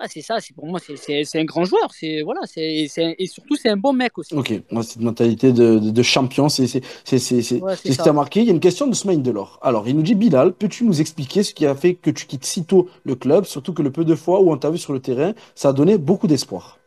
Ah, 0.00 0.06
c'est 0.08 0.22
ça, 0.22 0.38
c'est 0.38 0.54
pour 0.54 0.66
moi, 0.66 0.78
c'est- 0.78 1.38
un 1.40 1.44
grand 1.44 1.64
joueur. 1.64 1.92
C'est 1.92 2.22
voilà, 2.22 2.40
c'est 2.46 2.86
et 2.96 3.26
surtout 3.26 3.56
c'est 3.56 3.68
un 3.68 3.76
bon 3.76 3.92
mec 3.92 4.16
aussi. 4.16 4.32
Ok, 4.34 4.52
cette 4.82 5.00
mentalité 5.00 5.52
de, 5.52 5.78
de, 5.78 5.90
de 5.90 6.02
champion, 6.02 6.48
c'est 6.48 6.68
c'est- 6.68 6.84
c'est- 7.04 7.18
c'est- 7.18 7.42
c'est- 7.42 7.60
Ouais, 7.60 7.74
ce 7.74 7.82
qui 7.82 8.12
marqué. 8.12 8.40
Il 8.40 8.46
y 8.46 8.50
a 8.50 8.52
une 8.52 8.60
question 8.60 8.86
de 8.86 8.94
Smaïn 8.94 9.18
Delors. 9.22 9.58
Alors, 9.60 9.88
il 9.88 9.96
nous 9.96 10.02
dit 10.02 10.14
Bilal, 10.14 10.52
peux-tu 10.52 10.84
nous 10.84 11.00
expliquer 11.00 11.42
ce 11.42 11.52
qui 11.52 11.66
a 11.66 11.74
fait 11.74 11.94
que 11.94 12.10
tu 12.10 12.26
quittes 12.26 12.44
si 12.44 12.64
tôt 12.64 12.88
le 13.04 13.16
club, 13.16 13.44
surtout 13.44 13.72
que 13.72 13.82
le 13.82 13.90
peu 13.90 14.04
de 14.04 14.14
fois 14.14 14.40
où 14.40 14.52
on 14.52 14.56
t'a 14.56 14.70
vu 14.70 14.78
sur 14.78 14.92
le 14.92 15.00
terrain, 15.00 15.34
ça 15.56 15.70
a 15.70 15.72
donné 15.72 15.98
beaucoup 15.98 16.28
d'espoir? 16.28 16.78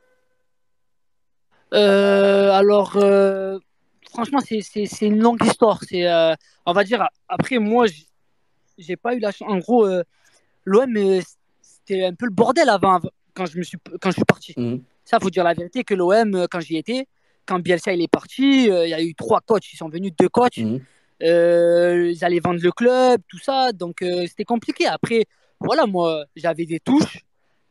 Euh, 1.73 2.51
alors, 2.51 2.95
euh, 2.95 3.59
franchement, 4.09 4.39
c'est 4.41 4.61
une 5.01 5.19
longue 5.19 5.43
histoire. 5.43 5.79
C'est, 5.87 6.07
euh, 6.07 6.33
on 6.65 6.71
va 6.73 6.83
dire, 6.85 7.07
après, 7.27 7.59
moi, 7.59 7.85
j'ai 8.77 8.95
pas 8.95 9.15
eu 9.15 9.19
la 9.19 9.31
chance. 9.31 9.49
En 9.49 9.57
gros, 9.57 9.85
l'OM, 10.65 11.21
c'était 11.91 12.05
un 12.05 12.13
peu 12.13 12.25
le 12.25 12.31
bordel 12.31 12.69
avant, 12.69 12.95
av- 12.95 13.09
quand 13.33 13.45
je, 13.45 13.57
me 13.57 13.63
suis, 13.63 13.77
quand 14.01 14.09
je 14.09 14.15
suis 14.15 14.25
parti. 14.25 14.53
Mhm. 14.57 14.81
Ça, 15.05 15.19
faut 15.19 15.29
dire 15.29 15.43
la 15.43 15.53
vérité, 15.53 15.83
que 15.83 15.93
l'OM, 15.93 16.35
euh, 16.35 16.47
quand 16.49 16.59
j'y 16.59 16.77
étais, 16.77 17.07
quand 17.45 17.59
Bielsa 17.59 17.93
il 17.93 18.01
est 18.01 18.07
parti, 18.07 18.69
euh, 18.69 18.85
il 18.85 18.89
y 18.89 18.93
a 18.93 19.01
eu 19.01 19.13
trois 19.15 19.41
coachs, 19.41 19.73
ils 19.73 19.77
sont 19.77 19.89
venus 19.89 20.11
deux 20.17 20.29
coachs. 20.29 20.59
Euh, 21.23 22.11
ils 22.11 22.23
allaient 22.25 22.39
vendre 22.39 22.59
le 22.61 22.71
club, 22.71 23.21
tout 23.27 23.37
ça. 23.39 23.71
Donc, 23.73 24.01
euh, 24.01 24.25
c'était 24.27 24.43
compliqué. 24.45 24.87
Après, 24.87 25.25
voilà, 25.59 25.85
moi, 25.85 26.25
j'avais 26.35 26.65
des 26.65 26.79
touches. 26.79 27.19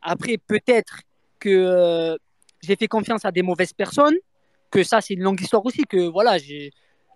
Après, 0.01 0.37
peut-être 0.37 0.99
que 1.39 2.17
j'ai 2.61 2.75
fait 2.75 2.87
confiance 2.87 3.25
à 3.25 3.31
des 3.31 3.41
mauvaises 3.41 3.73
personnes. 3.73 4.15
Que 4.69 4.83
ça, 4.83 5.01
c'est 5.01 5.15
une 5.15 5.21
longue 5.23 5.41
histoire 5.41 5.65
aussi. 5.65 5.83
Que 5.83 6.07
voilà, 6.09 6.37
j'ai 6.37 6.71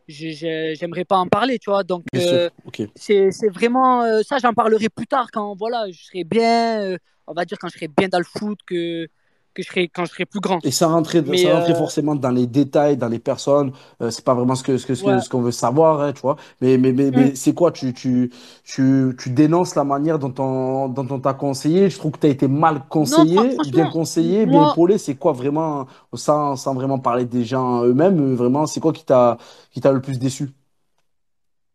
j'aimerais 0.07 1.05
pas 1.05 1.17
en 1.17 1.27
parler, 1.27 1.59
tu 1.59 1.69
vois. 1.69 1.83
Donc, 1.83 2.05
euh, 2.15 2.49
c'est 2.95 3.49
vraiment 3.49 4.03
euh, 4.03 4.21
ça, 4.23 4.37
j'en 4.37 4.53
parlerai 4.53 4.89
plus 4.89 5.07
tard 5.07 5.29
quand 5.31 5.55
voilà, 5.55 5.85
je 5.91 6.03
serai 6.03 6.23
bien, 6.23 6.81
euh, 6.81 6.97
on 7.27 7.33
va 7.33 7.45
dire 7.45 7.57
quand 7.59 7.69
je 7.69 7.75
serai 7.75 7.87
bien 7.87 8.07
dans 8.07 8.19
le 8.19 8.25
foot, 8.25 8.59
que 8.65 9.07
que 9.55 9.63
je 9.63 9.67
serai, 9.69 9.87
quand 9.87 10.05
je 10.05 10.11
serai 10.11 10.25
plus 10.25 10.39
grand. 10.39 10.59
Et 10.63 10.71
ça 10.71 10.87
rentrait, 10.87 11.23
ça 11.37 11.55
rentrait 11.55 11.75
forcément 11.75 12.15
dans 12.15 12.29
les 12.29 12.45
détails, 12.45 12.97
dans 12.97 13.07
les 13.07 13.19
personnes. 13.19 13.71
c'est 14.11 14.23
pas 14.23 14.35
vraiment 14.35 14.55
ce 14.55 14.63
que 14.63 14.77
ce 14.77 14.85
que 14.85 14.93
ce 14.93 15.29
qu'on 15.29 15.41
veut 15.41 15.51
savoir, 15.51 16.01
hein, 16.01 16.13
tu 16.13 16.21
vois. 16.21 16.35
Mais 16.61 16.77
mais 16.77 16.91
mais, 16.91 17.09
mais 17.11 17.31
mm. 17.31 17.35
c'est 17.35 17.53
quoi 17.53 17.71
tu, 17.71 17.93
tu 17.93 18.31
tu 18.63 19.15
tu 19.17 19.29
dénonces 19.31 19.75
la 19.75 19.83
manière 19.83 20.19
dont 20.19 20.33
on 20.37 20.89
dont 20.89 21.07
on 21.09 21.19
t'a 21.19 21.33
conseillé? 21.33 21.89
Je 21.89 21.97
trouve 21.97 22.11
que 22.11 22.19
tu 22.19 22.27
as 22.27 22.29
été 22.29 22.47
mal 22.47 22.83
conseillé, 22.89 23.57
bien 23.71 23.89
conseillé, 23.89 24.45
bien 24.45 24.71
épaulé. 24.71 24.97
C'est 24.97 25.15
quoi 25.15 25.31
vraiment 25.31 25.87
sans 26.13 26.55
sans 26.55 26.73
vraiment 26.75 26.99
parler 26.99 27.25
des 27.25 27.43
gens 27.45 27.83
eux-mêmes, 27.83 28.35
vraiment, 28.35 28.67
c'est 28.67 28.79
quoi 28.79 28.93
qui 28.93 29.05
t'a 29.05 29.37
qui 29.71 29.81
t'a 29.81 29.91
le 29.91 30.01
plus 30.01 30.19
déçu? 30.19 30.49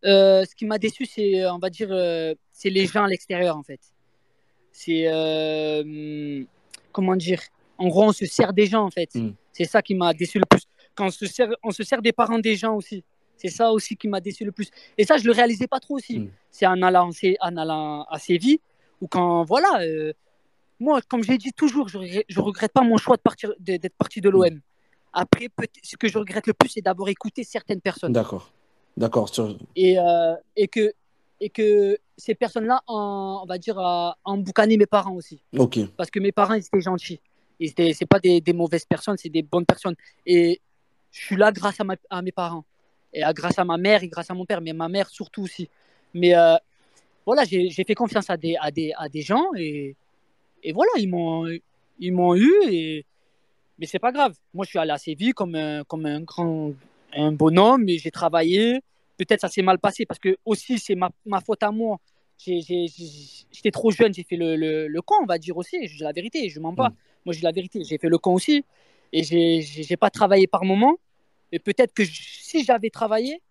Euh, 0.05 0.45
Ce 0.45 0.55
qui 0.55 0.67
m'a 0.67 0.79
déçu, 0.79 1.05
c'est, 1.07 1.47
on 1.51 1.59
va 1.59 1.71
dire, 1.71 1.89
euh, 1.91 2.35
c'est 2.53 2.71
les 2.71 2.87
gens 2.87 3.05
à 3.05 3.09
l'extérieur, 3.09 3.57
en 3.57 3.63
fait. 3.63 3.81
C'est, 4.73 5.05
euh, 5.07 6.45
comment 6.93 7.17
dire, 7.17 7.41
en 7.81 7.89
gros, 7.89 8.05
on 8.05 8.13
se 8.13 8.27
sert 8.27 8.53
des 8.53 8.67
gens, 8.67 8.85
en 8.85 8.91
fait. 8.91 9.09
Hmm. 9.15 9.33
C'est 9.53 9.65
ça 9.65 9.81
qui 9.83 9.95
m'a 9.95 10.13
déçu 10.13 10.39
le 10.39 10.45
plus. 10.49 10.63
Quand 10.95 11.07
on 11.07 11.11
se 11.11 11.27
sert, 11.27 11.49
on 11.63 11.71
se 11.71 11.83
sert 11.83 12.03
des 12.03 12.13
parents 12.13 12.39
des 12.39 12.57
gens 12.57 12.77
aussi. 12.77 13.03
C'est 13.37 13.49
ça 13.49 13.73
aussi 13.73 13.97
qui 13.97 14.07
m'a 14.07 14.21
déçu 14.21 14.45
le 14.45 14.53
plus. 14.53 14.69
Et 14.99 15.05
ça, 15.05 15.17
je 15.17 15.25
le 15.25 15.33
réalisais 15.33 15.67
pas 15.67 15.81
trop 15.81 15.97
aussi. 15.97 16.21
Hmm. 16.21 16.31
C'est 16.51 16.67
en 16.67 16.81
allant, 16.83 17.11
en 17.41 17.57
allant 17.57 18.05
à 18.05 18.19
Séville, 18.19 18.61
ou 19.01 19.09
quand, 19.09 19.45
voilà, 19.45 19.81
moi, 20.79 21.01
comme 21.09 21.23
j'ai 21.23 21.39
dit 21.39 21.53
toujours, 21.53 21.89
je, 21.89 21.99
ne 21.99 22.41
regrette 22.41 22.73
pas 22.73 22.83
mon 22.83 22.99
choix 22.99 23.17
de 23.17 23.23
partir, 23.23 23.53
d'être 23.59 23.97
parti 23.97 24.21
de 24.21 24.29
l'OM. 24.29 24.61
Après, 25.13 25.49
ce 25.83 25.97
que 25.97 26.09
je 26.09 26.19
regrette 26.19 26.47
le 26.47 26.55
plus, 26.55 26.69
c'est 26.69 26.83
d'avoir 26.83 27.09
écouté 27.09 27.45
certaines 27.45 27.81
personnes. 27.81 28.13
D'accord. 28.13 28.53
D'accord. 28.97 29.31
Et, 29.77 29.99
euh, 29.99 30.35
et, 30.57 30.69
que, 30.69 30.93
et 31.41 31.49
que 31.49 31.97
ces 32.17 32.35
personnes-là, 32.35 32.83
on 32.89 33.45
va 33.49 33.59
dire, 33.59 33.79
en 33.79 34.15
emboucané 34.25 34.77
mes 34.77 34.87
parents 34.87 35.15
aussi. 35.15 35.43
Ok. 35.57 35.79
Parce 35.97 36.11
que 36.11 36.21
mes 36.21 36.33
parents, 36.33 36.55
ils 36.55 36.65
étaient 36.65 36.81
gentils. 36.81 37.21
Ce 37.61 37.83
n'est 37.83 38.07
pas 38.09 38.21
des, 38.21 38.43
mauvaises 38.53 38.85
personnes, 38.85 39.17
c'est 39.17 39.29
des 39.29 39.43
bonnes 39.43 39.67
personnes. 39.67 39.95
Et 40.27 40.61
je 41.13 41.21
suis 41.21 41.37
là 41.37 41.53
grâce 41.53 41.81
à, 41.81 41.85
à, 42.09 42.23
mes 42.23 42.33
parents. 42.33 42.65
Et 43.13 43.23
grâce 43.35 43.59
à 43.59 43.65
ma 43.65 43.77
mère 43.77 44.03
et 44.03 44.09
grâce 44.09 44.31
à 44.31 44.35
mon 44.35 44.45
père, 44.45 44.61
mais 44.61 44.73
ma 44.73 44.89
mère 44.89 45.09
surtout 45.09 45.43
aussi. 45.43 45.69
Mais 46.15 46.35
euh, 46.37 46.57
voilà, 47.27 47.45
j'ai 47.45 47.85
fait 47.85 47.95
confiance 47.95 48.31
à 48.31 48.37
des, 48.37 48.57
à 48.61 48.71
des, 48.71 48.93
à 48.97 49.09
des 49.09 49.23
gens 49.23 49.47
et, 49.57 49.97
et 50.63 50.73
voilà, 50.73 50.91
ils 50.97 51.09
m'ont 51.09 52.37
eu 52.37 52.53
et 52.69 53.05
mais 53.81 53.87
c'est 53.87 53.99
pas 53.99 54.13
grave. 54.13 54.35
Moi, 54.53 54.67
je 54.67 54.71
suis 54.71 54.79
allé 54.79 54.91
à 54.91 54.99
Séville 54.99 55.33
comme 55.33 55.55
un, 55.55 55.85
comme 55.85 56.05
un 56.05 56.21
grand 56.21 56.73
un 57.15 57.33
bonhomme 57.33 57.89
et 57.89 57.99
j'ai 57.99 58.11
travaillé. 58.11 58.81
Peut-être 59.17 59.41
ça 59.41 59.49
s'est 59.49 59.63
mal 59.63 59.79
passé 59.79 60.05
parce 60.05 60.21
que 60.21 60.37
aussi 60.45 60.79
c'est 60.79 60.95
ma, 60.95 61.11
faute 61.45 61.63
à 61.63 61.71
moi. 61.71 61.99
J'étais 62.39 63.71
trop 63.73 63.91
jeune, 63.91 64.15
j'ai 64.15 64.23
fait 64.23 64.37
le, 64.37 64.57
le, 64.57 64.87
le, 64.87 65.03
con, 65.03 65.17
on 65.23 65.27
va 65.27 65.39
dire 65.39 65.57
aussi. 65.57 65.77
J'ai 65.89 66.05
la 66.05 66.13
vérité, 66.13 66.49
je 66.49 66.61
mens 66.61 66.75
pas. 66.75 66.93
Moi, 67.25 67.35
j'ai 67.35 67.43
la 67.43 67.53
vérité. 67.53 67.85
J'ai 67.85 67.99
fait 67.99 68.09
le 68.09 68.19
con 68.19 68.35
aussi 68.35 68.65
et 69.13 69.23
j'ai 69.23 69.97
pas 69.97 70.11
travaillé 70.11 70.47
par 70.47 70.65
moment. 70.65 70.99
Et 71.53 71.59
peut-être 71.59 71.93
que 71.93 72.05
si 72.05 72.65
j'avais 72.65 72.91
travaillé, 72.91 73.43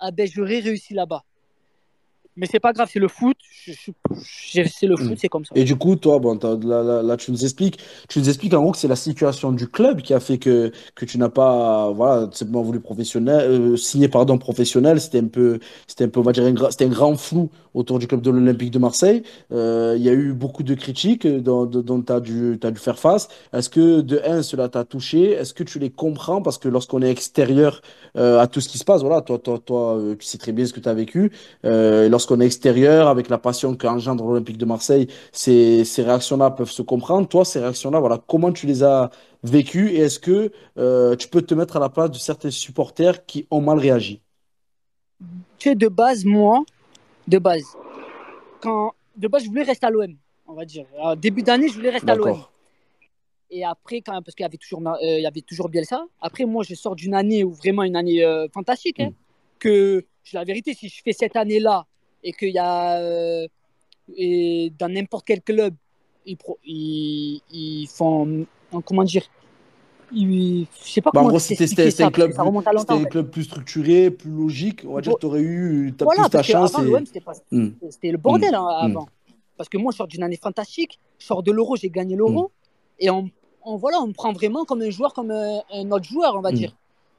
ah 0.00 0.10
ben, 0.10 0.28
j'aurais 0.30 0.58
réussi 0.58 0.94
là-bas. 0.94 1.24
Mais 2.36 2.46
c'est 2.50 2.60
pas 2.60 2.72
grave, 2.72 2.88
c'est 2.92 2.98
le 2.98 3.08
foot. 3.08 3.36
C'est 4.16 4.86
le 4.86 4.96
foot, 4.96 5.12
mm. 5.12 5.16
c'est 5.16 5.28
comme 5.28 5.44
ça. 5.44 5.52
Et 5.54 5.64
du 5.64 5.76
coup, 5.76 5.94
toi, 5.96 6.18
bon, 6.18 6.38
là, 6.64 7.02
là, 7.02 7.16
tu 7.16 7.30
nous 7.30 7.44
expliques, 7.44 7.78
tu 8.08 8.18
nous 8.18 8.28
expliques 8.28 8.54
en 8.54 8.62
gros 8.62 8.72
que 8.72 8.78
c'est 8.78 8.88
la 8.88 8.96
situation 8.96 9.52
du 9.52 9.68
club 9.68 10.02
qui 10.02 10.14
a 10.14 10.20
fait 10.20 10.38
que, 10.38 10.72
que 10.94 11.04
tu 11.04 11.18
n'as 11.18 11.28
pas, 11.28 11.92
voilà, 11.92 12.28
simplement 12.32 12.62
voulu 12.62 12.80
professionnel, 12.80 13.50
euh, 13.50 13.76
signer 13.76 14.08
pardon 14.08 14.36
professionnel. 14.38 15.00
C'était 15.00 15.20
un 15.20 15.28
peu, 15.28 15.60
c'était 15.86 16.04
un 16.04 16.08
peu, 16.08 16.20
on 16.20 16.24
va 16.24 16.32
dire, 16.32 16.44
c'était 16.70 16.86
un 16.86 16.88
grand 16.88 17.16
flou 17.16 17.50
autour 17.74 17.98
du 17.98 18.06
club 18.06 18.20
de 18.20 18.30
l'Olympique 18.30 18.70
de 18.70 18.78
Marseille. 18.78 19.22
Euh, 19.52 19.94
il 19.96 20.02
y 20.02 20.08
a 20.08 20.12
eu 20.12 20.32
beaucoup 20.32 20.62
de 20.62 20.74
critiques 20.74 21.26
dont, 21.26 21.66
dont 21.66 22.02
tu 22.02 22.12
as 22.12 22.20
dû, 22.20 22.58
as 22.62 22.70
dû 22.70 22.80
faire 22.80 22.98
face. 22.98 23.28
Est-ce 23.52 23.68
que 23.68 24.00
de 24.00 24.20
un, 24.24 24.42
cela 24.42 24.68
t'a 24.68 24.84
touché? 24.84 25.32
Est-ce 25.32 25.54
que 25.54 25.62
tu 25.62 25.78
les 25.78 25.90
comprends? 25.90 26.42
Parce 26.42 26.58
que 26.58 26.68
lorsqu'on 26.68 27.02
est 27.02 27.10
extérieur 27.10 27.80
euh, 28.16 28.38
à 28.38 28.46
tout 28.46 28.60
ce 28.60 28.68
qui 28.68 28.78
se 28.78 28.84
passe, 28.84 29.02
voilà, 29.02 29.20
toi, 29.20 29.38
toi, 29.38 29.58
toi, 29.58 30.00
tu 30.18 30.24
sais 30.24 30.38
très 30.38 30.52
bien 30.52 30.66
ce 30.66 30.72
que 30.72 30.80
tu 30.80 30.88
as 30.88 30.94
vécu. 30.94 31.32
Euh, 31.64 32.08
lorsqu'on 32.08 32.40
est 32.40 32.46
extérieur, 32.46 33.08
avec 33.08 33.28
la 33.28 33.38
passion 33.38 33.74
qu'engendre 33.74 34.24
l'Olympique 34.24 34.58
de 34.58 34.64
Marseille, 34.64 35.08
ces, 35.32 35.84
ces 35.84 36.02
réactions-là 36.02 36.50
peuvent 36.50 36.70
se 36.70 36.82
comprendre. 36.82 37.28
Toi, 37.28 37.44
ces 37.44 37.60
réactions-là, 37.60 38.00
voilà, 38.00 38.20
comment 38.26 38.52
tu 38.52 38.66
les 38.66 38.82
as 38.82 39.10
vécues 39.42 39.90
et 39.90 40.00
est-ce 40.00 40.18
que 40.18 40.52
euh, 40.78 41.16
tu 41.16 41.28
peux 41.28 41.42
te 41.42 41.54
mettre 41.54 41.76
à 41.76 41.80
la 41.80 41.88
place 41.88 42.10
de 42.10 42.18
certains 42.18 42.50
supporters 42.50 43.26
qui 43.26 43.46
ont 43.50 43.60
mal 43.60 43.78
réagi? 43.78 44.20
Tu 45.58 45.74
de 45.74 45.88
base, 45.88 46.24
moi, 46.24 46.62
de 47.28 47.38
base, 47.38 47.64
quand 48.60 48.92
de 49.16 49.28
base, 49.28 49.44
je 49.44 49.48
voulais 49.48 49.62
rester 49.62 49.86
à 49.86 49.90
l'OM, 49.90 50.14
on 50.46 50.54
va 50.54 50.64
dire. 50.64 50.86
début 51.16 51.42
d'année, 51.42 51.68
je 51.68 51.74
voulais 51.74 51.90
rester 51.90 52.10
à 52.10 52.16
l'OM. 52.16 52.36
Et 53.54 53.64
après, 53.64 54.00
quand, 54.00 54.20
parce 54.20 54.34
qu'il 54.34 54.42
y 54.42 54.46
avait 54.46 54.56
toujours, 54.56 54.82
euh, 54.84 54.96
il 55.00 55.22
y 55.22 55.26
avait 55.26 55.40
toujours 55.40 55.68
Bielsa. 55.68 56.04
Après, 56.20 56.44
moi, 56.44 56.64
je 56.68 56.74
sors 56.74 56.96
d'une 56.96 57.14
année 57.14 57.44
où 57.44 57.52
vraiment 57.52 57.84
une 57.84 57.94
année 57.94 58.24
euh, 58.24 58.48
fantastique. 58.52 58.98
Hein, 58.98 59.10
mm. 59.10 59.14
que, 59.60 60.04
la 60.32 60.42
vérité, 60.42 60.74
si 60.74 60.88
je 60.88 61.00
fais 61.04 61.12
cette 61.12 61.36
année-là 61.36 61.86
et 62.24 62.32
qu'il 62.32 62.48
y 62.48 62.58
a 62.58 62.98
euh, 62.98 63.46
et 64.16 64.72
dans 64.76 64.88
n'importe 64.88 65.24
quel 65.26 65.40
club, 65.40 65.74
ils, 66.26 66.36
ils, 66.64 67.40
ils, 67.52 67.86
font 67.86 68.44
comment 68.84 69.04
dire 69.04 69.22
ils, 70.10 70.66
je 70.84 70.90
sais 70.90 71.00
pas 71.00 71.10
bah, 71.12 71.22
comment 71.24 71.38
c'était 71.38 71.64
un 72.02 72.10
club, 72.10 72.32
c'était 72.32 72.92
un 72.92 73.04
club 73.04 73.30
plus 73.30 73.44
structuré, 73.44 74.10
plus 74.10 74.30
logique. 74.30 74.82
On 74.84 74.94
va 74.94 75.00
dire 75.00 75.14
que 75.14 75.20
tu 75.20 75.26
aurais 75.26 75.42
eu 75.42 75.94
as 76.00 76.06
plus 76.06 76.30
ta 76.30 76.42
chance. 76.42 76.72
Hmm. 77.52 77.68
C'était 77.88 78.10
le 78.10 78.18
bordel 78.18 78.54
hein, 78.54 78.62
hmm. 78.64 78.90
avant. 78.90 79.08
Parce 79.56 79.68
que 79.68 79.78
moi, 79.78 79.92
je 79.92 79.98
sors 79.98 80.08
d'une 80.08 80.24
année 80.24 80.38
fantastique. 80.38 80.98
Je 81.18 81.26
sors 81.26 81.44
de 81.44 81.52
l'euro, 81.52 81.76
j'ai 81.76 81.90
gagné 81.90 82.16
l'euro. 82.16 82.50
Et 82.98 83.10
on, 83.10 83.30
on, 83.64 83.76
voilà, 83.76 84.00
on 84.00 84.08
me 84.08 84.12
prend 84.12 84.32
vraiment 84.32 84.64
comme 84.64 84.82
un 84.82 84.90
joueur, 84.90 85.12
comme 85.12 85.30
un, 85.30 85.60
un 85.72 85.90
autre 85.90 86.04
joueur, 86.04 86.34
on 86.36 86.40
va 86.40 86.52
dire. 86.52 86.74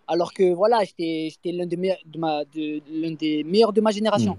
Alors 0.08 0.34
que 0.34 0.54
voilà, 0.54 0.84
j'étais 0.84 1.32
l'un 1.46 1.66
des, 1.66 1.78
meilleurs 1.78 1.98
de 2.06 2.20
ma, 2.20 2.46
de, 2.46 3.16
des 3.16 3.44
meilleurs 3.44 3.74
de 3.74 3.82
ma 3.82 3.92
génération. 3.92 4.38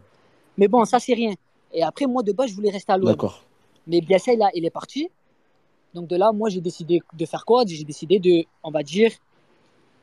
Mais 0.57 0.69
bon, 0.69 0.85
ça, 0.85 1.01
c'est 1.01 1.15
rien. 1.15 1.35
Et 1.73 1.83
après, 1.83 2.07
moi, 2.07 2.23
de 2.23 2.33
base, 2.33 2.51
je 2.51 2.55
voulais 2.55 2.71
rester 2.71 2.93
à 2.93 2.97
l'OM. 2.97 3.09
D'accord. 3.09 3.43
Mais 3.87 4.01
Bielsa, 4.01 4.35
là, 4.37 4.51
il 4.55 4.65
est 4.65 4.71
parti. 4.71 5.11
Donc 5.95 6.07
de 6.07 6.17
là, 6.17 6.31
moi, 6.33 6.49
j'ai 6.49 6.61
décidé 6.61 7.01
de 7.13 7.27
faire 7.27 7.45
quoi? 7.45 7.65
J'ai 7.67 7.85
décidé 7.85 8.19
de, 8.19 8.45
on 8.63 8.71
va 8.71 8.83
dire, 8.83 9.11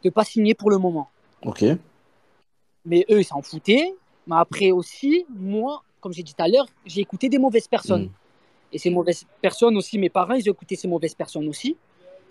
de 0.04 0.10
pas 0.10 0.24
signer 0.24 0.54
pour 0.54 0.70
le 0.70 0.78
moment. 0.78 1.08
Ok. 1.46 1.64
Mais 2.86 3.06
eux, 3.10 3.20
ils 3.22 3.26
s'en 3.26 3.42
foutaient. 3.42 3.94
Mais 4.28 4.36
après 4.36 4.72
aussi, 4.72 5.26
moi, 5.30 5.84
comme 6.02 6.14
j'ai 6.14 6.24
dit 6.24 6.34
tout 6.34 6.44
à 6.44 6.48
l'heure, 6.48 6.66
j'ai 6.86 7.02
écouté 7.02 7.30
des 7.30 7.38
mauvaises 7.38 7.68
personnes. 7.68 8.06
Mm. 8.06 8.12
Et 8.74 8.78
ces 8.80 8.90
mauvaises 8.90 9.26
personnes 9.42 9.78
aussi, 9.78 9.98
mes 9.98 10.10
parents, 10.10 10.34
ils 10.34 10.50
ont 10.50 10.54
écouté 10.54 10.76
ces 10.76 10.88
mauvaises 10.88 11.14
personnes 11.14 11.48
aussi. 11.48 11.78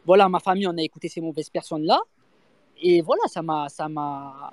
Voilà, 0.05 0.29
ma 0.29 0.41
famille, 0.41 0.67
on 0.67 0.77
a 0.77 0.83
écouté 0.83 1.09
ces 1.09 1.21
mauvaises 1.21 1.51
personnes-là. 1.51 2.01
Et 2.81 3.01
voilà, 3.01 3.23
ça 3.27 3.43
m'a, 3.43 3.69
ça 3.69 3.89
m'a, 3.89 4.53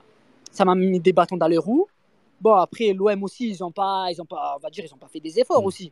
ça 0.51 0.65
m'a 0.65 0.75
mis 0.75 0.99
des 0.99 1.13
bâtons 1.13 1.37
dans 1.37 1.47
les 1.47 1.57
roues. 1.57 1.87
Bon, 2.39 2.53
après, 2.53 2.93
l'OM 2.93 3.23
aussi, 3.23 3.49
ils 3.49 3.63
ont 3.63 3.71
pas, 3.71 4.07
ils 4.11 4.21
ont 4.21 4.25
pas, 4.25 4.55
on 4.57 4.59
va 4.59 4.69
dire, 4.69 4.85
ils 4.85 4.93
ont 4.93 4.97
pas 4.97 5.07
fait 5.07 5.19
des 5.19 5.39
efforts 5.39 5.61
mm. 5.61 5.65
aussi. 5.65 5.91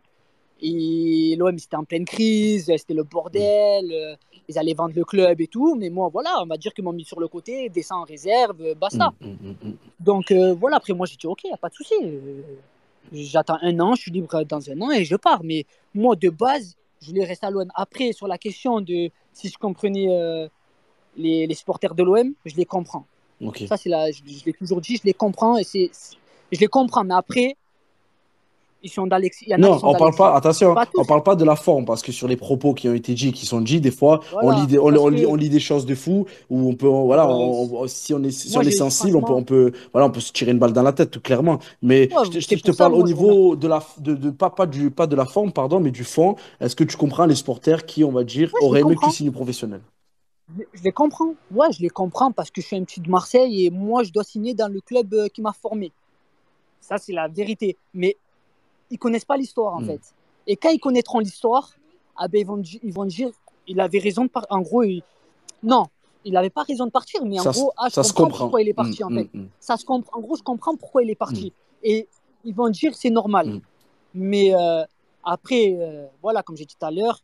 Et 0.62 1.36
l'OM, 1.38 1.58
c'était 1.58 1.76
en 1.76 1.84
pleine 1.84 2.06
crise, 2.06 2.66
c'était 2.66 2.94
le 2.94 3.04
bordel, 3.04 3.88
mm. 3.88 3.92
euh, 3.92 4.16
ils 4.48 4.58
allaient 4.58 4.74
vendre 4.74 4.94
le 4.96 5.04
club 5.04 5.42
et 5.42 5.48
tout. 5.48 5.76
Mais 5.76 5.90
moi, 5.90 6.10
voilà, 6.12 6.42
on 6.42 6.46
va 6.46 6.58
dire 6.58 6.74
qu'ils 6.74 6.84
m'ont 6.84 6.94
mis 6.94 7.06
sur 7.06 7.20
le 7.20 7.28
côté, 7.28 7.70
descend 7.70 8.02
en 8.02 8.06
réserve, 8.06 8.62
euh, 8.62 8.76
basta. 8.76 9.14
Mm, 9.20 9.72
Donc 10.00 10.32
euh, 10.32 10.54
voilà, 10.54 10.78
après, 10.78 10.94
moi, 10.94 11.06
j'ai 11.06 11.18
dit, 11.18 11.28
ok, 11.28 11.44
y 11.44 11.52
a 11.52 11.58
pas 11.58 11.70
de 11.70 11.76
souci. 11.76 11.96
J'attends 13.12 13.58
un 13.62 13.80
an, 13.80 13.96
je 13.96 14.02
suis 14.02 14.12
libre 14.12 14.44
dans 14.44 14.70
un 14.70 14.82
an 14.82 14.92
et 14.92 15.06
je 15.06 15.16
pars. 15.16 15.42
Mais 15.44 15.66
moi, 15.94 16.16
de 16.16 16.30
base, 16.30 16.76
je 17.02 17.10
voulais 17.10 17.26
rester 17.26 17.46
à 17.46 17.52
l'OM. 17.52 17.70
Après, 17.76 18.12
sur 18.12 18.28
la 18.28 18.38
question 18.38 18.82
de 18.82 19.10
si 19.34 19.50
je 19.50 19.58
comprenais 19.58 20.08
les, 21.16 21.48
les, 21.48 21.54
supporters 21.56 21.94
de 21.96 22.04
l'OM, 22.04 22.34
je 22.46 22.56
les 22.56 22.66
comprends. 22.66 23.06
Ça, 23.68 23.78
c'est 23.78 23.90
là, 23.90 24.12
je, 24.12 24.22
je 24.26 24.46
l'ai 24.46 24.54
toujours 24.54 24.82
dit, 24.82 24.98
je 24.98 25.04
les 25.04 25.14
comprends 25.14 25.58
et 25.58 25.64
c'est 25.64 25.92
je 26.52 26.60
les 26.60 26.68
comprends, 26.68 27.04
mais 27.04 27.14
après, 27.14 27.58
ils 28.84 28.90
sont 28.90 29.08
dans 29.08 29.20
Non, 29.58 29.80
on 29.84 29.94
parle 29.96 30.16
pas, 30.16 30.36
attention, 30.36 30.76
on 30.96 31.06
parle 31.06 31.24
pas 31.24 31.36
de 31.36 31.44
la 31.44 31.56
forme, 31.56 31.86
parce 31.86 32.02
que 32.04 32.12
sur 32.12 32.28
les 32.28 32.38
propos 32.38 32.74
qui 32.74 32.88
ont 32.88 32.94
été 32.94 33.14
dits, 33.14 33.32
qui 33.32 33.46
sont 33.46 33.62
dits, 33.62 33.82
des 33.82 33.92
fois, 33.92 34.22
on, 34.34 34.52
lit 34.52 34.68
des, 34.68 34.78
on, 34.78 35.36
lit, 35.36 35.50
des 35.50 35.60
choses 35.60 35.86
de 35.86 35.96
fou, 35.96 36.26
où 36.50 36.70
on 36.70 36.76
peut, 36.76 36.88
voilà, 36.88 37.28
si 37.88 38.14
on 38.14 38.24
est, 38.24 38.32
si 38.32 38.56
on 38.58 38.62
est 38.62 38.72
sensible, 38.72 39.18
on 39.18 39.22
peut, 39.22 39.34
on, 39.34 39.44
peut, 39.44 39.72
voilà, 39.94 40.08
on 40.08 40.12
peut 40.12 40.20
se 40.20 40.32
tirer 40.32 40.52
une 40.52 40.60
balle 40.60 40.74
dans 40.74 40.84
la 40.84 40.94
tête, 40.94 41.12
tout 41.12 41.22
clairement. 41.22 41.60
Mais 41.82 42.10
je, 42.32 42.40
te 42.40 42.72
parle 42.72 42.94
au 42.94 43.04
niveau 43.04 43.56
de 43.56 43.68
la, 43.68 43.84
de, 44.00 44.14
de, 44.14 44.30
pas, 44.30 44.50
pas, 44.50 44.66
du, 44.66 44.92
pas 44.92 45.08
de 45.08 45.16
la 45.16 45.26
forme, 45.26 45.52
pardon, 45.52 45.80
mais 45.80 45.92
du 45.92 46.04
fond. 46.04 46.36
Est-ce 46.60 46.76
que 46.76 46.84
tu 46.84 46.98
comprends 46.98 47.26
les 47.26 47.36
supporters 47.36 47.86
qui, 47.86 48.04
on 48.04 48.12
va 48.12 48.24
dire, 48.24 48.52
auraient 48.62 48.82
aimé 48.82 48.96
que 48.96 49.06
tu 49.06 49.12
signes 49.12 49.32
professionnel 49.32 49.82
je 50.74 50.84
les 50.84 50.92
comprends. 50.92 51.34
Ouais, 51.52 51.68
je 51.74 51.82
les 51.82 51.90
comprends 51.90 52.32
parce 52.32 52.52
que 52.52 52.62
je 52.62 52.68
suis 52.68 52.78
un 52.78 52.84
petit 52.84 53.02
de 53.02 53.10
Marseille 53.10 53.66
et 53.66 53.70
moi, 53.70 54.04
je 54.04 54.12
dois 54.12 54.24
signer 54.24 54.54
dans 54.54 54.72
le 54.72 54.80
club 54.80 55.14
euh, 55.14 55.28
qui 55.28 55.42
m'a 55.42 55.52
formé. 55.52 55.92
Ça, 56.80 56.98
c'est 56.98 57.12
la 57.12 57.28
vérité. 57.28 57.76
Mais 57.94 58.16
ils 58.90 58.98
connaissent 59.00 59.26
pas 59.26 59.38
l'histoire, 59.38 59.74
en 59.76 59.82
Mm. 59.82 59.86
fait. 59.86 60.02
Et 60.48 60.56
quand 60.56 60.70
ils 60.70 60.80
connaîtront 60.80 61.20
l'histoire, 61.20 61.72
ah 62.16 62.28
ben, 62.28 62.40
ils, 62.42 62.48
vont, 62.48 62.58
di- 62.58 62.80
ils 62.84 62.94
vont 62.94 63.06
dire 63.06 63.30
il 63.68 63.80
avait 63.82 64.00
raison 64.00 64.24
de 64.24 64.30
partir. 64.30 64.56
En 64.56 64.62
gros, 64.62 64.84
il- 64.84 65.04
non, 65.62 65.86
il 66.24 66.34
n'avait 66.34 66.50
pas 66.50 66.64
raison 66.64 66.86
de 66.86 66.92
partir, 66.92 67.24
mais 67.26 67.40
en 67.40 67.44
Ça, 67.44 67.52
gros, 67.52 67.72
ah, 67.78 67.88
je 67.90 67.94
ça 67.96 68.04
se 68.04 68.10
comprends 68.14 68.24
comprend. 68.30 68.46
pourquoi 68.46 68.62
il 68.62 68.70
est 68.70 68.74
parti, 68.74 69.04
Mm, 69.04 69.08
en 69.08 69.10
fait. 69.10 69.30
mm, 69.34 69.40
mm. 69.42 69.50
Ça 69.60 69.76
se 69.78 69.86
comprend. 69.86 70.18
En 70.20 70.22
gros, 70.22 70.36
je 70.38 70.44
comprends 70.44 70.76
pourquoi 70.78 71.04
il 71.04 71.10
est 71.10 71.16
parti. 71.16 71.52
Et 71.84 72.08
ils 72.46 72.56
vont 72.56 72.70
dire 72.70 72.96
c'est 72.96 73.10
normal. 73.10 73.60
Mais 74.14 74.54
euh, 74.56 74.84
après, 75.24 75.76
euh, 75.78 76.08
voilà, 76.22 76.42
comme 76.44 76.56
j'ai 76.56 76.66
dit 76.66 76.76
tout 76.80 76.86
à 76.86 76.92
l'heure, 76.92 77.20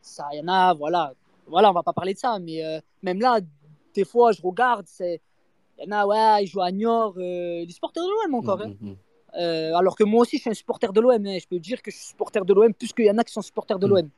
ça, 0.00 0.26
il 0.32 0.38
y 0.38 0.40
en 0.42 0.48
a, 0.48 0.72
voilà, 0.74 1.12
voilà, 1.46 1.70
on 1.70 1.74
va 1.74 1.82
pas 1.82 1.92
parler 1.92 2.14
de 2.14 2.18
ça, 2.18 2.38
mais 2.38 2.64
euh, 2.64 2.80
même 3.02 3.20
là, 3.20 3.40
des 3.94 4.04
fois, 4.04 4.30
je 4.32 4.40
regarde, 4.40 4.86
c'est, 4.86 5.20
il 5.78 5.84
y 5.84 5.92
en 5.92 5.96
a, 5.96 6.06
ouais, 6.06 6.44
ils 6.44 6.46
jouent 6.46 6.60
à 6.62 6.70
Niort, 6.70 7.14
euh, 7.18 7.66
des 7.66 7.72
supporters 7.72 8.02
de 8.04 8.08
l'OM 8.08 8.34
encore, 8.36 8.60
hein. 8.62 8.72
Euh, 9.36 9.74
alors 9.74 9.94
que 9.96 10.04
moi 10.04 10.22
aussi, 10.22 10.36
je 10.36 10.42
suis 10.42 10.50
un 10.50 10.54
supporter 10.54 10.92
de 10.92 11.00
l'OM. 11.00 11.12
hein. 11.26 11.38
Je 11.40 11.46
peux 11.46 11.58
dire 11.58 11.82
que 11.82 11.90
je 11.90 11.96
suis 11.96 12.06
supporter 12.06 12.44
de 12.44 12.54
l'OM 12.54 12.72
plus 12.72 12.92
qu'il 12.92 13.04
y 13.06 13.10
en 13.10 13.18
a 13.18 13.24
qui 13.24 13.32
sont 13.32 13.42
supporters 13.42 13.78
de 13.78 13.86
Mm. 13.86 13.90
l'OM. 13.90 14.08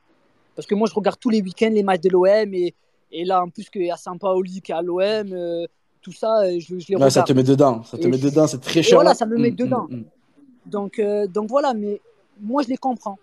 Parce 0.55 0.67
que 0.67 0.75
moi, 0.75 0.87
je 0.89 0.93
regarde 0.93 1.19
tous 1.19 1.29
les 1.29 1.41
week-ends 1.41 1.69
les 1.71 1.83
matchs 1.83 2.01
de 2.01 2.09
l'OM 2.09 2.53
et, 2.53 2.73
et 3.11 3.25
là, 3.25 3.43
en 3.43 3.49
plus 3.49 3.69
qu'il 3.69 3.83
y 3.85 3.91
a 3.91 3.97
Sampaoli 3.97 4.61
qui 4.61 4.71
est 4.71 4.75
à 4.75 4.81
l'OM, 4.81 4.99
euh, 5.33 5.65
tout 6.01 6.13
ça, 6.13 6.41
euh, 6.43 6.59
je, 6.59 6.79
je 6.79 6.87
les 6.89 6.95
Ouais, 6.95 7.09
ça 7.09 7.21
regarde. 7.21 7.27
te 7.27 7.33
met 7.33 7.43
dedans. 7.43 7.83
Ça 7.83 7.97
te 7.97 8.07
Et 8.07 8.09
met 8.09 8.17
je- 8.17 8.25
dedans. 8.29 8.47
C'est 8.47 8.59
très 8.61 8.79
et 8.79 8.83
cher. 8.83 8.95
voilà, 8.95 9.13
ça 9.13 9.25
me 9.25 9.37
met 9.37 9.51
Mm, 9.51 9.55
dedans. 9.55 9.87
mm, 9.89 9.95
mm. 9.97 10.03
Donc, 10.65 10.99
euh, 10.99 11.27
donc 11.27 11.49
voilà, 11.49 11.73
mais 11.73 11.99
moi, 12.39 12.61
je 12.63 12.69
les 12.69 12.77
comprends. 12.77 13.17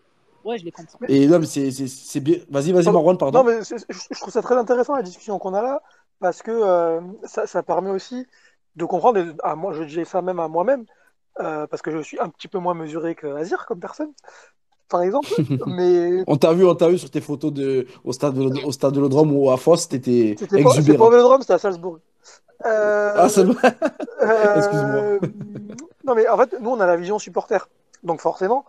Ouais, 0.45 0.59
je 0.59 0.65
les 0.65 0.71
comprends. 0.71 0.99
Et 1.09 1.27
non, 1.27 1.39
mais 1.39 1.47
c'est 1.47 2.21
bien. 2.21 2.37
Vas-y, 2.51 2.73
vas-y. 2.73 2.91
Marwan, 2.91 3.17
pardon. 3.19 3.39
Non, 3.41 3.45
mais 3.45 3.61
je, 3.63 4.19
trouve 4.21 4.33
ça 4.33 4.43
très 4.43 4.57
intéressant 4.57 4.95
la 4.97 5.03
discussion 5.03 5.39
qu'on 5.39 5.55
a 5.55 5.63
là, 5.63 5.83
parce 6.21 6.43
que 6.43 6.51
euh, 6.51 7.01
ça, 7.25 7.47
ça 7.47 7.63
permet 7.63 7.91
aussi 7.91 8.27
de 8.77 8.85
comprendre, 8.85 9.19
et 9.19 9.27
à 9.43 9.57
moi, 9.57 9.73
je 9.73 9.83
dis 9.85 10.05
ça 10.05 10.23
même 10.23 10.39
à 10.39 10.49
moi-même, 10.49 10.85
euh, 11.41 11.67
parce 11.67 11.83
que 11.83 11.91
je 11.91 11.99
suis 11.99 12.19
un 12.21 12.29
petit 12.29 12.49
peu 12.49 12.59
moins 12.59 12.75
mesuré 12.75 13.15
que 13.15 13.27
Azir 13.27 13.65
comme 13.67 13.81
personne, 13.81 14.11
par 14.89 15.03
exemple, 15.03 15.29
mais 15.67 16.25
On 16.27 16.37
t'a 16.37 16.53
vu, 16.53 16.65
on 16.67 16.75
t'a 16.75 16.89
vu 16.89 16.99
sur 16.99 17.11
tes 17.11 17.21
photos 17.21 17.53
de, 17.53 17.87
au 18.05 18.13
stade 18.13 18.35
de, 18.35 18.65
au 18.65 18.73
stade 18.73 18.93
de 18.95 19.01
l'Odrome 19.01 19.33
ou 19.37 19.51
à 19.51 19.57
Foss, 19.57 19.89
t'étais 19.89 20.35
pas, 20.35 20.41
c'était 20.41 20.63
pas 20.63 20.69
au 20.71 20.73
exubérant. 20.75 21.11
Vélodrome, 21.11 21.41
c'était 21.43 21.55
à 21.55 21.59
Salzbourg. 21.59 21.99
Euh, 22.67 23.13
Ah, 23.17 23.29
c'est 23.29 23.45
vrai. 23.45 23.77
euh, 24.23 24.55
Excuse-moi. 24.59 25.29
non, 26.05 26.15
mais 26.15 26.29
en 26.29 26.37
fait, 26.39 26.55
nous, 26.61 26.71
on 26.71 26.81
a 26.81 26.87
la 26.87 26.97
vision 26.97 27.19
supporter. 27.19 27.69
Donc 28.03 28.21
forcément, 28.21 28.65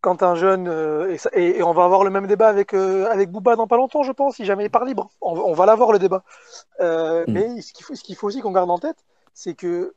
quand 0.00 0.22
un 0.22 0.34
jeune, 0.34 0.68
euh, 0.68 1.10
et, 1.12 1.16
ça- 1.18 1.30
et- 1.32 1.58
et 1.58 1.62
on 1.62 1.72
va 1.72 1.84
avoir 1.84 2.04
le 2.04 2.10
même 2.10 2.26
débat 2.26 2.48
avec, 2.48 2.74
euh, 2.74 3.06
avec 3.10 3.30
Booba 3.30 3.56
dans 3.56 3.66
pas 3.66 3.76
longtemps, 3.78 4.02
je 4.02 4.12
pense, 4.12 4.34
si 4.36 4.44
jamais 4.44 4.64
il 4.66 4.70
part 4.70 4.84
libre. 4.84 5.08
On, 5.22 5.32
on 5.38 5.54
va 5.54 5.64
l'avoir 5.66 5.92
le 5.92 5.98
débat. 5.98 6.22
Euh, 6.80 7.24
Mm. 7.26 7.32
Mais 7.32 7.62
ce 7.62 7.72
qu'il 7.72 7.84
faut, 7.86 7.94
ce 7.94 8.02
qu'il 8.02 8.16
faut 8.16 8.26
aussi 8.26 8.40
qu'on 8.42 8.52
garde 8.52 8.70
en 8.70 8.78
tête, 8.78 8.96
c'est 9.32 9.54
que 9.54 9.94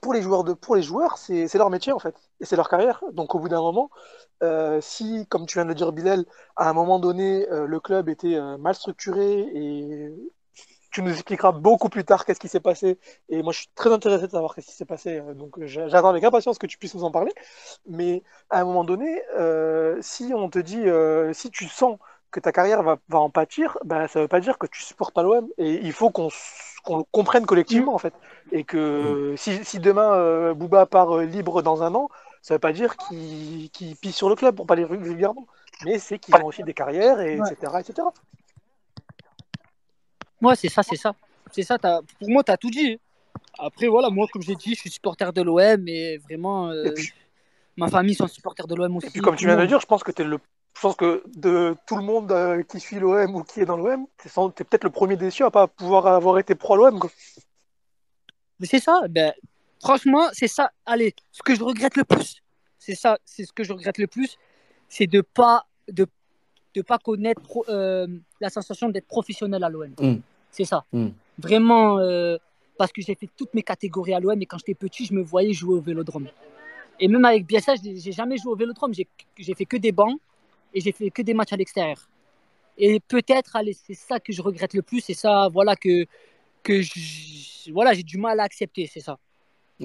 pour 0.00 0.14
les 0.14 0.22
joueurs, 0.82 1.18
c'est, 1.18 1.52
leur 1.54 1.70
métier 1.70 1.92
en 1.92 1.98
fait, 1.98 2.14
et 2.40 2.44
c'est 2.44 2.56
leur 2.56 2.68
carrière. 2.68 3.02
Donc 3.12 3.34
au 3.34 3.38
bout 3.40 3.48
d'un 3.48 3.60
moment, 3.60 3.90
euh, 4.42 4.80
si, 4.80 5.26
comme 5.28 5.46
tu 5.46 5.58
viens 5.58 5.64
de 5.64 5.70
le 5.70 5.74
dire, 5.74 5.92
Bilal, 5.92 6.24
à 6.56 6.70
un 6.70 6.72
moment 6.72 6.98
donné, 6.98 7.48
euh, 7.50 7.66
le 7.66 7.80
club 7.80 8.08
était 8.08 8.36
euh, 8.36 8.58
mal 8.58 8.74
structuré 8.74 9.40
et 9.54 10.10
tu 10.90 11.02
nous 11.02 11.10
expliqueras 11.12 11.52
beaucoup 11.52 11.88
plus 11.88 12.04
tard 12.04 12.24
qu'est-ce 12.26 12.40
qui 12.40 12.48
s'est 12.48 12.60
passé. 12.60 12.98
Et 13.30 13.42
moi, 13.42 13.52
je 13.52 13.60
suis 13.60 13.68
très 13.74 13.90
intéressé 13.92 14.26
de 14.26 14.32
savoir 14.32 14.54
qu'est-ce 14.54 14.66
qui 14.66 14.74
s'est 14.76 14.84
passé. 14.84 15.22
Donc, 15.36 15.54
j'a- 15.64 15.88
j'attends 15.88 16.10
avec 16.10 16.22
impatience 16.24 16.58
que 16.58 16.66
tu 16.66 16.76
puisses 16.78 16.94
nous 16.94 17.04
en 17.04 17.10
parler. 17.10 17.32
Mais 17.86 18.22
à 18.50 18.60
un 18.60 18.64
moment 18.64 18.84
donné, 18.84 19.22
si 20.02 20.32
on 20.34 20.50
te 20.50 20.58
dit, 20.58 20.82
si 21.34 21.50
tu 21.50 21.66
sens 21.68 21.98
que 22.32 22.40
ta 22.40 22.50
carrière 22.50 22.82
va, 22.82 22.98
va 23.08 23.20
en 23.20 23.30
pâtir, 23.30 23.78
bah, 23.84 24.08
ça 24.08 24.20
veut 24.20 24.28
pas 24.28 24.40
dire 24.40 24.58
que 24.58 24.66
tu 24.66 24.82
supportes 24.82 25.14
pas 25.14 25.22
l'OM. 25.22 25.48
Et 25.58 25.74
il 25.74 25.92
faut 25.92 26.10
qu'on 26.10 26.28
le 26.88 27.04
comprenne 27.12 27.46
collectivement, 27.46 27.94
en 27.94 27.98
fait. 27.98 28.14
Et 28.50 28.64
que 28.64 29.34
si, 29.36 29.64
si 29.64 29.78
demain, 29.78 30.14
euh, 30.14 30.54
Booba 30.54 30.86
part 30.86 31.16
euh, 31.16 31.24
libre 31.24 31.62
dans 31.62 31.82
un 31.82 31.94
an, 31.94 32.08
ça 32.40 32.54
veut 32.54 32.58
pas 32.58 32.72
dire 32.72 32.96
qu'il 32.96 33.70
qu'il 33.70 33.94
pisse 33.94 34.16
sur 34.16 34.28
le 34.28 34.34
club, 34.34 34.56
pour 34.56 34.66
parler 34.66 34.84
vulgairement. 34.84 35.46
Mais 35.84 35.98
c'est 35.98 36.18
qu'ils 36.18 36.34
ont 36.36 36.46
aussi 36.46 36.64
des 36.64 36.74
carrières, 36.74 37.20
et, 37.20 37.38
Ouais. 37.40 37.52
etc., 37.52 37.80
etc. 37.80 38.08
Ouais, 40.40 40.56
c'est 40.56 40.68
ça, 40.68 40.82
c'est 40.82 40.96
ça. 40.96 41.14
C'est 41.52 41.62
ça, 41.62 41.78
t'as- 41.78 42.00
pour 42.18 42.28
moi, 42.30 42.42
tu 42.42 42.50
as 42.50 42.56
tout 42.56 42.70
dit. 42.70 42.98
Après, 43.58 43.86
voilà, 43.86 44.08
moi, 44.10 44.26
comme 44.32 44.42
j'ai 44.42 44.56
dit, 44.56 44.74
je 44.74 44.80
suis 44.80 44.90
supporter 44.90 45.32
de 45.32 45.42
l'OM 45.42 45.86
et 45.86 46.16
vraiment, 46.18 46.68
euh, 46.70 46.86
Et 46.86 46.92
puis, 46.92 47.12
ma 47.76 47.88
famille 47.88 48.14
sont 48.14 48.26
supporters 48.26 48.66
de 48.66 48.74
l'OM 48.74 48.96
aussi. 48.96 49.06
Et 49.06 49.10
puis 49.10 49.20
comme 49.20 49.36
tu 49.36 49.46
viens 49.46 49.56
de 49.56 49.66
dire, 49.66 49.80
je 49.80 49.86
pense 49.86 50.02
que 50.02 50.10
t'es 50.10 50.24
le, 50.24 50.38
je 50.74 50.80
pense 50.80 50.96
que 50.96 51.22
de 51.36 51.76
tout 51.86 51.96
le 51.96 52.02
monde 52.02 52.32
euh, 52.32 52.62
qui 52.62 52.80
suit 52.80 52.98
l'OM 52.98 53.34
ou 53.36 53.42
qui 53.44 53.60
est 53.60 53.64
dans 53.66 53.76
l'OM, 53.76 54.06
t'es 54.16 54.28
sans- 54.28 54.50
t'es 54.50 54.64
peut-être 54.64 54.84
le 54.84 54.90
premier 54.90 55.16
déçu 55.16 55.44
à 55.44 55.50
pas 55.50 55.66
pouvoir 55.66 56.06
avoir 56.06 56.38
été 56.38 56.54
pro 56.54 56.76
l'OM. 56.76 56.98
quoi. 56.98 57.10
Mais 58.60 58.66
c'est 58.66 58.78
ça, 58.80 59.02
ben, 59.08 59.32
franchement, 59.82 60.28
c'est 60.32 60.48
ça. 60.48 60.70
Allez, 60.86 61.14
ce 61.30 61.42
que 61.42 61.54
je 61.54 61.62
regrette 61.62 61.96
le 61.96 62.04
plus, 62.04 62.42
c'est 62.78 62.94
ça, 62.94 63.18
c'est 63.24 63.44
ce 63.44 63.52
que 63.52 63.64
je 63.64 63.72
regrette 63.72 63.98
le 63.98 64.06
plus, 64.06 64.36
c'est 64.88 65.06
de 65.06 65.20
pas 65.20 65.66
de, 65.88 66.06
de 66.74 66.82
pas 66.82 66.98
connaître 66.98 67.40
pro- 67.42 67.64
euh, 67.68 68.06
la 68.40 68.50
sensation 68.50 68.88
d'être 68.88 69.06
professionnel 69.06 69.62
à 69.64 69.68
l'OM. 69.68 69.90
Mm. 70.00 70.16
C'est 70.50 70.64
ça. 70.64 70.84
Mm. 70.92 71.08
Vraiment, 71.38 71.98
euh, 71.98 72.36
parce 72.78 72.92
que 72.92 73.02
j'ai 73.02 73.14
fait 73.14 73.28
toutes 73.36 73.52
mes 73.54 73.62
catégories 73.62 74.14
à 74.14 74.20
l'OM 74.20 74.40
et 74.40 74.46
quand 74.46 74.58
j'étais 74.58 74.74
petit, 74.74 75.04
je 75.04 75.12
me 75.14 75.22
voyais 75.22 75.52
jouer 75.52 75.74
au 75.74 75.80
Vélodrome. 75.80 76.28
Et 77.00 77.08
même 77.08 77.24
avec 77.24 77.46
Bielsa, 77.46 77.74
j'ai 77.82 77.98
j'ai 77.98 78.12
jamais 78.12 78.36
joué 78.36 78.52
au 78.52 78.56
Vélodrome. 78.56 78.92
J'ai 78.94 79.54
fait 79.54 79.64
que 79.64 79.76
des 79.76 79.92
bancs 79.92 80.18
et 80.74 80.80
j'ai 80.80 80.92
fait 80.92 81.10
que 81.10 81.22
des 81.22 81.34
matchs 81.34 81.52
à 81.52 81.56
l'extérieur. 81.56 82.08
Et 82.78 83.00
peut-être, 83.00 83.56
c'est 83.86 83.94
ça 83.94 84.18
que 84.18 84.32
je 84.32 84.40
regrette 84.42 84.74
le 84.74 84.82
plus, 84.82 85.00
c'est 85.00 85.14
ça, 85.14 85.48
voilà 85.52 85.76
que 85.76 86.06
voilà, 87.70 87.92
j'ai 87.92 88.02
du 88.02 88.18
mal 88.18 88.40
à 88.40 88.44
accepter, 88.44 88.88
c'est 88.92 89.00
ça. 89.00 89.18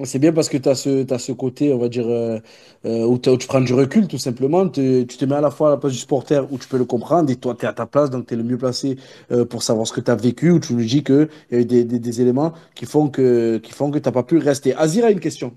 C'est 0.04 0.20
bien 0.20 0.32
parce 0.32 0.48
que 0.48 0.56
tu 0.56 0.68
as 0.68 1.04
t'as 1.06 1.18
ce 1.18 1.32
côté, 1.32 1.72
on 1.72 1.78
va 1.78 1.88
dire, 1.88 2.06
euh, 2.06 2.38
euh, 2.84 3.04
où, 3.04 3.18
tu 3.18 3.48
prends 3.48 3.60
du 3.60 3.74
recul, 3.74 4.06
tout 4.06 4.18
simplement. 4.18 4.68
Tu 4.68 5.06
te 5.06 5.24
mets 5.24 5.34
à 5.34 5.40
la 5.40 5.50
fois 5.50 5.68
à 5.68 5.70
la 5.72 5.76
place 5.76 5.92
du 5.92 5.98
supporter 5.98 6.46
où 6.52 6.58
tu 6.58 6.68
peux 6.68 6.78
le 6.78 6.84
comprendre 6.84 7.30
et 7.30 7.36
toi, 7.36 7.56
tu 7.58 7.64
es 7.64 7.68
à 7.68 7.72
ta 7.72 7.86
place, 7.86 8.10
donc 8.10 8.26
tu 8.26 8.34
es 8.34 8.36
le 8.36 8.44
mieux 8.44 8.58
placé 8.58 8.96
euh, 9.32 9.44
pour 9.44 9.62
savoir 9.64 9.86
ce 9.88 9.92
que 9.92 10.00
tu 10.00 10.10
as 10.10 10.14
vécu, 10.14 10.50
où 10.52 10.60
tu 10.60 10.74
nous 10.74 10.84
dis 10.84 11.02
qu'il 11.02 11.28
y 11.50 11.56
a 11.56 11.58
eu 11.58 11.64
des, 11.64 12.20
éléments 12.20 12.52
qui 12.76 12.86
font 12.86 13.08
que, 13.08 13.58
qui 13.58 13.72
font 13.72 13.90
que 13.90 13.98
tu 13.98 14.08
n'as 14.08 14.12
pas 14.12 14.22
pu 14.22 14.38
rester. 14.38 14.72
Azir 14.74 15.04
a 15.04 15.10
une 15.10 15.20
question. 15.20 15.52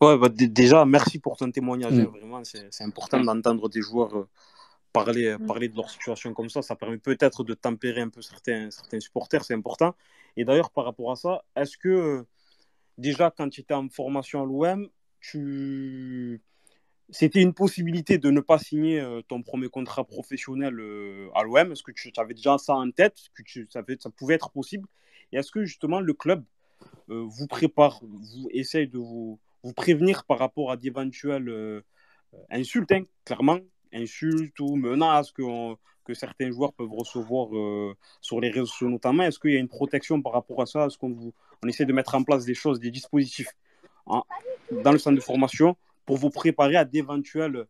Ouais, 0.00 0.16
bah, 0.16 0.28
déjà, 0.28 0.84
merci 0.84 1.18
pour 1.18 1.36
ton 1.36 1.50
témoignage. 1.50 1.92
Mm. 1.92 2.04
Vraiment, 2.04 2.42
c'est 2.44 2.84
important 2.84 3.20
d'entendre 3.20 3.68
des 3.68 3.82
joueurs 3.82 4.16
euh, 4.16 4.28
parler, 4.92 5.36
Mm. 5.36 5.46
parler 5.46 5.68
de 5.68 5.76
leur 5.76 5.90
situation 5.90 6.32
comme 6.34 6.48
ça. 6.50 6.62
Ça 6.62 6.76
permet 6.76 6.98
peut-être 6.98 7.44
de 7.44 7.54
tempérer 7.54 8.00
un 8.00 8.08
peu 8.08 8.22
certains, 8.22 8.70
certains 8.70 9.00
supporters, 9.00 9.44
c'est 9.44 9.54
important. 9.54 9.94
Et 10.36 10.44
d'ailleurs, 10.44 10.70
par 10.70 10.84
rapport 10.84 11.10
à 11.10 11.16
ça, 11.16 11.44
est-ce 11.56 11.76
que 11.76 11.88
euh, 11.88 12.22
déjà, 12.96 13.30
quand 13.36 13.48
tu 13.48 13.60
étais 13.62 13.74
en 13.74 13.88
formation 13.88 14.42
à 14.42 14.46
l'OM, 14.46 14.88
tu... 15.20 16.40
c'était 17.10 17.42
une 17.42 17.54
possibilité 17.54 18.18
de 18.18 18.30
ne 18.30 18.40
pas 18.40 18.58
signer 18.58 19.00
euh, 19.00 19.20
ton 19.22 19.42
premier 19.42 19.68
contrat 19.68 20.04
professionnel 20.04 20.78
euh, 20.78 21.28
à 21.34 21.42
l'OM 21.42 21.72
Est-ce 21.72 21.82
que 21.82 21.92
tu 21.92 22.12
avais 22.18 22.34
déjà 22.34 22.56
ça 22.58 22.74
en 22.74 22.90
tête, 22.92 23.16
que 23.34 23.42
tu 23.42 23.66
savais 23.70 23.96
ça 23.98 24.10
pouvait 24.10 24.34
être 24.34 24.50
possible? 24.50 24.86
Et 25.32 25.38
est-ce 25.38 25.50
que 25.50 25.64
justement 25.64 26.00
le 26.00 26.14
club 26.14 26.44
euh, 27.10 27.24
vous 27.26 27.46
prépare, 27.46 28.00
vous 28.02 28.48
essaye 28.52 28.86
de 28.86 28.98
vous, 28.98 29.40
vous 29.62 29.72
prévenir 29.72 30.24
par 30.24 30.38
rapport 30.38 30.70
à 30.70 30.76
d'éventuelles 30.76 31.48
euh, 31.48 31.80
insultes, 32.50 32.92
hein, 32.92 33.02
clairement, 33.24 33.58
insultes 33.92 34.58
ou 34.60 34.76
menaces 34.76 35.32
que, 35.32 35.42
on- 35.42 35.76
que 36.04 36.14
certains 36.14 36.50
joueurs 36.50 36.72
peuvent 36.72 36.92
recevoir 36.92 37.54
euh, 37.56 37.94
sur 38.20 38.40
les 38.40 38.50
réseaux 38.50 38.66
sociaux 38.66 38.88
notamment. 38.88 39.24
Est-ce 39.24 39.38
qu'il 39.38 39.52
y 39.52 39.56
a 39.56 39.60
une 39.60 39.68
protection 39.68 40.20
par 40.22 40.32
rapport 40.32 40.62
à 40.62 40.66
ça? 40.66 40.86
Est-ce 40.86 40.96
qu'on 40.96 41.10
vous, 41.10 41.32
on 41.62 41.68
essaie 41.68 41.84
de 41.84 41.92
mettre 41.92 42.14
en 42.14 42.22
place 42.22 42.44
des 42.44 42.54
choses, 42.54 42.80
des 42.80 42.90
dispositifs 42.90 43.54
hein, 44.06 44.22
dans 44.70 44.92
le 44.92 44.98
centre 44.98 45.16
de 45.16 45.20
formation 45.22 45.76
pour 46.06 46.16
vous 46.16 46.30
préparer 46.30 46.76
à 46.76 46.84
d'éventuelles 46.84 47.66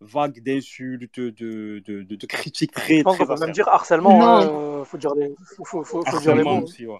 vagues 0.00 0.42
d'insultes, 0.42 1.18
de, 1.20 1.30
de, 1.30 2.02
de, 2.02 2.02
de 2.02 2.26
critiques 2.26 2.72
très, 2.72 2.98
Je 2.98 3.02
pense 3.02 3.16
très 3.16 3.26
qu'on 3.26 3.34
peut 3.34 3.40
même 3.40 3.52
dire 3.52 3.68
harcèlement. 3.68 4.20
Hein, 4.22 4.48
euh, 4.50 4.84
faut 4.84 4.98
dire 4.98 5.14
les, 5.14 5.34
faut, 5.56 5.64
faut, 5.64 5.84
faut, 5.84 5.84
faut 5.84 6.02
dire 6.02 6.34
les 6.34 6.40
Harcèlement 6.42 6.56
mots. 6.56 6.62
aussi, 6.64 6.86
ouais. 6.86 6.98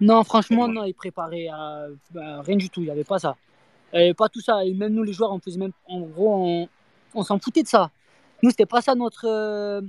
Non, 0.00 0.24
franchement, 0.24 0.68
non, 0.68 0.84
il 0.84 0.94
préparait 0.94 1.48
à- 1.48 1.86
à 2.20 2.42
rien 2.42 2.56
du 2.56 2.68
tout, 2.68 2.80
il 2.80 2.84
n'y 2.84 2.90
avait 2.90 3.04
pas 3.04 3.18
ça. 3.18 3.36
Il 3.92 3.98
n'y 3.98 4.04
avait 4.04 4.14
pas 4.14 4.28
tout 4.28 4.40
ça. 4.40 4.64
Et 4.64 4.74
même 4.74 4.92
nous, 4.92 5.02
les 5.02 5.12
joueurs, 5.12 5.32
on 5.32 5.38
faisait 5.38 5.58
même, 5.58 5.72
en 5.88 6.00
gros, 6.00 6.34
on, 6.34 6.68
on 7.14 7.22
s'en 7.22 7.38
foutait 7.38 7.62
de 7.62 7.68
ça. 7.68 7.90
Nous, 8.42 8.50
c'était 8.50 8.66
pas 8.66 8.82
ça 8.82 8.94
notre. 8.94 9.24
euh, 9.26 9.80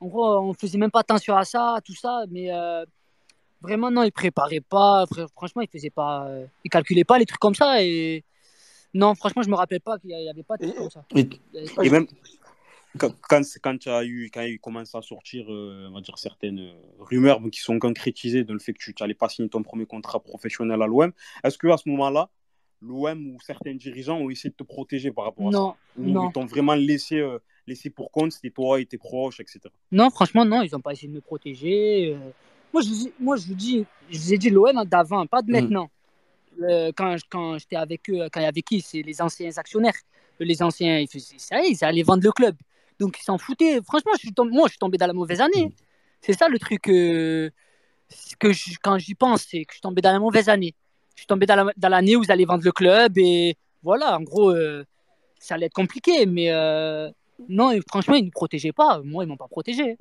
En 0.00 0.06
gros, 0.06 0.36
on 0.38 0.52
faisait 0.52 0.78
même 0.78 0.90
pas 0.90 1.00
attention 1.00 1.36
à 1.36 1.44
ça, 1.44 1.78
tout 1.84 1.94
ça, 1.94 2.24
mais 2.30 2.52
euh, 2.52 2.84
vraiment, 3.62 3.90
non, 3.90 4.02
il 4.04 4.12
préparait 4.12 4.60
pas. 4.60 5.04
Fr- 5.06 5.26
Franchement, 5.34 5.62
il 5.62 5.68
faisait 5.68 5.90
pas. 5.90 6.26
euh, 6.28 6.46
Il 6.64 6.70
calculait 6.70 7.04
pas 7.04 7.18
les 7.18 7.24
trucs 7.26 7.40
comme 7.40 7.54
ça. 7.54 7.82
Et 7.82 8.22
non, 8.94 9.14
franchement, 9.16 9.42
je 9.42 9.48
me 9.48 9.56
rappelle 9.56 9.80
pas 9.80 9.98
qu'il 9.98 10.10
n'y 10.10 10.28
avait 10.28 10.42
pas 10.44 10.56
de 10.58 10.64
trucs 10.66 10.74
Et- 10.74 10.78
comme 10.78 10.90
ça. 10.90 11.04
Et- 11.16 11.28
Et 11.86 11.90
même 11.90 12.06
quand, 12.98 13.14
quand, 13.28 13.42
quand 13.62 13.86
as 13.88 14.04
eu, 14.04 14.30
quand 14.32 14.42
il 14.42 14.58
commence 14.58 14.94
à 14.94 15.02
sortir, 15.02 15.46
euh, 15.52 15.88
on 15.90 15.94
va 15.94 16.00
dire, 16.00 16.18
certaines 16.18 16.58
euh, 16.60 16.72
rumeurs 16.98 17.40
qui 17.50 17.60
sont 17.60 17.78
concrétisées 17.78 18.44
dans 18.44 18.52
le 18.54 18.58
fait 18.58 18.72
que 18.72 18.78
tu 18.82 18.94
n'allais 19.00 19.14
pas 19.14 19.28
signer 19.28 19.48
ton 19.48 19.62
premier 19.62 19.86
contrat 19.86 20.20
professionnel 20.20 20.80
à 20.82 20.86
l'OM, 20.86 21.12
est-ce 21.44 21.58
qu'à 21.58 21.76
ce 21.76 21.88
moment-là, 21.88 22.28
l'OM 22.82 23.30
ou 23.34 23.38
certains 23.40 23.74
dirigeants 23.74 24.18
ont 24.18 24.30
essayé 24.30 24.50
de 24.50 24.56
te 24.56 24.62
protéger 24.62 25.10
par 25.12 25.24
rapport 25.24 25.48
à 25.48 25.52
ça? 25.52 25.58
Non, 25.58 25.74
Ou 25.98 26.08
non. 26.08 26.28
ils 26.28 26.32
t'ont 26.32 26.44
vraiment 26.46 26.74
laissé, 26.74 27.18
euh, 27.18 27.38
laissé 27.66 27.90
pour 27.90 28.10
compte, 28.10 28.32
c'était 28.32 28.50
toi 28.50 28.80
et 28.80 28.86
tes 28.86 28.98
proches, 28.98 29.40
etc. 29.40 29.60
Non, 29.92 30.10
franchement, 30.10 30.44
non, 30.44 30.62
ils 30.62 30.70
n'ont 30.72 30.80
pas 30.80 30.92
essayé 30.92 31.08
de 31.08 31.14
me 31.14 31.20
protéger. 31.20 32.14
euh. 32.14 32.30
Moi, 32.72 32.82
je, 32.82 33.08
moi, 33.18 33.36
je 33.36 33.46
vous 33.46 33.54
dis, 33.54 33.84
je 34.10 34.18
vous 34.18 34.34
ai 34.34 34.38
dit 34.38 34.50
l'OM 34.50 34.84
d'avant, 34.84 35.26
pas 35.26 35.42
de 35.42 35.48
Mhm. 35.48 35.52
maintenant. 35.60 35.90
euh, 36.62 36.90
quand, 36.96 37.14
quand 37.28 37.58
j'étais 37.58 37.76
avec 37.76 38.08
eux, 38.08 38.28
quand 38.32 38.40
il 38.40 38.44
y 38.44 38.46
avait 38.46 38.62
qui? 38.62 38.80
C'est 38.80 39.02
les 39.02 39.20
anciens 39.20 39.50
actionnaires. 39.56 39.96
Les 40.40 40.62
anciens, 40.62 40.98
ils 40.98 41.08
faisaient 41.08 41.38
ça, 41.38 41.60
ils 41.62 41.82
allaient 41.84 42.02
vendre 42.02 42.22
le 42.24 42.32
club. 42.32 42.56
Donc 42.98 43.18
ils 43.20 43.22
s'en 43.24 43.38
foutaient. 43.38 43.80
Franchement, 43.84 44.12
je 44.14 44.20
suis 44.20 44.32
tombé, 44.32 44.50
moi, 44.52 44.66
je 44.66 44.72
suis 44.72 44.78
tombé 44.78 44.98
dans 44.98 45.06
la 45.06 45.12
mauvaise 45.12 45.40
année. 45.40 45.72
C'est 46.22 46.32
ça 46.32 46.48
le 46.48 46.58
truc 46.58 46.88
euh, 46.88 47.50
que 48.38 48.52
je- 48.52 48.76
quand 48.82 48.98
j'y 48.98 49.14
pense, 49.14 49.42
c'est 49.48 49.64
que 49.64 49.72
je 49.72 49.76
suis 49.76 49.80
tombé 49.82 50.00
dans 50.02 50.12
la 50.12 50.18
mauvaise 50.18 50.48
année. 50.48 50.74
Je 51.14 51.20
suis 51.20 51.26
tombé 51.26 51.46
dans 51.46 51.56
la- 51.56 51.72
dans 51.76 51.88
l'année 51.88 52.16
où 52.16 52.22
ils 52.24 52.30
allaient 52.32 52.44
vendre 52.44 52.64
le 52.64 52.72
club 52.72 53.16
et 53.18 53.56
voilà, 53.82 54.16
en 54.18 54.22
gros, 54.22 54.50
euh, 54.50 54.84
ça 55.38 55.54
allait 55.54 55.66
être 55.66 55.74
compliqué. 55.74 56.26
Mais 56.26 56.50
euh, 56.50 57.10
non, 57.48 57.72
franchement, 57.88 58.14
ils 58.14 58.20
ne 58.22 58.26
nous 58.26 58.30
protégeaient 58.32 58.72
pas. 58.72 59.00
Moi, 59.04 59.24
ils 59.24 59.26
m'ont 59.26 59.36
pas 59.36 59.48
protégé. 59.48 59.96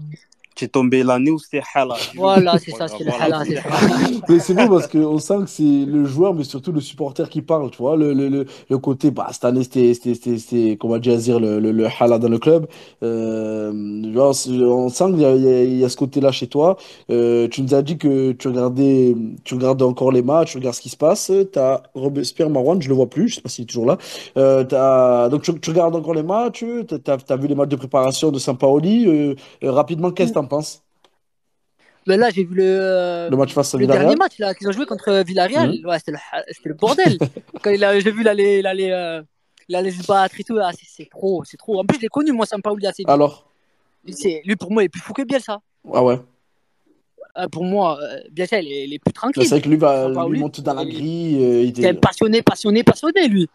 Tu 0.55 0.65
es 0.65 0.67
tombé 0.69 1.03
l'année 1.03 1.31
où 1.31 1.37
c'était 1.39 1.61
Hala. 1.73 1.95
Voilà, 2.15 2.57
c'est 2.57 2.71
ça, 2.71 2.87
c'est 2.87 3.03
le 3.03 3.11
halal, 3.11 3.45
c'est. 3.45 3.55
Mais 4.29 4.39
c'est 4.39 4.53
beau 4.53 4.69
parce 4.69 4.87
qu'on 4.87 5.19
sent 5.19 5.39
que 5.41 5.49
c'est 5.49 5.63
le 5.85 6.05
joueur, 6.05 6.33
mais 6.33 6.43
surtout 6.45 6.71
le 6.71 6.79
supporter 6.79 7.29
qui 7.29 7.41
parle, 7.41 7.69
tu 7.71 7.77
vois. 7.79 7.97
Le, 7.97 8.13
le, 8.13 8.29
le, 8.29 8.45
le 8.69 8.77
côté, 8.77 9.11
bah, 9.11 9.27
cette 9.31 9.45
année, 9.45 9.63
c'était, 9.63 9.93
c'était, 9.93 10.13
c'était, 10.15 10.37
c'était, 10.37 10.77
comment 10.79 10.97
dire, 10.97 11.39
le, 11.39 11.59
le, 11.59 11.71
le 11.71 11.87
hala 11.99 12.17
dans 12.19 12.29
le 12.29 12.39
club. 12.39 12.67
Euh, 13.03 14.13
genre, 14.13 14.33
c'est- 14.33 14.49
on 14.51 14.89
sent 14.89 15.05
qu'il 15.11 15.21
y 15.21 15.25
a, 15.25 15.35
il 15.35 15.73
y 15.73 15.79
y 15.79 15.83
a 15.85 15.89
ce 15.89 15.97
côté-là 15.97 16.31
chez 16.31 16.47
toi. 16.47 16.77
Euh, 17.09 17.47
tu 17.49 17.61
nous 17.61 17.73
as 17.75 17.81
dit 17.81 17.97
que 17.97 18.31
tu 18.31 18.47
regardais, 18.47 19.15
tu 19.43 19.55
regardes 19.55 19.81
encore 19.81 20.11
les 20.11 20.21
matchs, 20.21 20.51
tu 20.51 20.57
regardes 20.57 20.75
ce 20.75 20.81
qui 20.81 20.89
se 20.89 20.97
passe. 20.97 21.31
Tu 21.51 21.59
as 21.59 21.83
Robespierre 21.93 22.49
Marouane, 22.49 22.81
je 22.81 22.89
le 22.89 22.95
vois 22.95 23.09
plus, 23.09 23.27
je 23.29 23.35
sais 23.35 23.41
pas 23.41 23.49
s'il 23.49 23.63
est 23.63 23.67
toujours 23.67 23.85
là. 23.85 23.97
Euh, 24.37 24.63
t'as- 24.63 25.29
donc, 25.29 25.41
tu, 25.43 25.59
tu 25.59 25.69
regardes 25.71 25.95
encore 25.95 26.13
les 26.13 26.23
matchs, 26.23 26.63
tu 26.63 26.85
as, 27.07 27.35
vu 27.35 27.47
les 27.47 27.55
matchs 27.55 27.69
de 27.69 27.75
préparation 27.75 28.31
de 28.31 28.39
Sampaoli. 28.39 29.05
Euh, 29.07 29.35
euh, 29.63 29.71
rapidement, 29.71 30.11
qu'est-ce 30.11 30.31
que 30.33 30.44
tu 30.47 30.53
en 30.53 30.57
penses? 30.57 30.81
Mais 32.07 32.17
là, 32.17 32.29
j'ai 32.29 32.43
vu 32.43 32.55
le, 32.55 32.63
euh, 32.63 33.29
Le 33.31 33.37
match 33.37 33.53
face 33.53 33.73
à 33.73 33.77
le 33.77 33.87
dernier 33.87 34.15
match 34.15 34.35
qu'ils 34.57 34.67
ont 34.67 34.71
joué 34.71 34.85
contre 34.85 35.23
Villarreal. 35.25 35.71
Mhm. 35.79 35.85
Ouais, 35.87 35.97
c'était 35.97 36.11
le, 36.11 36.17
le 36.63 36.73
bordel. 36.75 37.17
Quand 37.63 37.71
j'ai 37.71 38.11
vu 38.11 38.23
euh, 38.27 39.21
il 39.67 39.75
allait 39.75 39.91
se 39.91 40.05
battre 40.05 40.39
et 40.39 40.43
tout. 40.43 40.57
Ah, 40.61 40.69
c'est, 40.79 41.09
trop, 41.09 41.43
c'est 41.43 41.57
trop. 41.57 41.79
En 41.79 41.83
plus, 41.85 41.97
je 41.97 42.01
l'ai 42.03 42.07
connu, 42.07 42.31
moi, 42.31 42.45
Sampaoli 42.45 42.85
assez 42.85 43.03
bien. 43.03 43.13
Alors? 43.13 43.49
C'est, 44.09 44.43
lui, 44.45 44.55
pour 44.55 44.71
moi, 44.71 44.83
il 44.83 44.85
est 44.85 44.89
plus 44.89 45.01
fou 45.01 45.13
que 45.13 45.23
Bielsa. 45.23 45.59
Ah 45.91 46.03
ouais. 46.03 46.19
Euh, 47.37 47.47
pour 47.47 47.63
moi, 47.63 47.99
euh, 48.01 48.19
Bielsa, 48.31 48.59
il 48.61 48.71
est, 48.71 48.83
il 48.87 48.93
est 48.93 48.99
plus 48.99 49.11
tranquille. 49.11 49.43
C'est 49.43 49.49
vrai 49.49 49.61
que 49.61 49.69
lui, 49.69 49.77
va, 49.77 50.03
Sampaoli, 50.03 50.33
lui 50.33 50.39
monte 50.41 50.61
dans 50.61 50.73
la 50.75 50.83
il- 50.83 50.89
grille. 50.93 51.43
euh, 51.43 51.63
il 51.63 51.85
un 51.87 51.95
passionné, 51.95 52.43
passionné, 52.43 52.83
passionné, 52.83 53.27
lui. 53.27 53.49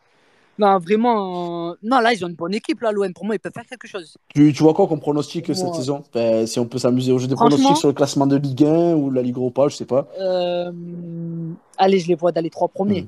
Non, 0.60 0.78
vraiment. 0.78 1.70
euh, 1.70 1.74
Non, 1.82 2.00
là, 2.00 2.12
ils 2.12 2.22
ont 2.24 2.28
une 2.28 2.34
bonne 2.34 2.54
équipe, 2.54 2.80
là, 2.82 2.92
l'OM. 2.92 3.12
Pour 3.14 3.24
moi, 3.24 3.34
ils 3.34 3.38
peuvent 3.38 3.52
faire 3.52 3.64
quelque 3.66 3.88
chose. 3.88 4.14
Tu, 4.34 4.52
tu 4.52 4.62
vois 4.62 4.74
quoi 4.74 4.86
comme 4.86 5.00
pronostic 5.00 5.46
cette 5.46 5.74
saison? 5.74 6.02
Ben, 6.12 6.46
si 6.46 6.58
on 6.60 6.66
peut 6.66 6.78
s'amuser 6.78 7.12
au 7.12 7.18
jeu 7.18 7.26
des 7.26 7.34
Franchement- 7.34 7.56
pronostics 7.56 7.78
sur 7.78 7.88
le 7.88 7.94
classement 7.94 8.26
de 8.26 8.36
Ligue 8.36 8.64
1 8.64 8.94
ou 8.94 9.10
la 9.10 9.22
Ligue 9.22 9.36
Europa, 9.38 9.68
je 9.68 9.76
sais 9.76 9.86
pas. 9.86 10.06
Euh, 10.20 10.70
Allez, 11.78 11.98
je 11.98 12.08
les 12.08 12.14
vois 12.14 12.30
dans 12.30 12.42
les 12.42 12.50
trois 12.50 12.68
premiers. 12.68 13.02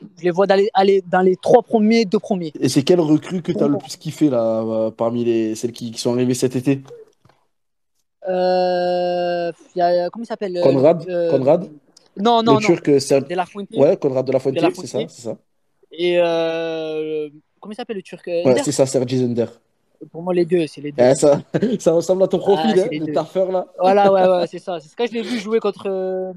Mhm. 0.00 0.08
Je 0.18 0.24
les 0.24 0.30
vois 0.30 0.46
dans 0.46 0.54
les, 0.56 0.68
aller 0.74 1.02
dans 1.06 1.20
les 1.20 1.36
trois 1.36 1.62
premiers, 1.62 2.06
deux 2.06 2.18
premiers. 2.18 2.52
Et 2.58 2.68
c'est 2.70 2.82
quelle 2.82 3.00
recrue 3.00 3.42
que 3.42 3.52
tu 3.52 3.62
as 3.62 3.68
le 3.68 3.76
plus 3.78 3.96
kiffé 3.96 4.30
là, 4.30 4.62
euh, 4.62 4.90
parmi 4.90 5.24
les, 5.24 5.54
celles 5.54 5.72
qui, 5.72 5.92
qui 5.92 6.00
sont 6.00 6.14
arrivées 6.14 6.34
cet 6.34 6.56
été? 6.56 6.82
Euh, 8.28 9.52
il 9.74 9.78
y 9.78 9.82
a, 9.82 10.08
comment 10.10 10.24
il 10.24 10.26
s'appelle 10.26 10.56
euh, 10.56 10.62
Conrad? 10.62 11.04
euh, 11.08 11.30
Conrad? 11.30 11.70
Non, 12.16 12.42
non, 12.42 12.54
le 12.54 12.60
non. 12.60 12.66
Turc, 12.66 12.88
euh, 12.88 12.98
De 12.98 13.34
la 13.34 13.46
Fuente. 13.46 13.68
ouais, 13.76 13.96
Conrad 13.96 14.26
de 14.26 14.32
la 14.32 14.38
De 14.38 14.60
la 14.60 14.70
c'est 14.74 14.86
ça, 14.86 14.98
Fuente. 14.98 15.10
c'est 15.10 15.22
ça. 15.22 15.36
Et 15.92 16.18
euh, 16.18 17.28
comment 17.60 17.72
il 17.72 17.76
s'appelle 17.76 17.96
le 17.96 18.02
Turc 18.02 18.26
euh, 18.28 18.42
Ouais, 18.44 18.62
c'est 18.62 18.72
ça, 18.72 18.86
Sergi 18.86 19.18
Zender. 19.18 19.46
Pour 20.10 20.22
moi, 20.22 20.34
les 20.34 20.44
deux, 20.44 20.66
c'est 20.66 20.80
les 20.80 20.90
deux. 20.90 21.02
Eh, 21.02 21.14
ça, 21.14 21.42
ça 21.78 21.92
ressemble 21.92 22.24
à 22.24 22.28
ton 22.28 22.38
profil, 22.38 22.74
Ah, 22.76 22.82
hein, 22.82 22.88
le 23.06 23.12
taffeur 23.12 23.52
là. 23.52 23.66
Voilà, 23.78 24.12
ouais, 24.12 24.26
ouais, 24.26 24.46
c'est 24.48 24.58
ça. 24.58 24.80
C'est 24.80 24.88
ce 24.88 24.96
que 24.96 25.06
je 25.06 25.12
l'ai 25.12 25.22
vu 25.22 25.38
jouer 25.38 25.60
contre. 25.60 25.86
euh, 25.88 26.32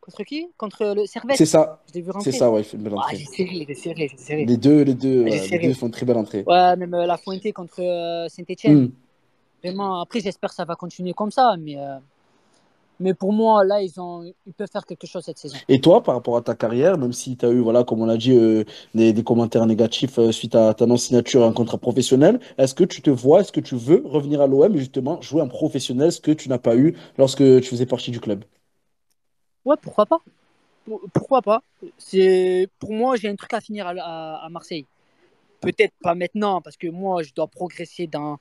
Contre 0.00 0.24
qui? 0.24 0.48
Contre 0.56 0.94
le 0.96 1.06
Servette. 1.06 1.36
C'est 1.36 1.46
ça, 1.46 1.80
Je 1.88 1.94
l'ai 1.94 2.00
vu 2.00 2.10
rentrer. 2.10 2.32
c'est 2.32 2.38
ça, 2.38 2.50
ouais, 2.50 2.62
il 2.62 2.64
fait 2.64 2.76
une 2.76 2.82
belle 2.82 2.94
Ah, 2.96 3.02
entrée. 3.02 3.18
j'ai 3.18 3.24
serré, 3.26 3.64
j'ai 3.68 3.74
serré, 3.74 4.08
j'ai 4.10 4.16
serré. 4.16 4.44
Les 4.46 4.56
deux, 4.56 4.82
les 4.82 4.94
deux, 4.94 5.24
Ah, 5.26 5.30
ouais, 5.30 5.48
les 5.48 5.68
deux 5.68 5.74
font 5.74 5.86
une 5.86 5.92
très 5.92 6.04
belle 6.06 6.16
entrée. 6.16 6.42
Ouais, 6.44 6.74
même 6.76 6.92
euh, 6.94 7.06
la 7.06 7.16
Fuente 7.18 7.52
contre 7.52 7.80
euh, 7.80 8.28
Saint-Etienne. 8.28 8.84
Hmm. 8.86 8.90
Vraiment, 9.62 10.00
après, 10.00 10.18
j'espère 10.18 10.50
que 10.50 10.56
ça 10.56 10.64
va 10.64 10.74
continuer 10.74 11.12
comme 11.12 11.30
ça. 11.30 11.54
Mais, 11.56 11.76
euh, 11.78 11.98
mais 13.00 13.14
pour 13.14 13.32
moi, 13.32 13.64
là, 13.64 13.82
ils, 13.82 14.00
ont, 14.00 14.22
ils 14.46 14.54
peuvent 14.54 14.70
faire 14.72 14.86
quelque 14.86 15.06
chose 15.06 15.24
cette 15.24 15.38
saison. 15.38 15.58
Et 15.68 15.80
toi, 15.80 16.02
par 16.02 16.14
rapport 16.14 16.36
à 16.36 16.42
ta 16.42 16.54
carrière, 16.54 16.96
même 16.98 17.12
si 17.12 17.36
tu 17.36 17.44
as 17.46 17.50
eu, 17.50 17.58
voilà, 17.60 17.84
comme 17.84 18.00
on 18.00 18.06
l'a 18.06 18.16
dit, 18.16 18.32
euh, 18.32 18.64
des, 18.94 19.12
des 19.12 19.24
commentaires 19.24 19.66
négatifs 19.66 20.18
euh, 20.18 20.32
suite 20.32 20.54
à 20.54 20.72
ta 20.74 20.86
non-signature 20.86 21.42
à 21.42 21.46
un 21.46 21.52
contrat 21.52 21.78
professionnel, 21.78 22.40
est-ce 22.58 22.74
que 22.74 22.84
tu 22.84 23.02
te 23.02 23.10
vois, 23.10 23.40
est-ce 23.40 23.52
que 23.52 23.60
tu 23.60 23.76
veux 23.76 24.02
revenir 24.06 24.40
à 24.40 24.46
l'OM 24.46 24.74
et 24.74 24.78
justement 24.78 25.20
jouer 25.20 25.42
en 25.42 25.48
professionnel, 25.48 26.12
ce 26.12 26.20
que 26.20 26.30
tu 26.32 26.48
n'as 26.48 26.58
pas 26.58 26.76
eu 26.76 26.96
lorsque 27.18 27.38
tu 27.60 27.62
faisais 27.68 27.86
partie 27.86 28.10
du 28.10 28.20
club? 28.20 28.44
Ouais, 29.64 29.76
pourquoi 29.80 30.06
pas 30.06 30.18
Pour- 30.86 31.02
Pourquoi 31.14 31.42
pas 31.42 31.62
C'est 31.98 32.68
Pour 32.80 32.92
moi, 32.94 33.16
j'ai 33.16 33.28
un 33.30 33.36
truc 33.36 33.54
à 33.54 33.62
finir 33.62 33.86
à, 33.88 33.92
à- 33.92 34.46
à 34.46 34.50
Marseille. 34.50 34.86
Peut-être 35.60 35.94
pas 36.02 36.14
maintenant, 36.14 36.62
parce 36.62 36.76
que 36.78 36.88
moi, 36.88 37.22
je 37.24 37.32
dois 37.34 37.48
progresser 37.48 38.06
dans, 38.08 38.38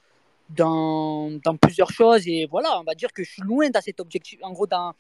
dans, 0.56 1.32
dans 1.44 1.56
plusieurs 1.56 1.92
choses. 1.92 2.28
Et 2.28 2.48
voilà, 2.50 2.80
on 2.80 2.84
va 2.84 2.96
dire 2.96 3.12
que 3.14 3.24
je 3.24 3.32
suis 3.32 3.42
loin 3.44 3.70
dans 3.70 3.82
cet 3.82 4.00
objectif. 4.00 4.40
En 4.44 4.52
gros, 4.52 4.68
dans, 4.68 4.94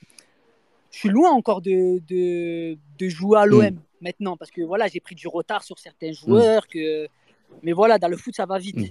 je 0.91 0.97
suis 0.97 1.09
loin 1.09 1.31
encore 1.31 1.61
de, 1.61 2.01
de, 2.07 2.77
de 2.97 3.09
jouer 3.09 3.39
à 3.39 3.45
l'OM 3.45 3.75
maintenant, 4.01 4.35
parce 4.37 4.51
que 4.51 4.61
voilà, 4.61 4.87
j'ai 4.87 4.99
pris 4.99 5.15
du 5.15 5.27
retard 5.27 5.63
sur 5.63 5.77
certains 5.79 6.11
joueurs. 6.11 6.67
Que... 6.67 7.07
Mais 7.63 7.71
voilà, 7.71 7.99
dans 7.99 8.07
le 8.07 8.17
foot, 8.17 8.35
ça 8.35 8.45
va 8.45 8.57
vite. 8.57 8.77
Mm. 8.77 8.87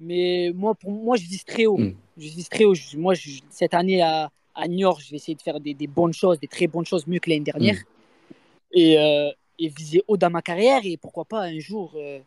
Mais 0.00 0.52
moi, 0.54 0.74
pour 0.74 0.90
moi, 0.92 1.16
je 1.16 1.24
vise 1.26 1.44
très 1.44 1.66
haut. 1.66 1.78
Mm. 1.78 1.94
Je 2.16 2.28
vise 2.28 2.48
très 2.48 2.64
haut. 2.64 2.74
Je- 2.74 2.96
moi, 2.96 3.14
je- 3.14 3.40
cette 3.50 3.74
année 3.74 4.00
à, 4.00 4.30
à 4.54 4.68
Niort, 4.68 5.00
je 5.00 5.10
vais 5.10 5.16
essayer 5.16 5.34
de 5.34 5.42
faire 5.42 5.60
des, 5.60 5.74
des 5.74 5.86
bonnes 5.86 6.12
choses, 6.12 6.38
des 6.40 6.48
très 6.48 6.66
bonnes 6.66 6.86
choses, 6.86 7.06
mieux 7.06 7.18
que 7.18 7.28
l'année 7.30 7.42
dernière. 7.44 7.76
Et, 8.72 8.98
euh, 8.98 9.30
et 9.58 9.68
viser 9.68 10.02
haut 10.08 10.16
dans 10.16 10.30
ma 10.30 10.42
carrière. 10.42 10.80
Et 10.84 10.96
pourquoi 10.96 11.24
pas 11.24 11.42
un 11.42 11.58
jour 11.58 11.94
euh, 11.96 12.20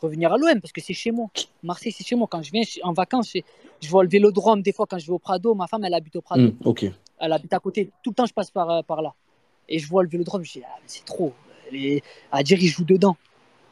revenir 0.00 0.32
à 0.32 0.38
l'OM, 0.38 0.60
parce 0.60 0.72
que 0.72 0.80
c'est 0.80 0.94
chez 0.94 1.10
moi. 1.10 1.28
Marseille, 1.62 1.92
c'est 1.92 2.04
chez 2.04 2.16
moi. 2.16 2.26
Quand 2.30 2.42
je 2.42 2.52
viens 2.52 2.62
en 2.82 2.92
vacances, 2.92 3.32
je, 3.34 3.40
je 3.80 3.88
vois 3.88 4.02
le 4.02 4.08
vélodrome 4.08 4.62
des 4.62 4.72
fois 4.72 4.86
quand 4.86 4.98
je 4.98 5.06
vais 5.06 5.12
au 5.12 5.18
Prado. 5.18 5.54
Ma 5.54 5.66
femme, 5.66 5.84
elle 5.84 5.94
habite 5.94 6.16
au 6.16 6.20
Prado. 6.20 6.42
Hmm. 6.42 6.56
Elle 7.18 7.32
habite 7.32 7.52
à 7.52 7.58
côté. 7.58 7.90
Tout 8.02 8.10
le 8.10 8.14
temps, 8.14 8.26
je 8.26 8.34
passe 8.34 8.50
par, 8.50 8.70
euh, 8.70 8.82
par 8.82 9.02
là. 9.02 9.14
Et 9.68 9.78
je 9.78 9.88
vois 9.88 10.02
le 10.02 10.08
vélodrome, 10.08 10.44
je 10.44 10.52
dis, 10.52 10.62
ah, 10.64 10.76
mais 10.76 10.86
c'est 10.86 11.04
trop. 11.04 11.32
Les... 11.72 12.02
À 12.30 12.42
dire, 12.42 12.58
dedans. 12.80 13.16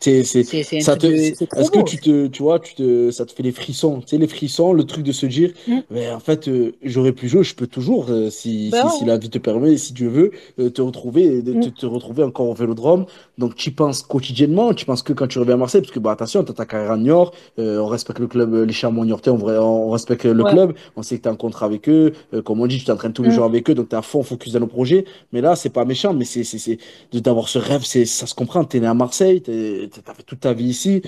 C'est, 0.05 0.23
c'est, 0.25 0.41
un 0.77 0.81
ça 0.81 0.97
te, 0.97 1.07
est-ce 1.07 1.71
que 1.71 1.81
tu 1.81 1.99
te, 1.99 2.27
tu 2.27 2.43
vois, 2.43 2.59
tu 2.61 2.75
te, 2.75 3.11
ça 3.11 3.25
te 3.25 3.33
fait 3.33 3.43
les 3.43 3.53
frissons, 3.53 4.01
tu 4.01 4.09
sais, 4.09 4.19
les 4.19 4.27
frissons, 4.27 4.73
le 4.75 4.85
truc 4.85 5.03
de 5.05 5.13
se 5.13 5.27
dire, 5.27 5.53
Mm. 5.67 5.79
mais 5.91 6.11
en 6.11 6.21
fait, 6.21 6.49
euh, 6.49 6.73
j'aurais 6.83 7.13
pu 7.13 7.29
jouer, 7.29 7.43
je 7.43 7.55
peux 7.55 7.67
toujours, 7.67 8.07
euh, 8.11 8.29
si, 8.31 8.69
Ben 8.71 8.81
si, 8.81 8.85
ouais. 8.87 8.91
si 8.91 9.05
la 9.05 9.17
vie 9.17 9.31
te 9.31 9.39
permet, 9.39 9.77
si 9.79 9.93
Dieu 9.95 10.09
veut, 10.09 10.31
euh, 10.59 10.69
te 10.71 10.83
retrouver, 10.83 11.41
de, 11.43 11.55
te, 11.55 11.69
te 11.71 11.87
retrouver 11.87 12.23
encore 12.23 12.49
au 12.51 12.55
Vélodrome. 12.55 13.07
Donc, 13.39 13.55
tu 13.55 13.71
y 13.71 13.73
penses 13.73 14.03
quotidiennement, 14.03 14.75
tu 14.75 14.85
penses 14.85 15.03
que 15.03 15.13
quand 15.13 15.27
tu 15.27 15.39
reviens 15.39 15.55
à 15.55 15.57
Marseille, 15.59 15.81
parce 15.81 15.93
que, 15.93 15.99
bah, 16.01 16.13
attention, 16.13 16.45
t'as 16.45 16.53
ta 16.53 16.67
carrière 16.67 16.93
à 16.93 16.97
Niort, 16.99 17.33
euh, 17.59 17.79
on 17.79 17.87
respecte 17.87 18.19
le 18.19 18.27
club, 18.27 18.53
les 18.55 18.73
Chamois 18.73 19.07
niortais, 19.07 19.31
on, 19.31 19.39
on 19.47 19.91
respecte 19.91 20.25
le 20.27 20.43
Ouais. 20.45 20.51
club, 20.53 20.75
on 20.97 21.03
sait 21.03 21.17
que 21.19 21.23
t'es 21.23 21.29
en 21.31 21.37
contrat 21.37 21.67
avec 21.67 21.89
eux, 21.89 22.13
euh, 22.35 22.43
comme 22.43 22.61
on 22.61 22.67
dit, 22.67 22.79
tu 22.79 22.85
t'entraînes 22.85 23.13
tous 23.13 23.23
les 23.23 23.31
Mm. 23.31 23.33
jours 23.33 23.45
avec 23.45 23.71
eux, 23.71 23.75
donc 23.75 23.89
t'es 23.89 23.97
à 23.97 24.03
fond 24.03 24.23
focus 24.23 24.53
dans 24.53 24.61
nos 24.61 24.67
projets. 24.67 25.05
Mais 25.33 25.41
là, 25.41 25.57
c'est 25.57 25.71
pas 25.71 25.85
méchant, 25.85 26.13
mais 26.15 26.25
c'est, 26.27 26.45
c'est, 26.45 26.59
c'est, 26.59 26.79
d'avoir 27.15 27.49
ce 27.49 27.59
rêve, 27.59 27.83
c'est, 27.85 28.05
ça 28.05 28.27
se 28.27 28.35
comprend, 28.35 28.65
t'es 28.65 28.81
né 28.81 28.87
à 28.87 28.95
Marseille, 28.95 29.41
t'es, 29.41 29.89
t'as 30.03 30.15
fait 30.15 30.23
toute 30.23 30.41
ta 30.41 30.53
vie 30.53 30.67
ici. 30.67 31.03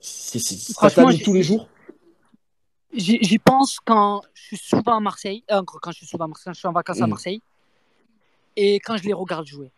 C'est, 0.00 0.38
c'est, 0.38 0.56
j'ai- 1.18 1.24
tous 1.24 1.32
les 1.34 1.42
jours? 1.42 1.68
J'y 2.92 3.38
pense 3.38 3.78
quand 3.78 4.22
je 4.34 4.42
suis 4.42 4.56
souvent 4.56 4.96
à 4.96 5.00
Marseille, 5.00 5.44
euh, 5.50 5.62
quand 5.64 5.92
je 5.92 5.98
suis 5.98 6.06
souvent 6.06 6.24
à 6.24 6.28
Marseille, 6.28 6.52
je 6.54 6.58
suis 6.58 6.68
en 6.68 6.72
vacances 6.72 7.00
à 7.00 7.06
Mm. 7.06 7.10
Marseille, 7.10 7.42
et 8.56 8.80
quand 8.80 8.96
je 8.96 9.04
les 9.04 9.12
regarde 9.12 9.46
jouer. 9.46 9.70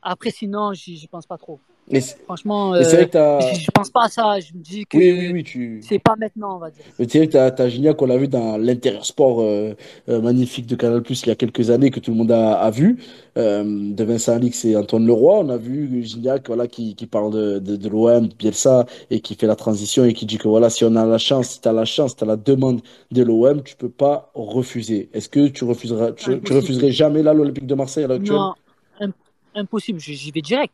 Après, 0.00 0.30
sinon, 0.30 0.72
j'y 0.72 1.06
pense 1.06 1.26
pas 1.26 1.36
trop. 1.38 1.60
Et 1.92 2.00
Franchement, 2.24 2.74
et 2.74 2.78
euh, 2.78 2.84
vrai 2.84 3.06
que 3.06 3.10
t'as, 3.10 3.52
je 3.52 3.70
pense 3.70 3.90
pas 3.90 4.04
à 4.04 4.08
ça. 4.08 4.40
Je 4.40 4.54
me 4.54 4.60
dis 4.62 4.84
que 4.86 4.96
oui, 4.96 5.12
oui, 5.12 5.30
oui, 5.32 5.44
tu, 5.44 5.80
c'est 5.82 5.98
pas 5.98 6.16
maintenant, 6.16 6.56
on 6.56 6.58
va 6.58 6.70
dire. 6.70 6.84
Mais 6.98 7.06
Tu 7.06 7.18
sais, 7.18 7.26
t'as, 7.26 7.50
t'as 7.50 7.68
Gignac 7.68 7.96
qu'on 7.96 8.06
l'a 8.06 8.16
vu 8.16 8.28
dans 8.28 8.56
l'Intérieur 8.56 9.04
Sport 9.04 9.40
euh, 9.40 9.74
euh, 10.08 10.20
magnifique 10.22 10.66
de 10.66 10.74
Canal 10.74 11.02
Plus 11.02 11.22
il 11.22 11.28
y 11.28 11.32
a 11.32 11.34
quelques 11.34 11.68
années 11.68 11.90
que 11.90 12.00
tout 12.00 12.10
le 12.12 12.16
monde 12.16 12.32
a, 12.32 12.54
a 12.54 12.70
vu, 12.70 12.96
euh, 13.36 13.92
de 13.92 14.04
Vincent 14.04 14.32
Alix 14.32 14.64
et 14.64 14.74
Antoine 14.76 15.06
Leroy. 15.06 15.40
On 15.40 15.48
a 15.50 15.58
vu 15.58 16.02
Gignac 16.02 16.46
voilà, 16.46 16.66
qui, 16.66 16.94
qui 16.94 17.06
parle 17.06 17.32
de, 17.32 17.58
de, 17.58 17.76
de 17.76 17.88
l'OM, 17.90 18.28
de 18.28 18.34
Bielsa, 18.34 18.86
et 19.10 19.20
qui 19.20 19.34
fait 19.34 19.46
la 19.46 19.56
transition 19.56 20.04
et 20.04 20.14
qui 20.14 20.24
dit 20.24 20.38
que 20.38 20.48
voilà, 20.48 20.70
si 20.70 20.84
on 20.84 20.96
a 20.96 21.04
la 21.04 21.18
chance, 21.18 21.48
si 21.50 21.60
tu 21.60 21.68
as 21.68 21.72
la 21.72 21.84
chance, 21.84 22.16
tu 22.16 22.24
as 22.24 22.26
la 22.26 22.36
demande 22.36 22.80
de 23.10 23.22
l'OM, 23.22 23.62
tu 23.62 23.76
peux 23.76 23.90
pas 23.90 24.30
refuser. 24.34 25.10
Est-ce 25.12 25.28
que 25.28 25.48
tu 25.48 25.64
refuseras, 25.64 26.12
tu, 26.12 26.30
refuserais 26.50 26.90
jamais 26.90 27.22
là 27.22 27.34
l'Olympique 27.34 27.66
de 27.66 27.74
Marseille 27.74 28.04
à 28.04 28.06
l'heure 28.06 28.16
actuelle? 28.16 28.38
Non, 28.38 28.54
im- 29.00 29.12
impossible. 29.54 29.98
J'y 30.00 30.30
vais 30.30 30.40
direct. 30.40 30.72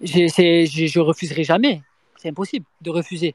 Je, 0.00 0.26
je 0.86 1.00
refuserai 1.00 1.44
jamais. 1.44 1.82
C'est 2.16 2.28
impossible 2.28 2.66
de 2.80 2.90
refuser. 2.90 3.34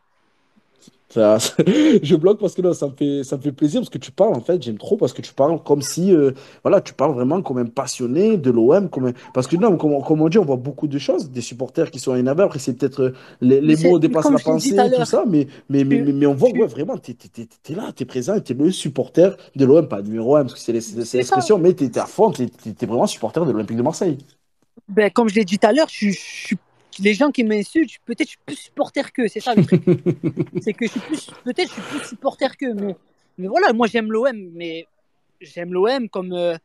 Ça, 1.09 1.37
je 2.03 2.15
bloque 2.15 2.39
parce 2.39 2.53
que 2.53 2.61
là, 2.61 2.73
ça 2.73 2.87
me 2.87 2.91
fait, 2.91 3.23
ça 3.23 3.37
me 3.37 3.41
fait 3.41 3.53
plaisir 3.53 3.79
parce 3.79 3.89
que 3.89 3.97
tu 3.97 4.11
parles, 4.11 4.33
en 4.35 4.41
fait, 4.41 4.61
j'aime 4.61 4.77
trop 4.77 4.97
parce 4.97 5.13
que 5.13 5.21
tu 5.21 5.33
parles 5.33 5.63
comme 5.63 5.81
si, 5.81 6.13
euh, 6.13 6.31
voilà, 6.63 6.81
tu 6.81 6.93
parles 6.93 7.13
vraiment 7.13 7.41
comme 7.41 7.59
un 7.59 7.65
passionné 7.65 8.37
de 8.37 8.51
l'OM, 8.51 8.89
comme 8.89 9.07
un- 9.07 9.13
parce 9.33 9.47
que 9.47 9.55
non, 9.55 9.77
comme, 9.77 9.93
on 9.93 10.01
comme 10.01 10.19
on 10.21 10.27
dit, 10.27 10.37
on 10.37 10.43
voit 10.43 10.57
beaucoup 10.57 10.87
de 10.87 10.97
choses, 10.99 11.31
des 11.31 11.39
supporters 11.41 11.91
qui 11.91 11.99
sont 11.99 12.13
énervés, 12.15 12.43
après 12.43 12.59
c'est 12.59 12.73
peut-être 12.73 13.03
euh, 13.03 13.13
les, 13.39 13.77
mots 13.77 13.99
dépassent 13.99 14.29
la 14.31 14.39
pensée 14.39 14.75
tout 14.75 14.87
et 14.87 14.91
tout 14.91 15.05
ça, 15.05 15.23
mais, 15.25 15.47
mais, 15.69 15.85
mais, 15.85 16.01
mais, 16.01 16.11
tu, 16.11 16.11
mais 16.11 16.25
on 16.25 16.33
voit, 16.33 16.49
ouais, 16.51 16.67
tu, 16.67 16.67
vraiment, 16.67 16.97
t'es, 16.97 17.13
t'es, 17.13 17.29
t'es, 17.29 17.47
t'es 17.63 17.73
là, 17.73 17.93
t'es 17.95 18.03
présent, 18.05 18.37
t'es 18.41 18.53
le 18.53 18.69
supporter 18.71 19.37
de 19.55 19.63
l'OM, 19.65 19.87
pas 19.87 20.01
numéro 20.01 20.35
1 20.35 20.41
parce 20.41 20.55
que 20.55 20.59
c'est 20.59 20.73
l'expression, 21.17 21.57
mais 21.57 21.73
t'es 21.73 21.89
t'es 21.89 21.99
à 22.01 22.05
fond, 22.05 22.31
t'es- 22.31 22.47
t'es 22.49 22.85
vraiment 22.85 23.07
supporter 23.07 23.45
de 23.45 23.51
l'Olympique 23.51 23.77
de 23.77 23.81
Marseille. 23.83 24.17
Ben, 24.89 25.11
comme 25.11 25.29
je 25.29 25.35
l'ai 25.35 25.45
dit 25.45 25.59
tout 25.59 25.67
à 25.67 25.73
l'heure, 25.73 25.89
je, 25.89 26.09
je 26.11 26.55
les 26.99 27.13
gens 27.13 27.31
qui 27.31 27.43
m'insultent, 27.43 27.99
peut-être 28.05 28.27
je 28.27 28.31
suis 28.31 28.39
plus 28.45 28.55
supporter 28.55 29.11
qu'eux, 29.11 29.27
c'est 29.27 29.39
ça 29.39 29.53
le 29.53 29.65
truc. 29.65 29.83
C'est 30.61 30.73
que 30.73 30.85
je 30.85 30.91
suis 30.91 30.99
plus, 30.99 31.29
peut-être 31.43 31.69
je 31.69 31.73
suis 31.73 31.81
plus 31.81 32.07
supporter 32.07 32.57
qu'eux, 32.57 32.73
mais, 32.73 32.95
mais 33.37 33.47
voilà, 33.47 33.73
moi 33.73 33.87
j'aime 33.87 34.11
l'OM, 34.11 34.35
mais 34.53 34.87
j'aime 35.41 35.73
l'OM 35.73 36.09
comme 36.09 36.33
euh, 36.33 36.57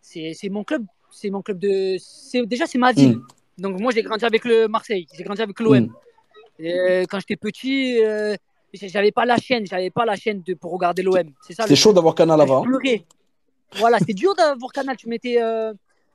c'est 0.00 0.48
mon 0.50 0.64
club, 0.64 0.84
c'est 1.10 1.30
mon 1.30 1.42
club 1.42 1.58
de, 1.58 1.96
déjà 2.44 2.66
c'est 2.66 2.78
ma 2.78 2.92
ville. 2.92 3.16
Hmm, 3.16 3.26
Donc 3.58 3.80
moi 3.80 3.92
j'ai 3.94 4.02
grandi 4.02 4.24
avec 4.24 4.44
le 4.44 4.68
Marseille, 4.68 5.06
j'ai 5.14 5.24
grandi 5.24 5.42
avec 5.42 5.58
l'OM. 5.60 5.80
hmm. 5.80 5.92
Euh, 6.64 7.04
quand 7.08 7.18
j'étais 7.18 7.36
petit, 7.36 8.02
euh, 8.04 8.36
j'avais 8.72 9.10
pas 9.12 9.24
la 9.24 9.36
chaîne, 9.36 9.66
j'avais 9.66 9.90
pas 9.90 10.04
la 10.04 10.16
chaîne 10.16 10.42
de, 10.42 10.54
pour 10.54 10.72
regarder 10.72 11.02
l'OM. 11.02 11.30
C'est 11.46 11.54
ça 11.54 11.64
le 11.64 11.68
C'était 11.68 11.80
chaud 11.80 11.92
d'avoir 11.92 12.14
Canal 12.14 12.40
avant. 12.40 12.64
Voilà, 13.76 13.98
c'était 13.98 14.12
dur 14.12 14.34
d'avoir 14.34 14.70
Canal. 14.70 14.96
Tu 14.96 15.08
mettais, 15.08 15.42
euh, 15.42 15.72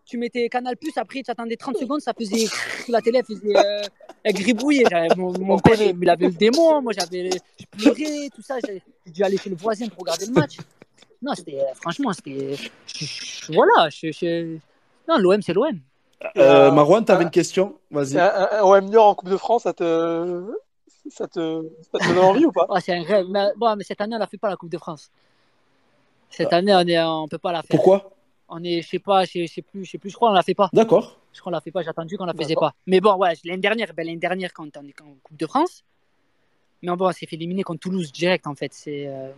tu 0.08 0.18
mettais 0.18 0.48
Canal 0.50 0.78
Plus, 0.78 0.98
après 0.98 1.22
tu 1.22 1.30
attendais 1.32 1.58
30 1.58 1.78
secondes, 1.78 2.02
ça 2.02 2.14
faisait 2.14 2.48
la 2.90 3.02
télé 3.02 3.20
elle 3.20 3.26
faisait 3.26 3.58
euh, 3.58 3.82
elle 4.24 4.34
gribouillait. 4.34 4.86
Mon, 5.16 5.32
mon 5.34 5.56
On 5.56 5.60
père, 5.60 5.80
il 5.82 6.10
avait 6.10 6.28
le 6.28 6.32
démon, 6.34 6.82
moi 6.82 6.94
j'avais, 6.94 7.32
je 7.60 7.66
pleurais, 7.72 8.30
tout 8.34 8.42
ça. 8.42 8.56
J'ai 8.66 8.82
dû 9.12 9.24
aller 9.24 9.38
chez 9.38 9.50
le 9.50 9.56
voisin 9.56 9.88
pour 9.90 10.00
regarder 10.00 10.26
le 10.26 10.34
match. 10.34 10.58
Non, 11.22 11.34
c'était, 11.36 11.60
euh, 11.60 11.74
franchement, 11.76 12.14
c'était, 12.14 12.56
voilà, 13.50 13.90
je, 13.90 14.12
je- 14.12 14.58
non, 15.08 15.18
l'OM 15.18 15.42
c'est 15.42 15.54
l'OM. 15.54 15.80
Euh, 16.38 16.70
un, 16.70 16.72
Marwan, 16.72 17.06
tu 17.06 17.12
avais 17.12 17.24
un, 17.24 17.28
une 17.28 17.32
question? 17.32 17.76
Vas-y. 17.92 18.18
un, 18.20 18.26
un- 18.26 18.50
un 18.60 18.62
OM 18.64 18.86
Niort 18.86 19.08
en 19.08 19.16
Coupe 19.16 19.30
de 19.30 19.38
France, 19.38 19.64
ça 19.64 19.74
te, 19.74 20.52
ça 21.10 21.28
te, 21.28 21.64
ça 21.92 22.00
te 22.00 22.08
donne 22.08 22.18
envie 22.20 22.46
ou 22.46 22.52
pas? 22.52 22.66
Ah, 22.70 22.82
c'est 22.82 22.94
un 22.94 23.04
rêve. 23.04 23.28
Mais, 23.30 23.48
bon, 23.56 23.76
mais 23.76 23.84
cette 23.84 24.02
année, 24.02 24.16
on 24.16 24.20
la 24.20 24.28
fait 24.28 24.38
pas 24.38 24.50
la 24.50 24.56
Coupe 24.56 24.70
de 24.72 24.78
France. 24.78 25.10
Cette 26.30 26.54
année, 26.54 26.74
on 26.76 26.82
est, 26.88 27.02
on 27.02 27.28
peut 27.28 27.38
pas 27.38 27.52
la 27.52 27.62
faire. 27.62 27.70
Pourquoi? 27.70 28.12
On 28.50 28.64
est, 28.64 28.82
je 28.82 28.88
sais 28.88 29.00
pas, 29.00 29.26
je 29.26 29.46
sais 29.46 29.62
plus, 29.62 29.84
je 29.86 29.92
sais 29.92 29.98
plus, 29.98 30.10
je 30.10 30.16
crois, 30.16 30.30
on 30.30 30.34
la 30.34 30.44
fait 30.44 30.54
pas. 30.56 30.70
D'accord. 30.74 31.18
Je 31.34 31.40
crois 31.42 31.52
qu'on 31.52 31.56
l'a 31.56 31.62
fait 31.62 31.72
pas, 31.72 31.82
j'ai 31.84 31.90
attendu 31.90 32.18
qu'on 32.18 32.26
la 32.26 32.34
faisait 32.34 32.56
pas. 32.56 32.74
Mais 32.88 33.00
bon, 33.02 33.16
ouais, 33.18 33.34
l'année 33.44 33.62
dernière, 33.62 33.94
ben, 33.94 34.06
l'année 34.06 34.18
dernière, 34.18 34.54
quand 34.54 34.66
on 34.78 34.84
est 34.88 35.02
en 35.02 35.16
Coupe 35.22 35.38
de 35.38 35.46
France, 35.46 35.84
mais 36.82 36.96
bon, 36.96 37.08
on 37.08 37.12
s'est 37.12 37.26
fait 37.26 37.36
éliminer 37.36 37.64
contre 37.64 37.82
Toulouse 37.82 38.12
direct, 38.12 38.48
en 38.48 38.56
fait. 38.56 38.74
C'est, 38.74 39.08
euh, 39.08 39.32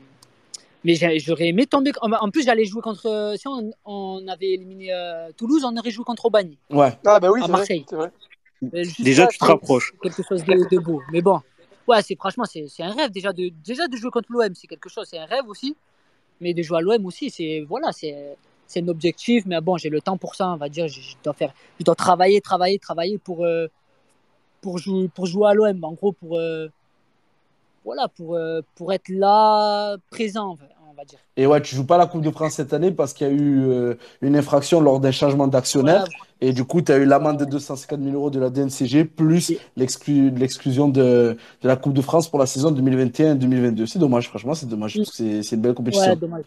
Mais 0.84 0.96
j'aurais 1.20 1.48
aimé 1.48 1.66
tomber. 1.66 1.92
En 2.02 2.30
plus, 2.30 2.44
j'allais 2.46 2.66
jouer 2.66 2.82
contre. 2.82 3.34
Si 3.38 3.48
on, 3.48 3.72
on 3.86 4.28
avait 4.28 4.52
éliminé 4.52 4.94
euh, 4.94 5.32
Toulouse, 5.36 5.64
on 5.66 5.76
aurait 5.76 5.92
joué 5.92 6.04
contre 6.06 6.26
Aubagne, 6.26 6.56
Ouais. 6.70 6.92
Ah, 7.06 7.20
bah 7.20 7.32
oui, 7.32 7.40
à 7.42 7.46
c'est 7.46 7.52
vrai, 7.52 7.58
Marseille. 7.60 7.86
vrai. 7.92 8.12
Juste 8.84 9.02
Déjà, 9.02 9.26
tu 9.28 9.38
te 9.38 9.46
rapproches. 9.46 9.94
c'est 9.94 10.10
quelque 10.10 10.28
chose 10.28 10.44
de, 10.44 10.70
de 10.70 10.78
beau. 10.80 11.02
Mais 11.14 11.22
bon, 11.22 11.40
ouais, 11.88 12.02
c'est 12.02 12.16
franchement, 12.16 12.44
c'est 12.46 12.68
c'est 12.68 12.84
un 12.84 12.92
rêve 12.94 13.10
déjà 13.10 13.32
de, 13.34 13.50
déjà 13.66 13.88
de 13.88 13.96
jouer 13.96 14.12
contre 14.12 14.32
l'OM. 14.32 14.54
C'est 14.54 14.68
quelque 14.68 14.90
chose, 14.90 15.08
c'est 15.10 15.18
un 15.18 15.26
rêve 15.26 15.48
aussi. 15.48 15.76
Mais 16.42 16.54
de 16.54 16.62
jouer 16.62 16.78
à 16.78 16.82
l'OM 16.82 17.06
aussi, 17.06 17.30
c'est 17.30 17.66
voilà, 17.68 17.92
c'est 17.94 18.36
c'est 18.70 18.82
un 18.82 18.88
objectif. 18.88 19.44
Mais 19.46 19.60
bon, 19.60 19.76
j'ai 19.76 19.90
le 19.90 20.00
temps 20.00 20.16
pour 20.18 20.36
ça, 20.36 20.48
on 20.52 20.56
va 20.56 20.70
dire. 20.70 20.88
Je, 20.88 21.02
je 21.02 21.16
dois 21.24 21.34
faire, 21.34 21.54
je 21.80 21.84
dois 21.84 21.96
travailler, 21.96 22.40
travailler, 22.40 22.80
travailler 22.80 23.18
pour 23.18 23.44
euh, 23.44 23.68
pour 24.62 24.78
jouer 24.78 25.10
pour 25.14 25.26
jouer 25.26 25.50
à 25.50 25.54
l'OM. 25.54 25.84
En 25.84 25.92
gros, 25.94 26.14
pour 26.14 26.38
euh, 26.38 26.70
voilà, 27.84 28.08
pour 28.08 28.36
euh, 28.36 28.62
pour 28.76 28.94
être 28.94 29.10
là, 29.10 29.98
présent, 30.10 30.56
on 30.90 30.94
va 30.94 31.04
dire. 31.06 31.20
Et 31.38 31.48
ouais, 31.48 31.62
tu 31.62 31.76
joues 31.76 31.86
pas 31.86 31.98
la 31.98 32.06
Coupe 32.08 32.22
de 32.22 32.30
France 32.32 32.54
cette 32.54 32.74
année 32.74 32.92
parce 32.92 33.14
qu'il 33.14 33.26
y 33.28 33.30
a 33.30 33.34
eu 33.34 33.96
une 34.22 34.36
infraction 34.36 34.82
lors 34.82 35.00
d'un 35.00 35.12
changement 35.12 35.48
d'actionnaire. 35.48 36.02
Voilà. 36.02 36.26
Et 36.42 36.54
du 36.54 36.64
coup, 36.66 36.82
tu 36.82 36.92
as 36.92 36.98
eu 36.98 37.06
l'amende 37.06 37.38
de 37.38 37.46
250 37.46 38.00
000 38.02 38.14
euros 38.16 38.30
de 38.30 38.40
la 38.40 38.50
DNCG 38.50 39.04
plus 39.06 39.50
Et- 39.52 39.60
l'exclusion 39.78 40.88
de, 40.90 41.38
de 41.62 41.68
la 41.68 41.76
Coupe 41.78 41.94
de 41.94 42.02
France 42.02 42.30
pour 42.30 42.40
la 42.40 42.46
saison 42.46 42.72
2021-2022. 42.72 43.86
C'est 43.88 44.00
dommage, 44.00 44.28
franchement, 44.30 44.54
c'est 44.54 44.66
dommage 44.68 44.96
parce 44.98 45.12
que 45.18 45.42
c'est 45.42 45.56
une 45.56 45.62
belle 45.62 45.72
Ouais, 45.72 45.76
compétition. 45.76 46.16
dommage. 46.16 46.44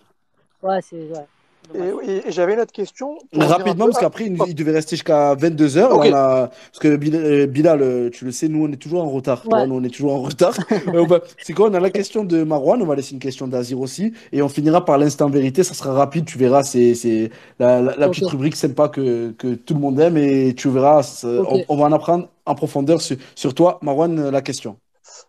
Ouais, 0.63 0.81
c'est 0.83 0.97
ouais. 0.97 1.27
Et, 1.75 2.11
et- 2.11 2.29
et 2.29 2.33
j'avais 2.33 2.55
une 2.55 2.61
autre 2.61 2.73
question 2.73 3.17
Rapidement, 3.33 3.87
parce 3.87 3.99
qu'après, 3.99 4.27
il, 4.27 4.41
hop, 4.41 4.47
il 4.49 4.55
devait 4.55 4.73
rester 4.73 4.97
jusqu'à 4.97 5.35
22h. 5.35 5.91
ok. 5.91 6.11
Parce 6.11 6.51
que 6.81 6.97
Bilal, 6.97 7.25
euh, 7.25 7.47
Bilal, 7.47 7.83
euh, 7.83 8.11
tu 8.11 8.25
le 8.25 8.33
sais, 8.33 8.49
nous, 8.49 8.65
on 8.67 8.73
est 8.73 8.77
toujours 8.77 9.03
en 9.03 9.09
retard. 9.11 9.43
Ouais. 9.51 9.67
nous, 9.67 9.77
on 9.77 9.83
est 9.85 9.89
toujours 9.91 10.15
en 10.15 10.23
retard. 10.23 10.55
Euh, 10.95 11.19
C'est 11.39 11.53
quoi? 11.53 11.69
On 11.71 11.75
a 11.75 11.81
la 11.81 11.91
question 11.91 12.25
de 12.25 12.43
Marwan, 12.43 12.83
on 12.83 12.87
va 12.87 12.95
laisser 12.97 13.15
une 13.15 13.21
question 13.21 13.47
d'Azir 13.47 13.81
aussi. 13.81 14.13
Et 14.33 14.43
on 14.43 14.49
finira 14.49 14.85
par 14.85 14.99
l'instant 14.99 15.29
vérité. 15.29 15.63
Ça 15.63 15.75
sera 15.75 15.93
rapide, 15.93 16.25
tu 16.27 16.37
verras. 16.39 16.63
C'est 16.63 16.95
c'est 16.95 17.31
la, 17.59 17.81
la, 17.81 18.09
petite 18.09 18.27
rubrique 18.27 18.57
sympa 18.57 18.89
que, 18.89 19.31
que 19.33 19.55
tout 19.55 19.75
le 19.75 19.81
monde 19.81 19.99
aime. 20.01 20.17
Et 20.17 20.55
tu 20.55 20.69
verras, 20.69 21.25
on, 21.69 21.77
va 21.77 21.85
en 21.85 21.93
apprendre 21.93 22.29
en 22.47 22.55
profondeur 22.55 23.01
sur, 23.01 23.17
sur 23.35 23.55
toi. 23.55 23.79
Marwan, 23.83 24.31
la 24.31 24.43
question. 24.43 24.77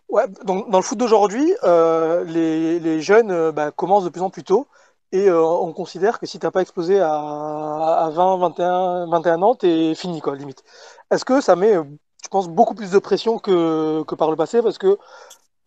Ouais, 0.08 0.24
donc 0.44 0.70
dans 0.70 0.78
le 0.78 0.84
foot 0.84 0.98
d'aujourd'hui, 0.98 1.52
euh, 1.64 2.24
les, 2.24 2.78
les 2.78 3.00
jeunes 3.00 3.50
bah, 3.52 3.70
commencent 3.70 4.04
de 4.04 4.10
plus 4.10 4.20
en 4.22 4.30
plus 4.30 4.44
tôt 4.44 4.66
et 5.14 5.28
euh, 5.28 5.40
on 5.66 5.72
considère 5.72 6.18
que 6.18 6.26
si 6.26 6.38
t'as 6.38 6.50
pas 6.50 6.60
explosé 6.62 7.00
à, 7.00 7.12
à 8.06 8.10
20, 8.10 8.36
21, 8.38 9.06
21 9.08 9.42
ans, 9.42 9.54
t'es 9.54 9.94
fini 9.94 10.20
quoi, 10.20 10.34
limite. 10.36 10.62
Est-ce 11.10 11.24
que 11.24 11.40
ça 11.40 11.54
met, 11.56 11.76
euh, 11.76 11.84
je 12.24 12.28
pense, 12.28 12.48
beaucoup 12.48 12.74
plus 12.74 12.90
de 12.90 12.98
pression 12.98 13.38
que, 13.38 14.02
que 14.04 14.14
par 14.16 14.30
le 14.30 14.36
passé? 14.36 14.62
Parce 14.62 14.78
que 14.78 14.98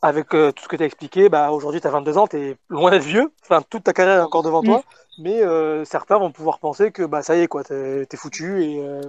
avec 0.02 0.34
euh, 0.36 0.52
tout 0.52 0.64
ce 0.64 0.68
que 0.68 0.76
tu 0.76 0.84
as 0.84 0.86
expliqué, 0.86 1.30
bah, 1.30 1.52
aujourd'hui 1.52 1.82
tu 1.82 1.88
as 1.88 1.92
22 1.92 2.18
ans, 2.18 2.28
tu 2.28 2.38
es 2.38 2.58
loin 2.70 2.92
d'être 2.92 3.04
vieux, 3.04 3.32
enfin 3.44 3.62
toute 3.70 3.84
ta 3.86 3.94
carrière 3.94 4.20
est 4.20 4.22
encore 4.24 4.44
devant 4.44 4.62
Mm. 4.62 4.66
toi, 4.66 4.84
mais 5.20 5.42
euh, 5.44 5.86
certains 5.86 6.18
vont 6.20 6.32
pouvoir 6.32 6.60
penser 6.60 6.92
que 6.92 7.04
bah, 7.04 7.22
ça 7.24 7.36
y 7.36 7.42
est, 7.42 7.48
quoi, 7.48 7.64
t'es, 7.64 8.06
t'es 8.06 8.18
foutu 8.18 8.64
et 8.64 8.80
euh, 8.84 9.02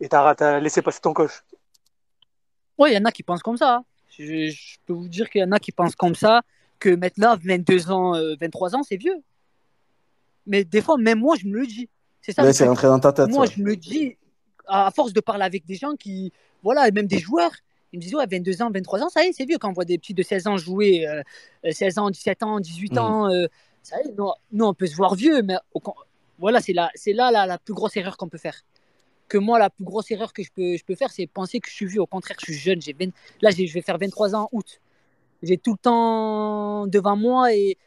et 0.00 0.08
t'as, 0.08 0.34
t'as 0.36 0.60
laissé 0.60 0.82
passer 0.82 1.00
ton 1.00 1.14
coche. 1.14 1.42
Ouais, 2.78 2.92
il 2.92 2.94
y 2.94 2.98
en 2.98 3.04
a 3.06 3.12
qui 3.12 3.22
pensent 3.22 3.42
comme 3.42 3.56
ça. 3.56 3.76
hein. 3.76 3.84
Je, 4.18 4.50
je 4.50 4.76
peux 4.86 4.92
vous 4.92 5.08
dire 5.08 5.28
qu'il 5.30 5.40
y 5.40 5.44
en 5.44 5.52
a 5.52 5.58
qui 5.58 5.72
pensent 5.72 5.96
comme 5.96 6.14
ça, 6.14 6.42
que 6.78 6.90
maintenant, 6.90 7.36
22 7.42 7.90
ans, 7.90 8.14
euh, 8.14 8.34
23 8.40 8.76
ans, 8.76 8.82
c'est 8.82 8.96
vieux. 8.96 9.16
Mais 10.46 10.64
des 10.64 10.80
fois, 10.80 10.96
même 10.98 11.18
moi, 11.18 11.36
je 11.38 11.46
me 11.46 11.58
le 11.58 11.66
dis. 11.66 11.88
C'est 12.20 12.32
ça 12.32 12.42
le 12.42 12.52
c'est 12.52 12.66
rentré 12.66 12.88
dans 12.88 12.98
ta 12.98 13.12
tête. 13.12 13.28
Moi, 13.28 13.46
ouais. 13.46 13.52
je 13.56 13.62
me 13.62 13.76
dis, 13.76 14.16
à 14.66 14.90
force 14.90 15.12
de 15.12 15.20
parler 15.20 15.44
avec 15.44 15.64
des 15.64 15.76
gens 15.76 15.94
qui, 15.94 16.32
voilà, 16.62 16.88
et 16.88 16.90
même 16.90 17.06
des 17.06 17.18
joueurs, 17.18 17.52
ils 17.92 17.98
me 17.98 18.02
disent, 18.02 18.14
ouais, 18.14 18.26
22 18.28 18.62
ans, 18.62 18.70
23 18.72 19.02
ans, 19.02 19.08
ça 19.08 19.24
y 19.24 19.28
est, 19.28 19.32
c'est 19.32 19.44
vieux. 19.44 19.58
Quand 19.58 19.70
on 19.70 19.72
voit 19.72 19.84
des 19.84 19.98
petits 19.98 20.14
de 20.14 20.22
16 20.22 20.46
ans 20.48 20.56
jouer, 20.56 21.06
euh, 21.06 21.22
euh, 21.64 21.70
16 21.70 21.98
ans, 21.98 22.10
17 22.10 22.42
ans, 22.42 22.60
18 22.60 22.94
Mm. 22.94 22.98
ans, 22.98 23.30
euh, 23.30 23.46
ça 23.82 23.96
y 24.02 24.08
est, 24.08 24.12
nous, 24.16 24.30
nous, 24.52 24.64
on 24.64 24.74
peut 24.74 24.86
se 24.86 24.96
voir 24.96 25.14
vieux, 25.14 25.42
mais 25.42 25.56
au 25.72 25.80
voilà, 26.38 26.60
c'est 26.60 26.72
là, 26.74 26.90
c'est 26.94 27.12
là 27.12 27.30
la, 27.30 27.46
la 27.46 27.58
plus 27.58 27.72
grosse 27.72 27.96
erreur 27.96 28.16
qu'on 28.16 28.28
peut 28.28 28.38
faire. 28.38 28.60
Que 29.28 29.38
moi, 29.38 29.58
la 29.58 29.70
plus 29.70 29.84
grosse 29.84 30.10
erreur 30.10 30.32
que 30.32 30.42
je 30.42 30.50
peux, 30.54 30.76
je 30.76 30.84
peux 30.84 30.94
faire, 30.94 31.10
c'est 31.10 31.26
penser 31.26 31.60
que 31.60 31.68
je 31.68 31.74
suis 31.74 31.86
vieux. 31.86 32.00
Au 32.00 32.06
contraire, 32.06 32.36
je 32.40 32.52
suis 32.52 32.54
jeune. 32.60 32.80
J'ai 32.82 32.92
20 32.92 33.10
Là, 33.40 33.50
je 33.50 33.72
vais 33.72 33.82
faire 33.82 33.98
23 33.98 34.34
ans 34.34 34.48
en 34.52 34.56
août. 34.58 34.80
J'ai 35.42 35.56
tout 35.56 35.72
le 35.72 35.78
temps 35.78 36.86
devant 36.86 37.16
moi 37.16 37.54
et, 37.54 37.78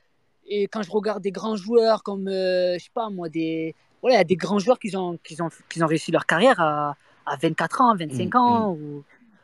et 0.50 0.68
quand 0.68 0.82
je 0.82 0.92
regarde 0.92 1.22
des 1.22 1.32
grands 1.32 1.56
joueurs 1.56 2.04
comme, 2.04 2.28
euh, 2.28 2.74
je 2.78 2.84
sais 2.84 2.90
pas 2.94 3.10
moi, 3.10 3.30
des, 3.30 3.76
voilà, 4.02 4.16
il 4.16 4.20
y 4.20 4.22
a 4.22 4.26
des 4.26 4.36
grands 4.36 4.60
joueurs 4.60 4.80
qui 4.80 4.96
ont, 4.98 5.18
qui 5.24 5.40
ont, 5.42 5.50
qui 5.70 5.82
ont 5.84 5.88
réussi 5.88 6.12
leur 6.12 6.26
carrière 6.26 6.60
à, 6.60 6.96
à 7.26 7.36
24 7.38 7.82
ans, 7.82 7.96
25 7.96 8.34
Mm, 8.34 8.38
ans, 8.38 8.72
ou, 8.74 9.04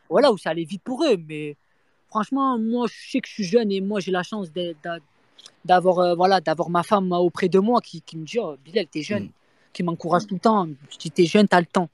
voilà, 0.10 0.32
où 0.32 0.38
ça 0.38 0.50
allait 0.52 0.64
vite 0.64 0.82
pour 0.84 1.04
eux. 1.06 1.18
Mais 1.28 1.56
franchement, 2.10 2.58
moi, 2.58 2.88
je 2.88 3.12
sais 3.12 3.22
que 3.22 3.28
je 3.28 3.34
suis 3.34 3.44
jeune 3.44 3.72
et 3.72 3.82
moi, 3.82 4.00
j'ai 4.00 4.12
la 4.12 4.24
chance 4.24 4.50
d'avoir 5.64 6.00
euh, 6.00 6.16
voilà, 6.16 6.42
d'avoir 6.42 6.70
ma 6.70 6.84
femme 6.84 7.12
auprès 7.12 7.50
de 7.50 7.60
moi 7.60 7.82
qui, 7.82 8.02
qui 8.02 8.18
me 8.18 8.26
dit 8.26 8.40
oh, 8.40 8.56
Bilal, 8.64 8.88
t'es 8.88 9.02
jeune, 9.04 9.26
Mm. 9.26 9.30
qui 9.74 9.84
m'encourage 9.84 10.26
tout 10.28 10.36
le 10.36 10.40
temps. 10.40 10.68
Je 10.90 10.98
dis 10.98 11.12
T'es 11.12 11.26
jeune, 11.26 11.48
t'as 11.48 11.60
le 11.60 11.66
temps. 11.66 11.90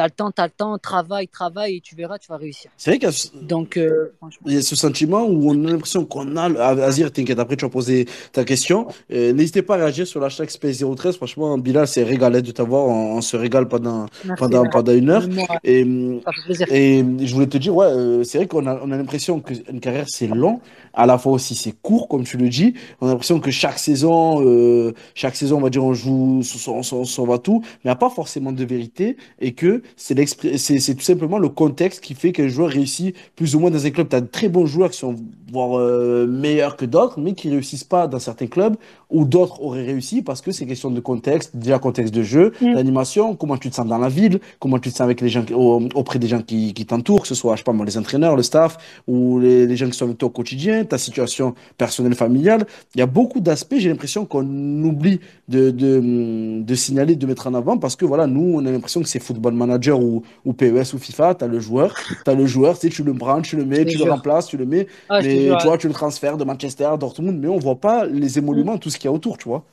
T'as 0.00 0.06
le 0.06 0.12
temps, 0.12 0.30
t'as 0.30 0.44
le 0.46 0.52
temps, 0.56 0.78
travaille, 0.78 1.28
travaille 1.28 1.76
et 1.76 1.80
tu 1.82 1.94
verras, 1.94 2.16
tu 2.16 2.28
vas 2.28 2.38
réussir. 2.38 2.70
C'est 2.78 2.92
vrai 2.92 2.98
qu'il 2.98 3.04
y 3.06 3.10
a 3.10 3.12
ce- 3.12 3.28
Donc, 3.42 3.76
euh, 3.76 4.06
il 4.46 4.54
y 4.54 4.56
a 4.56 4.62
ce 4.62 4.74
sentiment 4.74 5.24
où 5.24 5.50
on 5.50 5.64
a 5.66 5.70
l'impression 5.72 6.06
qu'on 6.06 6.38
a. 6.38 6.48
le- 6.48 6.58
Ah, 6.58 6.68
Azir, 6.70 7.12
t'inquiète, 7.12 7.38
après 7.38 7.56
tu 7.56 7.66
vas 7.66 7.70
poser 7.70 8.06
ta 8.32 8.42
question. 8.44 8.86
Euh, 9.12 9.34
N'hésitez 9.34 9.60
pas 9.60 9.74
à 9.74 9.76
réagir 9.76 10.06
sur 10.06 10.18
l'hashtag 10.20 10.48
Space013. 10.48 11.16
Franchement, 11.16 11.58
Bilal, 11.58 11.86
c'est 11.86 12.02
régalé 12.02 12.40
de 12.40 12.50
t'avoir. 12.50 12.86
On, 12.86 13.16
on 13.18 13.20
se 13.20 13.36
régale 13.36 13.68
pendant, 13.68 14.06
Merci, 14.24 14.38
pendant, 14.40 14.64
pendant 14.70 14.92
une 14.94 15.10
heure. 15.10 15.28
Moi, 15.28 15.44
Et, 15.64 15.80
et 16.70 17.04
je 17.26 17.34
voulais 17.34 17.46
te 17.46 17.58
dire, 17.58 17.74
ouais, 17.74 17.86
euh, 17.86 18.24
c'est 18.24 18.38
vrai 18.38 18.46
qu'on 18.46 18.66
a, 18.66 18.80
on 18.82 18.90
a 18.92 18.96
l'impression 18.96 19.40
qu'une 19.40 19.80
carrière 19.80 20.06
c'est 20.08 20.28
long, 20.28 20.60
à 20.94 21.04
la 21.04 21.18
fois 21.18 21.32
aussi 21.32 21.54
c'est 21.54 21.74
court, 21.82 22.08
comme 22.08 22.24
tu 22.24 22.38
le 22.38 22.48
dis. 22.48 22.72
On 23.02 23.06
a 23.06 23.10
l'impression 23.10 23.38
que 23.38 23.50
chaque 23.50 23.78
saison, 23.78 24.42
chaque 25.14 25.36
saison, 25.36 25.58
on 25.58 25.60
va 25.60 25.68
dire, 25.68 25.84
on 25.84 25.92
joue, 25.92 26.40
on 26.68 26.82
s'en 27.04 27.26
va 27.26 27.36
tout, 27.38 27.60
mais 27.62 27.68
il 27.84 27.88
n'y 27.88 27.90
a 27.90 27.96
pas 27.96 28.08
forcément 28.08 28.52
de 28.52 28.64
vérité 28.64 29.16
et 29.40 29.52
que 29.52 29.82
c'est 29.96 30.94
tout 30.94 31.04
simplement 31.04 31.38
le 31.38 31.48
contexte 31.48 32.00
qui 32.00 32.14
fait 32.14 32.32
qu'un 32.32 32.48
joueur 32.48 32.70
réussit 32.70 33.14
plus 33.36 33.54
ou 33.54 33.60
moins 33.60 33.70
dans 33.70 33.84
un 33.84 33.90
club. 33.90 34.08
Tu 34.08 34.20
de 34.20 34.26
très 34.26 34.48
bons 34.48 34.66
joueurs 34.66 34.90
qui 34.90 34.98
sont 34.98 35.16
voire 35.50 35.78
euh, 35.78 36.26
meilleurs 36.26 36.76
que 36.76 36.84
d'autres, 36.84 37.18
mais 37.18 37.34
qui 37.34 37.50
réussissent 37.50 37.84
pas 37.84 38.06
dans 38.06 38.18
certains 38.18 38.46
clubs 38.46 38.76
où 39.10 39.24
d'autres 39.24 39.60
auraient 39.62 39.84
réussi 39.84 40.22
parce 40.22 40.40
que 40.40 40.52
c'est 40.52 40.66
question 40.66 40.90
de 40.90 41.00
contexte, 41.00 41.56
déjà 41.56 41.78
contexte 41.78 42.14
de 42.14 42.22
jeu, 42.22 42.52
mm. 42.60 42.74
d'animation, 42.74 43.34
comment 43.34 43.56
tu 43.56 43.70
te 43.70 43.74
sens 43.74 43.86
dans 43.86 43.98
la 43.98 44.08
ville, 44.08 44.40
comment 44.58 44.78
tu 44.78 44.90
te 44.90 44.94
sens 44.94 45.02
avec 45.02 45.20
les 45.20 45.28
gens 45.28 45.44
auprès 45.94 46.18
des 46.18 46.28
gens 46.28 46.42
qui, 46.42 46.72
qui 46.74 46.86
t'entourent, 46.86 47.22
que 47.22 47.28
ce 47.28 47.34
soit 47.34 47.54
je 47.54 47.60
sais 47.60 47.64
pas 47.64 47.72
moi 47.72 47.84
les 47.84 47.98
entraîneurs, 47.98 48.36
le 48.36 48.42
staff 48.42 48.78
ou 49.08 49.38
les, 49.40 49.66
les 49.66 49.76
gens 49.76 49.86
qui 49.86 49.96
sont 49.96 50.04
avec 50.04 50.18
toi 50.18 50.28
au 50.28 50.30
quotidien, 50.30 50.84
ta 50.84 50.98
situation 50.98 51.54
personnelle 51.76 52.14
familiale. 52.14 52.66
Il 52.94 52.98
y 52.98 53.02
a 53.02 53.06
beaucoup 53.06 53.40
d'aspects, 53.40 53.76
j'ai 53.78 53.88
l'impression 53.88 54.24
qu'on 54.24 54.44
oublie 54.84 55.20
de, 55.48 55.70
de, 55.70 56.62
de, 56.62 56.74
signaler, 56.74 57.16
de 57.16 57.26
mettre 57.26 57.46
en 57.48 57.54
avant 57.54 57.78
parce 57.78 57.96
que 57.96 58.04
voilà, 58.04 58.26
nous 58.26 58.54
on 58.56 58.64
a 58.66 58.70
l'impression 58.70 59.02
que 59.02 59.08
c'est 59.08 59.20
football 59.20 59.54
manager 59.54 60.00
ou, 60.00 60.22
ou 60.44 60.52
PES 60.52 60.94
ou 60.94 60.98
FIFA, 60.98 61.34
tu 61.34 61.44
as 61.44 61.48
le 61.48 61.58
joueur, 61.58 61.96
tu 62.24 62.30
as 62.30 62.34
le 62.34 62.46
joueur, 62.46 62.78
tu 62.78 62.88
sais, 62.88 62.94
tu 62.94 63.02
le 63.02 63.12
branches, 63.12 63.48
tu 63.48 63.56
le 63.56 63.64
mets, 63.64 63.84
tu 63.84 63.98
le 63.98 64.10
remplaces, 64.10 64.46
tu 64.46 64.56
le 64.56 64.66
mets, 64.66 64.86
ah, 65.08 65.20
mais 65.22 65.39
tu 65.58 65.66
vois, 65.66 65.78
tu 65.78 65.88
le 65.88 65.94
transfères 65.94 66.36
de 66.36 66.44
Manchester 66.44 66.84
à 66.84 66.96
Dortmund, 66.96 67.38
mais 67.38 67.48
on 67.48 67.58
voit 67.58 67.80
pas 67.80 68.06
les 68.06 68.38
émoluments, 68.38 68.78
tout 68.78 68.90
ce 68.90 68.98
qu'il 68.98 69.06
y 69.06 69.08
a 69.08 69.12
autour, 69.12 69.38
tu 69.38 69.48
vois. 69.48 69.64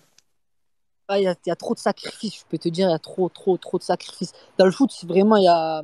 Il 1.15 1.21
y, 1.21 1.51
a 1.51 1.55
trop 1.55 1.73
de 1.73 1.79
sacrifices, 1.79 2.39
je 2.39 2.43
peux 2.49 2.57
te 2.57 2.67
dire, 2.67 2.87
il 2.89 2.91
y 2.91 2.93
a 2.93 2.99
trop, 2.99 3.29
trop, 3.29 3.55
trop 3.55 3.77
de 3.77 3.83
sacrifices. 3.83 4.33
Dans 4.57 4.65
le 4.65 4.71
foot, 4.71 4.91
vraiment, 5.05 5.37
il 5.37 5.45
y 5.45 5.47
a. 5.47 5.81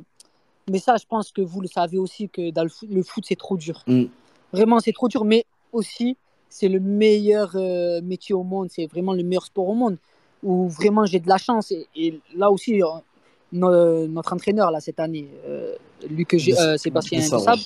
Mais 0.70 0.78
ça, 0.78 0.96
je 0.96 1.06
pense 1.06 1.32
que 1.32 1.40
vous 1.40 1.62
le 1.62 1.66
savez 1.66 1.96
aussi, 1.96 2.28
que 2.28 2.50
dans 2.50 2.62
le 2.62 2.68
foot, 2.68 2.88
le 2.90 3.02
foot 3.02 3.24
c'est 3.26 3.36
trop 3.36 3.56
dur. 3.56 3.82
Mm. 3.86 4.04
Vraiment, 4.52 4.80
c'est 4.80 4.92
trop 4.92 5.08
dur, 5.08 5.24
mais 5.24 5.46
aussi, 5.72 6.18
c'est 6.50 6.68
le 6.68 6.78
meilleur 6.78 7.52
euh, 7.54 8.02
métier 8.02 8.34
au 8.34 8.42
monde, 8.42 8.68
c'est 8.70 8.86
vraiment 8.86 9.14
le 9.14 9.22
meilleur 9.22 9.46
sport 9.46 9.68
au 9.68 9.74
monde, 9.74 9.96
où 10.42 10.68
vraiment 10.68 11.06
j'ai 11.06 11.20
de 11.20 11.28
la 11.28 11.38
chance. 11.38 11.72
Et, 11.96 12.20
là 12.34 12.50
aussi, 12.50 12.82
euh, 12.82 14.06
notre 14.06 14.32
entraîneur, 14.34 14.70
là, 14.70 14.80
cette 14.80 15.00
année, 15.00 15.28
euh, 15.46 15.74
Luc, 16.08 16.34
euh, 16.34 16.76
Sébastien 16.76 17.20
Sable, 17.22 17.62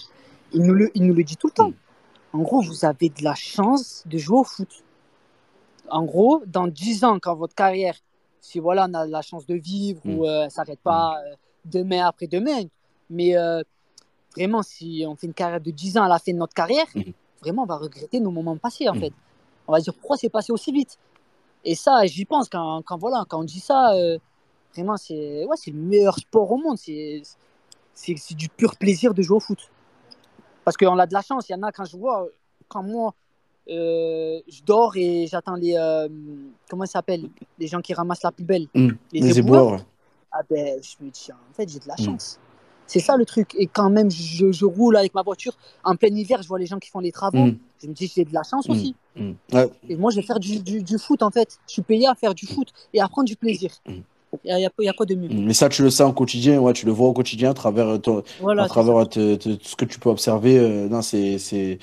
il, 0.52 0.62
nous 0.62 0.74
le, 0.74 0.90
il 0.94 1.04
nous 1.04 1.14
le 1.14 1.24
dit 1.24 1.36
tout 1.36 1.48
le 1.48 1.52
temps. 1.52 1.70
Mm. 1.70 1.74
En 2.32 2.40
gros, 2.40 2.60
vous 2.62 2.84
avez 2.84 3.08
de 3.08 3.24
la 3.24 3.34
chance 3.34 4.02
de 4.06 4.18
jouer 4.18 4.38
au 4.38 4.44
foot. 4.44 4.68
En 5.90 6.04
gros, 6.04 6.42
dans 6.46 6.66
10 6.66 7.04
ans, 7.04 7.18
quand 7.18 7.34
votre 7.34 7.54
carrière, 7.54 7.96
si 8.40 8.58
voilà, 8.58 8.86
on 8.88 8.94
a 8.94 9.06
la 9.06 9.22
chance 9.22 9.46
de 9.46 9.54
vivre 9.54 10.00
ou 10.04 10.24
ça 10.24 10.30
mm. 10.30 10.34
euh, 10.34 10.48
s'arrête 10.48 10.80
pas 10.80 11.12
mm. 11.12 11.26
euh, 11.26 11.34
demain 11.64 12.06
après 12.06 12.26
demain, 12.26 12.62
mais 13.08 13.36
euh, 13.36 13.62
vraiment, 14.36 14.62
si 14.62 15.04
on 15.06 15.16
fait 15.16 15.26
une 15.26 15.34
carrière 15.34 15.60
de 15.60 15.70
10 15.70 15.98
ans 15.98 16.04
à 16.04 16.08
la 16.08 16.18
fin 16.18 16.32
de 16.32 16.38
notre 16.38 16.54
carrière, 16.54 16.86
mm. 16.94 17.02
vraiment, 17.40 17.62
on 17.62 17.66
va 17.66 17.76
regretter 17.76 18.20
nos 18.20 18.30
moments 18.30 18.56
passés, 18.56 18.88
en 18.88 18.94
fait. 18.94 19.12
On 19.66 19.72
va 19.72 19.80
dire 19.80 19.94
pourquoi 19.94 20.16
c'est 20.16 20.30
passé 20.30 20.52
aussi 20.52 20.72
vite? 20.72 20.98
Et 21.64 21.74
ça, 21.74 22.04
j'y 22.06 22.24
pense 22.24 22.48
quand, 22.48 22.82
quand, 22.86 22.98
voilà, 22.98 23.24
quand 23.28 23.40
on 23.40 23.44
dit 23.44 23.60
ça, 23.60 23.92
vraiment, 24.74 24.96
c'est 24.96 25.44
ouais, 25.44 25.56
le 25.66 25.72
meilleur 25.72 26.16
sport 26.18 26.50
au 26.50 26.56
monde. 26.56 26.78
C'est 26.78 28.34
du 28.34 28.48
pur 28.48 28.76
plaisir 28.76 29.12
de 29.12 29.20
jouer 29.20 29.36
au 29.36 29.40
foot. 29.40 29.58
Parce 30.68 30.76
qu'on 30.76 30.98
a 30.98 31.06
de 31.06 31.14
la 31.14 31.22
chance. 31.22 31.48
Il 31.48 31.52
y 31.52 31.54
en 31.54 31.62
a 31.62 31.72
quand 31.72 31.86
je 31.86 31.96
vois, 31.96 32.28
quand 32.68 32.82
moi, 32.82 33.14
euh, 33.70 34.38
je 34.46 34.62
dors 34.62 34.94
et 34.98 35.26
j'attends 35.26 35.54
les. 35.54 35.74
Euh, 35.74 36.08
comment 36.68 36.84
ça 36.84 36.92
s'appelle 36.98 37.30
Les 37.58 37.68
gens 37.68 37.80
qui 37.80 37.94
ramassent 37.94 38.22
la 38.22 38.32
poubelle. 38.32 38.66
Mmh, 38.74 38.90
les, 39.12 39.38
éboueurs. 39.38 39.80
Ah 40.30 40.42
ben, 40.50 40.78
je 40.82 41.02
me 41.02 41.10
dis, 41.10 41.28
en 41.32 41.54
fait, 41.54 41.66
j'ai 41.70 41.78
de 41.78 41.88
la 41.88 41.94
mmh. 41.98 42.04
chance. 42.04 42.38
C'est 42.86 43.00
ça 43.00 43.16
le 43.16 43.24
truc. 43.24 43.54
Et 43.54 43.66
quand 43.66 43.88
même, 43.88 44.10
je, 44.10 44.52
je, 44.52 44.66
roule 44.66 44.98
avec 44.98 45.14
ma 45.14 45.22
voiture 45.22 45.54
en 45.84 45.96
plein 45.96 46.14
hiver, 46.14 46.42
je 46.42 46.48
vois 46.48 46.58
les 46.58 46.66
gens 46.66 46.78
qui 46.78 46.90
font 46.90 47.00
les 47.00 47.12
travaux. 47.12 47.46
Mmh. 47.46 47.58
Je 47.82 47.86
me 47.86 47.94
dis, 47.94 48.12
j'ai 48.14 48.26
de 48.26 48.34
la 48.34 48.42
chance 48.42 48.68
aussi. 48.68 48.94
Et 49.16 49.96
moi, 49.96 50.10
je 50.10 50.16
vais 50.16 50.26
faire 50.26 50.38
du, 50.38 50.60
du, 50.60 50.82
du, 50.82 50.98
foot, 50.98 51.22
en 51.22 51.30
fait. 51.30 51.58
Je 51.66 51.72
suis 51.72 51.82
payé 51.82 52.08
à 52.08 52.14
faire 52.14 52.34
du 52.34 52.46
foot 52.46 52.68
et 52.92 53.00
à 53.00 53.08
prendre 53.08 53.26
du 53.26 53.36
plaisir. 53.36 53.70
Il 54.44 54.52
a 54.88 54.92
quoi 54.92 55.06
de 55.06 55.14
mieux 55.14 55.28
Mais 55.30 55.54
ça, 55.54 55.68
tu 55.68 55.82
le 55.82 55.90
sais 55.90 56.02
en 56.02 56.12
quotidien, 56.12 56.58
ouais, 56.58 56.72
tu 56.72 56.86
le 56.86 56.92
vois 56.92 57.08
au 57.08 57.12
quotidien 57.12 57.50
à 57.50 57.54
travers, 57.54 57.88
à 57.88 57.98
travers 58.68 59.06
ce 59.12 59.76
que 59.76 59.84
tu 59.84 59.98
peux 59.98 60.10
observer. 60.10 60.58
Euh, 60.58 60.88
non, 60.88 61.02
c'est 61.02 61.78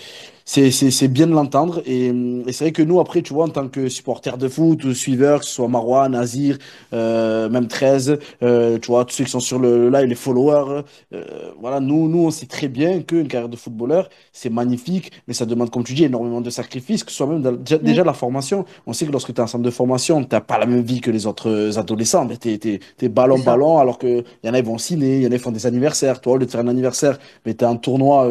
c'est 0.46 1.08
bien 1.08 1.26
de 1.28 1.34
l'entendre. 1.34 1.82
Et, 1.86 2.08
et 2.08 2.52
c'est 2.54 2.66
vrai 2.66 2.72
que 2.72 2.84
nous, 2.84 3.00
après, 3.00 3.22
tu 3.24 3.34
vois, 3.34 3.46
en 3.46 3.50
tant 3.50 3.68
que 3.68 3.90
supporters 3.90 4.38
de 4.38 4.48
foot 4.48 4.84
ou 4.84 4.94
suiveurs, 4.94 5.40
que 5.40 5.46
ce 5.46 5.52
soit 5.52 5.68
Marouane, 5.68 6.12
Nazir, 6.12 6.58
euh, 6.94 7.50
même 7.50 7.68
13, 7.68 8.20
euh, 8.44 8.78
tu 8.80 8.88
vois, 8.88 9.06
tous 9.06 9.16
ceux 9.16 9.24
qui 9.24 9.32
sont 9.32 9.40
sur 9.40 9.58
le, 9.58 9.90
live, 9.90 10.06
les 10.06 10.16
followers, 10.16 10.84
euh, 11.14 11.24
voilà, 11.60 11.80
nous, 11.80 12.08
nous, 12.08 12.26
on 12.28 12.32
sait 12.32 12.46
très 12.46 12.68
bien 12.68 13.02
qu'une 13.02 13.28
carrière 13.28 13.50
de 13.50 13.56
footballeur, 13.56 14.08
c'est 14.32 14.52
magnifique, 14.52 15.12
mais 15.28 15.34
ça 15.34 15.46
demande, 15.46 15.72
comme 15.72 15.84
tu 15.84 15.94
dis, 15.94 16.04
énormément 16.04 16.42
de 16.42 16.50
sacrifices, 16.52 17.04
que 17.04 17.12
ce 17.12 17.18
soit 17.18 17.28
même 17.28 17.58
déjà, 17.64 18.04
la 18.04 18.14
formation. 18.14 18.66
On 18.86 18.94
sait 18.94 19.08
que 19.08 19.12
lorsque 19.12 19.34
tu 19.34 19.40
es 19.40 19.44
en 19.44 19.48
centre 19.48 19.64
de 19.64 19.72
formation, 19.72 20.24
tu 20.24 20.30
n'as 20.32 20.42
pas 20.42 20.60
la 20.60 20.68
même 20.68 20.82
vie 20.82 21.02
que 21.02 21.10
les 21.10 21.26
autres 21.26 21.78
adolescents. 21.80 22.28
Tu 22.40 22.50
es, 22.50 22.80
es, 23.02 23.10
ballon, 23.10 23.40
ballon, 23.40 23.80
alors 23.80 23.98
qu'il 23.98 24.24
y 24.44 24.50
en 24.50 24.54
a, 24.54 24.60
ils 24.60 24.66
vont 24.66 24.78
signer, 24.78 25.18
il 25.18 25.24
y 25.24 25.28
en 25.28 25.32
a, 25.32 25.36
ils 25.36 25.40
font 25.40 25.52
des 25.52 25.66
anniversaires. 25.66 26.22
Toi, 26.22 26.34
au 26.34 26.38
lieu 26.38 26.46
de 26.46 26.52
faire 26.52 26.62
un 26.62 26.68
anniversaire, 26.68 27.18
mais 27.46 27.56
tu 27.56 27.66
es 27.66 27.68
un 27.68 27.78
tournoi 27.78 28.30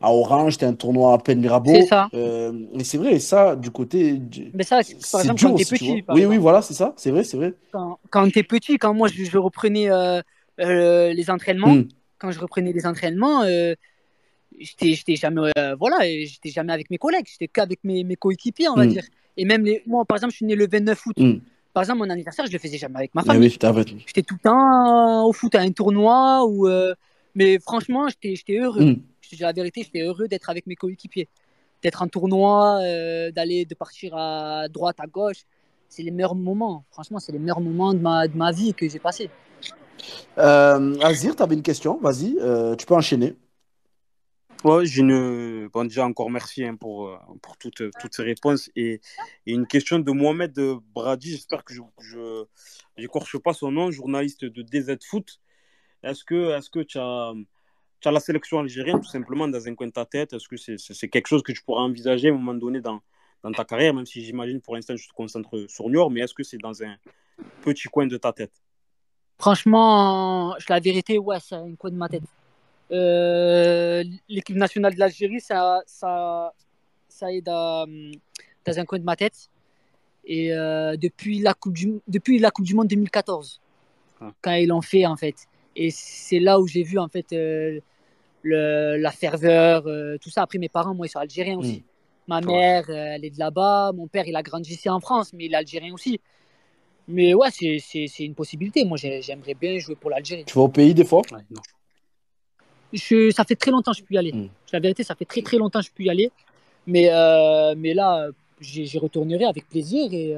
à 0.00 0.12
Orange, 0.12 0.58
tu 0.58 0.64
es 0.64 0.68
un 0.68 0.72
tournoi 0.72 1.12
à 1.14 1.18
peine 1.18 1.40
c'est 1.64 1.86
ça. 1.86 2.08
Euh, 2.14 2.52
mais 2.74 2.84
c'est 2.84 2.98
vrai, 2.98 3.18
ça, 3.18 3.56
du 3.56 3.70
côté. 3.70 4.20
Mais 4.54 4.64
ça, 4.64 4.80
par 5.10 5.20
exemple, 5.20 5.42
quand 5.42 5.54
t'es 5.54 5.64
petit. 5.64 6.04
Oui, 6.08 6.24
oui, 6.24 6.36
voilà, 6.38 6.62
c'est 6.62 6.74
ça, 6.74 6.94
c'est 6.96 7.10
vrai, 7.10 7.24
c'est 7.24 7.36
vrai. 7.36 7.54
Quand, 7.72 7.98
quand 8.10 8.30
t'es 8.32 8.42
petit, 8.42 8.78
quand 8.78 8.94
moi 8.94 9.08
je, 9.08 9.38
reprenais 9.38 9.90
euh, 9.90 10.20
euh, 10.60 11.12
les 11.12 11.30
entraînements, 11.30 11.74
hmm. 11.74 11.88
quand 12.18 12.30
je 12.30 12.38
reprenais 12.38 12.72
les 12.72 12.86
entraînements, 12.86 13.44
j'étais 14.58 15.16
jamais, 15.16 15.50
voilà, 15.78 15.98
j'étais 16.02 16.50
jamais 16.50 16.72
avec 16.72 16.90
mes 16.90 16.98
collègues, 16.98 17.26
j'étais 17.30 17.48
qu'avec 17.48 17.80
mes, 17.84 18.04
mes 18.04 18.16
coéquipiers, 18.16 18.68
on 18.68 18.74
va 18.74 18.86
hmm. 18.86 18.90
dire. 18.90 19.04
Et 19.36 19.44
même 19.44 19.64
les, 19.64 19.82
moi, 19.86 20.04
par 20.04 20.16
exemple, 20.16 20.32
je 20.32 20.36
suis 20.36 20.46
né 20.46 20.54
le 20.54 20.66
29 20.66 21.06
août. 21.06 21.16
Hmm. 21.18 21.38
Par 21.72 21.82
exemple, 21.82 22.00
mon 22.00 22.10
anniversaire, 22.10 22.44
je 22.44 22.52
le 22.52 22.58
faisais 22.58 22.76
jamais 22.76 22.96
avec 22.96 23.14
ma 23.14 23.22
famille. 23.22 23.48
j'étais 23.48 24.22
tout 24.22 24.34
le 24.34 24.40
temps 24.40 25.26
au 25.26 25.32
foot 25.32 25.54
à 25.54 25.60
un 25.60 25.70
tournoi 25.70 26.46
ou. 26.46 26.68
mais 27.34 27.58
franchement, 27.58 28.08
j'étais 28.08 28.58
heureux. 28.58 28.96
Je 29.22 29.30
te 29.30 29.36
dis 29.36 29.42
la 29.42 29.52
vérité, 29.52 29.82
j'étais 29.82 30.02
heureux 30.02 30.28
d'être 30.28 30.50
avec 30.50 30.66
mes 30.66 30.74
coéquipiers 30.74 31.28
d'être 31.82 32.02
en 32.02 32.08
tournoi, 32.08 32.80
euh, 32.82 33.30
d'aller, 33.32 33.64
de 33.64 33.74
partir 33.74 34.16
à 34.16 34.68
droite, 34.68 34.96
à 35.00 35.06
gauche. 35.06 35.44
C'est 35.88 36.02
les 36.02 36.10
meilleurs 36.10 36.34
moments. 36.34 36.84
Franchement, 36.90 37.18
c'est 37.18 37.32
les 37.32 37.38
meilleurs 37.38 37.60
moments 37.60 37.92
de 37.92 37.98
ma, 37.98 38.28
de 38.28 38.36
ma 38.36 38.52
vie 38.52 38.72
que 38.72 38.88
j'ai 38.88 38.98
passé. 38.98 39.28
Euh, 40.38 40.98
Azir, 41.00 41.36
tu 41.36 41.42
avais 41.42 41.54
une 41.54 41.62
question 41.62 41.98
Vas-y, 42.00 42.36
euh, 42.40 42.74
tu 42.76 42.86
peux 42.86 42.94
enchaîner. 42.94 43.36
Ouais, 44.64 44.86
j'ai 44.86 45.00
une... 45.00 45.68
bon, 45.68 45.84
déjà 45.84 46.06
encore 46.06 46.30
merci 46.30 46.64
hein, 46.64 46.76
pour, 46.76 47.18
pour 47.42 47.56
toutes, 47.58 47.82
toutes 48.00 48.14
ces 48.14 48.22
réponses. 48.22 48.70
Et, 48.76 49.00
une 49.44 49.66
question 49.66 49.98
de 49.98 50.12
Mohamed 50.12 50.54
Brady, 50.94 51.32
j'espère 51.32 51.64
que 51.64 51.74
je 51.74 52.44
n'écorche 52.96 53.36
pas 53.38 53.52
son 53.52 53.72
nom, 53.72 53.90
journaliste 53.90 54.44
de 54.44 54.62
DZ 54.62 54.98
Foot. 55.04 55.40
Est-ce 56.04 56.24
que, 56.24 56.52
est 56.52 56.60
-ce 56.60 56.70
que 56.70 56.80
tu 56.80 56.98
as 56.98 57.32
tu 58.02 58.08
as 58.08 58.12
la 58.12 58.20
sélection 58.20 58.58
algérienne 58.58 59.00
tout 59.00 59.08
simplement 59.08 59.48
dans 59.48 59.66
un 59.66 59.74
coin 59.74 59.86
de 59.86 59.92
ta 59.92 60.04
tête 60.04 60.32
Est-ce 60.32 60.48
que 60.48 60.56
c'est 60.56 61.08
quelque 61.08 61.28
chose 61.28 61.42
que 61.42 61.52
tu 61.52 61.62
pourras 61.62 61.82
envisager 61.82 62.28
à 62.28 62.32
un 62.32 62.36
moment 62.36 62.54
donné 62.54 62.80
dans, 62.80 63.00
dans 63.42 63.52
ta 63.52 63.64
carrière, 63.64 63.94
même 63.94 64.06
si 64.06 64.22
j'imagine 64.24 64.60
pour 64.60 64.74
l'instant 64.74 64.96
je 64.96 65.08
te 65.08 65.12
concentre 65.12 65.66
sur 65.68 65.88
Niort, 65.88 66.10
mais 66.10 66.20
est-ce 66.20 66.34
que 66.34 66.42
c'est 66.42 66.58
dans 66.58 66.82
un 66.82 66.96
petit 67.62 67.88
coin 67.88 68.06
de 68.06 68.16
ta 68.16 68.32
tête? 68.32 68.52
Franchement, 69.38 70.54
la 70.68 70.80
vérité, 70.80 71.18
ouais, 71.18 71.38
c'est 71.40 71.54
un 71.54 71.74
coin 71.74 71.90
de 71.90 71.96
ma 71.96 72.08
tête. 72.08 72.22
Euh, 72.92 74.04
l'équipe 74.28 74.56
nationale 74.56 74.94
de 74.94 74.98
l'Algérie, 75.00 75.40
ça, 75.40 75.80
ça, 75.86 76.52
ça 77.08 77.32
est 77.32 77.40
dans, 77.40 77.88
dans, 78.64 78.78
un 78.78 78.84
coin 78.84 78.98
de 78.98 79.04
ma 79.04 79.16
tête. 79.16 79.48
Et 80.24 80.52
euh, 80.52 80.96
depuis, 80.96 81.40
la 81.40 81.54
coupe 81.54 81.72
du, 81.72 82.00
depuis 82.06 82.38
la 82.38 82.50
Coupe 82.50 82.66
du 82.66 82.74
Monde 82.74 82.88
2014, 82.88 83.60
ah. 84.20 84.32
quand 84.42 84.52
ils 84.52 84.68
l'ont 84.68 84.82
fait, 84.82 85.06
en 85.06 85.16
fait. 85.16 85.34
Et 85.74 85.90
c'est 85.90 86.38
là 86.38 86.60
où 86.60 86.66
j'ai 86.66 86.82
vu, 86.82 86.98
en 86.98 87.08
fait, 87.08 87.32
euh, 87.32 87.80
le, 88.42 88.96
la 88.96 89.10
ferveur, 89.10 89.86
euh, 89.86 90.16
tout 90.18 90.30
ça. 90.30 90.42
Après, 90.42 90.58
mes 90.58 90.68
parents, 90.68 90.94
moi, 90.94 91.06
ils 91.06 91.10
sont 91.10 91.18
algériens 91.18 91.58
aussi. 91.58 91.78
Hmm. 91.78 92.28
Ma 92.28 92.40
mère, 92.40 92.84
euh, 92.88 93.14
elle 93.14 93.24
est 93.24 93.30
de 93.30 93.38
là-bas. 93.38 93.92
Mon 93.94 94.06
père, 94.06 94.26
il 94.26 94.36
a 94.36 94.42
grandi 94.42 94.72
ici 94.72 94.88
en 94.88 95.00
France, 95.00 95.32
mais 95.32 95.46
il 95.46 95.52
est 95.52 95.56
algérien 95.56 95.92
aussi. 95.92 96.20
Mais 97.08 97.34
ouais, 97.34 97.48
c'est 97.50 98.08
une 98.20 98.34
possibilité. 98.34 98.84
Moi, 98.84 98.96
j'aimerais 98.96 99.54
bien 99.54 99.78
jouer 99.78 99.96
pour 99.96 100.10
l'Algérie. 100.10 100.44
Tu 100.44 100.54
vas 100.54 100.62
au 100.62 100.68
pays 100.68 100.94
des 100.94 101.04
fois? 101.04 101.22
Non. 101.32 101.60
Je, 102.92 103.30
Ça 103.30 103.44
fait 103.44 103.56
très 103.56 103.70
longtemps 103.70 103.92
que 103.92 103.98
je 103.98 104.04
peux 104.04 104.14
y 104.14 104.18
aller. 104.18 104.32
Hmm. 104.32 104.48
La 104.72 104.80
vérité, 104.80 105.02
ça 105.02 105.14
fait 105.14 105.24
très 105.24 105.42
très 105.42 105.56
longtemps 105.56 105.80
que 105.80 105.86
je 105.86 105.92
peux 105.92 106.04
y 106.04 106.10
aller. 106.10 106.30
Mais, 106.86 107.08
euh, 107.10 107.74
mais 107.76 107.94
là, 107.94 108.28
j'y 108.60 108.98
retournerai 108.98 109.44
avec 109.44 109.68
plaisir. 109.68 110.12
Et 110.12 110.36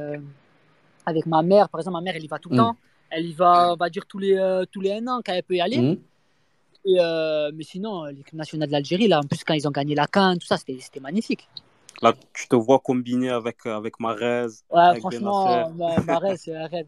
avec 1.07 1.27
ma 1.27 1.43
mère, 1.43 1.69
par 1.69 1.81
exemple, 1.81 1.95
ma 1.97 2.01
mère, 2.01 2.15
elle 2.17 2.25
y 2.25 2.29
va 2.29 2.39
tout 2.39 2.49
le 2.49 2.57
hmm. 2.57 2.59
temps. 2.59 2.77
Elle 3.11 3.27
y 3.27 3.33
va, 3.35 3.75
on 3.75 3.77
va 3.77 3.91
dire, 3.91 4.07
tous 4.07 4.19
les, 4.19 4.65
tous 4.73 4.81
les 4.81 4.93
un 4.93 5.07
an 5.07 5.21
quand 5.25 5.33
elle 5.33 5.43
peut 5.43 5.57
y 5.57 5.61
aller. 5.61 5.99
Euh, 6.86 7.51
mais 7.55 7.65
sinon, 7.65 8.05
l'équipe 8.05 8.35
nationale 8.35 8.69
de 8.69 8.73
l'Algérie, 8.73 9.09
là, 9.09 9.20
en 9.20 9.23
plus, 9.23 9.43
quand 9.44 9.55
ils 9.55 9.66
ont 9.66 9.70
gagné 9.70 9.94
la 9.94 10.06
Cannes, 10.06 10.39
tout 10.39 10.47
ça, 10.47 10.56
c'était 10.56 11.01
magnifique. 11.01 11.48
Là, 12.02 12.12
tu 12.32 12.48
te 12.48 12.56
vois 12.56 12.81
combiner 12.81 13.31
avec, 13.31 13.65
avec 13.66 14.01
Marez. 14.01 14.48
Ouais, 14.70 14.98
franchement, 14.98 15.70
Marez, 16.06 16.36
c'est 16.36 16.55
un 16.55 16.66
rêve. 16.66 16.86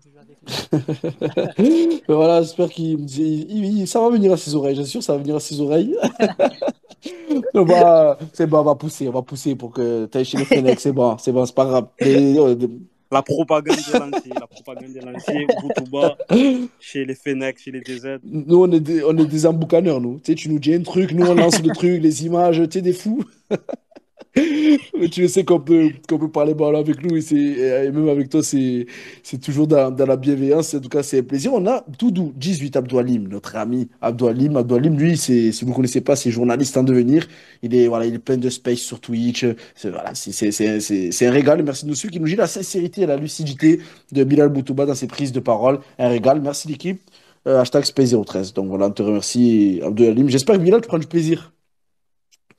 voilà, 2.09 2.43
j'espère 2.43 2.69
qu'il 2.69 3.87
ça 3.87 4.01
va 4.01 4.11
venir 4.11 4.33
à 4.33 4.37
ses 4.37 4.55
oreilles, 4.55 4.77
j'assure, 4.77 5.03
ça 5.03 5.13
va 5.15 5.21
venir 5.21 5.37
à 5.37 5.41
ses 5.41 5.61
oreilles. 5.61 5.97
on 7.55 7.65
va, 7.65 8.19
c'est 8.33 8.47
bon, 8.47 8.59
on 8.59 8.65
va 8.65 8.75
pousser, 8.75 9.09
on 9.09 9.13
va 9.13 9.23
pousser 9.23 9.55
pour 9.55 9.73
que 9.73 10.07
tu 10.07 10.19
ailles 10.19 10.25
chez 10.25 10.39
les 10.39 10.45
Fenech, 10.45 10.81
c'est 10.81 10.93
bon, 10.93 11.17
c'est 11.19 11.33
bon, 11.33 11.47
c'est 11.47 11.55
pas 11.55 11.67
grave. 11.67 11.87
Euh, 12.03 12.57
La 13.17 13.23
propagande 13.23 13.79
est 13.79 13.99
lancée. 13.99 14.31
La 14.35 14.47
propagande 14.47 14.95
est 14.95 15.01
lancée. 15.01 15.47
Boutouba, 15.63 16.19
chez 16.79 17.07
les 17.07 17.15
Fenech, 17.15 17.59
chez 17.59 17.71
les 17.71 17.81
DZ. 17.81 18.19
Nous, 18.23 18.63
on 18.63 18.71
est 18.71 18.81
des, 18.81 19.03
on 19.05 19.17
est 19.17 19.25
des 19.25 19.47
emboucaneurs, 19.47 20.03
nous. 20.03 20.21
Tu 20.23 20.35
tu 20.35 20.51
nous 20.51 20.59
dis 20.59 20.75
un 20.75 20.83
truc, 20.83 21.13
nous, 21.13 21.27
on 21.27 21.35
lance 21.35 21.63
le 21.63 21.73
truc, 21.73 22.03
les 22.03 22.27
images, 22.27 22.61
tu 22.65 22.73
sais, 22.73 22.83
des 22.83 22.93
fous. 22.93 23.25
Tu 25.11 25.29
sais 25.29 25.45
qu'on 25.45 25.61
peut, 25.61 25.91
qu'on 26.09 26.19
peut 26.19 26.31
parler 26.31 26.55
ballon 26.55 26.79
avec 26.79 27.03
nous 27.03 27.17
et, 27.17 27.91
même 27.91 28.09
avec 28.09 28.29
toi, 28.29 28.43
c'est, 28.43 28.87
toujours 29.43 29.67
dans, 29.67 29.91
dans 29.91 30.07
la 30.07 30.17
bienveillance. 30.17 30.75
En 30.75 30.81
tout 30.81 30.89
cas, 30.89 31.03
c'est 31.03 31.21
un 31.21 31.23
plaisir. 31.23 31.53
On 31.53 31.67
a 31.67 31.85
Doudou, 31.99 32.33
18, 32.37 32.77
Abdoualim, 32.77 33.29
notre 33.29 33.57
ami 33.57 33.89
Abdoualim. 34.01 34.57
Abdoualim, 34.57 34.99
lui, 34.99 35.17
si 35.17 35.51
vous 35.63 35.71
ne 35.71 35.75
connaissez 35.75 36.01
pas, 36.01 36.17
c'est 36.17 36.31
journaliste 36.31 36.77
en 36.77 36.83
devenir. 36.83 37.27
Il 37.63 37.75
est, 37.75 37.89
voilà, 37.89 38.07
il 38.07 38.15
est 38.15 38.19
plein 38.19 38.37
de 38.37 38.49
space 38.51 38.79
sur 38.79 39.01
Twitch. 39.01 39.47
C'est, 39.75 39.91
voilà, 39.91 40.13
un 40.13 41.31
régal. 41.31 41.63
Merci 41.63 41.85
de 41.85 41.91
nous 41.91 41.97
suivre, 41.97 42.13
qui 42.13 42.21
nous 42.21 42.27
dit 42.27 42.37
la 42.37 42.47
sincérité 42.47 43.03
et 43.03 43.07
la 43.07 43.17
lucidité 43.17 43.81
de 44.13 44.25
Bilal 44.25 44.49
Boutouba 44.49 44.87
dans 44.87 44.95
ses 44.95 45.07
prises 45.07 45.33
de 45.33 45.41
parole. 45.41 45.81
Un 45.99 46.09
régal. 46.09 46.41
Merci 46.41 46.69
l'équipe. 46.69 47.01
Euh, 47.47 47.61
hashtag 47.61 47.85
Space013. 47.85 48.55
Donc 48.55 48.69
voilà, 48.69 48.87
on 48.87 48.91
te 48.91 49.03
remercie, 49.03 49.81
Abdoualim. 49.85 50.29
J'espère 50.29 50.57
que 50.57 50.63
Bilal, 50.63 50.81
tu 50.81 50.89
prends 50.89 50.99
du 50.99 51.07
plaisir. 51.07 51.53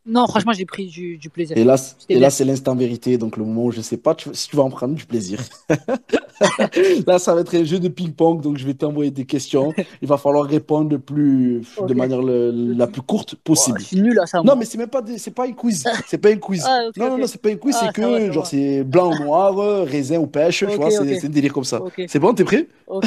Non, 0.07 0.25
franchement, 0.27 0.53
j'ai 0.53 0.65
pris 0.65 0.87
du, 0.87 1.17
du 1.17 1.29
plaisir. 1.29 1.57
Et 1.57 1.63
là, 1.63 1.75
et 2.09 2.29
c'est 2.29 2.45
l'instant 2.45 2.75
vérité, 2.75 3.17
donc 3.17 3.35
le 3.37 3.43
moment 3.43 3.65
où 3.65 3.71
je 3.71 3.81
sais 3.81 3.97
pas 3.97 4.15
tu- 4.15 4.29
si 4.33 4.47
tu 4.49 4.55
vas 4.55 4.63
en 4.63 4.69
prendre 4.69 4.95
du 4.95 5.05
plaisir. 5.05 5.39
là, 7.07 7.19
ça 7.19 7.33
va 7.33 7.41
être 7.41 7.55
un 7.55 7.63
jeu 7.63 7.79
de 7.79 7.87
ping-pong, 7.87 8.41
donc 8.41 8.57
je 8.57 8.65
vais 8.65 8.73
t'envoyer 8.73 9.11
des 9.11 9.25
questions. 9.25 9.73
Il 10.01 10.07
va 10.07 10.17
falloir 10.17 10.45
répondre 10.45 10.89
de, 10.89 10.97
plus, 10.97 11.61
de 11.87 11.93
manière 11.93 12.21
le- 12.21 12.51
la 12.73 12.87
plus 12.87 13.01
courte 13.01 13.35
Oh, 13.37 13.39
possible. 13.43 13.79
je 13.79 13.85
suis 13.85 14.01
nul 14.01 14.19
à 14.19 14.25
ça. 14.25 14.41
Non, 14.43 14.55
mais 14.55 14.65
c'est 14.65 14.77
même 14.77 14.87
pas, 14.87 15.01
des- 15.01 15.17
c'est 15.17 15.31
pas 15.31 15.45
un 15.45 15.51
quiz. 15.53 15.83
C'est 16.07 16.17
pas 16.17 16.29
un 16.29 16.37
quiz. 16.37 16.63
Ah, 16.65 16.79
non, 16.95 17.09
non, 17.11 17.17
non, 17.19 17.27
c'est 17.27 17.41
pas 17.41 17.49
un 17.49 17.55
quiz, 17.55 17.75
Ah, 17.79 17.85
c'est 17.87 17.93
que 17.93 18.01
va, 18.27 18.31
genre 18.31 18.45
c'est 18.47 18.83
blanc 18.83 19.11
ou 19.13 19.23
noir, 19.23 19.55
raisin 19.85 20.17
ou 20.19 20.27
pêche, 20.27 20.59
tu 20.59 20.75
vois, 20.75 20.91
c'est 20.91 21.25
un 21.25 21.29
délire 21.29 21.53
comme 21.53 21.63
ça. 21.63 21.79
C'est 22.07 22.19
bon, 22.19 22.33
t'es 22.33 22.43
prêt? 22.43 22.67
bon. 22.87 23.01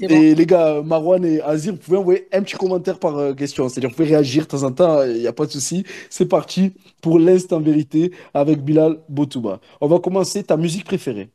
Et 0.00 0.34
les 0.34 0.46
gars, 0.46 0.82
Marwan 0.84 1.24
et 1.24 1.40
Azir, 1.40 1.72
vous 1.72 1.78
pouvez 1.78 1.96
envoyer 1.96 2.28
un 2.32 2.42
petit 2.42 2.56
commentaire 2.56 2.98
par 2.98 3.16
euh, 3.16 3.32
question. 3.32 3.66
C'est-à-dire, 3.68 3.88
vous 3.88 3.96
pouvez 3.96 4.08
réagir 4.08 4.42
de 4.42 4.48
temps 4.48 4.62
en 4.62 4.72
temps, 4.72 5.02
il 5.04 5.20
n'y 5.20 5.26
a 5.26 5.32
pas 5.32 5.46
de 5.46 5.50
souci. 5.52 5.84
C'est 6.10 6.25
parti 6.26 6.74
pour 7.02 7.18
l'instant 7.18 7.60
vérité 7.60 8.12
avec 8.34 8.62
Bilal 8.62 8.98
Botouba. 9.08 9.60
On 9.80 9.88
va 9.88 9.98
commencer. 10.00 10.42
Ta 10.44 10.56
musique 10.56 10.84
préférée 10.84 11.30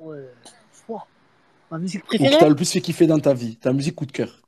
Ouais. 0.00 0.28
Ouah. 0.88 1.06
Ma 1.70 1.78
musique 1.78 2.02
Ou 2.04 2.06
préférée 2.06 2.36
t'a 2.38 2.48
le 2.48 2.54
plus 2.54 2.70
fait 2.70 2.80
kiffer 2.80 3.06
dans 3.06 3.18
ta 3.18 3.32
vie 3.34 3.56
Ta 3.56 3.72
musique 3.72 3.94
coup 3.94 4.06
de 4.06 4.12
cœur 4.12 4.40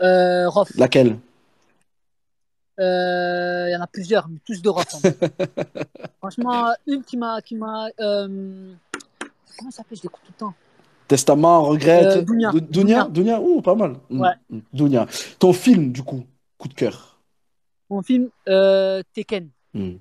euh, 0.00 0.48
Rof. 0.48 0.70
Laquelle? 0.76 1.18
Euh, 2.78 3.66
Il 3.68 3.72
y 3.72 3.76
en 3.76 3.80
a 3.80 3.86
plusieurs, 3.86 4.28
mais 4.28 4.38
tous 4.44 4.62
de 4.62 4.68
Rof. 4.68 4.86
en 4.94 4.98
fait. 5.00 5.18
Franchement, 6.18 6.72
une 6.86 7.02
qui 7.02 7.16
m'a. 7.16 7.40
Qui 7.42 7.56
m'a 7.56 7.88
euh, 8.00 8.72
Comment 9.58 9.70
ça 9.70 9.78
s'appelle? 9.78 9.98
Je 9.98 10.02
l'écoute 10.04 10.20
tout 10.24 10.32
le 10.32 10.38
temps. 10.38 10.54
Testament, 11.08 11.62
Regrette 11.64 12.18
Euh, 12.18 12.22
Dounia. 12.22 12.50
Dou- 12.52 12.60
Dounia 12.60 13.04
Dounia 13.04 13.40
Ouh, 13.40 13.60
pas 13.62 13.74
mal. 13.74 13.96
Mm, 14.10 14.20
Ouais. 14.20 14.34
mm. 14.50 14.58
Dounia. 14.72 15.06
Ton 15.40 15.52
film, 15.52 15.90
du 15.90 16.02
coup, 16.02 16.22
coup 16.58 16.68
de 16.68 16.74
cœur 16.74 17.20
Mon 17.90 18.02
film, 18.02 18.28
euh, 18.48 19.02
Tekken. 19.14 19.48
Mm. 19.74 19.96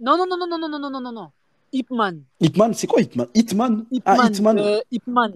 Non, 0.00 0.16
non, 0.16 0.26
non, 0.26 0.36
non, 0.38 0.48
non, 0.48 0.58
non, 0.58 0.68
non, 0.78 0.90
non, 0.90 1.00
non, 1.00 1.12
non. 1.12 1.30
Ip 1.72 1.90
Man. 1.90 2.22
C'est 2.72 2.86
quoi 2.86 3.02
Hitman? 3.02 3.28
Hitman? 3.34 3.84
Ip 3.92 4.02
Ah, 4.06 4.16
Man. 4.16 4.32
Hitman. 4.32 4.58
euh, 4.58 4.80
Ip 4.90 5.06
Man. 5.06 5.32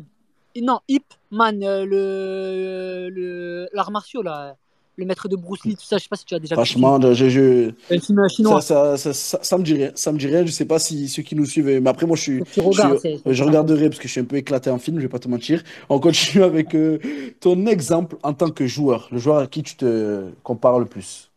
Non, 0.63 0.81
Ip 0.89 1.05
Man, 1.31 1.63
euh, 1.63 1.85
le, 1.85 3.09
le, 3.11 3.69
l'art 3.73 3.91
martiaux, 3.91 4.23
là. 4.23 4.57
Le 4.97 5.07
maître 5.07 5.27
de 5.27 5.37
Bruce 5.37 5.65
Lee, 5.65 5.75
tout 5.75 5.85
ça, 5.85 5.97
je 5.97 6.03
sais 6.03 6.09
pas 6.09 6.17
si 6.17 6.25
tu 6.27 6.35
as 6.35 6.39
déjà 6.39 6.55
vu. 6.55 6.61
Franchement, 6.61 7.01
je, 7.15 7.29
je, 7.29 7.71
Un 7.91 7.99
film 7.99 8.29
ça, 8.29 8.29
chinois. 8.29 8.61
ça, 8.61 8.97
ça, 8.99 9.13
ça, 9.15 9.39
ça 9.43 9.59
me 9.59 9.63
dit 9.63 9.73
rien. 9.75 9.91
Ça 9.95 10.13
me 10.13 10.19
dit 10.19 10.27
rien. 10.27 10.45
Je 10.45 10.51
sais 10.51 10.67
pas 10.67 10.79
si 10.79 11.09
ceux 11.09 11.23
qui 11.23 11.35
nous 11.35 11.47
suivent. 11.47 11.65
Mais 11.81 11.89
après, 11.89 12.07
moi, 12.07 12.17
je 12.17 12.23
suis. 12.23 12.43
Tu 12.43 12.61
Je, 12.61 12.97
c'est- 12.99 13.17
suis- 13.17 13.35
je 13.35 13.45
regarderai 13.45 13.89
parce 13.89 13.99
que 13.99 14.07
je 14.07 14.13
suis 14.13 14.21
un 14.21 14.25
peu 14.25 14.37
éclaté 14.37 14.69
en 14.69 14.79
film, 14.79 14.99
je 14.99 15.03
vais 15.03 15.09
pas 15.09 15.19
te 15.19 15.29
mentir. 15.29 15.63
On 15.89 15.99
continue 15.99 16.43
avec 16.45 16.75
euh, 16.75 16.99
ton 17.41 17.67
exemple 17.67 18.17
en 18.23 18.35
tant 18.35 18.51
que 18.51 18.67
joueur, 18.67 19.09
le 19.13 19.19
joueur 19.19 19.39
à 19.39 19.47
qui 19.47 19.63
tu 19.63 19.77
te 19.77 20.31
compares 20.43 20.79
le 20.79 20.85
plus. 20.87 21.31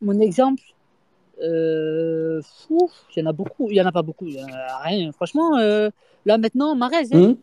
Mon 0.00 0.18
exemple, 0.20 0.62
euh, 1.42 2.40
ouf, 2.70 2.90
il 3.16 3.20
y 3.20 3.22
en 3.22 3.30
a 3.30 3.32
beaucoup, 3.32 3.68
il 3.70 3.76
y 3.76 3.80
en 3.80 3.86
a 3.86 3.92
pas 3.92 4.02
beaucoup, 4.02 4.26
il 4.26 4.34
y 4.34 4.42
en 4.42 4.48
a 4.48 4.78
rien. 4.82 5.12
Franchement, 5.12 5.58
euh, 5.58 5.90
là 6.26 6.38
maintenant, 6.38 6.74
Marez, 6.74 7.04
hein. 7.12 7.18
Hum 7.18 7.36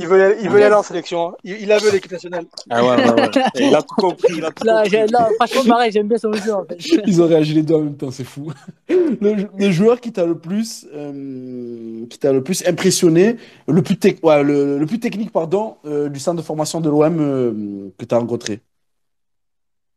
Il 0.00 0.06
veut, 0.06 0.18
y 0.18 0.22
aller- 0.22 0.36
il 0.42 0.48
veut 0.48 0.60
y 0.60 0.62
aller 0.62 0.74
en 0.76 0.82
sélection. 0.84 1.30
hein. 1.30 1.34
Il, 1.42 1.60
il 1.60 1.72
a 1.72 1.78
vu 1.78 1.90
l'équipe 1.90 2.12
nationale. 2.12 2.44
Ah 2.70 2.84
ouais, 2.84 2.96
ouais, 2.96 3.20
ouais. 3.20 3.30
Il 3.56 3.74
a 3.74 3.82
tout 3.82 3.94
compris. 3.96 4.32
Il 4.36 4.44
a 4.44 4.52
tout 4.52 4.64
là, 4.64 4.82
compris. 4.84 5.06
là, 5.10 5.28
franchement, 5.34 5.64
Marez, 5.64 5.90
j'aime 5.90 6.06
bien 6.06 6.18
son 6.18 6.32
jeu 6.32 6.54
en 6.54 6.64
fait. 6.64 6.78
Ils 7.06 7.20
ont 7.20 7.26
réagi 7.26 7.52
les 7.52 7.62
deux 7.64 7.74
en 7.74 7.80
même 7.82 7.96
temps, 7.96 8.10
c'est 8.12 8.22
fou. 8.24 8.52
Le, 8.88 9.48
le 9.58 9.70
joueur 9.72 10.00
qui 10.00 10.12
t'a 10.12 10.24
le 10.24 10.38
plus, 10.38 10.86
euh, 10.94 12.06
qui 12.06 12.18
t'a 12.18 12.32
le 12.32 12.42
plus 12.44 12.64
impressionné, 12.66 13.36
le 13.66 13.82
plus, 13.82 13.96
tec- 13.96 14.20
ouais, 14.22 14.42
le, 14.44 14.78
le 14.78 14.86
plus 14.86 15.00
technique 15.00 15.32
pardon, 15.32 15.76
euh, 15.84 16.08
du 16.08 16.20
centre 16.20 16.36
de 16.40 16.46
formation 16.46 16.80
de 16.80 16.88
l'OM 16.88 17.18
euh, 17.20 17.90
que 17.98 18.04
tu 18.04 18.14
as 18.14 18.18
rencontré? 18.18 18.60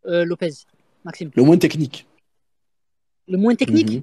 Euh, 0.07 0.26
Lopez, 0.26 0.49
Maxime. 1.06 1.30
Le 1.36 1.44
moins 1.44 1.57
technique. 1.57 2.07
Le 3.28 3.38
moins 3.38 3.53
technique? 3.56 3.91
Mhm. 3.98 4.02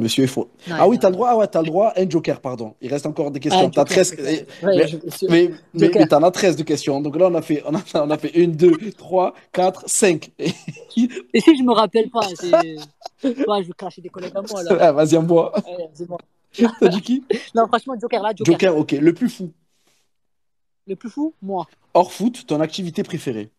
Monsieur 0.00 0.24
est 0.24 0.28
faux. 0.28 0.48
Non, 0.68 0.76
Ah 0.78 0.88
oui, 0.88 0.98
t'as 0.98 1.08
le 1.08 1.14
droit, 1.14 1.28
ah 1.30 1.36
ouais, 1.36 1.46
t'as 1.46 1.60
le 1.62 1.66
droit, 1.66 1.92
un 1.96 2.08
joker, 2.08 2.40
pardon. 2.40 2.74
Il 2.80 2.90
reste 2.90 3.06
encore 3.06 3.30
des 3.30 3.40
questions. 3.40 3.66
Ah, 3.66 3.70
T'as 3.74 3.80
Joker, 3.82 4.04
13, 4.04 4.10
Joker. 4.10 4.26
eh, 4.28 4.66
Ouais, 4.66 4.76
mais- 4.76 4.86
je- 4.88 4.96
Mais, 5.28 5.50
as 6.24 6.30
13 6.30 6.56
de 6.56 6.62
questions. 6.62 7.00
Donc 7.00 7.16
là, 7.16 7.28
on 7.30 7.34
a 7.34 7.42
fait, 7.42 7.62
on 7.66 7.74
a, 7.74 7.80
on 7.94 8.10
a 8.10 8.18
fait 8.18 8.32
1, 8.36 8.48
2, 8.48 8.76
3, 8.96 9.34
4, 9.52 9.84
5. 9.88 10.30
Et 10.38 10.48
si 11.40 11.56
je 11.58 11.62
me 11.62 11.72
rappelle 11.72 12.10
pas. 12.10 12.20
Ouais, 13.24 13.62
je 13.62 13.66
vais 13.68 13.72
cracher 13.76 14.00
des 14.02 14.08
collègues 14.08 14.36
à 14.36 14.42
moi 14.42 14.62
là. 14.62 14.76
Ah, 14.80 14.92
Vas-y. 14.92 15.16
Ouais, 15.16 15.90
c'est 15.94 16.06
bon. 16.06 16.18
T'as 16.80 16.88
dit 16.88 17.02
qui? 17.02 17.24
Non, 17.54 17.66
franchement, 17.66 17.94
Joker 18.00 18.22
là, 18.22 18.30
Joker. 18.36 18.52
Joker, 18.54 18.76
ok. 18.76 18.92
Le 18.92 19.12
plus 19.12 19.28
fou. 19.28 19.50
Le 20.86 20.96
plus 20.96 21.10
fou, 21.10 21.34
moi. 21.42 21.66
Hors 21.94 22.12
foot, 22.12 22.46
ton 22.46 22.60
activité 22.60 23.02
préférée? 23.02 23.50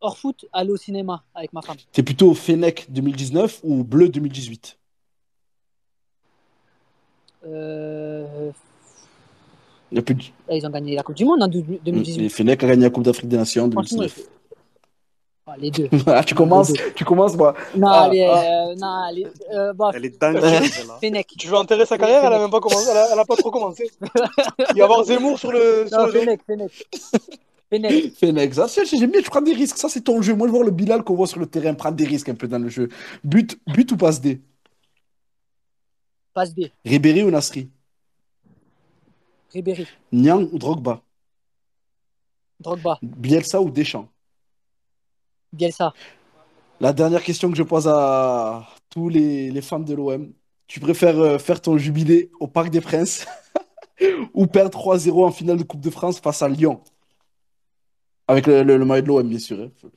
Hors 0.00 0.18
foot, 0.18 0.44
aller 0.52 0.70
au 0.70 0.76
cinéma 0.76 1.24
avec 1.34 1.52
ma 1.52 1.62
femme. 1.62 1.76
T'es 1.92 2.02
plutôt 2.02 2.34
Fennec 2.34 2.86
2019 2.90 3.60
ou 3.64 3.82
Bleu 3.84 4.08
2018 4.08 4.78
Euh... 7.46 8.50
Il 9.92 9.96
y 9.96 9.98
a 9.98 10.02
plus 10.02 10.14
de- 10.16 10.22
là, 10.48 10.56
ils 10.56 10.66
ont 10.66 10.70
gagné 10.70 10.96
la 10.96 11.02
Coupe 11.04 11.14
du 11.14 11.24
Monde 11.24 11.42
en 11.44 11.48
2018. 11.48 12.24
Et 12.24 12.28
Fennec 12.28 12.62
a 12.62 12.66
gagné 12.66 12.82
la 12.82 12.90
Coupe 12.90 13.04
d'Afrique 13.04 13.28
des 13.28 13.36
Nations 13.36 13.64
en 13.66 13.70
Franchement, 13.70 13.98
2019. 13.98 14.28
Ah, 15.48 15.54
les 15.58 15.70
deux. 15.70 15.88
Ah, 16.08 16.24
tu 16.24 16.34
commences, 16.34 16.72
tu 16.96 17.04
commences, 17.04 17.36
moi. 17.36 17.54
Non, 17.76 17.86
Ah, 17.88 18.08
les, 18.08 18.24
ah. 18.24 18.66
euh, 18.70 18.74
non, 18.74 19.10
les, 19.14 19.26
euh, 19.54 19.72
bah, 19.74 19.92
Elle 19.94 20.06
est 20.06 20.18
celle-là. 20.20 20.98
Fennec. 21.00 21.28
Tu 21.38 21.46
veux 21.46 21.56
enterrer 21.56 21.86
sa 21.86 21.96
carrière? 21.96 22.24
Elle 22.24 22.32
a 22.32 22.38
même 22.40 22.50
pas 22.50 22.58
commencé. 22.58 22.88
Elle 22.90 22.96
a, 22.96 23.12
elle 23.12 23.18
a 23.20 23.24
pas 23.24 23.36
trop 23.36 23.52
commencé. 23.52 23.88
Il 24.58 24.64
va 24.66 24.74
y 24.74 24.82
avoir 24.82 25.04
Zemmour 25.04 25.38
sur 25.38 25.52
le. 25.52 25.86
Sur 25.86 25.98
Non, 25.98 26.06
le. 26.06 26.12
Fennec, 26.12 26.40
Fennec. 26.44 26.86
Ça, 28.68 28.84
c'est- 28.86 28.96
j'aime 28.98 29.10
bien, 29.10 29.20
tu 29.22 29.30
prends 29.30 29.40
des 29.42 29.52
risques. 29.54 29.76
Ça, 29.76 29.88
c'est 29.88 30.00
ton 30.02 30.22
jeu. 30.22 30.34
Moi, 30.34 30.46
je 30.48 30.52
vois 30.52 30.64
le 30.64 30.70
Bilal 30.70 31.02
qu'on 31.02 31.14
voit 31.14 31.26
sur 31.26 31.40
le 31.40 31.46
terrain 31.46 31.74
prendre 31.74 31.96
des 31.96 32.06
risques 32.06 32.28
un 32.28 32.34
peu 32.34 32.48
dans 32.48 32.58
le 32.58 32.68
jeu. 32.68 32.88
But, 33.24 33.58
but 33.66 33.90
ou 33.92 33.96
passe 33.96 34.20
D? 34.20 34.40
Passe 36.34 36.54
D. 36.54 36.70
Ribéry 36.84 37.22
ou 37.22 37.30
Nasri? 37.30 37.68
Ribéry. 39.52 39.86
Niang 40.12 40.48
ou 40.52 40.58
Drogba? 40.58 41.00
Drogba. 42.60 42.98
Bielsa 43.02 43.60
ou 43.60 43.70
Deschamps? 43.70 44.08
Bielsa. 45.52 45.92
La 46.80 46.92
dernière 46.92 47.22
question 47.22 47.50
que 47.50 47.56
je 47.56 47.62
pose 47.62 47.88
à 47.88 48.66
tous 48.90 49.08
les, 49.08 49.50
les 49.50 49.62
fans 49.62 49.78
de 49.80 49.94
l'OM. 49.94 50.32
Tu 50.66 50.80
préfères 50.80 51.18
euh, 51.18 51.38
faire 51.38 51.60
ton 51.60 51.78
jubilé 51.78 52.30
au 52.40 52.48
Parc 52.48 52.70
des 52.70 52.80
Princes 52.80 53.26
ou 54.34 54.46
perdre 54.46 54.70
3-0 54.78 55.24
en 55.24 55.30
finale 55.30 55.58
de 55.58 55.62
Coupe 55.62 55.80
de 55.80 55.90
France 55.90 56.20
face 56.20 56.42
à 56.42 56.48
Lyon? 56.48 56.80
Avec 58.28 58.46
le, 58.46 58.62
le- 58.62 58.76
le 58.76 58.84
maillot 58.84 59.02
de 59.02 59.06
l'OM, 59.08 59.28
bien 59.28 59.38
sûr. 59.38 59.60
hein. 59.60 59.88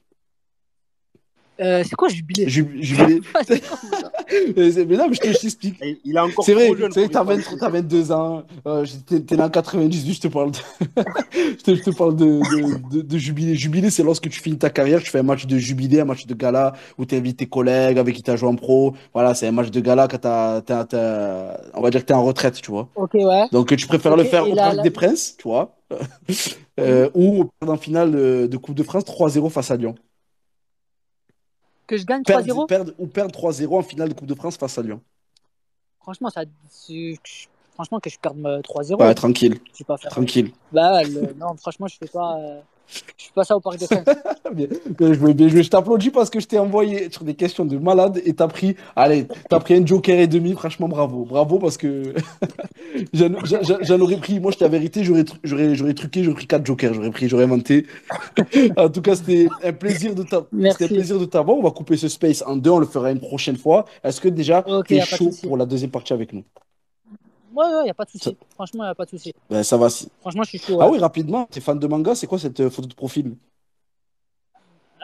Euh, 1.61 1.83
c'est 1.83 1.95
quoi 1.95 2.07
jubilé? 2.09 2.47
Ju- 2.47 2.77
jubilé. 2.81 3.21
Mais 4.55 4.97
non, 4.97 5.07
mais 5.09 5.15
je 5.15 5.19
te- 5.19 5.39
t'explique. 5.41 5.75
Et 5.81 5.99
Il 6.05 6.15
est 6.15 6.19
encore 6.19 6.43
C'est 6.45 6.53
vrai, 6.53 6.69
c'est 6.91 7.09
t'as 7.09 7.23
pour 7.23 7.33
20 7.33 7.57
t'as 7.59 7.69
22 7.69 8.11
ans, 8.11 8.43
euh, 8.67 8.85
t'es 9.07 9.19
t'es 9.21 9.35
né 9.35 9.43
en 9.43 9.49
98, 9.49 10.13
je 10.13 10.19
te 10.21 10.27
parle 10.27 10.51
de, 10.51 10.57
je 11.33 11.63
te, 11.63 11.75
je 11.75 11.81
te 11.83 11.89
parle 11.91 12.15
de, 12.15 12.25
de, 12.25 12.95
de- 12.97 13.01
de 13.01 13.17
jubilé. 13.17 13.55
Jubilé, 13.55 13.89
c'est 13.89 14.03
lorsque 14.03 14.29
tu 14.29 14.39
finis 14.41 14.57
ta 14.57 14.69
carrière, 14.69 15.01
tu 15.01 15.09
fais 15.09 15.19
un 15.19 15.23
match 15.23 15.45
de 15.45 15.57
jubilé, 15.57 15.99
un 16.01 16.05
match 16.05 16.25
de 16.25 16.33
gala, 16.33 16.73
où 16.97 17.05
tu 17.05 17.15
invites 17.15 17.37
tes 17.37 17.45
collègues 17.47 17.97
avec 17.97 18.15
qui 18.15 18.23
tu 18.23 18.31
as 18.31 18.35
joué 18.35 18.49
en 18.49 18.55
pro. 18.55 18.93
Voilà, 19.13 19.33
c'est 19.33 19.47
un 19.47 19.51
match 19.51 19.69
de 19.71 19.79
gala 19.79 20.07
quand 20.07 20.19
t'as, 20.19 20.61
t'as- 20.61 20.85
t'as- 20.85 21.59
on 21.73 21.81
va 21.81 21.89
dire 21.89 22.01
que 22.01 22.05
tu 22.07 22.13
es 22.13 22.15
en 22.15 22.23
retraite, 22.23 22.61
tu 22.61 22.71
vois. 22.71 22.89
Ok, 22.95 23.13
ouais. 23.15 23.45
Donc 23.51 23.75
tu 23.75 23.87
préfères 23.87 24.15
le 24.17 24.23
faire 24.23 24.43
au 24.49 24.55
Parc 24.55 24.81
des 24.83 24.91
Princes, 24.91 25.35
tu 25.37 25.47
vois, 25.47 25.75
euh, 26.79 27.09
ou 27.13 27.45
perdre 27.59 27.73
en 27.73 27.77
finale 27.77 28.11
de, 28.11 28.47
de 28.47 28.57
Coupe 28.57 28.75
de 28.75 28.83
France 28.83 29.03
3-0 29.05 29.49
face 29.49 29.71
à 29.71 29.77
Lyon. 29.77 29.95
Que 31.89 31.97
je 31.97 32.05
gagne 32.05 32.21
Perdre, 32.21 32.45
3-0 32.45 32.67
perdre- 32.67 32.93
ou 32.99 33.07
perdre 33.07 33.31
3-0 33.31 33.79
en 33.79 33.81
finale 33.81 34.09
de 34.09 34.13
Coupe 34.13 34.27
de 34.27 34.35
France 34.35 34.57
face 34.57 34.77
à 34.77 34.83
Lyon. 34.83 35.01
Franchement, 35.99 36.29
ça, 36.29 36.43
franchement, 37.73 37.99
que 37.99 38.11
je 38.11 38.19
perde 38.19 38.37
euh, 38.45 38.61
3-0, 38.61 38.95
Ouais, 39.01 39.15
tranquille, 39.15 39.59
je 39.73 39.79
vais 39.79 39.85
pas 39.85 39.97
faire. 39.97 40.11
tranquille. 40.11 40.51
Bah, 40.71 41.01
le- 41.03 41.33
non, 41.33 41.55
franchement, 41.57 41.87
je 41.87 41.97
fais 41.97 42.05
pas. 42.07 42.37
Je 43.17 43.23
suis 43.23 43.33
pas 43.33 43.43
ça 43.43 43.55
au 43.55 43.59
Parc 43.59 43.77
des 43.77 43.87
Princes. 43.87 44.05
Bien, 44.53 44.65
bien 44.97 45.13
joué, 45.13 45.33
bien 45.35 45.47
joué. 45.47 45.61
Je 45.61 45.69
t'applaudis 45.69 46.09
parce 46.09 46.31
que 46.31 46.39
je 46.39 46.47
t'ai 46.47 46.57
envoyé 46.57 47.11
sur 47.11 47.23
des 47.23 47.35
questions 47.35 47.65
de 47.65 47.77
malade 47.77 48.19
et 48.25 48.33
t'as 48.33 48.47
pris, 48.47 48.75
allez, 48.95 49.27
t'as 49.47 49.59
pris 49.59 49.75
un 49.75 49.85
joker 49.85 50.19
et 50.19 50.25
demi. 50.25 50.53
Franchement, 50.53 50.87
bravo. 50.87 51.23
Bravo 51.25 51.59
parce 51.59 51.77
que 51.77 52.13
j'en 53.13 53.99
aurais 53.99 54.17
pris, 54.17 54.39
moi 54.39 54.51
je 54.51 54.57
la 54.63 54.69
vérité, 54.69 55.03
j'aurais 55.03 55.23
tru- 55.23 55.37
j'aurais 55.43 55.75
j'aurais 55.75 55.93
truqué, 55.93 56.23
j'aurais 56.23 56.35
pris 56.35 56.47
quatre 56.47 56.65
jokers, 56.65 56.93
j'aurais 56.93 57.11
pris, 57.11 57.29
j'aurais 57.29 57.43
inventé. 57.43 57.85
En 58.77 58.89
tout 58.89 59.01
cas, 59.01 59.15
c'était 59.15 59.47
un 59.63 59.73
plaisir 59.73 60.15
de 60.15 60.23
t'a- 60.23 60.45
Merci. 60.51 60.79
c'était 60.79 60.93
un 60.93 60.97
plaisir 60.97 61.19
de 61.19 61.25
t'avoir. 61.25 61.57
On 61.57 61.61
va 61.63 61.71
couper 61.71 61.97
ce 61.97 62.07
space 62.07 62.41
en 62.45 62.55
deux, 62.55 62.71
on 62.71 62.79
le 62.79 62.85
fera 62.87 63.11
une 63.11 63.19
prochaine 63.19 63.57
fois. 63.57 63.85
Est-ce 64.03 64.19
que 64.21 64.29
déjà 64.29 64.63
Ok, 64.67 64.87
t'es 64.87 65.01
chaud 65.01 65.29
pour 65.43 65.57
la 65.57 65.65
deuxième 65.65 65.91
partie 65.91 66.13
avec 66.13 66.33
nous? 66.33 66.43
Ouais, 67.59 67.65
ouais, 67.75 67.87
y 67.87 67.89
a 67.89 67.93
pas 67.93 68.05
de 68.05 68.09
souci. 68.11 68.37
Franchement, 68.55 68.85
y 68.85 68.87
a 68.87 68.95
pas 68.95 69.03
de 69.05 69.09
souci. 69.09 69.33
Ben, 69.49 69.63
ça 69.63 69.75
va. 69.77 69.89
si- 69.89 70.07
Franchement, 70.21 70.43
je 70.43 70.49
suis 70.49 70.59
chaud. 70.59 70.77
Ah 70.81 70.87
oui, 70.89 70.97
rapidement, 70.99 71.45
t'es 71.51 71.59
fan 71.59 71.77
de 71.77 71.87
manga, 71.87 72.15
c'est 72.15 72.27
quoi 72.27 72.39
cette 72.39 72.59
euh, 72.61 72.69
photo 72.69 72.87
de 72.87 72.93
profil? 72.93 73.35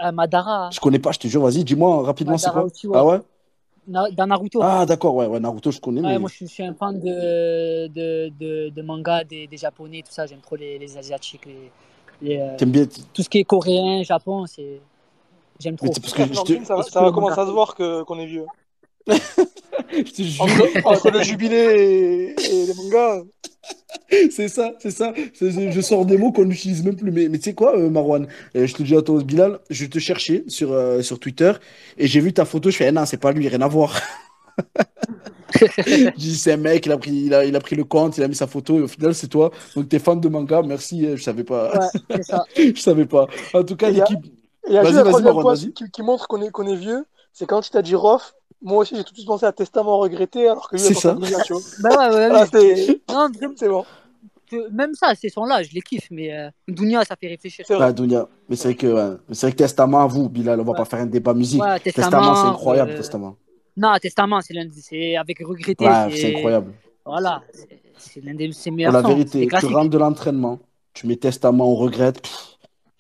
Euh, 0.03 0.11
Madara, 0.11 0.69
Je 0.73 0.80
connais 0.80 0.99
pas, 0.99 1.11
je 1.11 1.19
te 1.19 1.27
jure, 1.27 1.41
vas-y, 1.41 1.64
dis-moi 1.64 2.03
rapidement 2.03 2.38
c'est 2.38 2.52
quoi? 2.52 2.68
Ah 2.94 3.06
ouais? 3.06 3.19
Na- 3.88 4.10
dans 4.11 4.27
Naruto. 4.27 4.61
Ah 4.61 4.86
d'accord, 4.86 5.15
ouais, 5.15 5.27
ouais, 5.27 5.40
Naruto 5.40 5.72
je 5.72 5.80
connais, 5.80 6.02
Ouais, 6.02 6.10
mais 6.14 6.19
moi, 6.19 6.30
je 6.30 6.36
suis, 6.36 6.48
je 6.48 6.53
suis 6.53 6.64
un 6.64 6.73
fan 6.73 6.99
de, 6.99 7.88
de, 7.88 8.32
de, 8.40 8.69
de 8.69 8.82
manga, 8.82 9.23
des, 9.23 9.48
des 9.48 9.57
japonais, 9.57 10.02
tout 10.02 10.11
ça. 10.11 10.26
J'aime 10.26 10.40
trop 10.41 10.56
les, 10.56 10.77
les 10.80 10.98
asiatiques, 10.98 11.45
les, 11.45 11.72
les, 12.22 12.38
euh, 12.40 12.57
t'aimes 12.57 12.72
bien. 12.72 12.86
tout 13.14 13.23
ce 13.23 13.30
qui 13.30 13.40
est 13.40 13.44
coréen, 13.44 14.03
japon, 14.03 14.45
c'est 14.48 14.82
j'aime 15.60 15.76
Mais 15.82 15.88
trop. 15.88 15.94
c'est 15.94 15.99
parce 16.02 16.14
que 16.14 16.22
je 16.23 16.27
te, 16.27 16.34
Florentine, 16.34 16.65
ça, 16.65 16.76
va- 16.76 16.84
ça 16.84 17.11
commencer 17.11 17.40
à 17.40 17.45
se 17.45 17.52
voir 17.52 17.76
que- 17.76 18.03
qu'on 18.03 18.19
est 18.19 18.26
vieux. 18.26 18.45
Je 19.07 20.11
te 20.11 20.22
jure, 20.23 20.44
Entre, 20.44 20.68
entre 20.86 21.11
le 21.11 21.23
jubilé 21.23 21.56
et, 21.57 22.36
et 22.41 22.65
les 22.68 22.73
mangas. 22.76 23.23
c'est 24.32 24.48
ça, 24.49 24.73
c'est 24.80 24.91
ça. 24.91 25.14
Je, 25.40 25.72
je 25.72 25.82
sors 25.82 26.06
des 26.06 26.18
mots 26.18 26.32
qu'on 26.32 26.45
n'utilise 26.45 26.84
même 26.84 26.95
plus. 26.95 27.11
Mais, 27.11 27.30
mais 27.30 27.38
tu 27.38 27.45
sais 27.45 27.53
quoi, 27.56 27.77
euh, 27.77 27.90
Marwan? 27.90 28.27
Euh, 28.56 28.68
je 28.68 28.73
te 28.73 28.84
dis 28.84 28.95
à 28.95 29.02
toi, 29.02 29.22
Bilal, 29.23 29.60
je 29.69 29.86
te 29.86 29.99
cherchais 29.99 30.44
sur, 30.48 30.72
euh, 30.73 31.02
sur 31.02 31.19
Twitter 31.19 31.53
et 31.98 32.07
j'ai 32.07 32.19
vu 32.19 32.34
ta 32.34 32.45
photo. 32.45 32.69
Je 32.69 32.77
fais, 32.77 32.88
eh 32.88 32.91
non, 32.91 33.06
c'est 33.06 33.18
pas 33.18 33.32
lui, 33.32 33.48
rien 33.48 33.61
à 33.61 33.68
voir. 33.68 33.95
Je 35.88 36.10
dis, 36.18 36.36
c'est 36.38 36.53
un 36.53 36.57
mec, 36.57 36.86
il 36.86 36.91
a, 36.91 36.98
pris, 36.98 37.11
il, 37.11 37.34
a, 37.34 37.45
il 37.45 37.56
a 37.56 37.60
pris 37.60 37.76
le 37.76 37.84
compte, 37.86 38.18
il 38.18 38.23
a 38.23 38.27
mis 38.27 38.36
sa 38.36 38.48
photo 38.48 38.77
et 38.80 38.82
au 38.82 38.88
final, 38.88 39.15
c'est 39.15 39.27
toi. 39.27 39.52
Donc, 39.76 39.88
t'es 39.90 39.99
fan 39.99 40.19
de 40.19 40.27
manga, 40.27 40.61
merci, 40.64 41.15
je 41.15 41.22
savais 41.23 41.44
pas. 41.44 41.72
Ouais, 41.73 41.88
c'est 42.10 42.23
ça. 42.23 42.44
je 42.57 42.80
savais 42.80 43.06
pas. 43.06 43.27
En 43.53 43.64
tout 43.64 43.76
cas, 43.76 43.90
Et 43.90 43.91
il 43.91 43.98
y 43.98 44.02
a- 44.02 44.03
l'équipe. 44.03 44.19
Il 44.68 44.73
y 44.73 44.77
a 44.77 44.84
Vas-y, 44.84 45.02
vas-y, 45.03 45.03
troisième 45.03 45.23
Marwan, 45.23 45.41
point 45.41 45.53
vas-y. 45.53 45.72
qui, 45.73 45.90
qui 45.91 46.02
montre 46.02 46.27
qu'on 46.27 46.41
est, 46.41 46.49
qu'on 46.49 46.68
est 46.68 46.76
vieux, 46.76 47.06
c'est 47.34 47.45
quand 47.45 47.61
tu 47.61 47.69
t'as 47.69 47.82
dit 47.84 47.95
Rof, 47.95 48.34
moi 48.61 48.80
aussi 48.80 48.95
j'ai 48.95 49.03
tout 49.03 49.11
de 49.11 49.18
suite 49.18 49.27
pensé 49.27 49.45
à 49.45 49.52
Testament 49.52 49.98
regretté, 49.98 50.48
alors 50.48 50.69
que 50.69 50.76
lui, 50.76 50.82
C'est 50.84 50.94
ça. 50.94 51.14
ouais, 51.15 51.22
ouais, 51.22 52.32
ouais. 52.32 52.45
c'est 52.52 53.02
Non, 53.10 53.30
vraiment, 53.30 53.53
c'est 53.57 53.69
bon. 53.69 53.86
que- 54.49 54.69
même 54.72 54.94
ça, 54.94 55.14
ces 55.15 55.30
sons-là, 55.30 55.64
je 55.64 55.72
les 55.73 55.82
kiffe, 55.82 56.07
mais 56.11 56.34
euh, 56.34 56.49
Dunia, 56.68 57.03
ça 57.03 57.15
fait 57.15 57.27
réfléchir. 57.27 57.65
C'est 57.68 57.76
vrai. 57.76 57.86
Ah, 57.88 57.91
Dounia. 57.94 58.27
Mais 58.49 58.56
c'est 58.56 58.69
vrai 58.69 58.76
que, 58.76 58.88
ouais. 58.88 59.18
C'est 59.32 59.48
vrai 59.48 59.52
que 59.53 59.57
Testament, 59.57 60.02
à 60.02 60.07
vous, 60.07 60.30
Bilal, 60.30 60.60
on 60.60 60.64
va 60.64 60.72
Ouais. 60.72 60.77
pas 60.77 60.86
faire 60.86 60.99
un 60.99 61.06
débat 61.07 61.34
musique. 61.34 61.61
Ouais, 61.61 61.80
Testament, 61.80 62.10
Testament, 62.10 62.36
c'est 62.36 62.48
incroyable, 62.49 62.91
euh, 62.91 62.98
Testament. 62.98 63.36
Non, 63.77 63.94
Testament, 64.02 64.41
c'est 64.41 64.53
l'un, 64.53 64.68
c'est 64.72 65.15
avec 65.18 65.40
regretté. 65.40 65.86
Ouais, 65.86 66.10
c'est 66.15 66.36
incroyable. 66.36 66.73
Voilà, 67.06 67.41
c'est- 67.52 67.68
c'est 67.98 68.23
l'un 68.23 68.34
de 68.34 68.52
ses 68.52 68.69
Pour 68.69 68.77
meilleurs 68.77 68.94
la 68.94 69.02
sons. 69.02 69.07
Vérité, 69.10 69.48
tu 69.60 69.65
rentres 69.68 69.90
de 69.90 69.98
l'entraînement, 69.98 70.60
tu 70.94 71.07
mets 71.07 71.18
Testament, 71.18 71.69
on 71.72 71.76
regrette. 71.76 72.22
pff. 72.22 72.55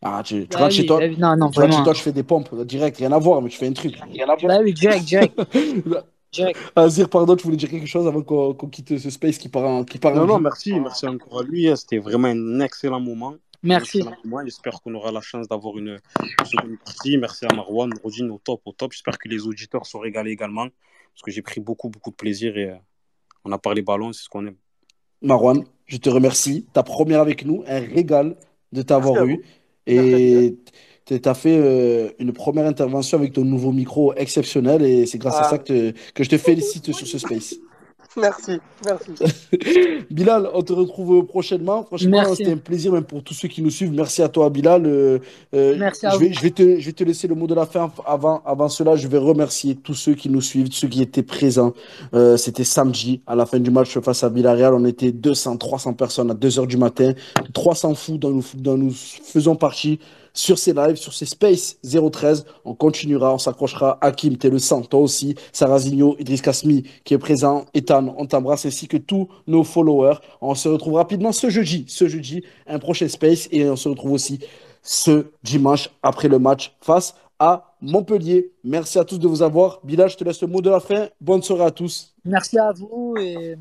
Ah, 0.07 0.21
tu, 0.23 0.47
tu 0.47 0.47
Bah 0.49 0.57
rentres 0.59 0.69
oui, 0.69 0.75
chez 0.77 0.85
toi, 0.85 0.99
bah 0.99 1.05
oui, 1.09 1.17
non, 1.17 1.35
non, 1.35 1.35
tu 1.35 1.41
rentres 1.41 1.53
chez 1.55 1.59
vraiment. 1.67 1.83
toi, 1.83 1.93
tu 1.95 2.01
fais 2.03 2.11
des 2.11 2.21
pompes 2.23 2.61
direct, 2.63 2.97
rien 2.97 3.11
à 3.11 3.17
voir, 3.17 3.41
mais 3.41 3.49
tu 3.49 3.57
fais 3.57 3.67
un 3.67 3.73
truc. 3.73 3.95
Rien 4.11 4.29
à 4.29 4.35
voir. 4.35 4.57
Bah 4.57 4.59
oui, 4.63 4.71
direct, 4.71 5.03
direct, 5.03 5.41
direct. 6.31 6.59
Azir, 6.75 7.09
pardon, 7.09 7.35
tu 7.35 7.43
voulais 7.45 7.57
dire 7.57 7.69
quelque 7.71 7.87
chose 7.87 8.05
avant 8.05 8.21
qu'on 8.21 8.53
quitte 8.69 8.99
ce 8.99 9.09
space 9.09 9.39
qui 9.39 9.49
part 9.49 9.63
en, 9.65 9.83
qui 9.83 9.97
part 9.97 10.11
en 10.13 10.17
Non, 10.17 10.27
non, 10.27 10.37
vie? 10.37 10.43
merci, 10.43 10.79
merci 10.79 11.07
encore 11.07 11.39
à 11.39 11.43
lui. 11.43 11.67
hein. 11.67 11.75
C'était 11.75 11.97
vraiment 11.97 12.27
un 12.27 12.59
excellent 12.59 12.99
moment. 12.99 13.33
Merci. 13.63 14.03
J'espère 14.43 14.79
qu'on 14.79 14.93
aura 14.93 15.11
la 15.11 15.21
chance 15.21 15.47
d'avoir 15.47 15.75
une, 15.79 15.97
seconde 16.45 16.77
partie. 16.85 17.17
Merci 17.17 17.45
à 17.49 17.55
Marwan, 17.55 17.89
Rodine 18.03 18.29
au 18.29 18.37
top, 18.37 18.61
au 18.65 18.73
top. 18.73 18.91
J'espère 18.91 19.17
que 19.17 19.27
les 19.27 19.47
auditeurs 19.47 19.87
sont 19.87 19.97
régalés 19.97 20.29
également. 20.31 20.67
Parce 21.13 21.23
que 21.23 21.31
j'ai 21.31 21.41
pris 21.41 21.61
beaucoup, 21.61 21.89
beaucoup 21.89 22.11
de 22.11 22.15
plaisir 22.15 22.55
et 22.57 22.69
euh, 22.69 22.75
on 23.43 23.51
a 23.51 23.57
parlé 23.57 23.81
ballon, 23.81 24.13
c'est 24.13 24.23
ce 24.25 24.29
qu'on 24.29 24.45
aime. 24.45 24.57
Marwan, 25.23 25.63
je 25.87 25.97
te 25.97 26.09
remercie. 26.11 26.67
Ta 26.73 26.83
première 26.83 27.21
avec 27.21 27.43
nous, 27.43 27.63
un 27.67 27.79
régal 27.79 28.35
de 28.71 28.81
t'avoir 28.83 29.25
eu. 29.25 29.41
Et 29.87 30.55
tu 31.05 31.19
as 31.23 31.33
fait 31.35 31.57
euh, 31.57 32.09
une 32.19 32.33
première 32.33 32.65
intervention 32.65 33.17
avec 33.19 33.33
ton 33.33 33.45
nouveau 33.45 33.71
micro 33.71 34.13
exceptionnel 34.15 34.81
et 34.83 35.05
c'est 35.05 35.17
grâce 35.19 35.35
à 35.35 35.41
Ah. 35.45 35.49
ça 35.51 35.57
que 35.59 35.93
je 36.19 36.29
te 36.29 36.37
félicite 36.37 36.91
sur 36.93 37.05
ce 37.07 37.17
space. 37.19 37.55
Merci, 38.17 38.59
merci. 38.85 39.11
Bilal, 40.11 40.49
on 40.53 40.61
te 40.61 40.73
retrouve 40.73 41.25
prochainement. 41.25 41.83
Franchement, 41.83 42.23
c'était 42.33 42.53
un 42.53 42.57
plaisir 42.57 42.93
même 42.93 43.03
pour 43.03 43.23
tous 43.23 43.33
ceux 43.33 43.47
qui 43.47 43.61
nous 43.61 43.69
suivent. 43.69 43.91
Merci 43.91 44.21
à 44.21 44.29
toi, 44.29 44.49
Bilal. 44.49 44.85
Euh, 44.85 45.19
euh, 45.53 45.75
Merci 45.77 46.05
à 46.05 46.11
je 46.11 46.17
vais, 46.17 46.27
vous. 46.27 46.33
je 46.33 46.41
vais 46.41 46.51
te, 46.51 46.79
je 46.79 46.85
vais 46.85 46.93
te 46.93 47.03
laisser 47.03 47.27
le 47.27 47.35
mot 47.35 47.47
de 47.47 47.53
la 47.55 47.65
fin. 47.65 47.91
Avant, 48.05 48.41
avant 48.45 48.69
cela, 48.69 48.95
je 48.95 49.07
vais 49.07 49.17
remercier 49.17 49.75
tous 49.75 49.95
ceux 49.95 50.13
qui 50.13 50.29
nous 50.29 50.41
suivent, 50.41 50.69
ceux 50.71 50.87
qui 50.87 51.01
étaient 51.01 51.23
présents. 51.23 51.73
Euh, 52.13 52.37
c'était 52.37 52.63
samedi, 52.63 53.21
à 53.27 53.35
la 53.35 53.45
fin 53.45 53.59
du 53.59 53.71
match 53.71 53.97
face 53.99 54.23
à 54.23 54.29
Villarreal. 54.29 54.73
On 54.73 54.85
était 54.85 55.11
200, 55.11 55.57
300 55.57 55.93
personnes 55.93 56.31
à 56.31 56.33
2 56.33 56.59
heures 56.59 56.67
du 56.67 56.77
matin. 56.77 57.13
300 57.53 57.95
fous 57.95 58.17
dont 58.17 58.31
nous, 58.31 58.45
dont 58.55 58.77
nous 58.77 58.91
faisons 58.93 59.55
partie 59.55 59.99
sur 60.35 60.59
ces 60.59 60.73
lives, 60.73 60.97
sur 60.97 61.13
ces 61.13 61.25
Space 61.25 61.77
013. 61.83 62.45
On 62.65 62.75
continuera, 62.75 63.33
on 63.33 63.39
s'accrochera. 63.39 63.97
Hakim, 64.01 64.37
t'es 64.37 64.51
le 64.51 64.59
sang, 64.59 64.81
toi 64.81 64.99
aussi. 64.99 65.33
Sarazinho, 65.51 66.15
Idriss 66.19 66.41
Kasmi 66.41 66.83
qui 67.03 67.15
est 67.15 67.17
présent. 67.17 67.65
Ethan, 67.73 68.13
on 68.17 68.27
t'embrasse 68.27 68.67
ainsi 68.67 68.87
que 68.87 68.97
tous 68.97 69.27
nos 69.47 69.63
followers. 69.63 70.17
On 70.41 70.53
se 70.53 70.69
retrouve 70.69 70.95
rapidement 70.95 71.31
ce 71.31 71.49
jeudi. 71.49 71.85
Ce 71.87 72.07
jeudi, 72.07 72.43
un 72.67 72.77
prochain 72.77 73.07
Space. 73.07 73.47
Et 73.51 73.67
on 73.67 73.75
se 73.75 73.89
retrouve 73.89 74.11
aussi 74.11 74.39
ce 74.83 75.27
dimanche 75.41 75.89
après 76.03 76.27
le 76.27 76.37
match 76.37 76.75
face 76.81 77.15
à 77.39 77.73
Montpellier. 77.81 78.51
Merci 78.63 78.99
à 78.99 79.03
tous 79.03 79.17
de 79.17 79.27
vous 79.27 79.41
avoir. 79.41 79.79
Bilal, 79.83 80.09
je 80.09 80.17
te 80.17 80.23
laisse 80.23 80.41
le 80.41 80.47
mot 80.47 80.61
de 80.61 80.69
la 80.69 80.79
fin. 80.79 81.07
Bonne 81.19 81.41
soirée 81.41 81.65
à 81.65 81.71
tous. 81.71 82.13
Merci 82.23 82.59
à 82.59 82.71
vous 82.71 83.15
et 83.17 83.57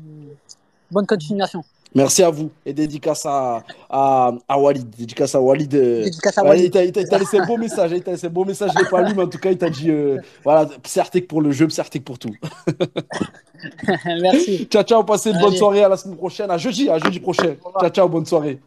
bonne 0.91 1.07
continuation. 1.07 1.63
Merci 1.95 2.23
à 2.23 2.29
vous. 2.29 2.51
Et 2.65 2.73
dédicace 2.73 3.25
à, 3.25 3.63
à, 3.89 4.31
à 4.47 4.59
Walid. 4.59 4.89
Dédicace 4.97 5.33
à 5.33 5.39
Walid. 5.41 5.73
euh, 5.73 6.03
Dédicace 6.03 6.37
à 6.37 6.43
Walid. 6.43 6.75
il 6.75 6.91
t'a- 6.91 7.17
laissé 7.17 7.39
un 7.39 7.45
beau 7.45 7.57
message. 7.57 7.91
Il 7.93 8.03
t'a 8.03 8.11
laissé 8.11 8.27
un 8.27 8.29
beau 8.29 8.43
message. 8.45 8.71
Je 8.77 8.83
l'ai 8.83 8.89
pas 8.89 9.01
lu, 9.01 9.13
mais 9.15 9.23
en 9.23 9.27
tout 9.27 9.37
cas, 9.37 9.51
il 9.51 9.57
t'a 9.57 9.69
dit 9.69 9.89
euh, 9.89 10.17
voilà, 10.43 10.67
Psertic 10.83 11.27
pour 11.27 11.41
le 11.41 11.51
jeu, 11.51 11.67
Psertic 11.67 12.03
pour 12.03 12.19
tout. 12.19 12.35
Merci. 14.21 14.65
Ciao, 14.69 14.83
ciao. 14.83 15.03
Passez 15.03 15.31
une 15.31 15.39
bonne 15.39 15.55
soirée. 15.55 15.83
À 15.83 15.89
la 15.89 15.97
semaine 15.97 16.17
prochaine. 16.17 16.51
À 16.51 16.57
jeudi, 16.57 16.89
à 16.89 16.99
jeudi 16.99 17.19
prochain. 17.19 17.55
Ciao, 17.79 17.89
ciao. 17.89 18.09
Bonne 18.09 18.25
soirée. 18.25 18.59